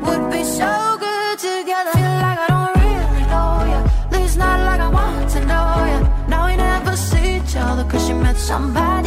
would 0.06 0.32
be 0.32 0.44
so 0.44 0.72
good 1.00 1.40
together. 1.40 1.92
Feel 2.02 2.18
like 2.28 2.40
I 2.46 2.48
don't 2.56 2.74
really 2.84 3.24
know 3.32 3.52
you. 3.72 3.80
At 4.08 4.22
least 4.22 4.38
not 4.38 4.60
like 4.68 4.82
I 4.82 4.90
want 4.90 5.30
to 5.36 5.40
know 5.52 5.72
you. 5.92 6.00
Now 6.28 6.48
we 6.48 6.56
never 6.58 6.96
see 6.98 7.38
each 7.38 7.56
other 7.56 7.84
'cause 7.90 8.10
you 8.10 8.16
met 8.16 8.38
somebody 8.38 8.99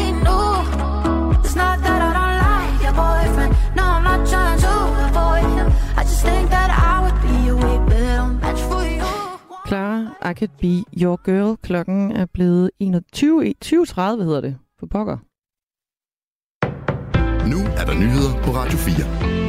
I 10.30 10.34
could 10.34 10.50
be 10.60 11.00
your 11.02 11.20
girl. 11.24 11.56
Klokken 11.62 12.12
er 12.12 12.26
blevet 12.26 12.70
21, 12.80 13.54
20.30 13.64 14.02
hedder 14.22 14.40
det. 14.40 14.56
For 14.78 14.86
pokker. 14.86 15.16
Nu 17.50 17.58
er 17.80 17.84
der 17.84 17.94
nyheder 17.94 18.42
på 18.44 18.50
Radio 18.50 18.78
4. 18.78 19.42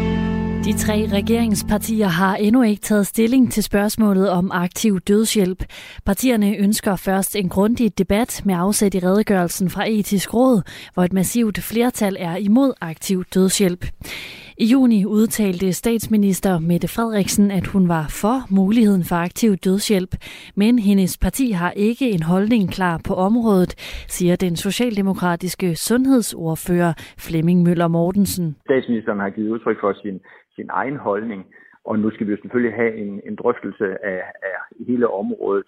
De 0.65 0.77
tre 0.77 1.07
regeringspartier 1.11 2.07
har 2.07 2.35
endnu 2.35 2.61
ikke 2.61 2.81
taget 2.81 3.07
stilling 3.07 3.51
til 3.51 3.63
spørgsmålet 3.63 4.29
om 4.29 4.51
aktiv 4.53 4.99
dødshjælp. 4.99 5.63
Partierne 6.05 6.57
ønsker 6.57 6.95
først 6.95 7.35
en 7.35 7.49
grundig 7.49 7.97
debat 7.97 8.41
med 8.45 8.55
afsæt 8.55 8.93
i 8.93 8.99
redegørelsen 8.99 9.69
fra 9.69 9.89
Etisk 9.89 10.33
Råd, 10.33 10.61
hvor 10.93 11.03
et 11.03 11.13
massivt 11.13 11.59
flertal 11.63 12.17
er 12.19 12.35
imod 12.35 12.73
aktiv 12.81 13.23
dødshjælp. 13.33 13.85
I 14.57 14.65
juni 14.65 15.05
udtalte 15.05 15.73
statsminister 15.73 16.59
Mette 16.59 16.87
Frederiksen, 16.87 17.51
at 17.51 17.67
hun 17.73 17.87
var 17.87 18.05
for 18.21 18.37
muligheden 18.59 19.03
for 19.09 19.15
aktiv 19.15 19.51
dødshjælp, 19.65 20.13
men 20.55 20.79
hendes 20.79 21.17
parti 21.17 21.51
har 21.51 21.71
ikke 21.71 22.09
en 22.09 22.23
holdning 22.23 22.63
klar 22.77 23.01
på 23.07 23.13
området, 23.13 23.71
siger 24.15 24.35
den 24.35 24.55
socialdemokratiske 24.55 25.75
sundhedsordfører 25.75 26.93
Flemming 27.25 27.63
Møller 27.63 27.87
Mortensen. 27.87 28.55
Statsministeren 28.65 29.19
har 29.19 29.29
givet 29.29 29.49
udtryk 29.49 29.79
for 29.79 29.93
sin, 30.01 30.19
sin 30.55 30.69
egen 30.69 30.97
holdning, 30.97 31.45
og 31.85 31.99
nu 31.99 32.11
skal 32.11 32.27
vi 32.27 32.31
jo 32.31 32.37
selvfølgelig 32.41 32.75
have 32.81 32.97
en, 32.97 33.21
en 33.27 33.35
drøftelse 33.35 33.85
af, 34.05 34.21
af 34.49 34.57
hele 34.87 35.07
området. 35.21 35.67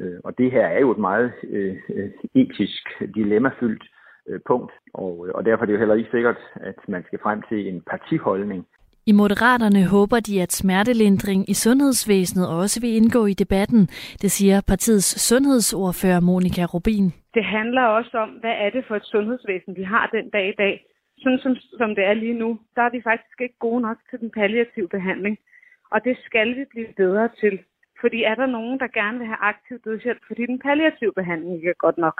Øh, 0.00 0.18
og 0.24 0.38
det 0.38 0.52
her 0.52 0.66
er 0.66 0.80
jo 0.80 0.90
et 0.90 0.98
meget 0.98 1.32
øh, 1.50 1.76
øh, 1.94 2.10
etisk 2.34 2.84
dilemmafyldt 3.14 3.84
øh, 4.30 4.40
punkt, 4.46 4.72
og, 4.94 5.26
og 5.34 5.44
derfor 5.44 5.62
er 5.62 5.66
det 5.66 5.72
jo 5.72 5.78
heller 5.78 5.94
ikke 5.94 6.10
sikkert, 6.10 6.40
at 6.54 6.78
man 6.88 7.02
skal 7.06 7.18
frem 7.22 7.42
til 7.48 7.68
en 7.68 7.80
partiholdning. 7.90 8.66
I 9.06 9.12
Moderaterne 9.12 9.82
håber 9.86 10.20
de, 10.20 10.42
at 10.42 10.52
smertelindring 10.52 11.50
i 11.50 11.54
sundhedsvæsenet 11.54 12.48
også 12.48 12.80
vil 12.80 12.96
indgå 12.96 13.26
i 13.26 13.32
debatten, 13.32 13.82
det 14.22 14.30
siger 14.30 14.60
partiets 14.68 15.20
sundhedsordfører 15.28 16.20
Monika 16.20 16.64
Rubin. 16.64 17.06
Det 17.34 17.44
handler 17.44 17.82
også 17.82 18.18
om, 18.18 18.28
hvad 18.28 18.54
er 18.64 18.70
det 18.70 18.84
for 18.88 18.96
et 18.96 19.04
sundhedsvæsen, 19.04 19.76
vi 19.76 19.82
har 19.82 20.06
den 20.06 20.30
dag 20.30 20.48
i 20.48 20.56
dag. 20.58 20.74
Sådan 21.18 21.38
som, 21.38 21.56
som 21.78 21.94
det 21.94 22.04
er 22.04 22.14
lige 22.14 22.38
nu, 22.42 22.58
der 22.76 22.82
er 22.82 22.90
vi 22.90 23.00
faktisk 23.02 23.40
ikke 23.40 23.58
gode 23.58 23.80
nok 23.80 23.96
til 24.10 24.20
den 24.20 24.30
palliative 24.30 24.88
behandling. 24.88 25.38
Og 25.90 26.04
det 26.04 26.16
skal 26.26 26.48
vi 26.56 26.64
blive 26.70 26.92
bedre 26.96 27.28
til. 27.40 27.58
Fordi 28.00 28.22
er 28.22 28.34
der 28.34 28.46
nogen, 28.46 28.78
der 28.78 28.88
gerne 28.88 29.18
vil 29.18 29.26
have 29.26 29.44
aktiv 29.52 29.78
dødshjælp, 29.84 30.22
fordi 30.26 30.46
den 30.46 30.58
palliative 30.58 31.12
behandling 31.12 31.54
ikke 31.56 31.68
er 31.68 31.84
godt 31.86 31.98
nok. 31.98 32.16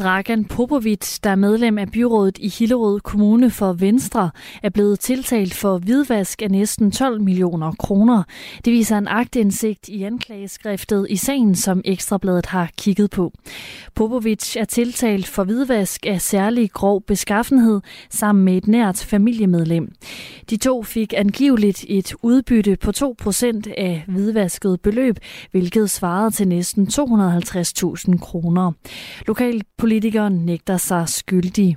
Dragan 0.00 0.44
Popovic, 0.44 1.18
der 1.24 1.30
er 1.30 1.34
medlem 1.34 1.78
af 1.78 1.90
byrådet 1.90 2.38
i 2.38 2.48
Hillerød 2.48 3.00
Kommune 3.00 3.50
for 3.50 3.72
Venstre, 3.72 4.30
er 4.62 4.70
blevet 4.70 5.00
tiltalt 5.00 5.54
for 5.54 5.78
hvidvask 5.78 6.42
af 6.42 6.50
næsten 6.50 6.90
12 6.90 7.20
millioner 7.20 7.72
kroner. 7.72 8.22
Det 8.64 8.72
viser 8.72 8.98
en 8.98 9.08
agtindsigt 9.08 9.88
i 9.88 10.02
anklageskriftet 10.02 11.06
i 11.10 11.16
sagen, 11.16 11.54
som 11.54 11.82
Ekstrabladet 11.84 12.46
har 12.46 12.70
kigget 12.78 13.10
på. 13.10 13.32
Popovic 13.94 14.56
er 14.56 14.64
tiltalt 14.64 15.26
for 15.26 15.44
hvidvask 15.44 16.06
af 16.06 16.20
særlig 16.20 16.70
grov 16.70 17.02
beskaffenhed 17.02 17.80
sammen 18.10 18.44
med 18.44 18.56
et 18.56 18.68
nært 18.68 19.04
familiemedlem. 19.08 19.92
De 20.50 20.56
to 20.56 20.82
fik 20.82 21.14
angiveligt 21.16 21.84
et 21.88 22.14
udbytte 22.22 22.76
på 22.76 22.90
2% 22.96 23.72
af 23.78 24.04
hvidvasket 24.08 24.80
beløb, 24.80 25.16
hvilket 25.50 25.90
svarede 25.90 26.30
til 26.30 26.48
næsten 26.48 26.88
250.000 26.92 28.18
kroner. 28.18 28.72
Lokal 29.26 29.62
politikere 29.90 30.30
nægter 30.30 30.76
sig 30.76 31.08
skyldige. 31.08 31.76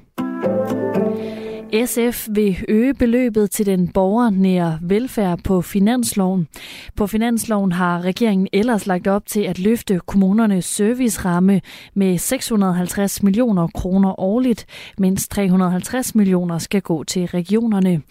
SF 1.74 2.28
vil 2.32 2.58
øge 2.70 2.94
beløbet 2.94 3.52
til 3.52 3.66
den 3.66 3.88
borgernære 3.88 4.80
velfærd 4.82 5.40
på 5.44 5.62
finansloven. 5.62 6.48
På 6.96 7.08
finansloven 7.08 7.72
har 7.72 8.02
regeringen 8.02 8.48
ellers 8.54 8.88
lagt 8.88 9.08
op 9.08 9.26
til 9.26 9.42
at 9.42 9.60
løfte 9.60 10.00
kommunernes 10.06 10.66
serviceramme 10.66 11.62
med 11.94 12.18
650 12.18 13.24
millioner 13.24 13.68
kroner 13.68 14.20
årligt, 14.20 14.66
mens 14.98 15.28
350 15.28 16.16
millioner 16.16 16.58
skal 16.58 16.82
gå 16.82 17.04
til 17.04 17.26
regionerne. 17.26 18.02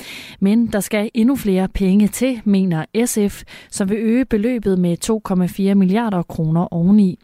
Men 0.40 0.66
der 0.66 0.80
skal 0.80 1.10
endnu 1.14 1.36
flere 1.36 1.68
penge 1.68 2.08
til, 2.08 2.40
mener 2.44 2.84
SF, 3.04 3.42
som 3.70 3.88
vil 3.88 3.98
øge 4.00 4.24
beløbet 4.24 4.78
med 4.78 4.96
2,4 5.70 5.74
milliarder 5.74 6.22
kroner 6.22 6.74
oveni. 6.74 7.18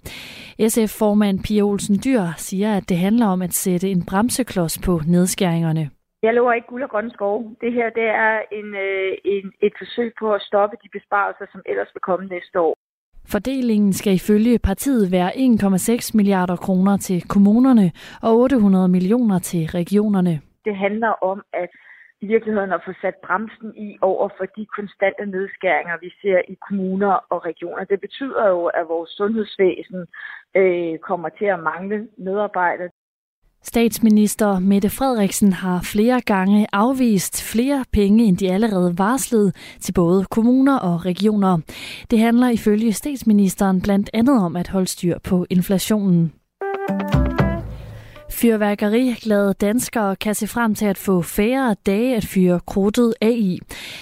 SF-formand 0.68 1.40
Pia 1.40 1.62
Olsen 1.62 2.00
Dyr 2.04 2.22
siger, 2.36 2.74
at 2.74 2.88
det 2.88 2.98
handler 2.98 3.26
om 3.26 3.42
at 3.42 3.54
sætte 3.54 3.90
en 3.90 4.02
bremseklods 4.02 4.78
på 4.78 5.02
nedskæringerne. 5.06 5.90
Jeg 6.22 6.34
lover 6.34 6.52
ikke 6.52 6.66
guld 6.66 6.82
og 6.82 6.90
grønne 6.90 7.10
skove. 7.10 7.56
Det 7.60 7.72
her 7.72 7.90
det 7.90 8.08
er 8.26 8.42
en, 8.52 8.74
øh, 8.74 9.12
en, 9.24 9.52
et 9.62 9.72
forsøg 9.78 10.12
på 10.18 10.34
at 10.34 10.42
stoppe 10.42 10.76
de 10.82 10.88
besparelser, 10.92 11.46
som 11.52 11.62
ellers 11.66 11.90
vil 11.94 12.00
komme 12.00 12.26
næste 12.26 12.60
år. 12.60 12.74
Fordelingen 13.34 13.92
skal 13.92 14.14
ifølge 14.14 14.58
partiet 14.58 15.12
være 15.12 15.30
1,6 15.30 16.10
milliarder 16.14 16.56
kroner 16.56 16.96
til 16.96 17.28
kommunerne 17.28 17.92
og 18.22 18.38
800 18.38 18.88
millioner 18.88 19.38
til 19.38 19.66
regionerne. 19.66 20.40
Det 20.64 20.76
handler 20.76 21.12
om 21.30 21.42
at 21.52 21.70
i 22.20 22.26
virkeligheden 22.26 22.72
at 22.72 22.82
få 22.86 22.92
sat 23.00 23.16
bremsen 23.26 23.76
i 23.76 23.98
over 24.00 24.28
for 24.36 24.44
de 24.56 24.66
konstante 24.76 25.26
nedskæringer, 25.26 25.96
vi 26.00 26.10
ser 26.22 26.38
i 26.48 26.56
kommuner 26.68 27.14
og 27.32 27.44
regioner. 27.44 27.84
Det 27.84 28.00
betyder 28.00 28.48
jo, 28.48 28.66
at 28.66 28.88
vores 28.88 29.10
sundhedsvæsen 29.10 30.06
øh, 30.56 30.98
kommer 30.98 31.28
til 31.28 31.44
at 31.44 31.60
mangle 31.60 32.08
medarbejdere. 32.16 32.90
Statsminister 33.64 34.58
Mette 34.58 34.90
Frederiksen 34.90 35.52
har 35.52 35.80
flere 35.82 36.20
gange 36.20 36.66
afvist 36.72 37.42
flere 37.42 37.84
penge, 37.92 38.24
end 38.24 38.36
de 38.36 38.50
allerede 38.50 38.98
varslede 38.98 39.52
til 39.80 39.92
både 39.92 40.24
kommuner 40.24 40.78
og 40.78 41.04
regioner. 41.04 41.58
Det 42.10 42.18
handler 42.18 42.48
ifølge 42.48 42.92
statsministeren 42.92 43.80
blandt 43.80 44.10
andet 44.12 44.42
om 44.42 44.56
at 44.56 44.68
holde 44.68 44.86
styr 44.86 45.18
på 45.18 45.46
inflationen. 45.50 46.32
Fyrværkeriglade 48.40 49.54
danskere 49.60 50.16
kan 50.16 50.34
se 50.34 50.46
frem 50.46 50.74
til 50.74 50.86
at 50.86 50.98
få 50.98 51.22
færre 51.22 51.76
dage 51.86 52.16
at 52.16 52.24
fyre 52.24 52.60
krudtet 52.66 53.14
af 53.20 53.34
i. 53.38 53.60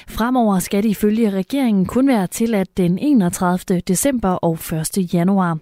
Fremover 0.09 0.59
skal 0.59 0.83
det 0.83 0.89
ifølge 0.89 1.31
regeringen 1.31 1.87
kun 1.87 2.09
være 2.09 2.27
tilladt 2.27 2.77
den 2.77 2.99
31. 2.99 3.81
december 3.81 4.29
og 4.29 4.59
1. 4.97 5.15
januar. 5.15 5.59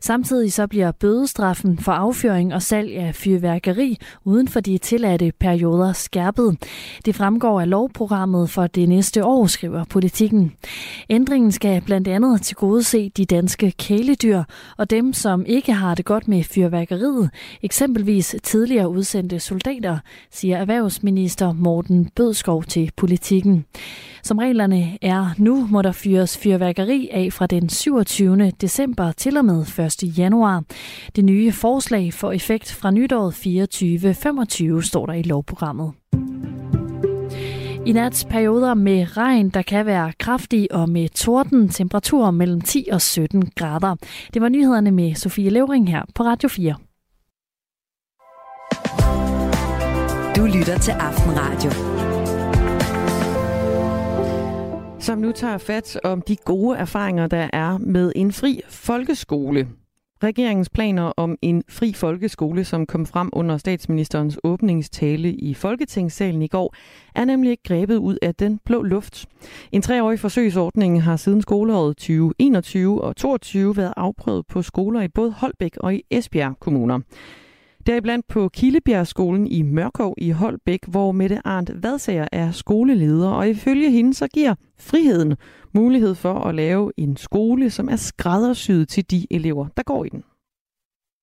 Samtidig 0.00 0.52
så 0.52 0.66
bliver 0.66 0.92
bødestraffen 0.92 1.78
for 1.78 1.92
affyring 1.92 2.54
og 2.54 2.62
salg 2.62 2.96
af 2.96 3.14
fyrværkeri 3.14 3.98
uden 4.24 4.48
for 4.48 4.60
de 4.60 4.78
tilladte 4.78 5.32
perioder 5.40 5.92
skærpet. 5.92 6.56
Det 7.04 7.14
fremgår 7.14 7.60
af 7.60 7.70
lovprogrammet 7.70 8.50
for 8.50 8.66
det 8.66 8.88
næste 8.88 9.24
år, 9.24 9.46
skriver 9.46 9.84
politikken. 9.84 10.52
Ændringen 11.10 11.52
skal 11.52 11.82
blandt 11.86 12.08
andet 12.08 12.42
til 12.42 12.56
gode 12.56 12.82
se 12.82 13.10
de 13.16 13.24
danske 13.24 13.70
kæledyr 13.70 14.42
og 14.76 14.90
dem, 14.90 15.12
som 15.12 15.44
ikke 15.46 15.72
har 15.72 15.94
det 15.94 16.04
godt 16.04 16.28
med 16.28 16.44
fyrværkeriet, 16.44 17.30
eksempelvis 17.62 18.13
eksempelvis 18.14 18.42
tidligere 18.42 18.88
udsendte 18.88 19.40
soldater, 19.40 19.98
siger 20.30 20.56
erhvervsminister 20.56 21.52
Morten 21.52 22.10
Bødskov 22.16 22.64
til 22.64 22.90
politikken. 22.96 23.64
Som 24.22 24.38
reglerne 24.38 24.98
er 25.02 25.34
nu, 25.38 25.66
må 25.70 25.82
der 25.82 25.92
fyres 25.92 26.38
fyrværkeri 26.38 27.08
af 27.12 27.32
fra 27.32 27.46
den 27.46 27.68
27. 27.68 28.50
december 28.60 29.12
til 29.12 29.36
og 29.36 29.44
med 29.44 29.60
1. 29.78 30.18
januar. 30.18 30.62
Det 31.16 31.24
nye 31.24 31.52
forslag 31.52 32.12
får 32.14 32.32
effekt 32.32 32.72
fra 32.72 32.90
nytåret 32.90 33.32
24-25, 34.80 34.82
står 34.82 35.06
der 35.06 35.12
i 35.12 35.22
lovprogrammet. 35.22 35.92
I 37.86 37.92
nat 37.92 38.26
perioder 38.30 38.74
med 38.74 39.16
regn, 39.16 39.50
der 39.50 39.62
kan 39.62 39.86
være 39.86 40.12
kraftig 40.18 40.68
og 40.72 40.88
med 40.88 41.08
torden 41.08 41.68
temperaturer 41.68 42.30
mellem 42.30 42.60
10 42.60 42.88
og 42.92 43.00
17 43.00 43.50
grader. 43.56 43.96
Det 44.34 44.42
var 44.42 44.48
nyhederne 44.48 44.90
med 44.90 45.14
Sofie 45.14 45.50
Levering 45.50 45.90
her 45.90 46.02
på 46.14 46.22
Radio 46.22 46.48
4. 46.48 46.74
Du 50.36 50.44
lytter 50.44 50.78
til 50.78 50.92
Aftenradio. 50.92 51.70
Som 55.00 55.18
nu 55.18 55.32
tager 55.32 55.58
fat 55.58 56.00
om 56.04 56.22
de 56.22 56.36
gode 56.36 56.78
erfaringer, 56.78 57.26
der 57.26 57.50
er 57.52 57.78
med 57.78 58.12
en 58.16 58.32
fri 58.32 58.60
folkeskole. 58.68 59.68
Regeringens 60.22 60.68
planer 60.68 61.02
om 61.02 61.36
en 61.42 61.62
fri 61.68 61.92
folkeskole, 61.92 62.64
som 62.64 62.86
kom 62.86 63.06
frem 63.06 63.30
under 63.32 63.56
statsministerens 63.56 64.38
åbningstale 64.44 65.32
i 65.32 65.54
Folketingssalen 65.54 66.42
i 66.42 66.48
går, 66.48 66.74
er 67.14 67.24
nemlig 67.24 67.58
grebet 67.64 67.96
ud 67.96 68.16
af 68.22 68.34
den 68.34 68.60
blå 68.64 68.82
luft. 68.82 69.26
En 69.72 69.82
treårig 69.82 70.20
forsøgsordning 70.20 71.02
har 71.02 71.16
siden 71.16 71.42
skoleåret 71.42 71.96
2021 71.96 73.04
og 73.04 73.16
2022 73.16 73.76
været 73.76 73.94
afprøvet 73.96 74.46
på 74.46 74.62
skoler 74.62 75.02
i 75.02 75.08
både 75.08 75.32
Holbæk 75.32 75.76
og 75.76 75.94
i 75.94 76.02
Esbjerg 76.10 76.58
kommuner. 76.60 77.00
Deriblandt 77.86 78.28
på 78.28 78.48
Kildebjergskolen 78.48 79.46
i 79.46 79.62
Mørkov 79.62 80.14
i 80.18 80.30
Holbæk, 80.30 80.80
hvor 80.88 81.12
Mette 81.12 81.40
Arndt 81.44 81.82
Vadsager 81.82 82.28
er 82.32 82.50
skoleleder, 82.50 83.28
og 83.28 83.48
ifølge 83.48 83.90
hende 83.90 84.14
så 84.14 84.28
giver 84.28 84.54
friheden 84.78 85.36
mulighed 85.72 86.14
for 86.14 86.34
at 86.34 86.54
lave 86.54 86.92
en 86.96 87.16
skole, 87.16 87.70
som 87.70 87.88
er 87.88 87.96
skræddersyet 87.96 88.88
til 88.88 89.10
de 89.10 89.26
elever, 89.30 89.66
der 89.76 89.82
går 89.82 90.04
i 90.04 90.08
den. 90.08 90.24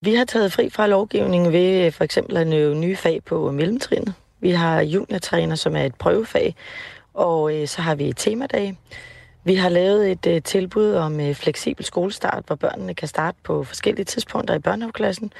Vi 0.05 0.13
har 0.15 0.25
taget 0.25 0.53
fri 0.53 0.69
fra 0.69 0.87
lovgivningen 0.87 1.53
ved 1.53 1.85
øh, 1.85 1.91
for 1.91 2.03
eksempel 2.03 2.37
at 2.37 2.47
nøve 2.47 2.75
nye 2.75 2.95
fag 2.95 3.23
på 3.23 3.51
mellemtrinnet. 3.51 4.13
Vi 4.39 4.51
har 4.51 4.81
juniortræner, 4.81 5.55
som 5.55 5.75
er 5.75 5.83
et 5.83 5.95
prøvefag, 5.95 6.55
og 7.13 7.55
øh, 7.55 7.67
så 7.67 7.81
har 7.81 7.95
vi 7.95 8.13
temadag. 8.13 8.77
Vi 9.43 9.55
har 9.55 9.69
lavet 9.69 10.11
et 10.11 10.27
øh, 10.27 10.41
tilbud 10.41 10.93
om 10.93 11.19
fleksibel 11.33 11.85
skolestart, 11.85 12.43
hvor 12.47 12.55
børnene 12.55 12.93
kan 12.93 13.07
starte 13.07 13.37
på 13.43 13.63
forskellige 13.63 14.05
tidspunkter 14.05 14.53
i 14.53 14.59
børnehaveklassen, 14.59 15.33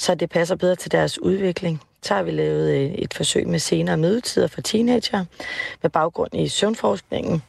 så 0.00 0.14
det 0.14 0.30
passer 0.30 0.56
bedre 0.56 0.76
til 0.76 0.92
deres 0.92 1.22
udvikling. 1.22 1.80
Så 2.02 2.14
har 2.14 2.22
vi 2.22 2.30
lavet 2.30 2.70
øh, 2.74 2.90
et 2.90 3.14
forsøg 3.14 3.48
med 3.48 3.58
senere 3.58 3.96
mødetider 3.96 4.46
for 4.46 4.60
teenager 4.60 5.24
med 5.82 5.90
baggrund 5.90 6.34
i 6.34 6.48
søvnforskningen. 6.48 7.42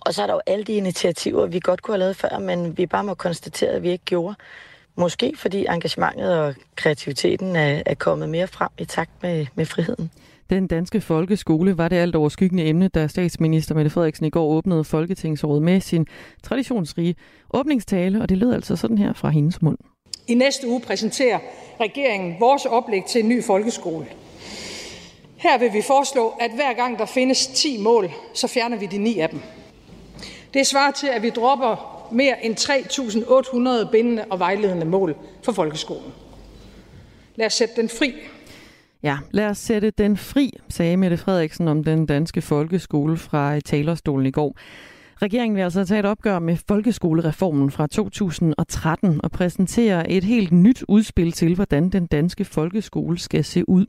Og 0.00 0.14
så 0.14 0.22
er 0.22 0.26
der 0.26 0.34
jo 0.34 0.40
alle 0.46 0.64
de 0.64 0.72
initiativer, 0.72 1.46
vi 1.46 1.60
godt 1.60 1.82
kunne 1.82 1.94
have 1.94 1.98
lavet 1.98 2.16
før, 2.16 2.38
men 2.38 2.78
vi 2.78 2.86
bare 2.86 3.04
må 3.04 3.14
konstatere, 3.14 3.70
at 3.70 3.82
vi 3.82 3.90
ikke 3.90 4.04
gjorde. 4.04 4.34
Måske 4.96 5.32
fordi 5.36 5.66
engagementet 5.68 6.38
og 6.38 6.54
kreativiteten 6.76 7.56
er, 7.56 7.82
er 7.86 7.94
kommet 7.94 8.28
mere 8.28 8.46
frem 8.46 8.70
i 8.78 8.84
takt 8.84 9.22
med, 9.22 9.46
med 9.54 9.66
friheden. 9.66 10.10
Den 10.50 10.66
danske 10.66 11.00
folkeskole 11.00 11.78
var 11.78 11.88
det 11.88 11.96
alt 11.96 12.16
overskyggende 12.16 12.64
emne, 12.64 12.88
da 12.88 13.06
statsminister 13.06 13.74
Mette 13.74 13.90
Frederiksen 13.90 14.26
i 14.26 14.30
går 14.30 14.46
åbnede 14.46 14.84
Folketingsrådet 14.84 15.62
med 15.62 15.80
sin 15.80 16.06
traditionsrige 16.42 17.14
åbningstale, 17.50 18.22
og 18.22 18.28
det 18.28 18.38
lød 18.38 18.52
altså 18.52 18.76
sådan 18.76 18.98
her 18.98 19.12
fra 19.12 19.28
hendes 19.28 19.62
mund. 19.62 19.78
I 20.26 20.34
næste 20.34 20.68
uge 20.68 20.80
præsenterer 20.80 21.38
regeringen 21.80 22.36
vores 22.40 22.66
oplæg 22.66 23.04
til 23.04 23.22
en 23.22 23.28
ny 23.28 23.44
folkeskole. 23.44 24.06
Her 25.36 25.58
vil 25.58 25.72
vi 25.72 25.82
foreslå, 25.82 26.34
at 26.40 26.50
hver 26.54 26.72
gang 26.72 26.98
der 26.98 27.06
findes 27.06 27.46
10 27.46 27.78
mål, 27.78 28.10
så 28.34 28.46
fjerner 28.46 28.76
vi 28.76 28.86
de 28.86 28.98
9 28.98 29.18
af 29.18 29.28
dem. 29.28 29.40
Det 30.54 30.66
svarer 30.66 30.90
til, 30.90 31.06
at 31.06 31.22
vi 31.22 31.30
dropper 31.30 32.06
mere 32.12 32.44
end 32.44 32.56
3.800 33.86 33.90
bindende 33.90 34.24
og 34.30 34.38
vejledende 34.38 34.86
mål 34.86 35.16
for 35.42 35.52
folkeskolen. 35.52 36.12
Lad 37.36 37.46
os 37.46 37.52
sætte 37.52 37.76
den 37.76 37.88
fri 37.88 38.14
Ja, 39.02 39.18
lad 39.30 39.46
os 39.46 39.58
sætte 39.58 39.90
den 39.90 40.16
fri, 40.16 40.58
sagde 40.68 40.96
Mette 40.96 41.16
Frederiksen 41.16 41.68
om 41.68 41.84
den 41.84 42.06
danske 42.06 42.42
folkeskole 42.42 43.16
fra 43.16 43.60
talerstolen 43.60 44.26
i 44.26 44.30
går. 44.30 44.56
Regeringen 45.22 45.56
vil 45.56 45.62
altså 45.62 45.84
tage 45.84 45.98
et 45.98 46.06
opgør 46.06 46.38
med 46.38 46.56
folkeskolereformen 46.68 47.70
fra 47.70 47.86
2013 47.86 49.20
og 49.24 49.30
præsentere 49.30 50.10
et 50.10 50.24
helt 50.24 50.52
nyt 50.52 50.84
udspil 50.88 51.32
til, 51.32 51.54
hvordan 51.54 51.88
den 51.88 52.06
danske 52.06 52.44
folkeskole 52.44 53.18
skal 53.18 53.44
se 53.44 53.68
ud. 53.68 53.86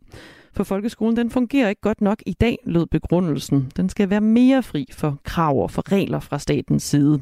For 0.54 0.64
folkeskolen 0.64 1.18
den 1.18 1.30
fungerer 1.30 1.70
ikke 1.70 1.82
godt 1.82 2.02
nok 2.02 2.24
i 2.26 2.34
dag, 2.34 2.58
lød 2.66 2.86
begrundelsen. 2.86 3.72
Den 3.78 3.90
skal 3.90 4.10
være 4.10 4.22
mere 4.22 4.64
fri 4.64 4.86
for 4.92 5.18
krav 5.24 5.64
og 5.64 5.72
for 5.72 5.92
regler 5.92 6.20
fra 6.20 6.40
statens 6.40 6.84
side. 6.84 7.22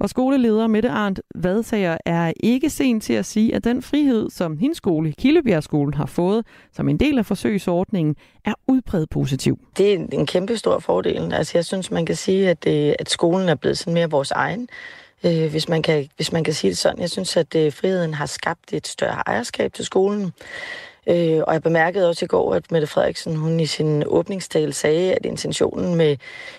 Og 0.00 0.10
skoleleder 0.10 0.66
Mette 0.66 0.88
Arndt 0.88 1.20
Vadsager 1.34 1.98
er 2.04 2.32
ikke 2.42 2.70
sen 2.70 3.00
til 3.00 3.12
at 3.12 3.26
sige, 3.26 3.54
at 3.54 3.64
den 3.64 3.82
frihed, 3.82 4.30
som 4.30 4.58
hendes 4.58 4.76
skole, 4.76 5.12
Kildebjergskolen, 5.12 5.94
har 5.94 6.06
fået 6.06 6.46
som 6.72 6.88
en 6.88 6.96
del 6.96 7.18
af 7.18 7.26
forsøgsordningen, 7.26 8.16
er 8.44 8.54
udbredt 8.66 9.10
positiv. 9.10 9.58
Det 9.76 9.94
er 9.94 10.06
en 10.12 10.26
kæmpe 10.26 10.56
stor 10.56 10.78
fordel. 10.78 11.32
Altså, 11.32 11.58
jeg 11.58 11.64
synes, 11.64 11.90
man 11.90 12.06
kan 12.06 12.16
sige, 12.16 12.50
at, 12.50 12.64
det, 12.64 12.96
at 12.98 13.10
skolen 13.10 13.48
er 13.48 13.54
blevet 13.54 13.78
sådan 13.78 13.94
mere 13.94 14.10
vores 14.10 14.30
egen. 14.30 14.68
Øh, 15.24 15.50
hvis, 15.50 15.68
man 15.68 15.82
kan, 15.82 16.08
hvis 16.16 16.32
man 16.32 16.44
kan 16.44 16.54
sige 16.54 16.70
det 16.70 16.78
sådan. 16.78 17.00
Jeg 17.00 17.10
synes, 17.10 17.36
at 17.36 17.54
øh, 17.54 17.72
friheden 17.72 18.14
har 18.14 18.26
skabt 18.26 18.72
et 18.72 18.86
større 18.86 19.22
ejerskab 19.26 19.72
til 19.72 19.84
skolen. 19.84 20.32
Øh, 21.06 21.40
og 21.46 21.52
jeg 21.52 21.62
bemærkede 21.62 22.08
også 22.08 22.24
i 22.24 22.28
går, 22.28 22.54
at 22.54 22.72
Mette 22.72 22.86
Frederiksen 22.86 23.36
hun 23.36 23.60
i 23.60 23.66
sin 23.66 24.02
åbningstale 24.06 24.72
sagde, 24.72 25.14
at 25.14 25.26
intentionen 25.26 25.94
med, 25.94 26.16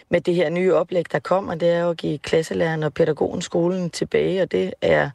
med 0.10 0.22
det 0.22 0.36
her 0.36 0.50
nye 0.50 0.74
oplæg, 0.74 1.12
der 1.12 1.20
kommer, 1.20 1.56
det 1.56 1.70
er 1.70 1.80
jo 1.80 1.90
at 1.90 1.98
give 1.98 2.18
klasselæreren 2.18 2.84
og 2.84 2.94
pædagogen 2.94 3.42
skolen 3.42 3.90
tilbage, 3.90 4.42
og 4.42 4.52
det 4.52 4.74
er 4.82 5.10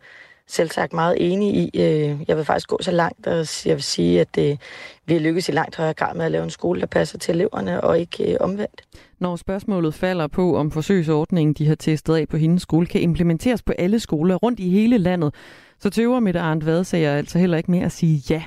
selv 0.48 0.70
sagt 0.70 0.92
meget 0.92 1.32
enig 1.32 1.54
i. 1.54 1.80
Øh, 1.80 2.20
jeg 2.28 2.36
vil 2.36 2.44
faktisk 2.44 2.68
gå 2.68 2.78
så 2.80 2.90
langt, 2.90 3.26
at 3.26 3.66
jeg 3.66 3.74
vil 3.74 3.82
sige, 3.82 4.20
at 4.20 4.34
det, 4.34 4.60
vi 5.06 5.14
har 5.14 5.20
lykkes 5.20 5.48
i 5.48 5.52
langt 5.52 5.76
højere 5.76 5.94
grad 5.94 6.14
med 6.14 6.24
at 6.24 6.32
lave 6.32 6.44
en 6.44 6.50
skole, 6.50 6.80
der 6.80 6.86
passer 6.86 7.18
til 7.18 7.34
eleverne, 7.34 7.80
og 7.80 7.98
ikke 7.98 8.32
øh, 8.32 8.36
omvendt. 8.40 8.82
Når 9.18 9.36
spørgsmålet 9.36 9.94
falder 9.94 10.26
på, 10.26 10.56
om 10.56 10.70
forsøgsordningen, 10.70 11.54
de 11.54 11.66
har 11.66 11.74
testet 11.74 12.14
af 12.14 12.28
på 12.28 12.36
hendes 12.36 12.62
skole, 12.62 12.86
kan 12.86 13.00
implementeres 13.00 13.62
på 13.62 13.72
alle 13.78 14.00
skoler 14.00 14.34
rundt 14.34 14.60
i 14.60 14.70
hele 14.70 14.98
landet, 14.98 15.34
så 15.78 15.90
tøver 15.90 16.20
Mette 16.20 16.40
Arndt 16.40 16.66
Vadsager 16.66 17.16
altså 17.16 17.38
heller 17.38 17.56
ikke 17.56 17.70
med 17.70 17.80
at 17.80 17.92
sige 17.92 18.22
ja. 18.30 18.42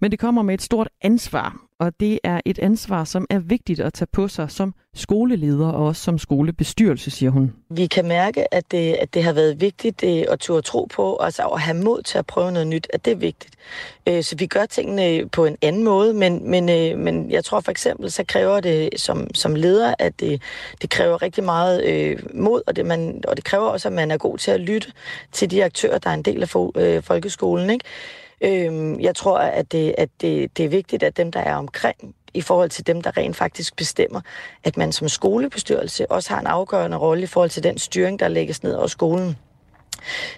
Men 0.00 0.10
det 0.10 0.18
kommer 0.18 0.42
med 0.42 0.54
et 0.54 0.62
stort 0.62 0.88
ansvar, 1.02 1.56
og 1.80 1.92
det 2.00 2.18
er 2.24 2.40
et 2.44 2.58
ansvar, 2.58 3.04
som 3.04 3.26
er 3.30 3.38
vigtigt 3.38 3.80
at 3.80 3.92
tage 3.94 4.08
på 4.12 4.28
sig 4.28 4.50
som 4.50 4.74
skoleleder 4.94 5.68
og 5.68 5.86
også 5.86 6.02
som 6.02 6.18
skolebestyrelse, 6.18 7.10
siger 7.10 7.30
hun. 7.30 7.52
Vi 7.70 7.86
kan 7.86 8.08
mærke, 8.08 8.54
at 8.54 8.64
det, 8.70 8.94
at 8.94 9.14
det 9.14 9.24
har 9.24 9.32
været 9.32 9.60
vigtigt 9.60 10.04
øh, 10.04 10.24
at 10.30 10.40
turde 10.40 10.62
tro 10.62 10.84
på, 10.84 11.16
altså 11.16 11.42
at 11.42 11.60
have 11.60 11.76
mod 11.76 12.02
til 12.02 12.18
at 12.18 12.26
prøve 12.26 12.52
noget 12.52 12.66
nyt, 12.66 12.86
at 12.92 13.04
det 13.04 13.10
er 13.10 13.16
vigtigt. 13.16 13.54
Øh, 14.08 14.22
så 14.22 14.36
vi 14.36 14.46
gør 14.46 14.66
tingene 14.66 15.28
på 15.28 15.44
en 15.44 15.56
anden 15.62 15.84
måde, 15.84 16.14
men, 16.14 16.50
men, 16.50 16.68
øh, 16.68 16.98
men 16.98 17.30
jeg 17.30 17.44
tror 17.44 17.60
for 17.60 17.70
eksempel, 17.70 18.10
så 18.10 18.24
kræver 18.24 18.60
det 18.60 18.90
som, 18.96 19.34
som 19.34 19.54
leder, 19.54 19.94
at 19.98 20.20
det, 20.20 20.42
det 20.82 20.90
kræver 20.90 21.22
rigtig 21.22 21.44
meget 21.44 22.18
mod, 22.34 22.62
og 22.66 22.76
det, 22.76 22.86
man, 22.86 23.22
og 23.28 23.36
det 23.36 23.44
kræver 23.44 23.66
også, 23.66 23.88
at 23.88 23.94
man 23.94 24.10
er 24.10 24.16
god 24.16 24.38
til 24.38 24.50
at 24.50 24.60
lytte 24.60 24.92
til 25.32 25.50
de 25.50 25.64
aktører, 25.64 25.98
der 25.98 26.10
er 26.10 26.14
en 26.14 26.22
del 26.22 26.42
af 26.42 27.04
folkeskolen. 27.04 27.70
Ikke? 27.70 27.84
Øhm, 28.40 29.00
jeg 29.00 29.16
tror, 29.16 29.38
at, 29.38 29.72
det, 29.72 29.94
at 29.98 30.08
det, 30.20 30.56
det 30.56 30.64
er 30.64 30.68
vigtigt, 30.68 31.02
at 31.02 31.16
dem, 31.16 31.32
der 31.32 31.40
er 31.40 31.56
omkring, 31.56 32.14
i 32.34 32.40
forhold 32.40 32.70
til 32.70 32.86
dem, 32.86 33.00
der 33.02 33.16
rent 33.16 33.36
faktisk 33.36 33.76
bestemmer, 33.76 34.20
at 34.64 34.76
man 34.76 34.92
som 34.92 35.08
skolebestyrelse 35.08 36.10
også 36.10 36.30
har 36.30 36.40
en 36.40 36.46
afgørende 36.46 36.96
rolle 36.96 37.22
i 37.22 37.26
forhold 37.26 37.50
til 37.50 37.62
den 37.62 37.78
styring, 37.78 38.18
der 38.18 38.28
lægges 38.28 38.62
ned 38.62 38.74
over 38.74 38.86
skolen. 38.86 39.36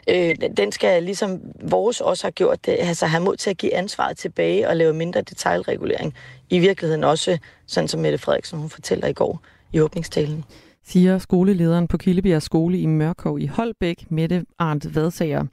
Øh, 0.08 0.34
den 0.56 0.72
skal 0.72 1.02
ligesom 1.02 1.40
vores 1.62 2.00
også 2.00 2.26
har 2.26 2.30
gjort 2.30 2.66
det, 2.66 2.76
altså 2.78 3.06
have 3.06 3.24
mod 3.24 3.36
til 3.36 3.50
at 3.50 3.56
give 3.56 3.74
ansvaret 3.74 4.16
tilbage 4.16 4.68
og 4.68 4.76
lave 4.76 4.92
mindre 4.92 5.20
detaljregulering. 5.20 6.14
I 6.50 6.58
virkeligheden 6.58 7.04
også, 7.04 7.38
sådan 7.66 7.88
som 7.88 8.00
Mette 8.00 8.18
Frederiksen 8.18 8.58
hun 8.58 8.70
fortæller 8.70 9.06
i 9.06 9.12
går 9.12 9.40
i 9.72 9.80
åbningstalen. 9.80 10.44
Siger 10.84 11.18
skolelederen 11.18 11.88
på 11.88 11.98
Kildebjerg 11.98 12.42
Skole 12.42 12.78
i 12.78 12.86
Mørkov 12.86 13.38
i 13.38 13.46
Holbæk, 13.46 14.10
Mette 14.10 14.44
Arndt 14.58 14.94
Vadsager. 14.94 15.44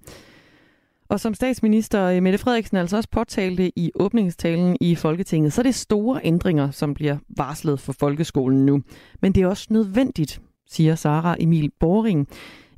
Og 1.09 1.19
som 1.19 1.33
statsminister 1.33 2.03
øh, 2.03 2.23
Mette 2.23 2.39
Frederiksen 2.39 2.77
altså 2.77 2.97
også 2.97 3.09
påtalte 3.09 3.79
i 3.79 3.91
åbningstalen 3.95 4.77
i 4.81 4.95
Folketinget, 4.95 5.53
så 5.53 5.61
er 5.61 5.63
det 5.63 5.75
store 5.75 6.19
ændringer, 6.23 6.71
som 6.71 6.93
bliver 6.93 7.17
varslet 7.29 7.79
for 7.79 7.93
folkeskolen 7.93 8.65
nu. 8.65 8.81
Men 9.21 9.31
det 9.31 9.43
er 9.43 9.47
også 9.47 9.67
nødvendigt, 9.69 10.41
siger 10.69 10.95
Sara 10.95 11.35
Emil 11.39 11.71
Boring. 11.79 12.27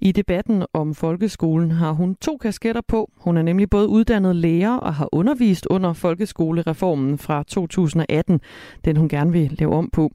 I 0.02 0.12
debatten 0.12 0.66
om 0.74 0.96
folkeskolen 0.96 1.72
har 1.72 1.92
hun 1.92 2.16
to 2.16 2.38
kasketter 2.38 2.82
på. 2.88 3.12
Hun 3.18 3.38
er 3.38 3.42
nemlig 3.42 3.70
både 3.70 3.88
uddannet 3.88 4.36
lærer 4.36 4.78
og 4.78 4.96
har 4.96 5.10
undervist 5.12 5.66
under 5.66 5.94
folkeskolereformen 5.94 7.18
fra 7.18 7.44
2018, 7.44 8.42
den 8.86 8.98
hun 8.98 9.10
gerne 9.10 9.32
vil 9.32 9.56
lave 9.60 9.74
om 9.74 9.90
på. 9.94 10.12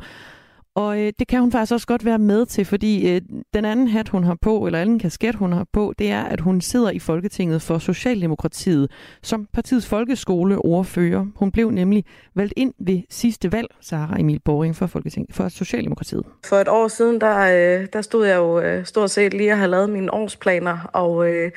Og 0.77 1.01
øh, 1.01 1.13
det 1.19 1.29
kan 1.29 1.41
hun 1.41 1.53
faktisk 1.53 1.73
også 1.73 1.87
godt 1.87 2.05
være 2.05 2.19
med 2.19 2.47
til, 2.47 2.65
fordi 2.65 3.15
øh, 3.15 3.21
den 3.55 3.65
anden 3.65 3.89
hat, 3.89 4.09
hun 4.09 4.25
har 4.25 4.37
på, 4.43 4.67
eller 4.67 4.81
anden 4.81 4.99
kasket, 4.99 5.35
hun 5.35 5.53
har 5.53 5.67
på, 5.73 5.95
det 5.99 6.11
er, 6.11 6.23
at 6.23 6.41
hun 6.41 6.61
sidder 6.61 6.91
i 6.91 6.99
Folketinget 6.99 7.63
for 7.63 7.79
Socialdemokratiet 7.79 8.91
som 9.23 9.49
partiets 9.53 9.87
folkeskoleordfører. 9.87 11.27
Hun 11.37 11.53
blev 11.53 11.71
nemlig 11.71 12.05
valgt 12.35 12.53
ind 12.57 12.75
ved 12.79 13.03
sidste 13.11 13.53
valg, 13.53 13.69
Sara 13.81 14.21
Emil 14.21 14.41
Boring 14.45 14.77
for 14.77 14.87
Folketinget, 14.87 15.35
for 15.35 15.49
Socialdemokratiet. 15.49 16.25
For 16.45 16.57
et 16.57 16.69
år 16.69 16.89
siden, 16.89 17.21
der, 17.21 17.39
øh, 17.39 17.87
der 17.93 18.03
stod 18.03 18.27
jeg 18.27 18.37
jo 18.37 18.61
øh, 18.61 18.85
stort 18.85 19.11
set 19.11 19.35
lige 19.35 19.53
at 19.53 19.59
have 19.59 19.71
lavet 19.71 19.91
mine 19.91 20.15
årsplaner, 20.15 20.91
og, 20.93 21.31
øh, 21.31 21.51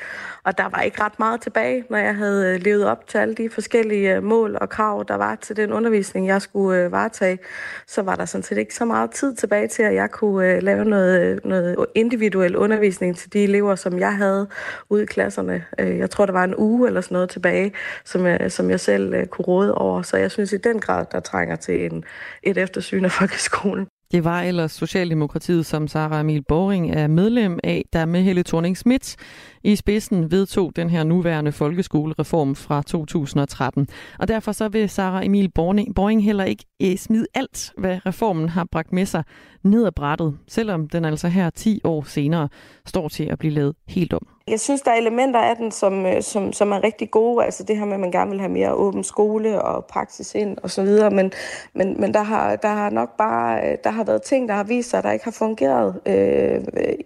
og 0.44 0.58
der 0.58 0.68
var 0.68 0.80
ikke 0.80 1.02
ret 1.02 1.18
meget 1.18 1.40
tilbage, 1.40 1.84
når 1.90 1.98
jeg 1.98 2.16
havde 2.16 2.54
øh, 2.54 2.60
levet 2.60 2.86
op 2.86 3.08
til 3.08 3.18
alle 3.18 3.34
de 3.34 3.50
forskellige 3.50 4.14
øh, 4.14 4.22
mål 4.22 4.58
og 4.60 4.68
krav, 4.68 5.04
der 5.08 5.14
var 5.14 5.34
til 5.34 5.56
den 5.56 5.72
undervisning, 5.72 6.26
jeg 6.26 6.42
skulle 6.42 6.84
øh, 6.84 6.92
varetage. 6.92 7.38
Så 7.86 8.02
var 8.02 8.16
der 8.16 8.24
sådan 8.24 8.42
set 8.42 8.58
ikke 8.58 8.74
så 8.74 8.84
meget 8.84 9.07
meget 9.08 9.14
tid 9.14 9.34
tilbage 9.34 9.68
til, 9.68 9.82
at 9.82 9.94
jeg 9.94 10.10
kunne 10.10 10.52
øh, 10.52 10.62
lave 10.62 10.84
noget, 10.84 11.40
noget 11.44 11.86
individuel 11.94 12.56
undervisning 12.56 13.16
til 13.16 13.32
de 13.32 13.38
elever, 13.44 13.74
som 13.74 13.98
jeg 13.98 14.16
havde 14.16 14.48
ude 14.90 15.02
i 15.02 15.06
klasserne. 15.06 15.64
Øh, 15.78 15.98
jeg 15.98 16.10
tror, 16.10 16.26
der 16.26 16.32
var 16.32 16.44
en 16.44 16.54
uge 16.58 16.88
eller 16.88 17.00
sådan 17.00 17.14
noget 17.14 17.30
tilbage, 17.30 17.72
som 18.04 18.26
jeg, 18.26 18.52
som 18.52 18.70
jeg 18.70 18.80
selv 18.80 19.14
øh, 19.14 19.26
kunne 19.26 19.44
råde 19.44 19.74
over. 19.74 20.02
Så 20.02 20.16
jeg 20.16 20.30
synes 20.30 20.52
i 20.52 20.56
den 20.56 20.80
grad, 20.80 21.06
der 21.12 21.20
trænger 21.20 21.56
til 21.56 21.84
en, 21.84 22.04
et 22.42 22.58
eftersyn 22.58 23.04
af 23.04 23.10
folkeskolen. 23.20 23.86
Det 24.12 24.24
var 24.24 24.42
ellers 24.42 24.72
Socialdemokratiet, 24.72 25.66
som 25.66 25.88
Sara 25.88 26.20
Emil 26.20 26.42
Boring 26.48 26.90
er 26.90 27.06
medlem 27.06 27.58
af, 27.64 27.84
der 27.92 28.06
med 28.06 28.22
Helle 28.22 28.42
thorning 28.42 28.76
Schmidt 28.76 29.16
i 29.64 29.76
spidsen 29.76 30.30
vedtog 30.30 30.76
den 30.76 30.90
her 30.90 31.04
nuværende 31.04 31.52
folkeskolereform 31.52 32.54
fra 32.54 32.82
2013. 32.82 33.88
Og 34.18 34.28
derfor 34.28 34.52
så 34.52 34.68
vil 34.68 34.88
Sara 34.88 35.24
Emil 35.24 35.50
Boring 35.94 36.24
heller 36.24 36.44
ikke 36.44 36.64
øh, 36.82 36.96
smide 36.96 37.26
alt, 37.34 37.72
hvad 37.78 38.06
reformen 38.06 38.48
har 38.48 38.66
bragt 38.72 38.92
med 38.92 39.06
sig 39.06 39.24
ned 39.64 39.86
ad 39.86 39.92
brættet, 39.92 40.38
selvom 40.48 40.88
den 40.88 41.04
altså 41.04 41.28
her 41.28 41.50
10 41.50 41.80
år 41.84 42.02
senere 42.02 42.48
står 42.86 43.08
til 43.08 43.24
at 43.24 43.38
blive 43.38 43.52
lavet 43.52 43.76
helt 43.88 44.12
om. 44.12 44.26
Jeg 44.50 44.60
synes, 44.60 44.82
der 44.82 44.90
er 44.90 44.94
elementer 44.94 45.40
af 45.40 45.56
den, 45.56 45.70
som, 45.70 46.06
øh, 46.06 46.22
som, 46.22 46.52
som 46.52 46.72
er 46.72 46.84
rigtig 46.84 47.10
gode. 47.10 47.44
Altså 47.44 47.64
det 47.64 47.76
her 47.76 47.84
med, 47.84 47.94
at 47.94 48.00
man 48.00 48.10
gerne 48.10 48.30
vil 48.30 48.40
have 48.40 48.52
mere 48.52 48.74
åben 48.74 49.04
skole 49.04 49.62
og 49.62 49.84
praksis 49.84 50.34
ind 50.34 50.58
og 50.62 50.70
så 50.70 50.82
videre. 50.82 51.10
Men, 51.10 51.32
men, 51.74 52.00
men 52.00 52.14
der, 52.14 52.22
har, 52.22 52.56
der 52.56 52.68
har 52.68 52.90
nok 52.90 53.16
bare 53.18 53.70
øh, 53.70 53.78
der 53.84 53.90
har 53.90 54.04
været 54.04 54.22
ting, 54.22 54.48
der 54.48 54.54
har 54.54 54.64
vist 54.64 54.90
sig, 54.90 55.02
der 55.02 55.10
ikke 55.10 55.24
har 55.24 55.32
fungeret 55.38 56.00
øh, 56.06 56.60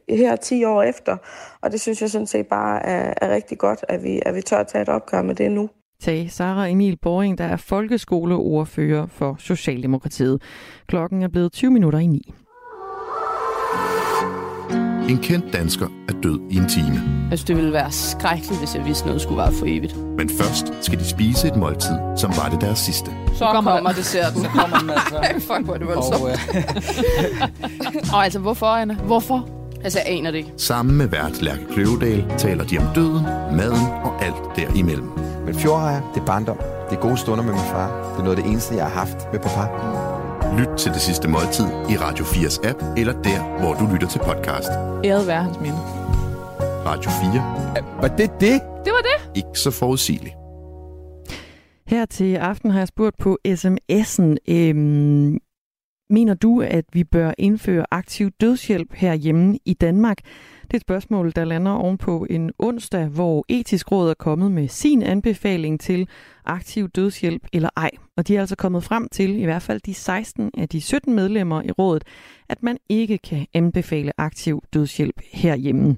her 0.09 0.37
10 0.37 0.65
år 0.65 0.83
efter. 0.83 1.17
Og 1.61 1.73
det 1.73 1.81
synes 1.81 2.03
jeg 2.03 2.11
sådan 2.11 2.27
set 2.27 2.42
bare 2.45 2.87
er, 2.87 3.15
er 3.17 3.35
rigtig 3.35 3.59
godt, 3.59 3.85
at 3.89 4.03
vi, 4.03 4.21
at 4.27 4.35
vi 4.35 4.43
tør 4.43 4.57
at 4.57 4.67
tage 4.67 4.83
et 4.83 4.89
opgør 4.89 5.23
med 5.23 5.35
det 5.35 5.51
nu 5.51 5.71
sagde 6.03 6.31
Sara 6.31 6.69
Emil 6.69 6.99
Boring, 7.03 7.39
der 7.39 7.45
er 7.45 7.57
folkeskoleordfører 7.57 9.07
for 9.07 9.37
Socialdemokratiet. 9.39 10.43
Klokken 10.89 11.23
er 11.23 11.29
blevet 11.29 11.53
20 11.53 11.71
minutter 11.71 11.99
i 11.99 12.07
9. 12.07 12.35
En 15.09 15.19
kendt 15.19 15.53
dansker 15.53 15.87
er 16.09 16.13
død 16.23 16.41
i 16.51 16.57
en 16.57 16.69
time. 16.69 16.95
Jeg 17.31 17.39
synes, 17.39 17.45
det 17.45 17.57
ville 17.57 17.73
være 17.73 17.93
skrækkeligt, 17.93 18.59
hvis 18.59 18.75
jeg 18.75 18.85
vidste 18.85 19.07
noget 19.07 19.23
skulle 19.23 19.39
være 19.39 19.53
for 19.53 19.67
evigt. 19.69 19.97
Men 19.97 20.29
først 20.29 20.85
skal 20.85 20.99
de 20.99 21.05
spise 21.05 21.49
et 21.49 21.57
måltid, 21.57 21.97
som 22.17 22.31
var 22.31 22.49
det 22.49 22.61
deres 22.61 22.79
sidste. 22.79 23.11
Så 23.35 23.45
kommer, 23.45 23.73
kommer 23.75 23.93
desserten. 23.93 24.43
Så 24.43 24.49
kommer 24.49 24.79
den 24.79 24.91
altså. 24.91 25.17
Fuck, 25.53 25.65
hvor 25.65 25.75
er 25.75 25.79
det 25.79 25.87
voldsomt. 25.87 26.23
Og, 26.23 26.31
øh... 26.31 28.13
og 28.15 28.25
altså, 28.25 28.39
hvorfor, 28.39 28.67
Anna? 28.67 28.95
Hvorfor? 28.95 29.62
Altså, 29.85 29.99
jeg 30.07 30.19
aner 30.19 30.31
det 30.31 30.39
ikke. 30.39 30.53
Sammen 30.57 30.97
med 30.97 31.07
vært 31.07 31.43
Lærke 31.43 31.67
Kløvedal 31.73 32.25
taler 32.39 32.65
de 32.65 32.79
om 32.79 32.85
døden, 32.95 33.25
maden 33.57 33.87
og 34.05 34.25
alt 34.25 34.57
derimellem. 34.57 35.09
Men 35.47 35.55
fjordrejer, 35.55 36.13
det 36.15 36.21
er 36.21 36.25
barndom. 36.27 36.59
Det 36.91 36.97
er 36.97 37.01
gode 37.01 37.17
stunder 37.17 37.45
med 37.45 37.53
min 37.53 37.63
far. 37.63 37.89
Det 38.13 38.19
er 38.19 38.25
noget 38.25 38.37
af 38.37 38.43
det 38.43 38.51
eneste, 38.53 38.75
jeg 38.75 38.85
har 38.85 38.93
haft 39.07 39.33
med 39.33 39.41
pappa. 39.41 39.67
Lyt 40.59 40.79
til 40.79 40.93
det 40.93 41.01
sidste 41.01 41.29
måltid 41.29 41.65
i 41.91 41.97
Radio 41.97 42.25
4's 42.25 42.69
app, 42.69 42.83
eller 42.97 43.23
der, 43.23 43.61
hvor 43.61 43.75
du 43.75 43.93
lytter 43.93 44.09
til 44.09 44.19
podcast. 44.19 44.69
Æret 45.05 45.27
være 45.27 45.43
hans 45.43 45.61
minde. 45.61 45.79
Radio 46.87 47.11
4. 47.11 48.01
Var 48.01 48.09
det 48.09 48.31
det? 48.41 48.61
Det 48.85 48.93
var 48.97 49.03
det. 49.11 49.37
Ikke 49.37 49.59
så 49.59 49.71
forudsigeligt. 49.71 50.35
Her 51.87 52.07
til 52.07 52.35
aften 52.37 52.71
har 52.71 52.79
jeg 52.79 52.89
spurgt 52.89 53.17
på 53.19 53.39
sms'en, 53.49 54.37
øhm, 54.49 55.39
mener 56.13 56.35
du, 56.35 56.61
at 56.61 56.85
vi 56.93 57.05
bør 57.05 57.33
indføre 57.39 57.85
aktiv 57.91 58.31
dødshjælp 58.31 58.95
herhjemme 58.95 59.59
i 59.65 59.75
Danmark? 59.75 60.17
Det 60.63 60.73
er 60.73 60.77
et 60.77 60.81
spørgsmål, 60.81 61.33
der 61.37 61.45
lander 61.45 61.73
ovenpå 61.73 62.27
en 62.31 62.53
onsdag, 62.59 63.07
hvor 63.07 63.45
etisk 63.49 63.93
råd 63.93 64.11
er 64.11 64.15
kommet 64.15 64.53
med 64.53 64.69
sin 64.69 65.03
anbefaling 65.03 65.81
til 65.81 66.09
aktiv 66.45 66.89
dødshjælp 66.89 67.43
eller 67.53 67.69
ej. 67.77 67.91
Og 68.17 68.29
de 68.29 68.37
er 68.37 68.41
altså 68.41 68.57
kommet 68.57 68.85
frem 68.85 69.09
til, 69.13 69.41
i 69.41 69.45
hvert 69.45 69.63
fald 69.63 69.81
de 69.81 69.95
16 69.95 70.51
af 70.59 70.69
de 70.69 70.81
17 70.81 71.15
medlemmer 71.15 71.63
i 71.63 71.71
rådet, 71.71 72.05
at 72.49 72.63
man 72.63 72.79
ikke 72.89 73.19
kan 73.19 73.47
anbefale 73.55 74.13
aktiv 74.21 74.63
dødshjælp 74.75 75.21
herhjemme. 75.33 75.97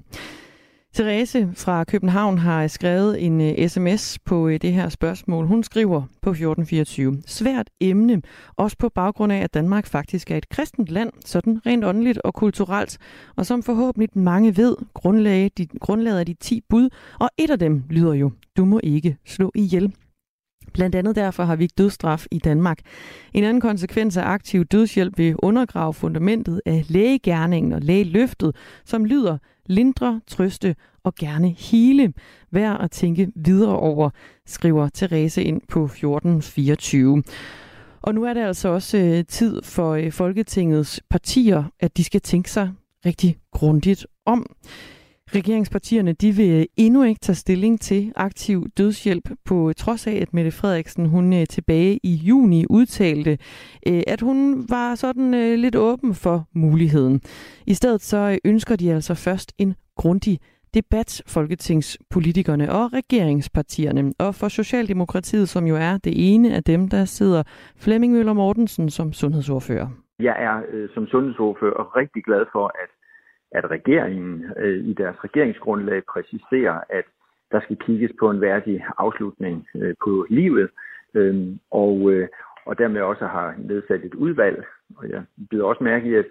Therese 0.95 1.49
fra 1.53 1.83
København 1.83 2.37
har 2.37 2.67
skrevet 2.67 3.25
en 3.25 3.41
øh, 3.41 3.53
uh, 3.59 3.67
sms 3.67 4.19
på 4.19 4.45
uh, 4.45 4.53
det 4.53 4.73
her 4.73 4.89
spørgsmål. 4.89 5.45
Hun 5.45 5.63
skriver 5.63 6.01
på 6.21 6.29
1424. 6.29 7.21
Svært 7.25 7.69
emne, 7.79 8.21
også 8.55 8.77
på 8.77 8.89
baggrund 8.89 9.31
af, 9.31 9.37
at 9.37 9.53
Danmark 9.53 9.85
faktisk 9.85 10.31
er 10.31 10.37
et 10.37 10.49
kristent 10.49 10.89
land, 10.89 11.11
sådan 11.25 11.61
rent 11.65 11.85
åndeligt 11.85 12.17
og 12.17 12.33
kulturelt, 12.33 12.97
og 13.35 13.45
som 13.45 13.63
forhåbentlig 13.63 14.09
mange 14.13 14.57
ved, 14.57 14.75
grundlag, 14.93 15.51
de, 15.57 15.67
grundlaget 15.67 16.19
af 16.19 16.25
de 16.25 16.33
10 16.33 16.61
bud, 16.69 16.89
og 17.19 17.29
et 17.37 17.49
af 17.49 17.59
dem 17.59 17.83
lyder 17.89 18.13
jo, 18.13 18.31
du 18.57 18.65
må 18.65 18.79
ikke 18.83 19.17
slå 19.25 19.51
ihjel. 19.55 19.93
Blandt 20.75 20.95
andet 20.95 21.15
derfor 21.15 21.43
har 21.43 21.55
vi 21.55 21.63
ikke 21.63 21.75
dødsstraf 21.77 22.25
i 22.31 22.39
Danmark. 22.39 22.79
En 23.33 23.43
anden 23.43 23.61
konsekvens 23.61 24.17
af 24.17 24.23
aktiv 24.23 24.65
dødshjælp 24.65 25.17
vil 25.17 25.35
undergrave 25.39 25.93
fundamentet 25.93 26.61
af 26.65 26.85
lægegærningen 26.87 27.73
og 27.73 27.81
lægeløftet, 27.81 28.55
som 28.85 29.05
lyder 29.05 29.37
lindre, 29.65 30.21
trøste 30.27 30.75
og 31.03 31.15
gerne 31.15 31.49
hele. 31.49 32.13
Værd 32.51 32.81
at 32.81 32.91
tænke 32.91 33.31
videre 33.35 33.79
over, 33.79 34.09
skriver 34.45 34.89
Therese 34.93 35.43
ind 35.43 35.61
på 35.69 35.83
1424. 35.83 37.23
Og 38.01 38.15
nu 38.15 38.23
er 38.23 38.33
det 38.33 38.41
altså 38.41 38.69
også 38.69 38.97
øh, 38.97 39.25
tid 39.25 39.61
for 39.61 39.91
øh, 39.91 40.11
Folketingets 40.11 41.01
partier, 41.09 41.63
at 41.79 41.97
de 41.97 42.03
skal 42.03 42.21
tænke 42.21 42.51
sig 42.51 42.71
rigtig 43.05 43.37
grundigt 43.51 44.07
om. 44.25 44.45
Regeringspartierne 45.33 46.13
de 46.13 46.31
vil 46.31 46.59
øh, 46.59 46.65
endnu 46.77 47.03
ikke 47.03 47.19
tage 47.19 47.35
stilling 47.35 47.81
til 47.81 48.13
aktiv 48.15 48.65
dødshjælp, 48.77 49.29
på 49.45 49.73
trods 49.77 50.07
af, 50.07 50.15
at 50.21 50.33
Mette 50.33 50.51
Frederiksen 50.51 51.05
hun 51.05 51.33
øh, 51.33 51.45
tilbage 51.45 51.99
i 52.03 52.15
juni 52.15 52.65
udtalte, 52.69 53.37
øh, 53.87 54.01
at 54.07 54.21
hun 54.21 54.65
var 54.69 54.95
sådan 54.95 55.31
lidt 55.59 55.75
åben 55.75 56.13
for 56.13 56.47
muligheden. 56.53 57.21
I 57.67 57.73
stedet 57.73 58.01
så 58.01 58.39
ønsker 58.45 58.75
de 58.75 58.93
altså 58.93 59.15
først 59.15 59.53
en 59.57 59.75
grundig 59.95 60.39
debat, 60.73 61.21
folketingspolitikerne 61.27 62.71
og 62.71 62.93
regeringspartierne. 62.93 64.13
Og 64.19 64.35
for 64.35 64.47
Socialdemokratiet, 64.47 65.49
som 65.49 65.67
jo 65.67 65.75
er 65.75 65.97
det 66.03 66.13
ene 66.33 66.55
af 66.55 66.63
dem, 66.63 66.87
der 66.87 67.05
sidder 67.05 67.43
Flemming 67.77 68.13
Møller 68.13 68.33
Mortensen 68.33 68.89
som 68.89 69.13
sundhedsordfører. 69.13 69.87
Jeg 70.19 70.35
er 70.39 70.55
øh, 70.71 70.89
som 70.93 71.07
sundhedsordfører 71.07 71.97
rigtig 71.97 72.23
glad 72.23 72.45
for, 72.51 72.65
at 72.83 72.89
at 73.57 73.71
regeringen 73.71 74.45
øh, 74.57 74.85
i 74.85 74.93
deres 74.93 75.23
regeringsgrundlag 75.23 76.01
præciserer, 76.13 76.79
at 76.89 77.05
der 77.51 77.59
skal 77.61 77.77
kigges 77.77 78.11
på 78.19 78.29
en 78.29 78.41
værdig 78.41 78.85
afslutning 78.97 79.67
øh, 79.75 79.95
på 80.03 80.25
livet, 80.29 80.69
øh, 81.13 81.35
og, 81.71 82.11
øh, 82.11 82.27
og 82.65 82.77
dermed 82.77 83.01
også 83.01 83.25
har 83.25 83.55
nedsat 83.57 84.05
et 84.05 84.13
udvalg. 84.13 84.65
Og 84.97 85.09
jeg 85.09 85.23
byder 85.49 85.65
også 85.65 85.83
mærke 85.83 86.09
i, 86.09 86.15
at, 86.15 86.25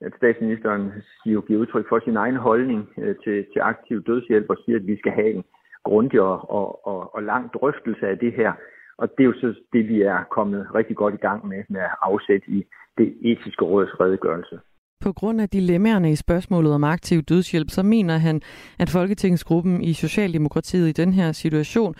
at 0.00 0.12
statsministeren 0.16 0.92
siger, 1.22 1.40
giver 1.40 1.60
udtryk 1.60 1.88
for 1.88 2.00
sin 2.04 2.16
egen 2.16 2.36
holdning 2.36 2.88
øh, 2.98 3.14
til, 3.24 3.46
til 3.52 3.60
aktiv 3.60 4.02
dødshjælp 4.02 4.50
og 4.50 4.56
siger, 4.64 4.78
at 4.78 4.86
vi 4.86 4.96
skal 4.98 5.12
have 5.12 5.30
en 5.34 5.44
grundig 5.84 6.20
og, 6.20 6.50
og, 6.50 6.86
og, 6.86 7.14
og 7.14 7.22
lang 7.22 7.52
drøftelse 7.54 8.08
af 8.08 8.18
det 8.18 8.32
her. 8.32 8.52
Og 8.98 9.08
det 9.10 9.20
er 9.20 9.28
jo 9.32 9.40
så 9.40 9.54
det, 9.72 9.88
vi 9.88 10.02
er 10.02 10.24
kommet 10.30 10.74
rigtig 10.74 10.96
godt 10.96 11.14
i 11.14 11.24
gang 11.26 11.48
med, 11.48 11.62
med 11.68 11.80
afsæt 12.02 12.42
i 12.46 12.64
det 12.98 13.16
etiske 13.22 13.64
råds 13.64 14.00
redegørelse. 14.00 14.60
På 15.04 15.12
grund 15.12 15.40
af 15.40 15.48
dilemmaerne 15.48 16.10
i 16.12 16.16
spørgsmålet 16.16 16.72
om 16.74 16.84
aktiv 16.84 17.22
dødshjælp, 17.22 17.70
så 17.70 17.82
mener 17.82 18.16
han, 18.18 18.36
at 18.78 18.88
Folketingsgruppen 18.90 19.82
i 19.82 19.92
Socialdemokratiet 19.92 20.88
i 20.88 20.92
den 21.02 21.12
her 21.12 21.32
situation 21.32 21.94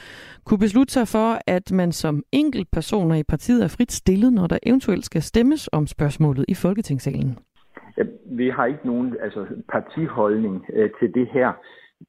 kunne 0.47 0.59
beslutte 0.59 0.93
sig 0.93 1.07
for, 1.09 1.29
at 1.47 1.73
man 1.73 1.93
som 1.93 2.23
enkelt 2.33 2.69
personer 2.73 3.15
i 3.17 3.23
partiet 3.23 3.65
er 3.65 3.69
frit 3.77 3.93
stillet, 3.93 4.33
når 4.33 4.47
der 4.47 4.59
eventuelt 4.67 5.05
skal 5.05 5.23
stemmes 5.23 5.69
om 5.73 5.87
spørgsmålet 5.87 6.45
i 6.49 6.55
Folketingssalen. 6.55 7.39
Vi 8.27 8.49
har 8.49 8.67
ikke 8.67 8.87
nogen 8.87 9.17
altså, 9.23 9.47
partiholdning 9.69 10.65
øh, 10.73 10.91
til 11.01 11.15
det 11.15 11.29
her. 11.33 11.53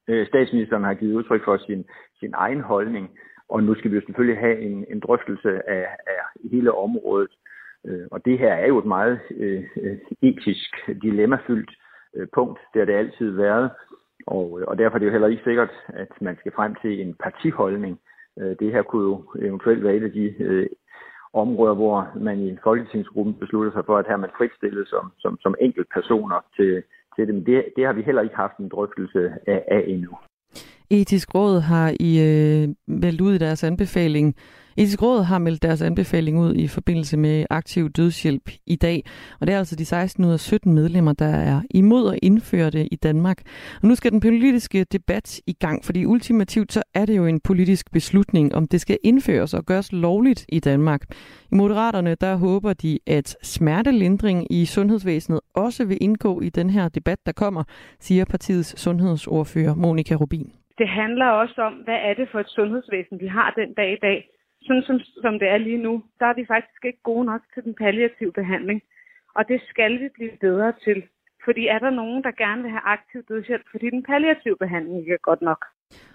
Øh, 0.08 0.28
statsministeren 0.28 0.84
har 0.84 0.94
givet 0.94 1.14
udtryk 1.14 1.44
for 1.46 1.58
sin, 1.68 1.86
sin 2.20 2.34
egen 2.34 2.62
holdning, 2.62 3.10
og 3.50 3.64
nu 3.64 3.76
skal 3.76 3.92
vi 3.92 3.96
jo 3.96 4.02
selvfølgelig 4.02 4.40
have 4.40 4.62
en, 4.62 4.86
en 4.92 5.00
drøftelse 5.00 5.50
af, 5.70 5.86
af 6.08 6.50
hele 6.52 6.72
området. 6.72 7.32
Øh, 7.88 8.08
og 8.12 8.26
det 8.26 8.40
her 8.40 8.54
er 8.54 8.68
jo 8.68 8.78
et 8.78 8.86
meget 8.86 9.20
øh, 9.38 9.64
øh, 9.82 9.98
etisk 10.22 10.72
dilemmafyldt 11.02 11.72
øh, 12.16 12.28
punkt. 12.34 12.60
Det 12.74 12.80
har 12.80 12.86
det 12.86 12.94
altid 12.94 13.30
været. 13.32 13.70
Og, 14.28 14.62
og 14.68 14.78
derfor 14.78 14.96
er 14.96 15.00
det 15.00 15.06
jo 15.06 15.12
heller 15.12 15.28
ikke 15.28 15.44
sikkert, 15.44 15.72
at 15.88 16.08
man 16.22 16.38
skal 16.40 16.52
frem 16.56 16.76
til 16.82 17.02
en 17.02 17.16
partiholdning. 17.24 18.00
Det 18.60 18.72
her 18.72 18.82
kunne 18.82 19.04
jo 19.04 19.24
eventuelt 19.48 19.84
være 19.84 19.96
et 19.96 20.04
af 20.04 20.12
de 20.12 20.26
øh, 20.40 20.68
områder, 21.34 21.74
hvor 21.74 22.08
man 22.20 22.40
i 22.40 22.58
Folketingsgruppen 22.64 23.34
beslutter 23.34 23.72
sig 23.72 23.84
for, 23.86 23.98
at 23.98 24.06
her 24.08 24.14
er 24.14 24.18
man 24.26 24.38
fritstillet 24.38 24.88
som, 24.88 25.12
som, 25.20 25.38
som 25.42 25.56
enkelt 25.62 25.88
personer 25.94 26.46
til, 26.56 26.84
til 27.16 27.28
det. 27.28 27.36
Men 27.36 27.46
det, 27.46 27.66
det 27.76 27.86
har 27.86 27.94
vi 27.94 28.02
heller 28.02 28.22
ikke 28.22 28.36
haft 28.36 28.58
en 28.58 28.70
drøftelse 28.70 29.32
af, 29.48 29.64
af 29.68 29.84
endnu. 29.88 30.18
Etisk 30.90 31.36
Råd 31.36 31.60
har 31.60 31.90
i 32.00 32.12
øh, 32.30 32.70
meldt 32.88 33.22
ud 33.22 33.34
i 33.34 33.38
deres 33.38 33.64
anbefaling, 33.64 34.36
Etisk 34.78 35.02
Råd 35.02 35.24
har 35.24 35.40
meldt 35.40 35.64
deres 35.64 35.82
anbefaling 35.82 36.40
ud 36.40 36.56
i 36.56 36.68
forbindelse 36.68 37.18
med 37.18 37.46
aktiv 37.50 37.90
dødshjælp 37.90 38.50
i 38.68 38.76
dag. 38.76 39.04
Og 39.40 39.48
det 39.48 39.54
er 39.54 39.58
altså 39.58 39.76
de 39.76 39.86
16 39.86 40.26
ud 40.26 40.32
af 40.32 40.40
17 40.40 40.74
medlemmer, 40.74 41.14
der 41.14 41.26
er 41.52 41.62
imod 41.70 42.14
at 42.14 42.20
indføre 42.24 42.70
det 42.70 42.88
i 42.92 42.96
Danmark. 42.96 43.38
Og 43.82 43.88
nu 43.88 43.96
skal 43.96 44.12
den 44.12 44.20
politiske 44.20 44.84
debat 44.84 45.42
i 45.48 45.54
gang, 45.54 45.86
fordi 45.86 46.06
ultimativt 46.06 46.74
så 46.74 46.84
er 46.94 47.06
det 47.06 47.18
jo 47.18 47.26
en 47.26 47.40
politisk 47.40 47.92
beslutning, 47.92 48.56
om 48.56 48.68
det 48.68 48.82
skal 48.82 48.98
indføres 49.04 49.54
og 49.54 49.64
gøres 49.66 49.92
lovligt 49.92 50.46
i 50.50 50.60
Danmark. 50.60 51.02
I 51.52 51.56
Moderaterne 51.56 52.16
der 52.16 52.36
håber 52.36 52.74
de, 52.74 53.00
at 53.08 53.38
smertelindring 53.42 54.52
i 54.52 54.66
sundhedsvæsenet 54.66 55.40
også 55.54 55.86
vil 55.86 55.98
indgå 56.02 56.42
i 56.42 56.50
den 56.50 56.70
her 56.70 56.90
debat, 56.90 57.20
der 57.26 57.32
kommer, 57.32 57.64
siger 58.00 58.26
partiets 58.26 58.82
sundhedsordfører 58.82 59.76
Monika 59.76 60.16
Rubin. 60.16 60.52
Det 60.78 60.90
handler 60.90 61.26
også 61.26 61.62
om, 61.62 61.74
hvad 61.74 62.00
er 62.10 62.14
det 62.14 62.28
for 62.32 62.40
et 62.40 62.50
sundhedsvæsen, 62.50 63.20
vi 63.20 63.28
har 63.28 63.54
den 63.58 63.74
dag 63.74 63.94
i 63.94 64.00
dag 64.02 64.30
sådan 64.66 64.84
som, 64.88 65.00
som 65.00 65.40
det 65.40 65.48
er 65.50 65.58
lige 65.58 65.84
nu, 65.88 66.04
der 66.20 66.26
er 66.26 66.34
vi 66.34 66.46
faktisk 66.48 66.86
ikke 66.86 67.04
gode 67.04 67.26
nok 67.26 67.42
til 67.54 67.64
den 67.64 67.74
palliative 67.74 68.32
behandling. 68.32 68.82
Og 69.36 69.48
det 69.48 69.62
skal 69.70 69.92
vi 70.02 70.10
blive 70.14 70.32
bedre 70.42 70.74
til. 70.84 71.04
Fordi 71.46 71.68
er 71.68 71.80
der 71.80 71.90
nogen, 71.90 72.24
der 72.24 72.32
gerne 72.32 72.62
vil 72.62 72.72
have 72.72 72.88
aktiv 72.96 73.24
dødshjælp, 73.30 73.66
fordi 73.72 73.90
den 73.90 74.04
palliative 74.04 74.58
behandling 74.58 75.00
ikke 75.00 75.14
er 75.14 75.28
godt 75.30 75.42
nok. 75.42 75.66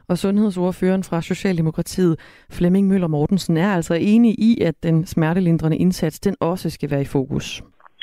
Og 0.08 0.18
sundhedsordføreren 0.18 1.04
fra 1.04 1.22
Socialdemokratiet, 1.22 2.14
Flemming 2.58 2.88
Møller 2.88 3.08
Mortensen, 3.08 3.56
er 3.56 3.74
altså 3.74 3.94
enig 4.00 4.32
i, 4.38 4.60
at 4.62 4.82
den 4.82 5.06
smertelindrende 5.06 5.76
indsats, 5.76 6.20
den 6.20 6.36
også 6.40 6.70
skal 6.70 6.90
være 6.90 7.00
i 7.00 7.12
fokus. 7.16 7.62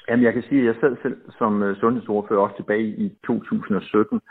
Jamen, 0.10 0.26
jeg 0.26 0.34
kan 0.34 0.44
sige, 0.50 0.62
at 0.62 0.68
jeg 0.68 0.76
sad 0.82 0.96
selv 1.02 1.18
som 1.38 1.64
øh, 1.64 1.78
sundhedsordfører 1.80 2.40
også 2.40 2.56
tilbage 2.56 2.88
i 2.88 3.10
2017, 3.28 4.22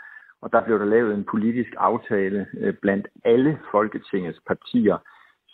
og 0.41 0.51
der 0.51 0.65
blev 0.65 0.79
der 0.79 0.85
lavet 0.85 1.13
en 1.13 1.25
politisk 1.31 1.71
aftale 1.77 2.47
øh, 2.59 2.73
blandt 2.81 3.07
alle 3.25 3.59
Folketingets 3.71 4.39
partier, 4.47 4.97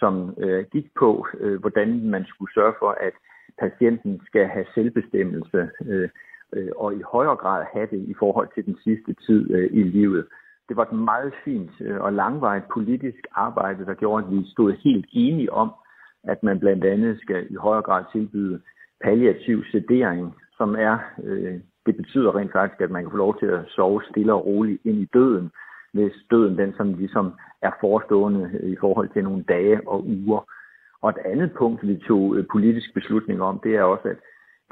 som 0.03 0.15
øh, 0.37 0.65
gik 0.73 0.87
på, 1.01 1.27
øh, 1.39 1.59
hvordan 1.61 1.89
man 2.13 2.23
skulle 2.25 2.53
sørge 2.53 2.75
for, 2.79 2.91
at 3.07 3.15
patienten 3.63 4.21
skal 4.29 4.45
have 4.45 4.65
selvbestemmelse 4.75 5.69
øh, 5.85 6.09
øh, 6.55 6.71
og 6.75 6.89
i 6.95 7.01
højere 7.13 7.35
grad 7.35 7.65
have 7.73 7.87
det 7.93 8.01
i 8.13 8.15
forhold 8.21 8.49
til 8.55 8.65
den 8.65 8.77
sidste 8.83 9.11
tid 9.25 9.41
øh, 9.55 9.69
i 9.79 9.83
livet. 9.83 10.25
Det 10.67 10.77
var 10.77 10.85
et 10.85 10.99
meget 11.13 11.33
fint 11.45 11.71
øh, 11.81 11.99
og 12.01 12.13
langvarigt 12.13 12.73
politisk 12.73 13.21
arbejde, 13.35 13.85
der 13.85 13.93
gjorde, 13.93 14.25
at 14.25 14.31
vi 14.31 14.39
stod 14.53 14.71
helt 14.83 15.05
enige 15.11 15.53
om, 15.53 15.69
at 16.23 16.43
man 16.43 16.59
blandt 16.59 16.85
andet 16.85 17.19
skal 17.21 17.47
i 17.49 17.55
højere 17.55 17.81
grad 17.81 18.03
tilbyde 18.11 18.61
palliativ 19.03 19.63
sedering, 19.71 20.35
som 20.57 20.75
er, 20.75 20.97
øh, 21.23 21.59
det 21.85 21.95
betyder 21.97 22.35
rent 22.35 22.51
faktisk, 22.51 22.81
at 22.81 22.91
man 22.91 23.03
kan 23.03 23.11
få 23.11 23.17
lov 23.17 23.39
til 23.39 23.45
at 23.45 23.65
sove 23.67 24.01
stille 24.09 24.33
og 24.33 24.45
roligt 24.45 24.81
ind 24.85 24.97
i 24.97 25.09
døden, 25.13 25.51
hvis 25.93 26.13
døden 26.31 26.57
den 26.57 26.73
som 26.77 26.93
ligesom 26.93 27.33
er 27.63 27.71
forestående 27.81 28.59
i 28.63 28.75
forhold 28.79 29.09
til 29.09 29.23
nogle 29.23 29.43
dage 29.43 29.87
og 29.87 30.07
uger. 30.07 30.41
Og 31.01 31.09
et 31.09 31.17
andet 31.25 31.51
punkt, 31.57 31.87
vi 31.87 31.95
tog 32.07 32.35
øh, 32.35 32.45
politisk 32.51 32.93
beslutning 32.93 33.41
om, 33.41 33.59
det 33.63 33.75
er 33.75 33.83
også, 33.83 34.07
at 34.07 34.17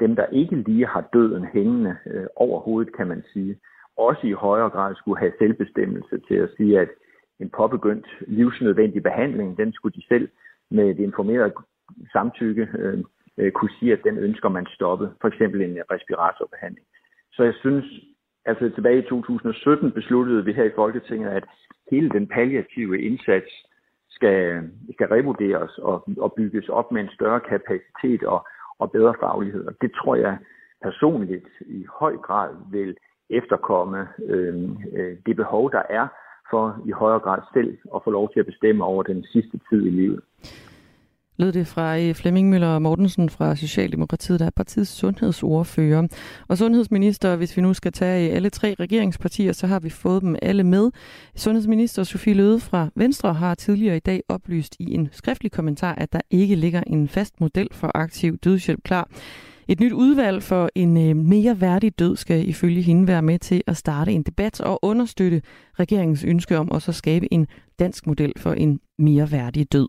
dem, 0.00 0.16
der 0.16 0.26
ikke 0.26 0.56
lige 0.56 0.86
har 0.86 1.04
døden 1.12 1.44
hængende 1.44 1.96
øh, 2.06 2.26
over 2.36 2.60
hovedet, 2.60 2.96
kan 2.96 3.06
man 3.06 3.22
sige, 3.32 3.58
også 3.96 4.26
i 4.26 4.32
højere 4.32 4.70
grad 4.70 4.94
skulle 4.94 5.18
have 5.18 5.32
selvbestemmelse 5.38 6.18
til 6.28 6.34
at 6.34 6.50
sige, 6.56 6.80
at 6.80 6.88
en 7.40 7.50
påbegyndt 7.50 8.06
livsnødvendig 8.20 9.02
behandling, 9.02 9.56
den 9.56 9.72
skulle 9.72 9.94
de 9.94 10.06
selv 10.08 10.28
med 10.70 10.90
et 10.90 10.98
informeret 10.98 11.52
samtykke 12.12 12.68
øh, 12.78 12.98
øh, 13.38 13.52
kunne 13.52 13.70
sige, 13.78 13.92
at 13.92 14.04
den 14.04 14.18
ønsker 14.18 14.48
man 14.48 14.66
stoppe, 14.66 15.10
for 15.20 15.28
eksempel 15.28 15.60
en 15.62 15.78
respiratorbehandling. 15.90 16.86
Så 17.32 17.42
jeg 17.42 17.54
synes, 17.54 17.84
altså 18.44 18.70
tilbage 18.74 18.98
i 18.98 19.08
2017 19.08 19.92
besluttede 19.92 20.44
vi 20.44 20.52
her 20.52 20.64
i 20.64 20.76
Folketinget, 20.76 21.28
at 21.30 21.44
hele 21.90 22.10
den 22.10 22.26
palliative 22.26 23.02
indsats 23.02 23.52
skal, 24.10 24.70
skal 24.94 25.08
revurderes 25.08 25.78
og, 25.78 26.04
og 26.18 26.32
bygges 26.32 26.68
op 26.68 26.92
med 26.92 27.00
en 27.02 27.14
større 27.14 27.40
kapacitet 27.40 28.22
og, 28.22 28.46
og 28.78 28.92
bedre 28.92 29.14
faglighed. 29.20 29.66
Og 29.66 29.74
det 29.80 29.92
tror 29.92 30.16
jeg 30.16 30.38
personligt 30.82 31.48
i 31.60 31.86
høj 32.00 32.16
grad 32.16 32.50
vil 32.70 32.96
efterkomme 33.30 34.08
øhm, 34.28 34.76
øh, 34.96 35.16
det 35.26 35.36
behov, 35.36 35.72
der 35.72 35.82
er 35.90 36.08
for 36.50 36.82
i 36.86 36.90
højere 36.90 37.20
grad 37.20 37.40
selv 37.54 37.78
at 37.94 38.00
få 38.04 38.10
lov 38.10 38.32
til 38.32 38.40
at 38.40 38.46
bestemme 38.46 38.84
over 38.84 39.02
den 39.02 39.24
sidste 39.24 39.60
tid 39.70 39.86
i 39.86 39.90
livet. 39.90 40.20
Lød 41.36 41.52
det 41.52 41.66
fra 41.66 41.98
øh, 41.98 42.14
Flemming 42.14 42.50
Møller 42.50 42.78
Mortensen 42.78 43.28
fra 43.28 43.56
Socialdemokratiet, 43.56 44.40
der 44.40 44.46
er 44.46 44.50
partiets 44.56 44.90
sundhedsordfører. 44.90 46.08
Og 46.48 46.58
sundhedsminister, 46.58 47.36
hvis 47.36 47.56
vi 47.56 47.62
nu 47.62 47.74
skal 47.74 47.92
tage 47.92 48.30
øh, 48.30 48.36
alle 48.36 48.50
tre 48.50 48.74
regeringspartier, 48.80 49.52
så 49.52 49.66
har 49.66 49.80
vi 49.80 49.90
fået 49.90 50.22
dem 50.22 50.36
alle 50.42 50.64
med. 50.64 50.90
Sundhedsminister 51.36 52.04
Sofie 52.04 52.34
Løde 52.34 52.60
fra 52.60 52.88
Venstre 52.94 53.34
har 53.34 53.54
tidligere 53.54 53.96
i 53.96 54.00
dag 54.00 54.22
oplyst 54.28 54.76
i 54.78 54.94
en 54.94 55.08
skriftlig 55.12 55.52
kommentar, 55.52 55.94
at 55.94 56.12
der 56.12 56.20
ikke 56.30 56.54
ligger 56.54 56.82
en 56.86 57.08
fast 57.08 57.40
model 57.40 57.68
for 57.72 57.90
aktiv 57.94 58.38
dødshjælp 58.38 58.82
klar. 58.84 59.10
Et 59.68 59.80
nyt 59.80 59.92
udvalg 59.92 60.42
for 60.42 60.70
en 60.74 61.10
øh, 61.10 61.16
mere 61.16 61.60
værdig 61.60 61.98
død 61.98 62.16
skal 62.16 62.48
ifølge 62.48 62.82
hende 62.82 63.06
være 63.06 63.22
med 63.22 63.38
til 63.38 63.62
at 63.66 63.76
starte 63.76 64.12
en 64.12 64.22
debat 64.22 64.60
og 64.60 64.78
understøtte 64.82 65.42
regeringens 65.78 66.24
ønske 66.24 66.58
om 66.58 66.72
at 66.74 66.82
så 66.82 66.92
skabe 66.92 67.32
en 67.32 67.46
dansk 67.78 68.06
model 68.06 68.32
for 68.36 68.52
en 68.52 68.80
mere 68.98 69.32
værdig 69.32 69.72
død. 69.72 69.88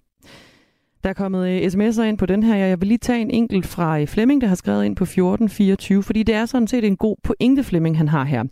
Der 1.03 1.09
er 1.09 1.13
kommet 1.13 1.49
øh, 1.49 1.61
sms'er 1.65 2.01
ind 2.01 2.17
på 2.17 2.25
den 2.25 2.43
her. 2.43 2.55
Jeg 2.55 2.81
vil 2.81 2.87
lige 2.87 2.97
tage 2.97 3.21
en 3.21 3.31
enkelt 3.31 3.65
fra 3.65 3.99
øh, 3.99 4.07
Flemming, 4.07 4.41
der 4.41 4.47
har 4.47 4.55
skrevet 4.55 4.85
ind 4.85 4.95
på 4.95 5.03
1424, 5.03 6.03
fordi 6.03 6.23
det 6.23 6.35
er 6.35 6.45
sådan 6.45 6.67
set 6.67 6.85
en 6.85 6.97
god 6.97 7.15
pointe, 7.23 7.63
Flemming 7.63 7.97
han 7.97 8.07
har 8.07 8.23
her. 8.23 8.43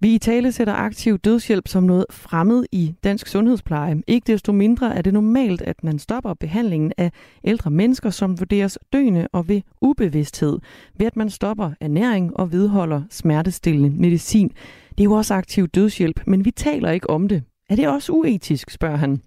Vi 0.00 0.14
i 0.14 0.18
tale 0.18 0.52
sætter 0.52 0.74
aktiv 0.74 1.18
dødshjælp 1.18 1.68
som 1.68 1.82
noget 1.82 2.06
fremmed 2.10 2.64
i 2.72 2.94
dansk 3.04 3.26
sundhedspleje. 3.26 4.02
Ikke 4.06 4.32
desto 4.32 4.52
mindre 4.52 4.96
er 4.96 5.02
det 5.02 5.12
normalt, 5.12 5.62
at 5.62 5.84
man 5.84 5.98
stopper 5.98 6.34
behandlingen 6.34 6.92
af 6.98 7.10
ældre 7.44 7.70
mennesker, 7.70 8.10
som 8.10 8.40
vurderes 8.40 8.78
døende 8.92 9.28
og 9.32 9.48
ved 9.48 9.60
ubevidsthed, 9.80 10.58
ved 10.98 11.06
at 11.06 11.16
man 11.16 11.30
stopper 11.30 11.70
ernæring 11.80 12.36
og 12.36 12.52
vedholder 12.52 13.02
smertestillende 13.10 13.90
medicin. 13.90 14.48
Det 14.88 15.00
er 15.00 15.04
jo 15.04 15.12
også 15.12 15.34
aktiv 15.34 15.68
dødshjælp, 15.68 16.20
men 16.26 16.44
vi 16.44 16.50
taler 16.50 16.90
ikke 16.90 17.10
om 17.10 17.28
det. 17.28 17.42
Er 17.70 17.76
det 17.76 17.88
også 17.88 18.12
uetisk, 18.12 18.70
spørger 18.70 18.96
han. 18.96 19.20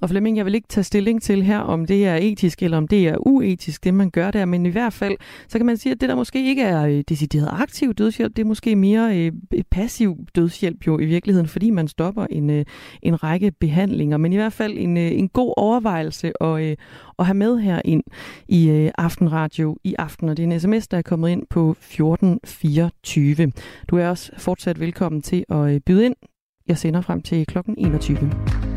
Og 0.00 0.08
Flemming, 0.08 0.36
jeg 0.36 0.44
vil 0.44 0.54
ikke 0.54 0.68
tage 0.68 0.84
stilling 0.84 1.22
til 1.22 1.42
her, 1.42 1.58
om 1.58 1.86
det 1.86 2.06
er 2.06 2.16
etisk 2.16 2.62
eller 2.62 2.76
om 2.76 2.88
det 2.88 3.08
er 3.08 3.16
uetisk, 3.26 3.84
det 3.84 3.94
man 3.94 4.10
gør 4.10 4.30
der, 4.30 4.44
men 4.44 4.66
i 4.66 4.68
hvert 4.68 4.92
fald, 4.92 5.16
så 5.48 5.58
kan 5.58 5.66
man 5.66 5.76
sige, 5.76 5.92
at 5.92 6.00
det 6.00 6.08
der 6.08 6.14
måske 6.14 6.48
ikke 6.48 6.62
er 6.62 6.86
øh, 6.86 7.04
decideret 7.08 7.48
aktiv 7.52 7.94
dødshjælp, 7.94 8.36
det 8.36 8.42
er 8.42 8.46
måske 8.46 8.76
mere 8.76 9.18
øh, 9.18 9.62
passiv 9.70 10.16
dødshjælp 10.34 10.86
jo 10.86 10.98
i 10.98 11.04
virkeligheden, 11.04 11.48
fordi 11.48 11.70
man 11.70 11.88
stopper 11.88 12.26
en, 12.30 12.50
øh, 12.50 12.64
en 13.02 13.22
række 13.22 13.52
behandlinger, 13.60 14.16
men 14.16 14.32
i 14.32 14.36
hvert 14.36 14.52
fald 14.52 14.78
en, 14.78 14.96
øh, 14.96 15.12
en 15.12 15.28
god 15.28 15.54
overvejelse 15.56 16.32
at, 16.42 16.62
øh, 16.62 16.76
at 17.18 17.26
have 17.26 17.34
med 17.34 17.58
her 17.58 17.80
ind 17.84 18.02
i 18.48 18.68
øh, 18.68 18.90
Aftenradio 18.98 19.76
i 19.84 19.94
aften, 19.98 20.28
og 20.28 20.36
det 20.36 20.42
er 20.42 20.46
en 20.46 20.60
sms, 20.60 20.88
der 20.88 20.98
er 20.98 21.02
kommet 21.02 21.30
ind 21.30 21.42
på 21.50 21.70
1424. 21.70 23.52
Du 23.88 23.96
er 23.96 24.08
også 24.08 24.32
fortsat 24.38 24.80
velkommen 24.80 25.22
til 25.22 25.44
at 25.48 25.74
øh, 25.74 25.80
byde 25.80 26.06
ind. 26.06 26.14
Jeg 26.68 26.78
sender 26.78 27.00
frem 27.00 27.22
til 27.22 27.46
klokken 27.46 27.74
21. 27.78 28.69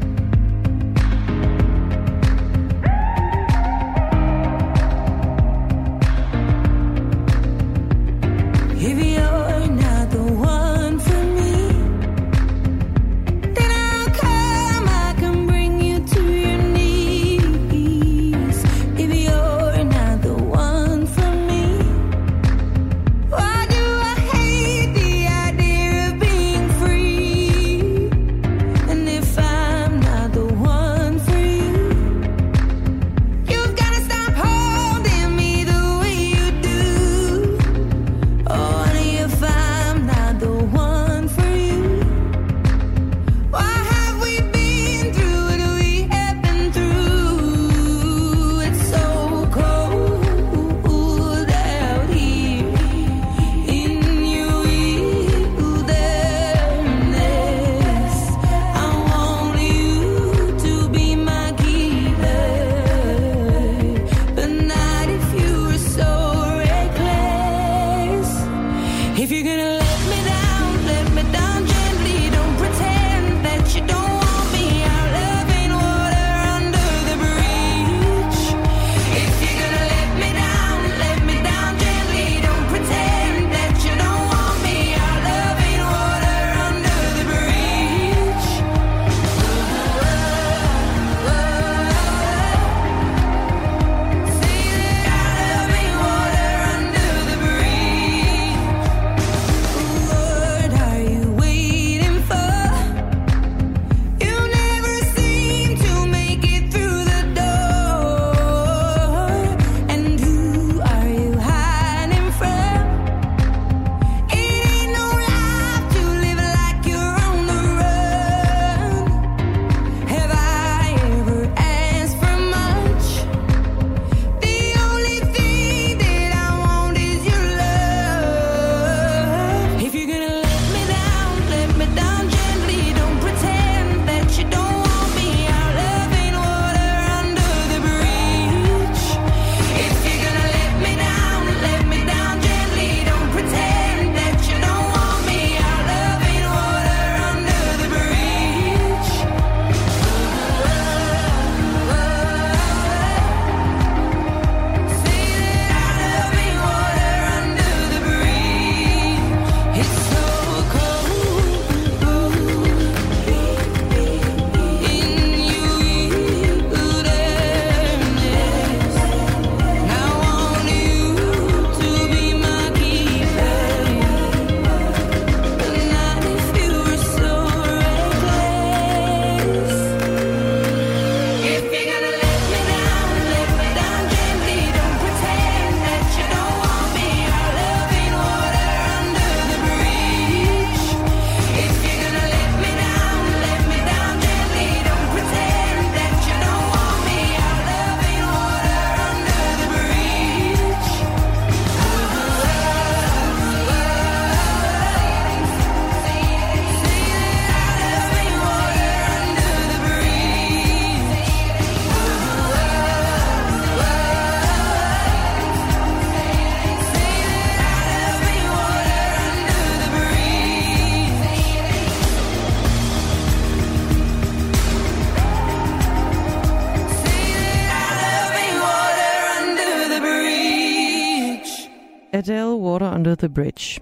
the 233.23 233.33
Bridge. 233.33 233.81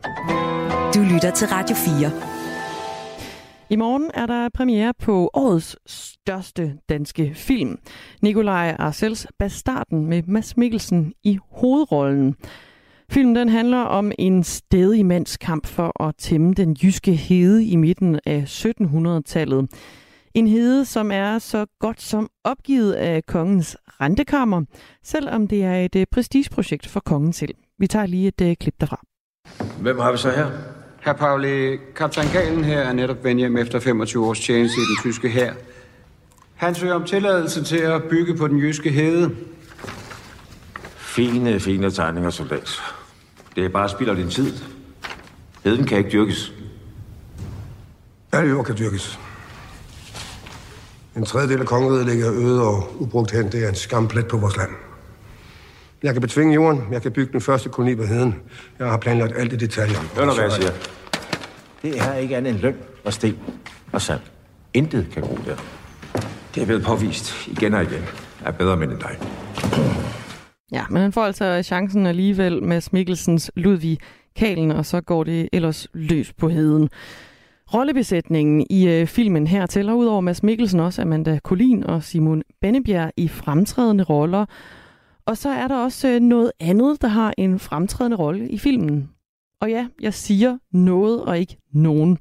Du 0.96 1.14
lytter 1.14 1.32
til 1.36 1.48
Radio 1.48 1.76
4. 1.76 2.12
I 3.70 3.76
morgen 3.76 4.12
er 4.14 4.26
der 4.26 4.50
premiere 4.54 4.94
på 5.00 5.30
årets 5.34 5.76
største 5.86 6.78
danske 6.90 7.32
film. 7.36 7.80
Nikolaj 8.22 8.76
Arcels 8.80 9.28
Bastarden 9.40 10.06
med 10.06 10.24
Mads 10.28 10.58
Mikkelsen 10.58 11.14
i 11.24 11.40
hovedrollen. 11.52 12.36
Filmen 13.12 13.36
den 13.36 13.50
handler 13.50 13.78
om 13.78 14.12
en 14.20 14.44
stedig 14.44 15.06
mands 15.06 15.38
kamp 15.38 15.68
for 15.68 16.04
at 16.04 16.16
tæmme 16.18 16.54
den 16.54 16.74
jyske 16.74 17.12
hede 17.12 17.66
i 17.66 17.76
midten 17.76 18.20
af 18.26 18.66
1700-tallet. 18.66 19.70
En 20.34 20.48
hede, 20.48 20.86
som 20.86 21.12
er 21.12 21.40
så 21.40 21.66
godt 21.80 22.02
som 22.02 22.30
opgivet 22.44 22.94
af 22.94 23.26
kongens 23.26 23.78
rentekammer, 23.88 24.62
selvom 25.04 25.48
det 25.48 25.64
er 25.64 25.76
et 25.76 25.96
øh, 25.96 26.06
prestigeprojekt 26.12 26.88
for 26.88 27.00
kongen 27.00 27.34
selv. 27.34 27.56
Vi 27.80 27.88
tager 27.88 28.06
lige 28.06 28.28
et 28.28 28.42
uh, 28.42 28.54
klip 28.60 28.76
derfra. 28.80 29.11
Hvem 29.82 30.00
har 30.00 30.12
vi 30.12 30.18
så 30.18 30.30
her? 30.30 30.48
Herr 31.02 31.14
Pauli, 31.14 31.78
kaptajn 31.96 32.28
Galen 32.34 32.64
her 32.64 32.80
er 32.80 32.94
netop 32.94 33.24
vendt 33.24 33.40
hjem 33.40 33.58
efter 33.58 33.80
25 33.80 34.26
års 34.26 34.40
tjeneste 34.40 34.82
i 34.82 34.86
den 34.86 34.98
tyske 35.12 35.30
hær. 35.30 35.54
Han 36.56 36.76
søger 36.76 36.94
om 36.94 37.04
tilladelse 37.04 37.64
til 37.64 37.78
at 37.78 38.04
bygge 38.04 38.38
på 38.38 38.48
den 38.48 38.60
jyske 38.60 38.92
hede. 38.92 39.36
Fine, 40.98 41.60
fine 41.60 41.92
tegninger, 41.92 42.30
soldat. 42.30 42.82
Det 43.56 43.66
er 43.66 43.70
bare 43.70 43.90
spild 43.90 44.10
af 44.10 44.16
din 44.16 44.30
tid. 44.30 44.54
Heden 45.64 45.86
kan 45.86 45.98
ikke 45.98 46.10
dyrkes. 46.10 46.54
Alle 48.32 48.50
jord 48.50 48.66
kan 48.66 48.78
dyrkes. 48.78 49.20
En 51.16 51.26
tredjedel 51.26 51.60
af 51.60 51.66
kongeriget 51.68 52.06
ligger 52.06 52.32
øde 52.34 52.62
og 52.62 53.02
ubrugt 53.02 53.32
hen. 53.32 53.52
Det 53.52 53.64
er 53.64 53.70
en 53.70 53.76
skamplet 53.76 54.28
på 54.28 54.38
vores 54.38 54.58
land. 54.58 54.72
Jeg 56.04 56.14
kan 56.14 56.22
betvinge 56.22 56.54
jorden. 56.54 56.82
Jeg 56.92 57.02
kan 57.02 57.12
bygge 57.12 57.32
den 57.32 57.42
første 57.42 57.70
koloni 57.70 57.96
på 57.96 58.04
heden. 58.04 58.36
Jeg 58.80 58.88
har 58.88 58.98
planlagt 58.98 59.38
alt 59.38 59.54
i 59.54 59.56
detaljer. 59.56 59.98
Hør 60.16 60.26
nu, 60.26 60.32
hvad 60.34 60.44
jeg 60.44 60.52
siger. 60.52 60.72
Det 61.82 62.00
er 62.00 62.14
ikke 62.14 62.38
andet 62.38 62.54
end 62.54 62.62
løn 62.62 62.76
og 63.04 63.14
sten 63.14 63.38
og 63.92 64.02
sand. 64.02 64.20
Intet 64.74 65.08
kan 65.14 65.22
gro 65.22 65.38
der. 65.46 65.56
Det 66.56 66.62
er 66.62 66.66
blevet 66.66 66.84
påvist 66.84 67.48
igen 67.48 67.74
og 67.74 67.84
igen 67.84 68.04
af 68.46 68.56
bedre 68.56 68.78
mænd 68.78 68.92
end 68.92 69.00
dig. 69.00 69.18
Ja, 70.72 70.84
men 70.90 71.02
han 71.02 71.12
får 71.12 71.26
altså 71.26 71.62
chancen 71.64 72.06
alligevel 72.06 72.64
med 72.64 72.82
Mikkelsens 72.92 73.52
Ludvig 73.56 73.98
Kalen, 74.36 74.72
og 74.72 74.86
så 74.86 75.02
går 75.02 75.24
det 75.24 75.50
ellers 75.54 75.88
løs 75.94 76.34
på 76.34 76.50
heden. 76.50 76.90
Rollebesætningen 77.74 78.68
i 78.70 78.88
øh, 78.88 79.08
filmen 79.08 79.48
her 79.48 79.66
tæller 79.66 79.94
udover 79.94 80.22
Mads 80.22 80.44
Mikkelsen 80.44 80.80
også 80.80 81.02
Amanda 81.02 81.40
Colin 81.44 81.84
og 81.84 82.04
Simon 82.04 82.42
Bennebjerg 82.62 83.12
i 83.18 83.28
fremtrædende 83.28 84.04
roller. 84.04 84.46
Og 85.26 85.38
så 85.38 85.50
er 85.50 85.68
der 85.68 85.76
også 85.76 86.08
øh, 86.08 86.20
noget 86.20 86.52
andet, 86.60 87.02
der 87.02 87.08
har 87.08 87.34
en 87.38 87.60
fremtrædende 87.60 88.18
rolle 88.18 88.50
i 88.50 88.58
filmen. 88.58 89.10
Og 89.62 89.70
ja, 89.70 89.88
jeg 90.02 90.14
siger 90.14 90.58
noget 90.74 91.22
og 91.22 91.40
ikke 91.40 91.58
nogen. 91.74 92.18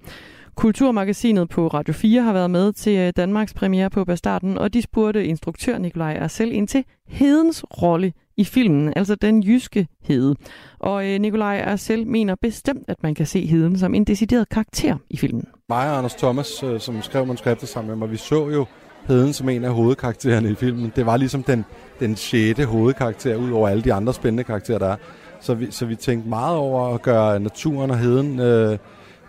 Kulturmagasinet 0.54 1.48
på 1.48 1.68
Radio 1.68 1.94
4 1.94 2.22
har 2.22 2.32
været 2.32 2.50
med 2.50 2.72
til 2.72 2.98
øh, 2.98 3.12
Danmarks 3.16 3.54
premiere 3.54 3.90
på 3.90 4.04
Bastarden, 4.04 4.58
og 4.58 4.74
de 4.74 4.82
spurgte 4.82 5.24
instruktør 5.24 5.78
Nikolaj 5.78 6.18
Arcel 6.20 6.52
ind 6.52 6.68
til 6.68 6.84
hedens 7.08 7.64
rolle 7.82 8.12
i 8.36 8.44
filmen, 8.44 8.92
altså 8.96 9.14
den 9.14 9.42
jyske 9.42 9.86
hede. 10.02 10.36
Og 10.78 11.08
øh, 11.08 11.20
Nikolaj 11.20 11.60
Arcel 11.66 12.06
mener 12.06 12.34
bestemt, 12.42 12.84
at 12.88 13.02
man 13.02 13.14
kan 13.14 13.26
se 13.26 13.46
heden 13.46 13.78
som 13.78 13.94
en 13.94 14.04
decideret 14.04 14.48
karakter 14.48 14.96
i 15.10 15.16
filmen. 15.16 15.44
Mig 15.68 15.90
og 15.90 15.98
Anders 15.98 16.14
Thomas, 16.14 16.64
som 16.78 17.02
skrev 17.02 17.26
manuskriptet 17.26 17.68
sammen 17.68 17.88
med 17.88 17.96
mig, 17.96 18.10
vi 18.10 18.16
så 18.16 18.48
jo 18.48 18.66
heden 19.06 19.32
som 19.32 19.48
en 19.48 19.64
af 19.64 19.74
hovedkaraktererne 19.74 20.50
i 20.50 20.54
filmen. 20.54 20.92
Det 20.96 21.06
var 21.06 21.16
ligesom 21.16 21.42
den, 21.42 21.64
den 22.00 22.16
sjette 22.16 22.64
hovedkarakter, 22.64 23.36
ud 23.36 23.50
over 23.50 23.68
alle 23.68 23.82
de 23.82 23.92
andre 23.92 24.14
spændende 24.14 24.44
karakterer, 24.44 24.78
der 24.78 24.86
er. 24.86 24.96
Så 25.40 25.54
vi, 25.54 25.70
så 25.70 25.86
vi 25.86 25.96
tænkte 25.96 26.28
meget 26.28 26.56
over 26.56 26.94
at 26.94 27.02
gøre 27.02 27.40
naturen 27.40 27.90
og 27.90 27.98
heden 27.98 28.40
øh, 28.40 28.78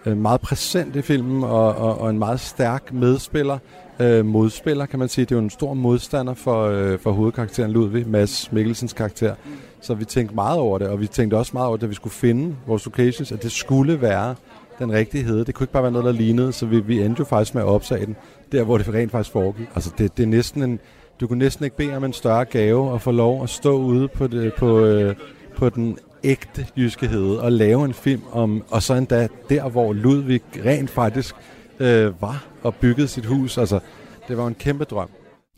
øh, 0.05 0.17
meget 0.17 0.41
præsent 0.41 0.95
i 0.95 1.01
filmen, 1.01 1.43
og, 1.43 1.75
og, 1.75 2.01
og 2.01 2.09
en 2.09 2.19
meget 2.19 2.39
stærk 2.39 2.93
medspiller, 2.93 3.57
øh, 3.99 4.25
modspiller, 4.25 4.85
kan 4.85 4.99
man 4.99 5.09
sige. 5.09 5.25
Det 5.25 5.31
er 5.31 5.35
jo 5.35 5.43
en 5.43 5.49
stor 5.49 5.73
modstander 5.73 6.33
for, 6.33 6.65
øh, 6.67 6.99
for 6.99 7.11
hovedkarakteren 7.11 7.71
Ludvig, 7.71 8.07
Mads 8.07 8.51
Mikkelsens 8.51 8.93
karakter. 8.93 9.35
Så 9.81 9.93
vi 9.93 10.05
tænkte 10.05 10.35
meget 10.35 10.59
over 10.59 10.77
det, 10.77 10.87
og 10.87 10.99
vi 10.99 11.07
tænkte 11.07 11.35
også 11.35 11.51
meget 11.53 11.67
over 11.67 11.77
det, 11.77 11.83
at 11.83 11.89
vi 11.89 11.95
skulle 11.95 12.13
finde 12.13 12.55
vores 12.67 12.85
locations, 12.85 13.31
at 13.31 13.43
det 13.43 13.51
skulle 13.51 14.01
være 14.01 14.35
den 14.81 14.91
rigtige 14.91 15.23
hede. 15.23 15.45
Det 15.45 15.55
kunne 15.55 15.63
ikke 15.63 15.73
bare 15.73 15.83
være 15.83 15.91
noget, 15.91 16.05
der 16.05 16.11
lignede, 16.11 16.53
så 16.53 16.65
vi, 16.65 16.79
vi 16.79 17.01
endte 17.01 17.19
jo 17.19 17.25
faktisk 17.25 17.55
med 17.55 17.61
at 17.61 17.67
opsage 17.67 18.05
den, 18.05 18.15
der 18.51 18.63
hvor 18.63 18.77
det 18.77 18.93
rent 18.93 19.11
faktisk 19.11 19.31
foregik. 19.31 19.67
Altså 19.75 19.91
det, 19.97 20.17
det 20.17 20.23
er 20.23 20.27
næsten 20.27 20.63
en, 20.63 20.79
du 21.19 21.27
kunne 21.27 21.39
næsten 21.39 21.65
ikke 21.65 21.77
bede 21.77 21.95
om 21.95 22.03
en 22.03 22.13
større 22.13 22.45
gave 22.45 22.91
og 22.91 23.01
få 23.01 23.11
lov 23.11 23.43
at 23.43 23.49
stå 23.49 23.77
ude 23.77 24.07
på, 24.07 24.27
det, 24.27 24.53
på, 24.53 24.79
øh, 24.79 25.15
på 25.55 25.69
den 25.69 25.97
ægte 26.23 26.67
jyske 26.77 27.07
hede 27.07 27.41
og 27.41 27.51
lave 27.51 27.85
en 27.85 27.93
film 27.93 28.21
om, 28.31 28.63
og 28.69 28.83
så 28.83 28.93
endda 28.93 29.27
der, 29.49 29.69
hvor 29.69 29.93
Ludvig 29.93 30.41
rent 30.65 30.89
faktisk 30.89 31.35
øh, 31.79 32.21
var 32.21 32.45
og 32.63 32.75
byggede 32.75 33.07
sit 33.07 33.25
hus. 33.25 33.57
Altså, 33.57 33.79
det 34.27 34.37
var 34.37 34.47
en 34.47 34.55
kæmpe 34.55 34.83
drøm. 34.83 35.09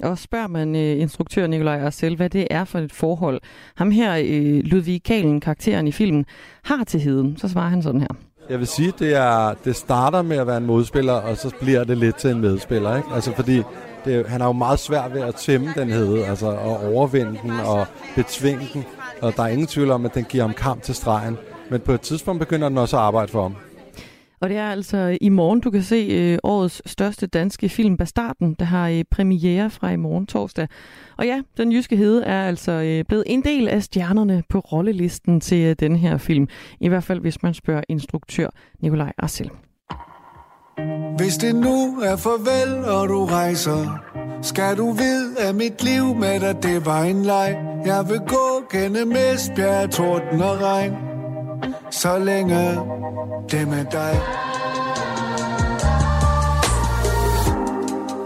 Og 0.04 0.18
spørger 0.18 0.48
man 0.48 0.76
øh, 0.76 1.02
instruktør 1.02 1.48
Nikolaj 1.48 1.80
Arcel, 1.80 2.16
hvad 2.16 2.30
det 2.30 2.48
er 2.52 2.64
for 2.64 2.80
et 2.80 2.91
forhold, 2.91 3.41
ham 3.76 3.91
her, 3.91 4.16
øh, 4.26 4.64
Ludvig 4.64 5.04
Kalen, 5.04 5.40
karakteren 5.40 5.88
i 5.88 5.91
filmen, 5.91 6.26
har 6.64 6.84
til 6.84 7.00
heden, 7.00 7.38
så 7.38 7.48
svarer 7.48 7.70
han 7.70 7.84
sådan 7.84 8.02
her. 8.02 8.16
Jeg 8.49 8.60
vil 8.60 8.68
sige, 8.68 8.94
det 8.99 9.15
er 9.15 9.53
det 9.65 9.76
starter 9.76 10.22
med 10.22 10.38
at 10.38 10.48
være 10.48 10.57
en 10.57 10.65
modspiller, 10.65 11.14
og 11.14 11.38
så 11.38 11.52
bliver 11.61 11.84
det 11.84 11.98
lidt 11.98 12.15
til 12.15 12.30
en 12.30 12.41
medspiller. 12.41 12.95
Ikke? 12.95 13.10
Altså 13.14 13.36
fordi 13.36 13.61
det, 14.06 14.28
han 14.28 14.41
er 14.41 14.45
jo 14.45 14.52
meget 14.52 14.80
svært 14.80 15.14
ved 15.14 15.22
at 15.22 15.36
tæmme 15.36 15.74
den 15.76 15.90
hede, 15.90 16.26
altså 16.26 16.49
at 16.49 16.94
overvinde 16.94 17.40
den 17.44 17.52
og 17.52 17.86
betvinge 18.15 18.70
den. 18.74 18.86
Og 19.22 19.36
der 19.36 19.44
er 19.44 19.48
ingen 19.48 19.68
tvivl 19.68 19.91
om, 19.91 20.06
at 20.06 20.15
den 20.15 20.24
giver 20.24 20.44
ham 20.44 20.53
kamp 20.53 20.84
til 20.84 20.95
stregen. 20.95 21.38
Men 21.70 21.82
på 21.82 21.91
et 21.91 22.02
tidspunkt 22.02 22.40
begynder 22.40 22.70
den 22.70 22.78
også 22.78 22.98
at 22.98 23.03
arbejde 23.03 23.32
for 23.32 23.41
ham. 23.41 23.56
Og 24.44 24.49
det 24.49 24.57
er 24.57 24.68
altså 24.68 25.18
i 25.22 25.30
morgen, 25.30 25.60
du 25.60 25.72
kan 25.72 25.84
se 25.84 26.07
øh, 26.11 26.38
årets 26.44 26.82
største 26.86 27.28
danske 27.28 27.70
film, 27.70 27.98
Bastarden, 27.98 28.56
der 28.60 28.65
har 28.65 28.90
øh, 28.90 29.03
premiere 29.11 29.70
fra 29.70 29.91
i 29.91 29.95
morgen 29.95 30.26
torsdag. 30.26 30.68
Og 31.18 31.26
ja, 31.26 31.41
Den 31.57 31.72
Jyske 31.72 31.95
Hede 31.95 32.24
er 32.24 32.48
altså 32.48 32.72
øh, 32.72 33.06
blevet 33.06 33.24
en 33.28 33.44
del 33.44 33.68
af 33.68 33.84
stjernerne 33.84 34.44
på 34.49 34.60
rollelisten 34.60 35.41
til 35.41 35.65
øh, 35.65 35.76
den 35.80 35.95
her 35.95 36.18
film. 36.18 36.48
I 36.80 36.88
hvert 36.88 37.03
fald, 37.03 37.20
hvis 37.20 37.44
man 37.44 37.53
spørger 37.53 37.82
instruktør 37.90 38.49
Nikolaj 38.82 39.14
Arcel. 39.18 39.49
Hvis 41.18 41.38
det 41.38 41.56
nu 41.56 41.99
er 41.99 42.15
farvel, 42.15 42.86
og 42.86 43.10
du 43.10 43.26
rejser, 43.26 44.03
skal 44.41 44.78
du 44.78 44.91
vide, 44.91 45.40
at 45.40 45.56
mit 45.56 45.84
liv 45.84 46.15
med 46.15 46.40
dig, 46.40 46.64
det 46.64 46.86
var 46.86 47.03
en 47.03 47.24
leg. 47.24 47.57
Jeg 47.86 48.06
vil 48.10 48.20
gå 48.20 48.64
gennem 48.72 49.11
Esbjerg, 49.11 49.91
torden 49.91 50.41
og 50.41 50.61
regn, 50.61 51.12
så 51.94 52.18
længe 52.18 52.80
det 53.52 53.68
med 53.68 53.86
dig. 53.91 54.22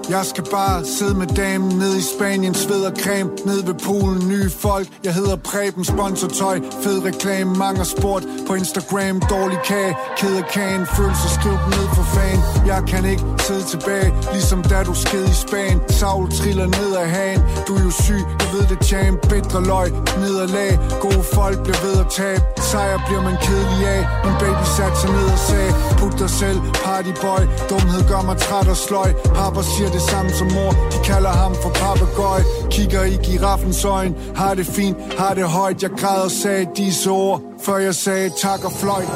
Jeg 0.09 0.25
skal 0.25 0.43
bare 0.51 0.85
sidde 0.85 1.15
med 1.17 1.27
damen 1.27 1.77
ned 1.77 1.95
i 1.95 2.01
Spanien, 2.01 2.53
sved 2.53 2.81
og 2.85 2.93
creme, 3.03 3.29
ned 3.45 3.63
ved 3.63 3.73
poolen, 3.85 4.27
nye 4.27 4.49
folk. 4.49 4.87
Jeg 5.03 5.13
hedder 5.13 5.35
Preben, 5.35 5.85
sponsortøj, 5.85 6.59
fed 6.83 7.05
reklame, 7.05 7.55
mange 7.55 7.85
sport 7.85 8.23
på 8.47 8.53
Instagram, 8.53 9.15
dårlig 9.19 9.59
kage, 9.65 9.95
ked 10.17 10.35
af 10.41 10.45
kagen, 10.53 10.85
følelser, 10.97 11.29
skriv 11.37 11.55
dem 11.63 11.69
ned 11.77 11.87
for 11.97 12.05
fan. 12.15 12.39
Jeg 12.71 12.81
kan 12.87 13.05
ikke 13.11 13.23
sidde 13.39 13.63
tilbage, 13.73 14.13
ligesom 14.33 14.63
da 14.63 14.83
du 14.83 14.93
sked 14.93 15.25
i 15.33 15.37
Span. 15.45 15.77
Saul 15.89 16.31
triller 16.31 16.67
ned 16.79 16.91
af 17.01 17.09
hagen, 17.09 17.41
du 17.67 17.75
er 17.75 17.83
jo 17.83 17.91
syg, 17.91 18.23
jeg 18.41 18.49
ved 18.53 18.65
det, 18.71 18.79
champ, 18.89 19.17
bedre 19.29 19.59
løg, 19.71 19.89
nederlag. 20.23 20.71
Gode 21.01 21.23
folk 21.37 21.57
bliver 21.63 21.81
ved 21.87 21.95
at 22.03 22.09
tabe, 22.19 22.43
sejr 22.71 22.97
bliver 23.07 23.23
man 23.27 23.37
kedelig 23.45 23.81
af. 23.97 24.03
Min 24.25 24.35
baby 24.43 24.65
satte 24.77 24.97
sig 25.01 25.11
ned 25.17 25.27
og 25.37 25.41
sagde, 25.49 25.71
put 25.99 26.15
dig 26.21 26.29
selv, 26.41 26.59
partyboy, 26.85 27.41
dumhed 27.69 28.01
gør 28.11 28.21
mig 28.29 28.37
træt 28.45 28.67
og 28.75 28.77
sløj. 28.87 29.09
Papa 29.37 29.61
siger 29.73 29.89
det 29.95 29.96
det 29.97 30.05
samme 30.11 30.31
som 30.31 30.47
mor, 30.57 30.71
de 30.93 30.97
kalder 31.11 31.33
ham 31.43 31.53
for 31.63 31.69
papegøj. 31.69 32.41
Kigger 32.71 33.03
i 33.03 33.17
giraffens 33.27 33.85
øjne, 33.85 34.15
har 34.35 34.53
det 34.53 34.65
fint, 34.65 34.97
har 35.19 35.33
det 35.33 35.47
højt. 35.59 35.83
Jeg 35.83 35.91
græd 35.99 36.21
og 36.21 36.31
sagde 36.31 36.65
disse 36.75 37.09
ord, 37.09 37.41
før 37.65 37.77
jeg 37.77 37.95
sagde 37.95 38.29
tak 38.29 38.61
og 38.65 38.71
fløjt. 38.71 39.11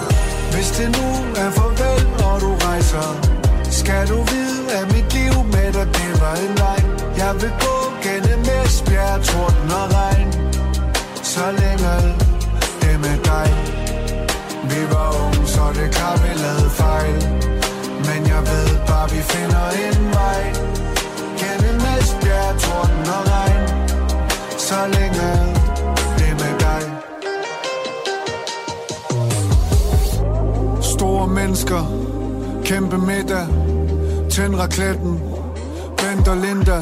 Hvis 0.53 0.69
det 0.77 0.89
nu 0.97 1.07
er 1.41 1.49
farvel, 1.57 2.01
og 2.27 2.35
du 2.41 2.51
rejser, 2.67 3.07
skal 3.79 4.07
du 4.07 4.17
vide, 4.31 4.61
at 4.77 4.85
mit 4.93 5.07
liv 5.17 5.33
med 5.55 5.69
dig, 5.77 5.87
det 5.97 6.11
var 6.21 6.35
en 6.45 6.53
leg. 6.61 6.79
Jeg 7.17 7.33
vil 7.41 7.53
gå 7.65 7.75
gennem 8.05 8.41
Esbjerg, 8.65 9.23
torden 9.23 9.71
og 9.81 9.87
regn, 9.97 10.29
så 11.33 11.45
længe 11.61 11.93
det 12.81 12.95
med 13.05 13.17
dig. 13.31 13.47
Vi 14.71 14.81
var 14.93 15.07
unge, 15.23 15.47
så 15.47 15.63
det 15.75 15.91
klart, 15.95 16.19
vi 16.23 16.31
lavede 16.43 16.69
fejl. 16.69 17.60
Jeg 18.31 18.41
ved 18.51 18.67
bare, 18.87 19.09
vi 19.09 19.21
finder 19.33 19.65
en 19.85 19.99
vej. 20.17 20.43
Gennem 21.41 21.81
Esbjerg, 21.97 22.59
torden 22.63 23.05
og 23.17 23.23
regn. 23.33 23.63
Så 24.57 24.79
længe 24.95 25.27
det 26.19 26.31
med 26.41 26.53
dig. 26.59 26.81
Store 30.81 31.27
mennesker 31.27 31.83
Kæmpe 32.65 32.97
middag. 32.97 33.47
Tænd 34.29 34.55
rakletten 34.55 35.19
Bent 35.97 36.27
og 36.27 36.37
Linda. 36.37 36.79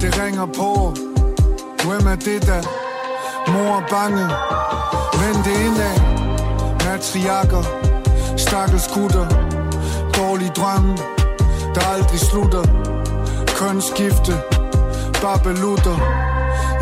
Det 0.00 0.22
ringer 0.22 0.46
på. 0.46 0.94
Hvem 1.84 2.06
er 2.12 2.16
det 2.16 2.46
der? 2.46 2.62
Mor 3.52 3.76
er 3.76 3.86
bange. 3.90 4.24
Vend 5.20 5.44
det 5.44 5.56
indad. 5.66 5.96
Matriarker 6.84 7.62
Stakkels 8.36 8.88
gutter. 8.94 9.47
Dårlige 10.18 10.52
drømme 10.56 10.96
Der 11.74 11.80
aldrig 11.94 12.20
slutter. 12.20 12.64
Kun 13.58 13.82
skifte, 13.82 14.34
Babelutter 15.22 15.98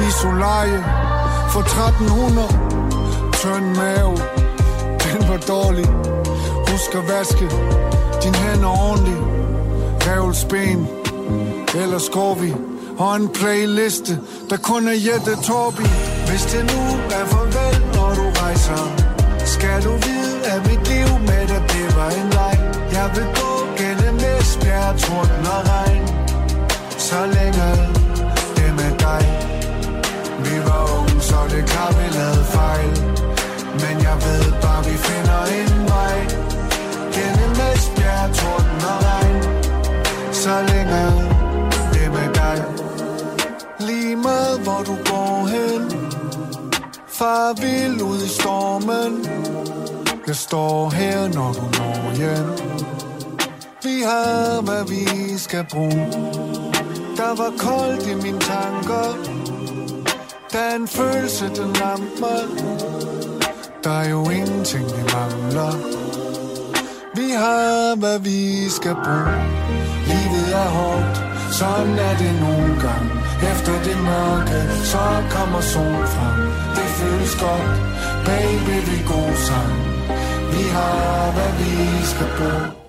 I 0.07 0.11
solarie 0.23 0.85
For 1.53 1.61
1300 1.61 2.49
Tynd 3.41 3.77
mave 3.77 4.17
Den 5.05 5.29
var 5.29 5.41
dårlig. 5.49 5.87
Husk 6.69 6.95
at 6.95 7.05
vaske 7.09 7.47
Din 8.23 8.35
hænder 8.35 8.69
ordentligt. 8.69 9.23
Revelsben 10.07 10.89
Ellers 11.83 12.09
går 12.09 12.35
vi. 12.35 12.55
Og 12.99 13.17
en 13.17 13.29
playliste 13.29 14.19
Der 14.51 14.57
kun 14.57 14.89
er 14.89 14.99
Jette 15.07 15.43
Torbi. 15.43 15.87
Hvis 16.29 16.45
det 16.53 16.63
nu 16.73 16.83
er 17.17 17.25
farvel 17.27 17.77
Når 17.95 18.11
du 18.19 18.27
rejser 18.43 18.83
Skal 19.45 19.85
du 19.85 19.93
vide 20.07 20.37
at 20.53 20.61
mit 20.71 20.89
liv 20.89 21.09
med 21.21 21.43
dig 21.49 21.63
Det 21.73 21.97
var 21.97 22.11
en 22.11 22.31
leg. 22.31 22.56
Jeg 23.07 23.17
vil 23.17 23.29
gå 23.41 23.51
gennem 23.79 24.17
Esbjerg 24.17 24.99
Torden 24.99 25.47
og 25.57 25.63
regn 25.73 26.07
Så 26.99 27.21
længe 27.37 27.69
det 28.57 28.71
med 28.81 28.93
dig. 29.07 29.23
Vi 30.45 30.55
var 30.67 30.83
unge 30.99 31.21
så 31.21 31.39
det 31.51 31.65
klart 31.71 31.95
vi 32.01 32.09
lavede 32.19 32.45
fejl. 32.57 32.91
Men 33.83 33.97
jeg 34.07 34.17
ved 34.27 34.45
bare 34.63 34.85
vi 34.89 34.97
finder 35.09 35.41
en 35.59 35.75
vej. 35.95 36.19
Gennem 37.17 37.55
Esbjerg 37.71 38.29
Torden 38.39 38.81
og 38.93 38.99
regn 39.09 39.43
Så 40.33 40.55
længe 40.71 41.03
det 41.95 42.09
med 42.17 42.29
dig. 42.35 42.59
Lige 43.89 44.17
med 44.17 44.59
hvor 44.65 44.83
du 44.89 44.97
går 45.11 45.47
hen. 45.55 45.83
Far 47.09 47.53
vil 47.63 48.03
ud 48.03 48.23
i 48.23 48.29
stormen. 48.29 49.13
Jeg 50.27 50.37
står 50.37 50.91
her 50.91 51.29
når 51.29 51.53
du 51.53 51.63
når 51.79 52.17
hjem 52.17 52.76
har 54.07 54.63
hvad 54.69 54.85
vi 54.95 55.05
skal 55.39 55.65
bruge. 55.73 56.07
Der 57.21 57.33
var 57.41 57.53
koldt 57.67 58.03
i 58.13 58.15
mine 58.25 58.41
tanker. 58.53 59.07
Da 60.53 60.63
en 60.77 60.89
følelse 60.89 61.45
den 61.59 61.71
ramte 61.83 62.17
mig 62.21 62.43
Der 63.85 63.97
er 64.03 64.09
jo 64.11 64.21
ingenting 64.31 64.85
vi 64.97 65.03
mangler. 65.17 65.73
Vi 67.19 67.29
har 67.43 67.97
hvad 68.03 68.19
vi 68.29 68.69
skal 68.79 68.95
bruge. 69.05 69.37
Livet 70.11 70.49
er 70.63 70.69
hårdt. 70.79 71.17
Sådan 71.59 71.97
er 72.09 72.15
det 72.23 72.35
nogle 72.47 72.73
gange. 72.87 73.11
Efter 73.53 73.75
det 73.87 73.99
mørke 74.11 74.59
Så 74.93 75.05
kommer 75.35 75.61
sol 75.61 76.05
frem. 76.15 76.39
Det 76.77 76.89
føles 76.99 77.35
godt. 77.45 77.77
Baby 78.29 78.77
vi 78.89 78.97
er 79.03 79.07
god 79.15 79.35
sammen 79.49 79.83
Vi 80.53 80.63
har 80.77 81.33
hvad 81.37 81.53
vi 81.61 81.73
skal 82.13 82.29
bruge. 82.39 82.86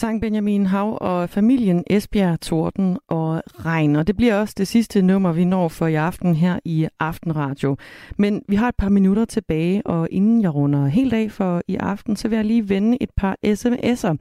Sang 0.00 0.20
Benjamin 0.20 0.66
Hav 0.66 0.98
og 1.00 1.30
familien 1.30 1.84
Esbjerg, 1.86 2.40
Torden 2.40 2.98
og 3.08 3.42
Regn. 3.46 3.96
Og 3.96 4.06
det 4.06 4.16
bliver 4.16 4.34
også 4.34 4.54
det 4.58 4.68
sidste 4.68 5.02
nummer, 5.02 5.32
vi 5.32 5.44
når 5.44 5.68
for 5.68 5.86
i 5.86 5.94
aften 5.94 6.34
her 6.34 6.58
i 6.64 6.88
Aftenradio. 7.00 7.76
Men 8.18 8.42
vi 8.48 8.56
har 8.56 8.68
et 8.68 8.74
par 8.78 8.88
minutter 8.88 9.24
tilbage, 9.24 9.86
og 9.86 10.08
inden 10.10 10.42
jeg 10.42 10.54
runder 10.54 10.86
helt 10.86 11.12
af 11.12 11.30
for 11.30 11.62
i 11.68 11.76
aften, 11.76 12.16
så 12.16 12.28
vil 12.28 12.36
jeg 12.36 12.44
lige 12.44 12.68
vende 12.68 12.98
et 13.00 13.10
par 13.16 13.36
sms'er. 13.46 14.16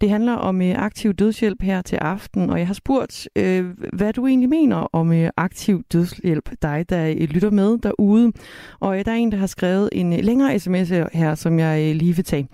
Det 0.00 0.10
handler 0.10 0.32
om 0.32 0.62
øh, 0.62 0.74
aktiv 0.82 1.14
dødshjælp 1.14 1.62
her 1.62 1.82
til 1.82 1.96
aften, 1.96 2.50
og 2.50 2.58
jeg 2.58 2.66
har 2.66 2.74
spurgt, 2.74 3.28
øh, 3.36 3.66
hvad 3.92 4.12
du 4.12 4.26
egentlig 4.26 4.48
mener 4.48 4.76
om 4.76 5.12
øh, 5.12 5.30
aktiv 5.36 5.82
dødshjælp, 5.92 6.50
dig 6.62 6.84
der 6.88 7.08
øh, 7.08 7.16
lytter 7.16 7.50
med 7.50 7.78
derude. 7.78 8.32
Og 8.80 8.98
øh, 8.98 9.04
der 9.04 9.10
er 9.12 9.16
en, 9.16 9.32
der 9.32 9.38
har 9.38 9.46
skrevet 9.46 9.88
en 9.92 10.12
øh, 10.12 10.18
længere 10.22 10.58
sms 10.58 10.88
her, 11.12 11.34
som 11.34 11.58
jeg 11.58 11.90
øh, 11.90 11.96
lige 11.96 12.16
vil 12.16 12.24
tage. 12.24 12.48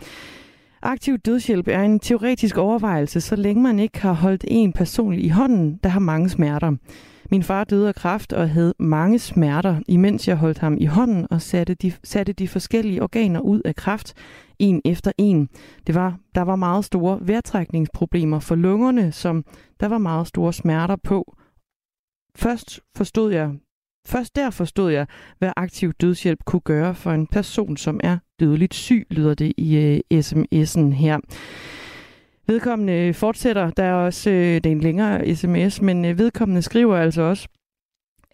Aktiv 0.86 1.18
dødshjælp 1.18 1.68
er 1.68 1.82
en 1.82 2.00
teoretisk 2.00 2.56
overvejelse, 2.56 3.20
så 3.20 3.36
længe 3.36 3.62
man 3.62 3.78
ikke 3.78 4.00
har 4.00 4.12
holdt 4.12 4.44
en 4.48 4.72
person 4.72 5.14
i 5.14 5.28
hånden, 5.28 5.76
der 5.82 5.88
har 5.88 6.00
mange 6.00 6.28
smerter. 6.28 6.76
Min 7.30 7.42
far 7.42 7.64
døde 7.64 7.88
af 7.88 7.94
kræft 7.94 8.32
og 8.32 8.50
havde 8.50 8.74
mange 8.78 9.18
smerter, 9.18 9.80
imens 9.88 10.28
jeg 10.28 10.36
holdt 10.36 10.58
ham 10.58 10.76
i 10.80 10.84
hånden 10.84 11.26
og 11.30 11.42
satte 11.42 11.74
de, 11.74 11.92
satte 12.04 12.32
de 12.32 12.48
forskellige 12.48 13.02
organer 13.02 13.40
ud 13.40 13.60
af 13.64 13.74
kræft, 13.74 14.14
en 14.58 14.82
efter 14.84 15.12
en. 15.18 15.48
Det 15.86 15.94
var, 15.94 16.18
der 16.34 16.42
var 16.42 16.56
meget 16.56 16.84
store 16.84 17.18
vejrtrækningsproblemer 17.22 18.40
for 18.40 18.54
lungerne, 18.54 19.12
som 19.12 19.44
der 19.80 19.88
var 19.88 19.98
meget 19.98 20.26
store 20.26 20.52
smerter 20.52 20.96
på. 20.96 21.36
Først 22.36 22.80
forstod 22.96 23.32
jeg, 23.32 23.50
først 24.06 24.36
der 24.36 24.50
forstod 24.50 24.92
jeg, 24.92 25.06
hvad 25.38 25.52
aktiv 25.56 25.92
dødshjælp 25.92 26.44
kunne 26.44 26.60
gøre 26.60 26.94
for 26.94 27.10
en 27.10 27.26
person, 27.26 27.76
som 27.76 28.00
er 28.04 28.18
dødeligt 28.40 28.74
syg, 28.74 29.06
lyder 29.10 29.34
det 29.34 29.52
i 29.56 29.76
øh, 29.76 30.20
sms'en 30.20 30.92
her. 30.92 31.18
Vedkommende 32.46 33.14
fortsætter, 33.14 33.70
der 33.70 33.82
er 33.84 33.94
også 33.94 34.30
øh, 34.30 34.54
det 34.54 34.66
er 34.66 34.70
en 34.70 34.80
længere 34.80 35.34
sms, 35.36 35.82
men 35.82 36.04
øh, 36.04 36.18
vedkommende 36.18 36.62
skriver 36.62 36.96
altså 36.96 37.22
også, 37.22 37.48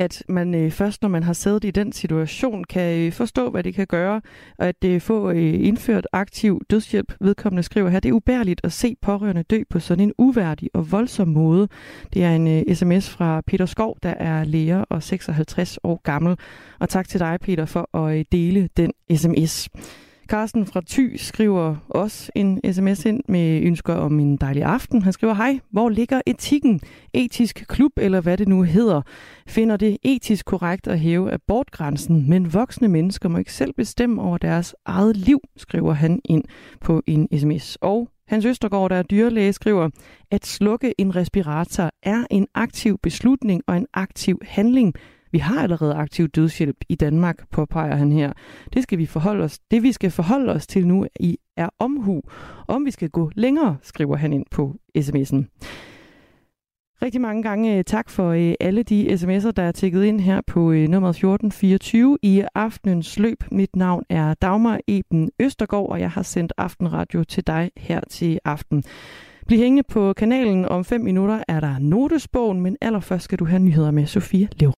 at 0.00 0.22
man 0.28 0.54
øh, 0.54 0.70
først, 0.70 1.02
når 1.02 1.08
man 1.08 1.22
har 1.22 1.32
siddet 1.32 1.64
i 1.64 1.70
den 1.70 1.92
situation, 1.92 2.64
kan 2.64 2.98
øh, 2.98 3.12
forstå, 3.12 3.50
hvad 3.50 3.62
det 3.62 3.74
kan 3.74 3.86
gøre, 3.86 4.20
og 4.58 4.66
at 4.66 4.84
øh, 4.84 5.00
få 5.00 5.30
øh, 5.30 5.66
indført 5.66 6.06
aktiv 6.12 6.60
dødshjælp. 6.70 7.12
Vedkommende 7.20 7.62
skriver 7.62 7.88
her, 7.88 8.00
det 8.00 8.08
er 8.08 8.12
ubærligt 8.12 8.60
at 8.64 8.72
se 8.72 8.96
pårørende 9.02 9.42
dø 9.42 9.62
på 9.70 9.78
sådan 9.78 10.04
en 10.04 10.12
uværdig 10.18 10.70
og 10.74 10.92
voldsom 10.92 11.28
måde. 11.28 11.68
Det 12.14 12.24
er 12.24 12.30
en 12.30 12.48
øh, 12.48 12.74
sms 12.74 13.10
fra 13.10 13.40
Peter 13.46 13.66
Skov, 13.66 13.96
der 14.02 14.14
er 14.14 14.44
læger 14.44 14.84
og 14.90 15.02
56 15.02 15.78
år 15.84 16.00
gammel. 16.04 16.36
Og 16.78 16.88
tak 16.88 17.08
til 17.08 17.20
dig, 17.20 17.38
Peter, 17.40 17.64
for 17.64 18.06
at 18.06 18.18
øh, 18.18 18.24
dele 18.32 18.68
den 18.76 18.92
sms. 19.16 19.68
Carsten 20.30 20.66
fra 20.66 20.82
Thy 20.88 21.16
skriver 21.16 21.76
også 21.88 22.32
en 22.34 22.72
sms 22.72 23.04
ind 23.04 23.22
med 23.28 23.62
ønsker 23.62 23.94
om 23.94 24.20
en 24.20 24.36
dejlig 24.36 24.62
aften. 24.62 25.02
Han 25.02 25.12
skriver, 25.12 25.34
hej, 25.34 25.58
hvor 25.70 25.88
ligger 25.88 26.20
etikken? 26.26 26.80
Etisk 27.14 27.64
klub, 27.68 27.92
eller 27.96 28.20
hvad 28.20 28.36
det 28.36 28.48
nu 28.48 28.62
hedder, 28.62 29.02
finder 29.46 29.76
det 29.76 29.98
etisk 30.02 30.46
korrekt 30.46 30.86
at 30.86 31.00
hæve 31.00 31.32
abortgrænsen, 31.32 32.28
men 32.28 32.54
voksne 32.54 32.88
mennesker 32.88 33.28
må 33.28 33.38
ikke 33.38 33.52
selv 33.52 33.72
bestemme 33.72 34.22
over 34.22 34.38
deres 34.38 34.74
eget 34.84 35.16
liv, 35.16 35.40
skriver 35.56 35.92
han 35.92 36.20
ind 36.24 36.44
på 36.80 37.02
en 37.06 37.28
sms. 37.38 37.78
Og 37.80 38.08
Hans 38.28 38.44
Østergaard, 38.44 38.90
der 38.90 38.96
er 38.96 39.02
dyrlæge, 39.02 39.52
skriver, 39.52 39.88
at 40.30 40.46
slukke 40.46 40.94
en 40.98 41.16
respirator 41.16 41.90
er 42.02 42.24
en 42.30 42.46
aktiv 42.54 42.98
beslutning 43.02 43.62
og 43.66 43.76
en 43.76 43.86
aktiv 43.94 44.38
handling, 44.42 44.94
vi 45.32 45.38
har 45.38 45.62
allerede 45.62 45.94
aktiv 45.94 46.28
dødshjælp 46.28 46.76
i 46.88 46.94
Danmark, 46.94 47.48
påpeger 47.50 47.96
han 47.96 48.12
her. 48.12 48.32
Det 48.72 48.82
skal 48.82 48.98
vi 48.98 49.06
forholde 49.06 49.44
os. 49.44 49.58
Det 49.70 49.82
vi 49.82 49.92
skal 49.92 50.10
forholde 50.10 50.52
os 50.52 50.66
til 50.66 50.86
nu 50.86 51.06
i 51.20 51.38
er 51.56 51.68
omhu. 51.78 52.22
Om 52.68 52.84
vi 52.84 52.90
skal 52.90 53.10
gå 53.10 53.30
længere, 53.34 53.76
skriver 53.82 54.16
han 54.16 54.32
ind 54.32 54.46
på 54.50 54.76
sms'en. 54.98 55.44
Rigtig 57.02 57.20
mange 57.20 57.42
gange 57.42 57.78
øh, 57.78 57.84
tak 57.84 58.10
for 58.10 58.30
øh, 58.30 58.54
alle 58.60 58.82
de 58.82 59.12
sms'er, 59.12 59.50
der 59.50 59.62
er 59.62 59.72
tækket 59.72 60.04
ind 60.04 60.20
her 60.20 60.40
på 60.46 60.72
øh, 60.72 60.88
nummer 60.88 61.08
1424 61.08 62.18
i 62.22 62.42
aftenens 62.54 63.18
løb. 63.18 63.44
Mit 63.50 63.76
navn 63.76 64.02
er 64.08 64.34
Dagmar 64.34 64.80
Eben 64.88 65.30
Østergaard, 65.40 65.90
og 65.90 66.00
jeg 66.00 66.10
har 66.10 66.22
sendt 66.22 66.52
Aftenradio 66.56 67.24
til 67.24 67.46
dig 67.46 67.70
her 67.76 68.00
til 68.10 68.38
aften. 68.44 68.84
Bliv 69.46 69.58
hængende 69.58 69.82
på 69.88 70.12
kanalen. 70.12 70.64
Om 70.64 70.84
fem 70.84 71.00
minutter 71.00 71.44
er 71.48 71.60
der 71.60 71.78
notesbogen, 71.78 72.60
men 72.60 72.76
allerførst 72.80 73.24
skal 73.24 73.38
du 73.38 73.44
have 73.44 73.62
nyheder 73.62 73.90
med 73.90 74.06
Sofia 74.06 74.48
Lev. 74.52 74.79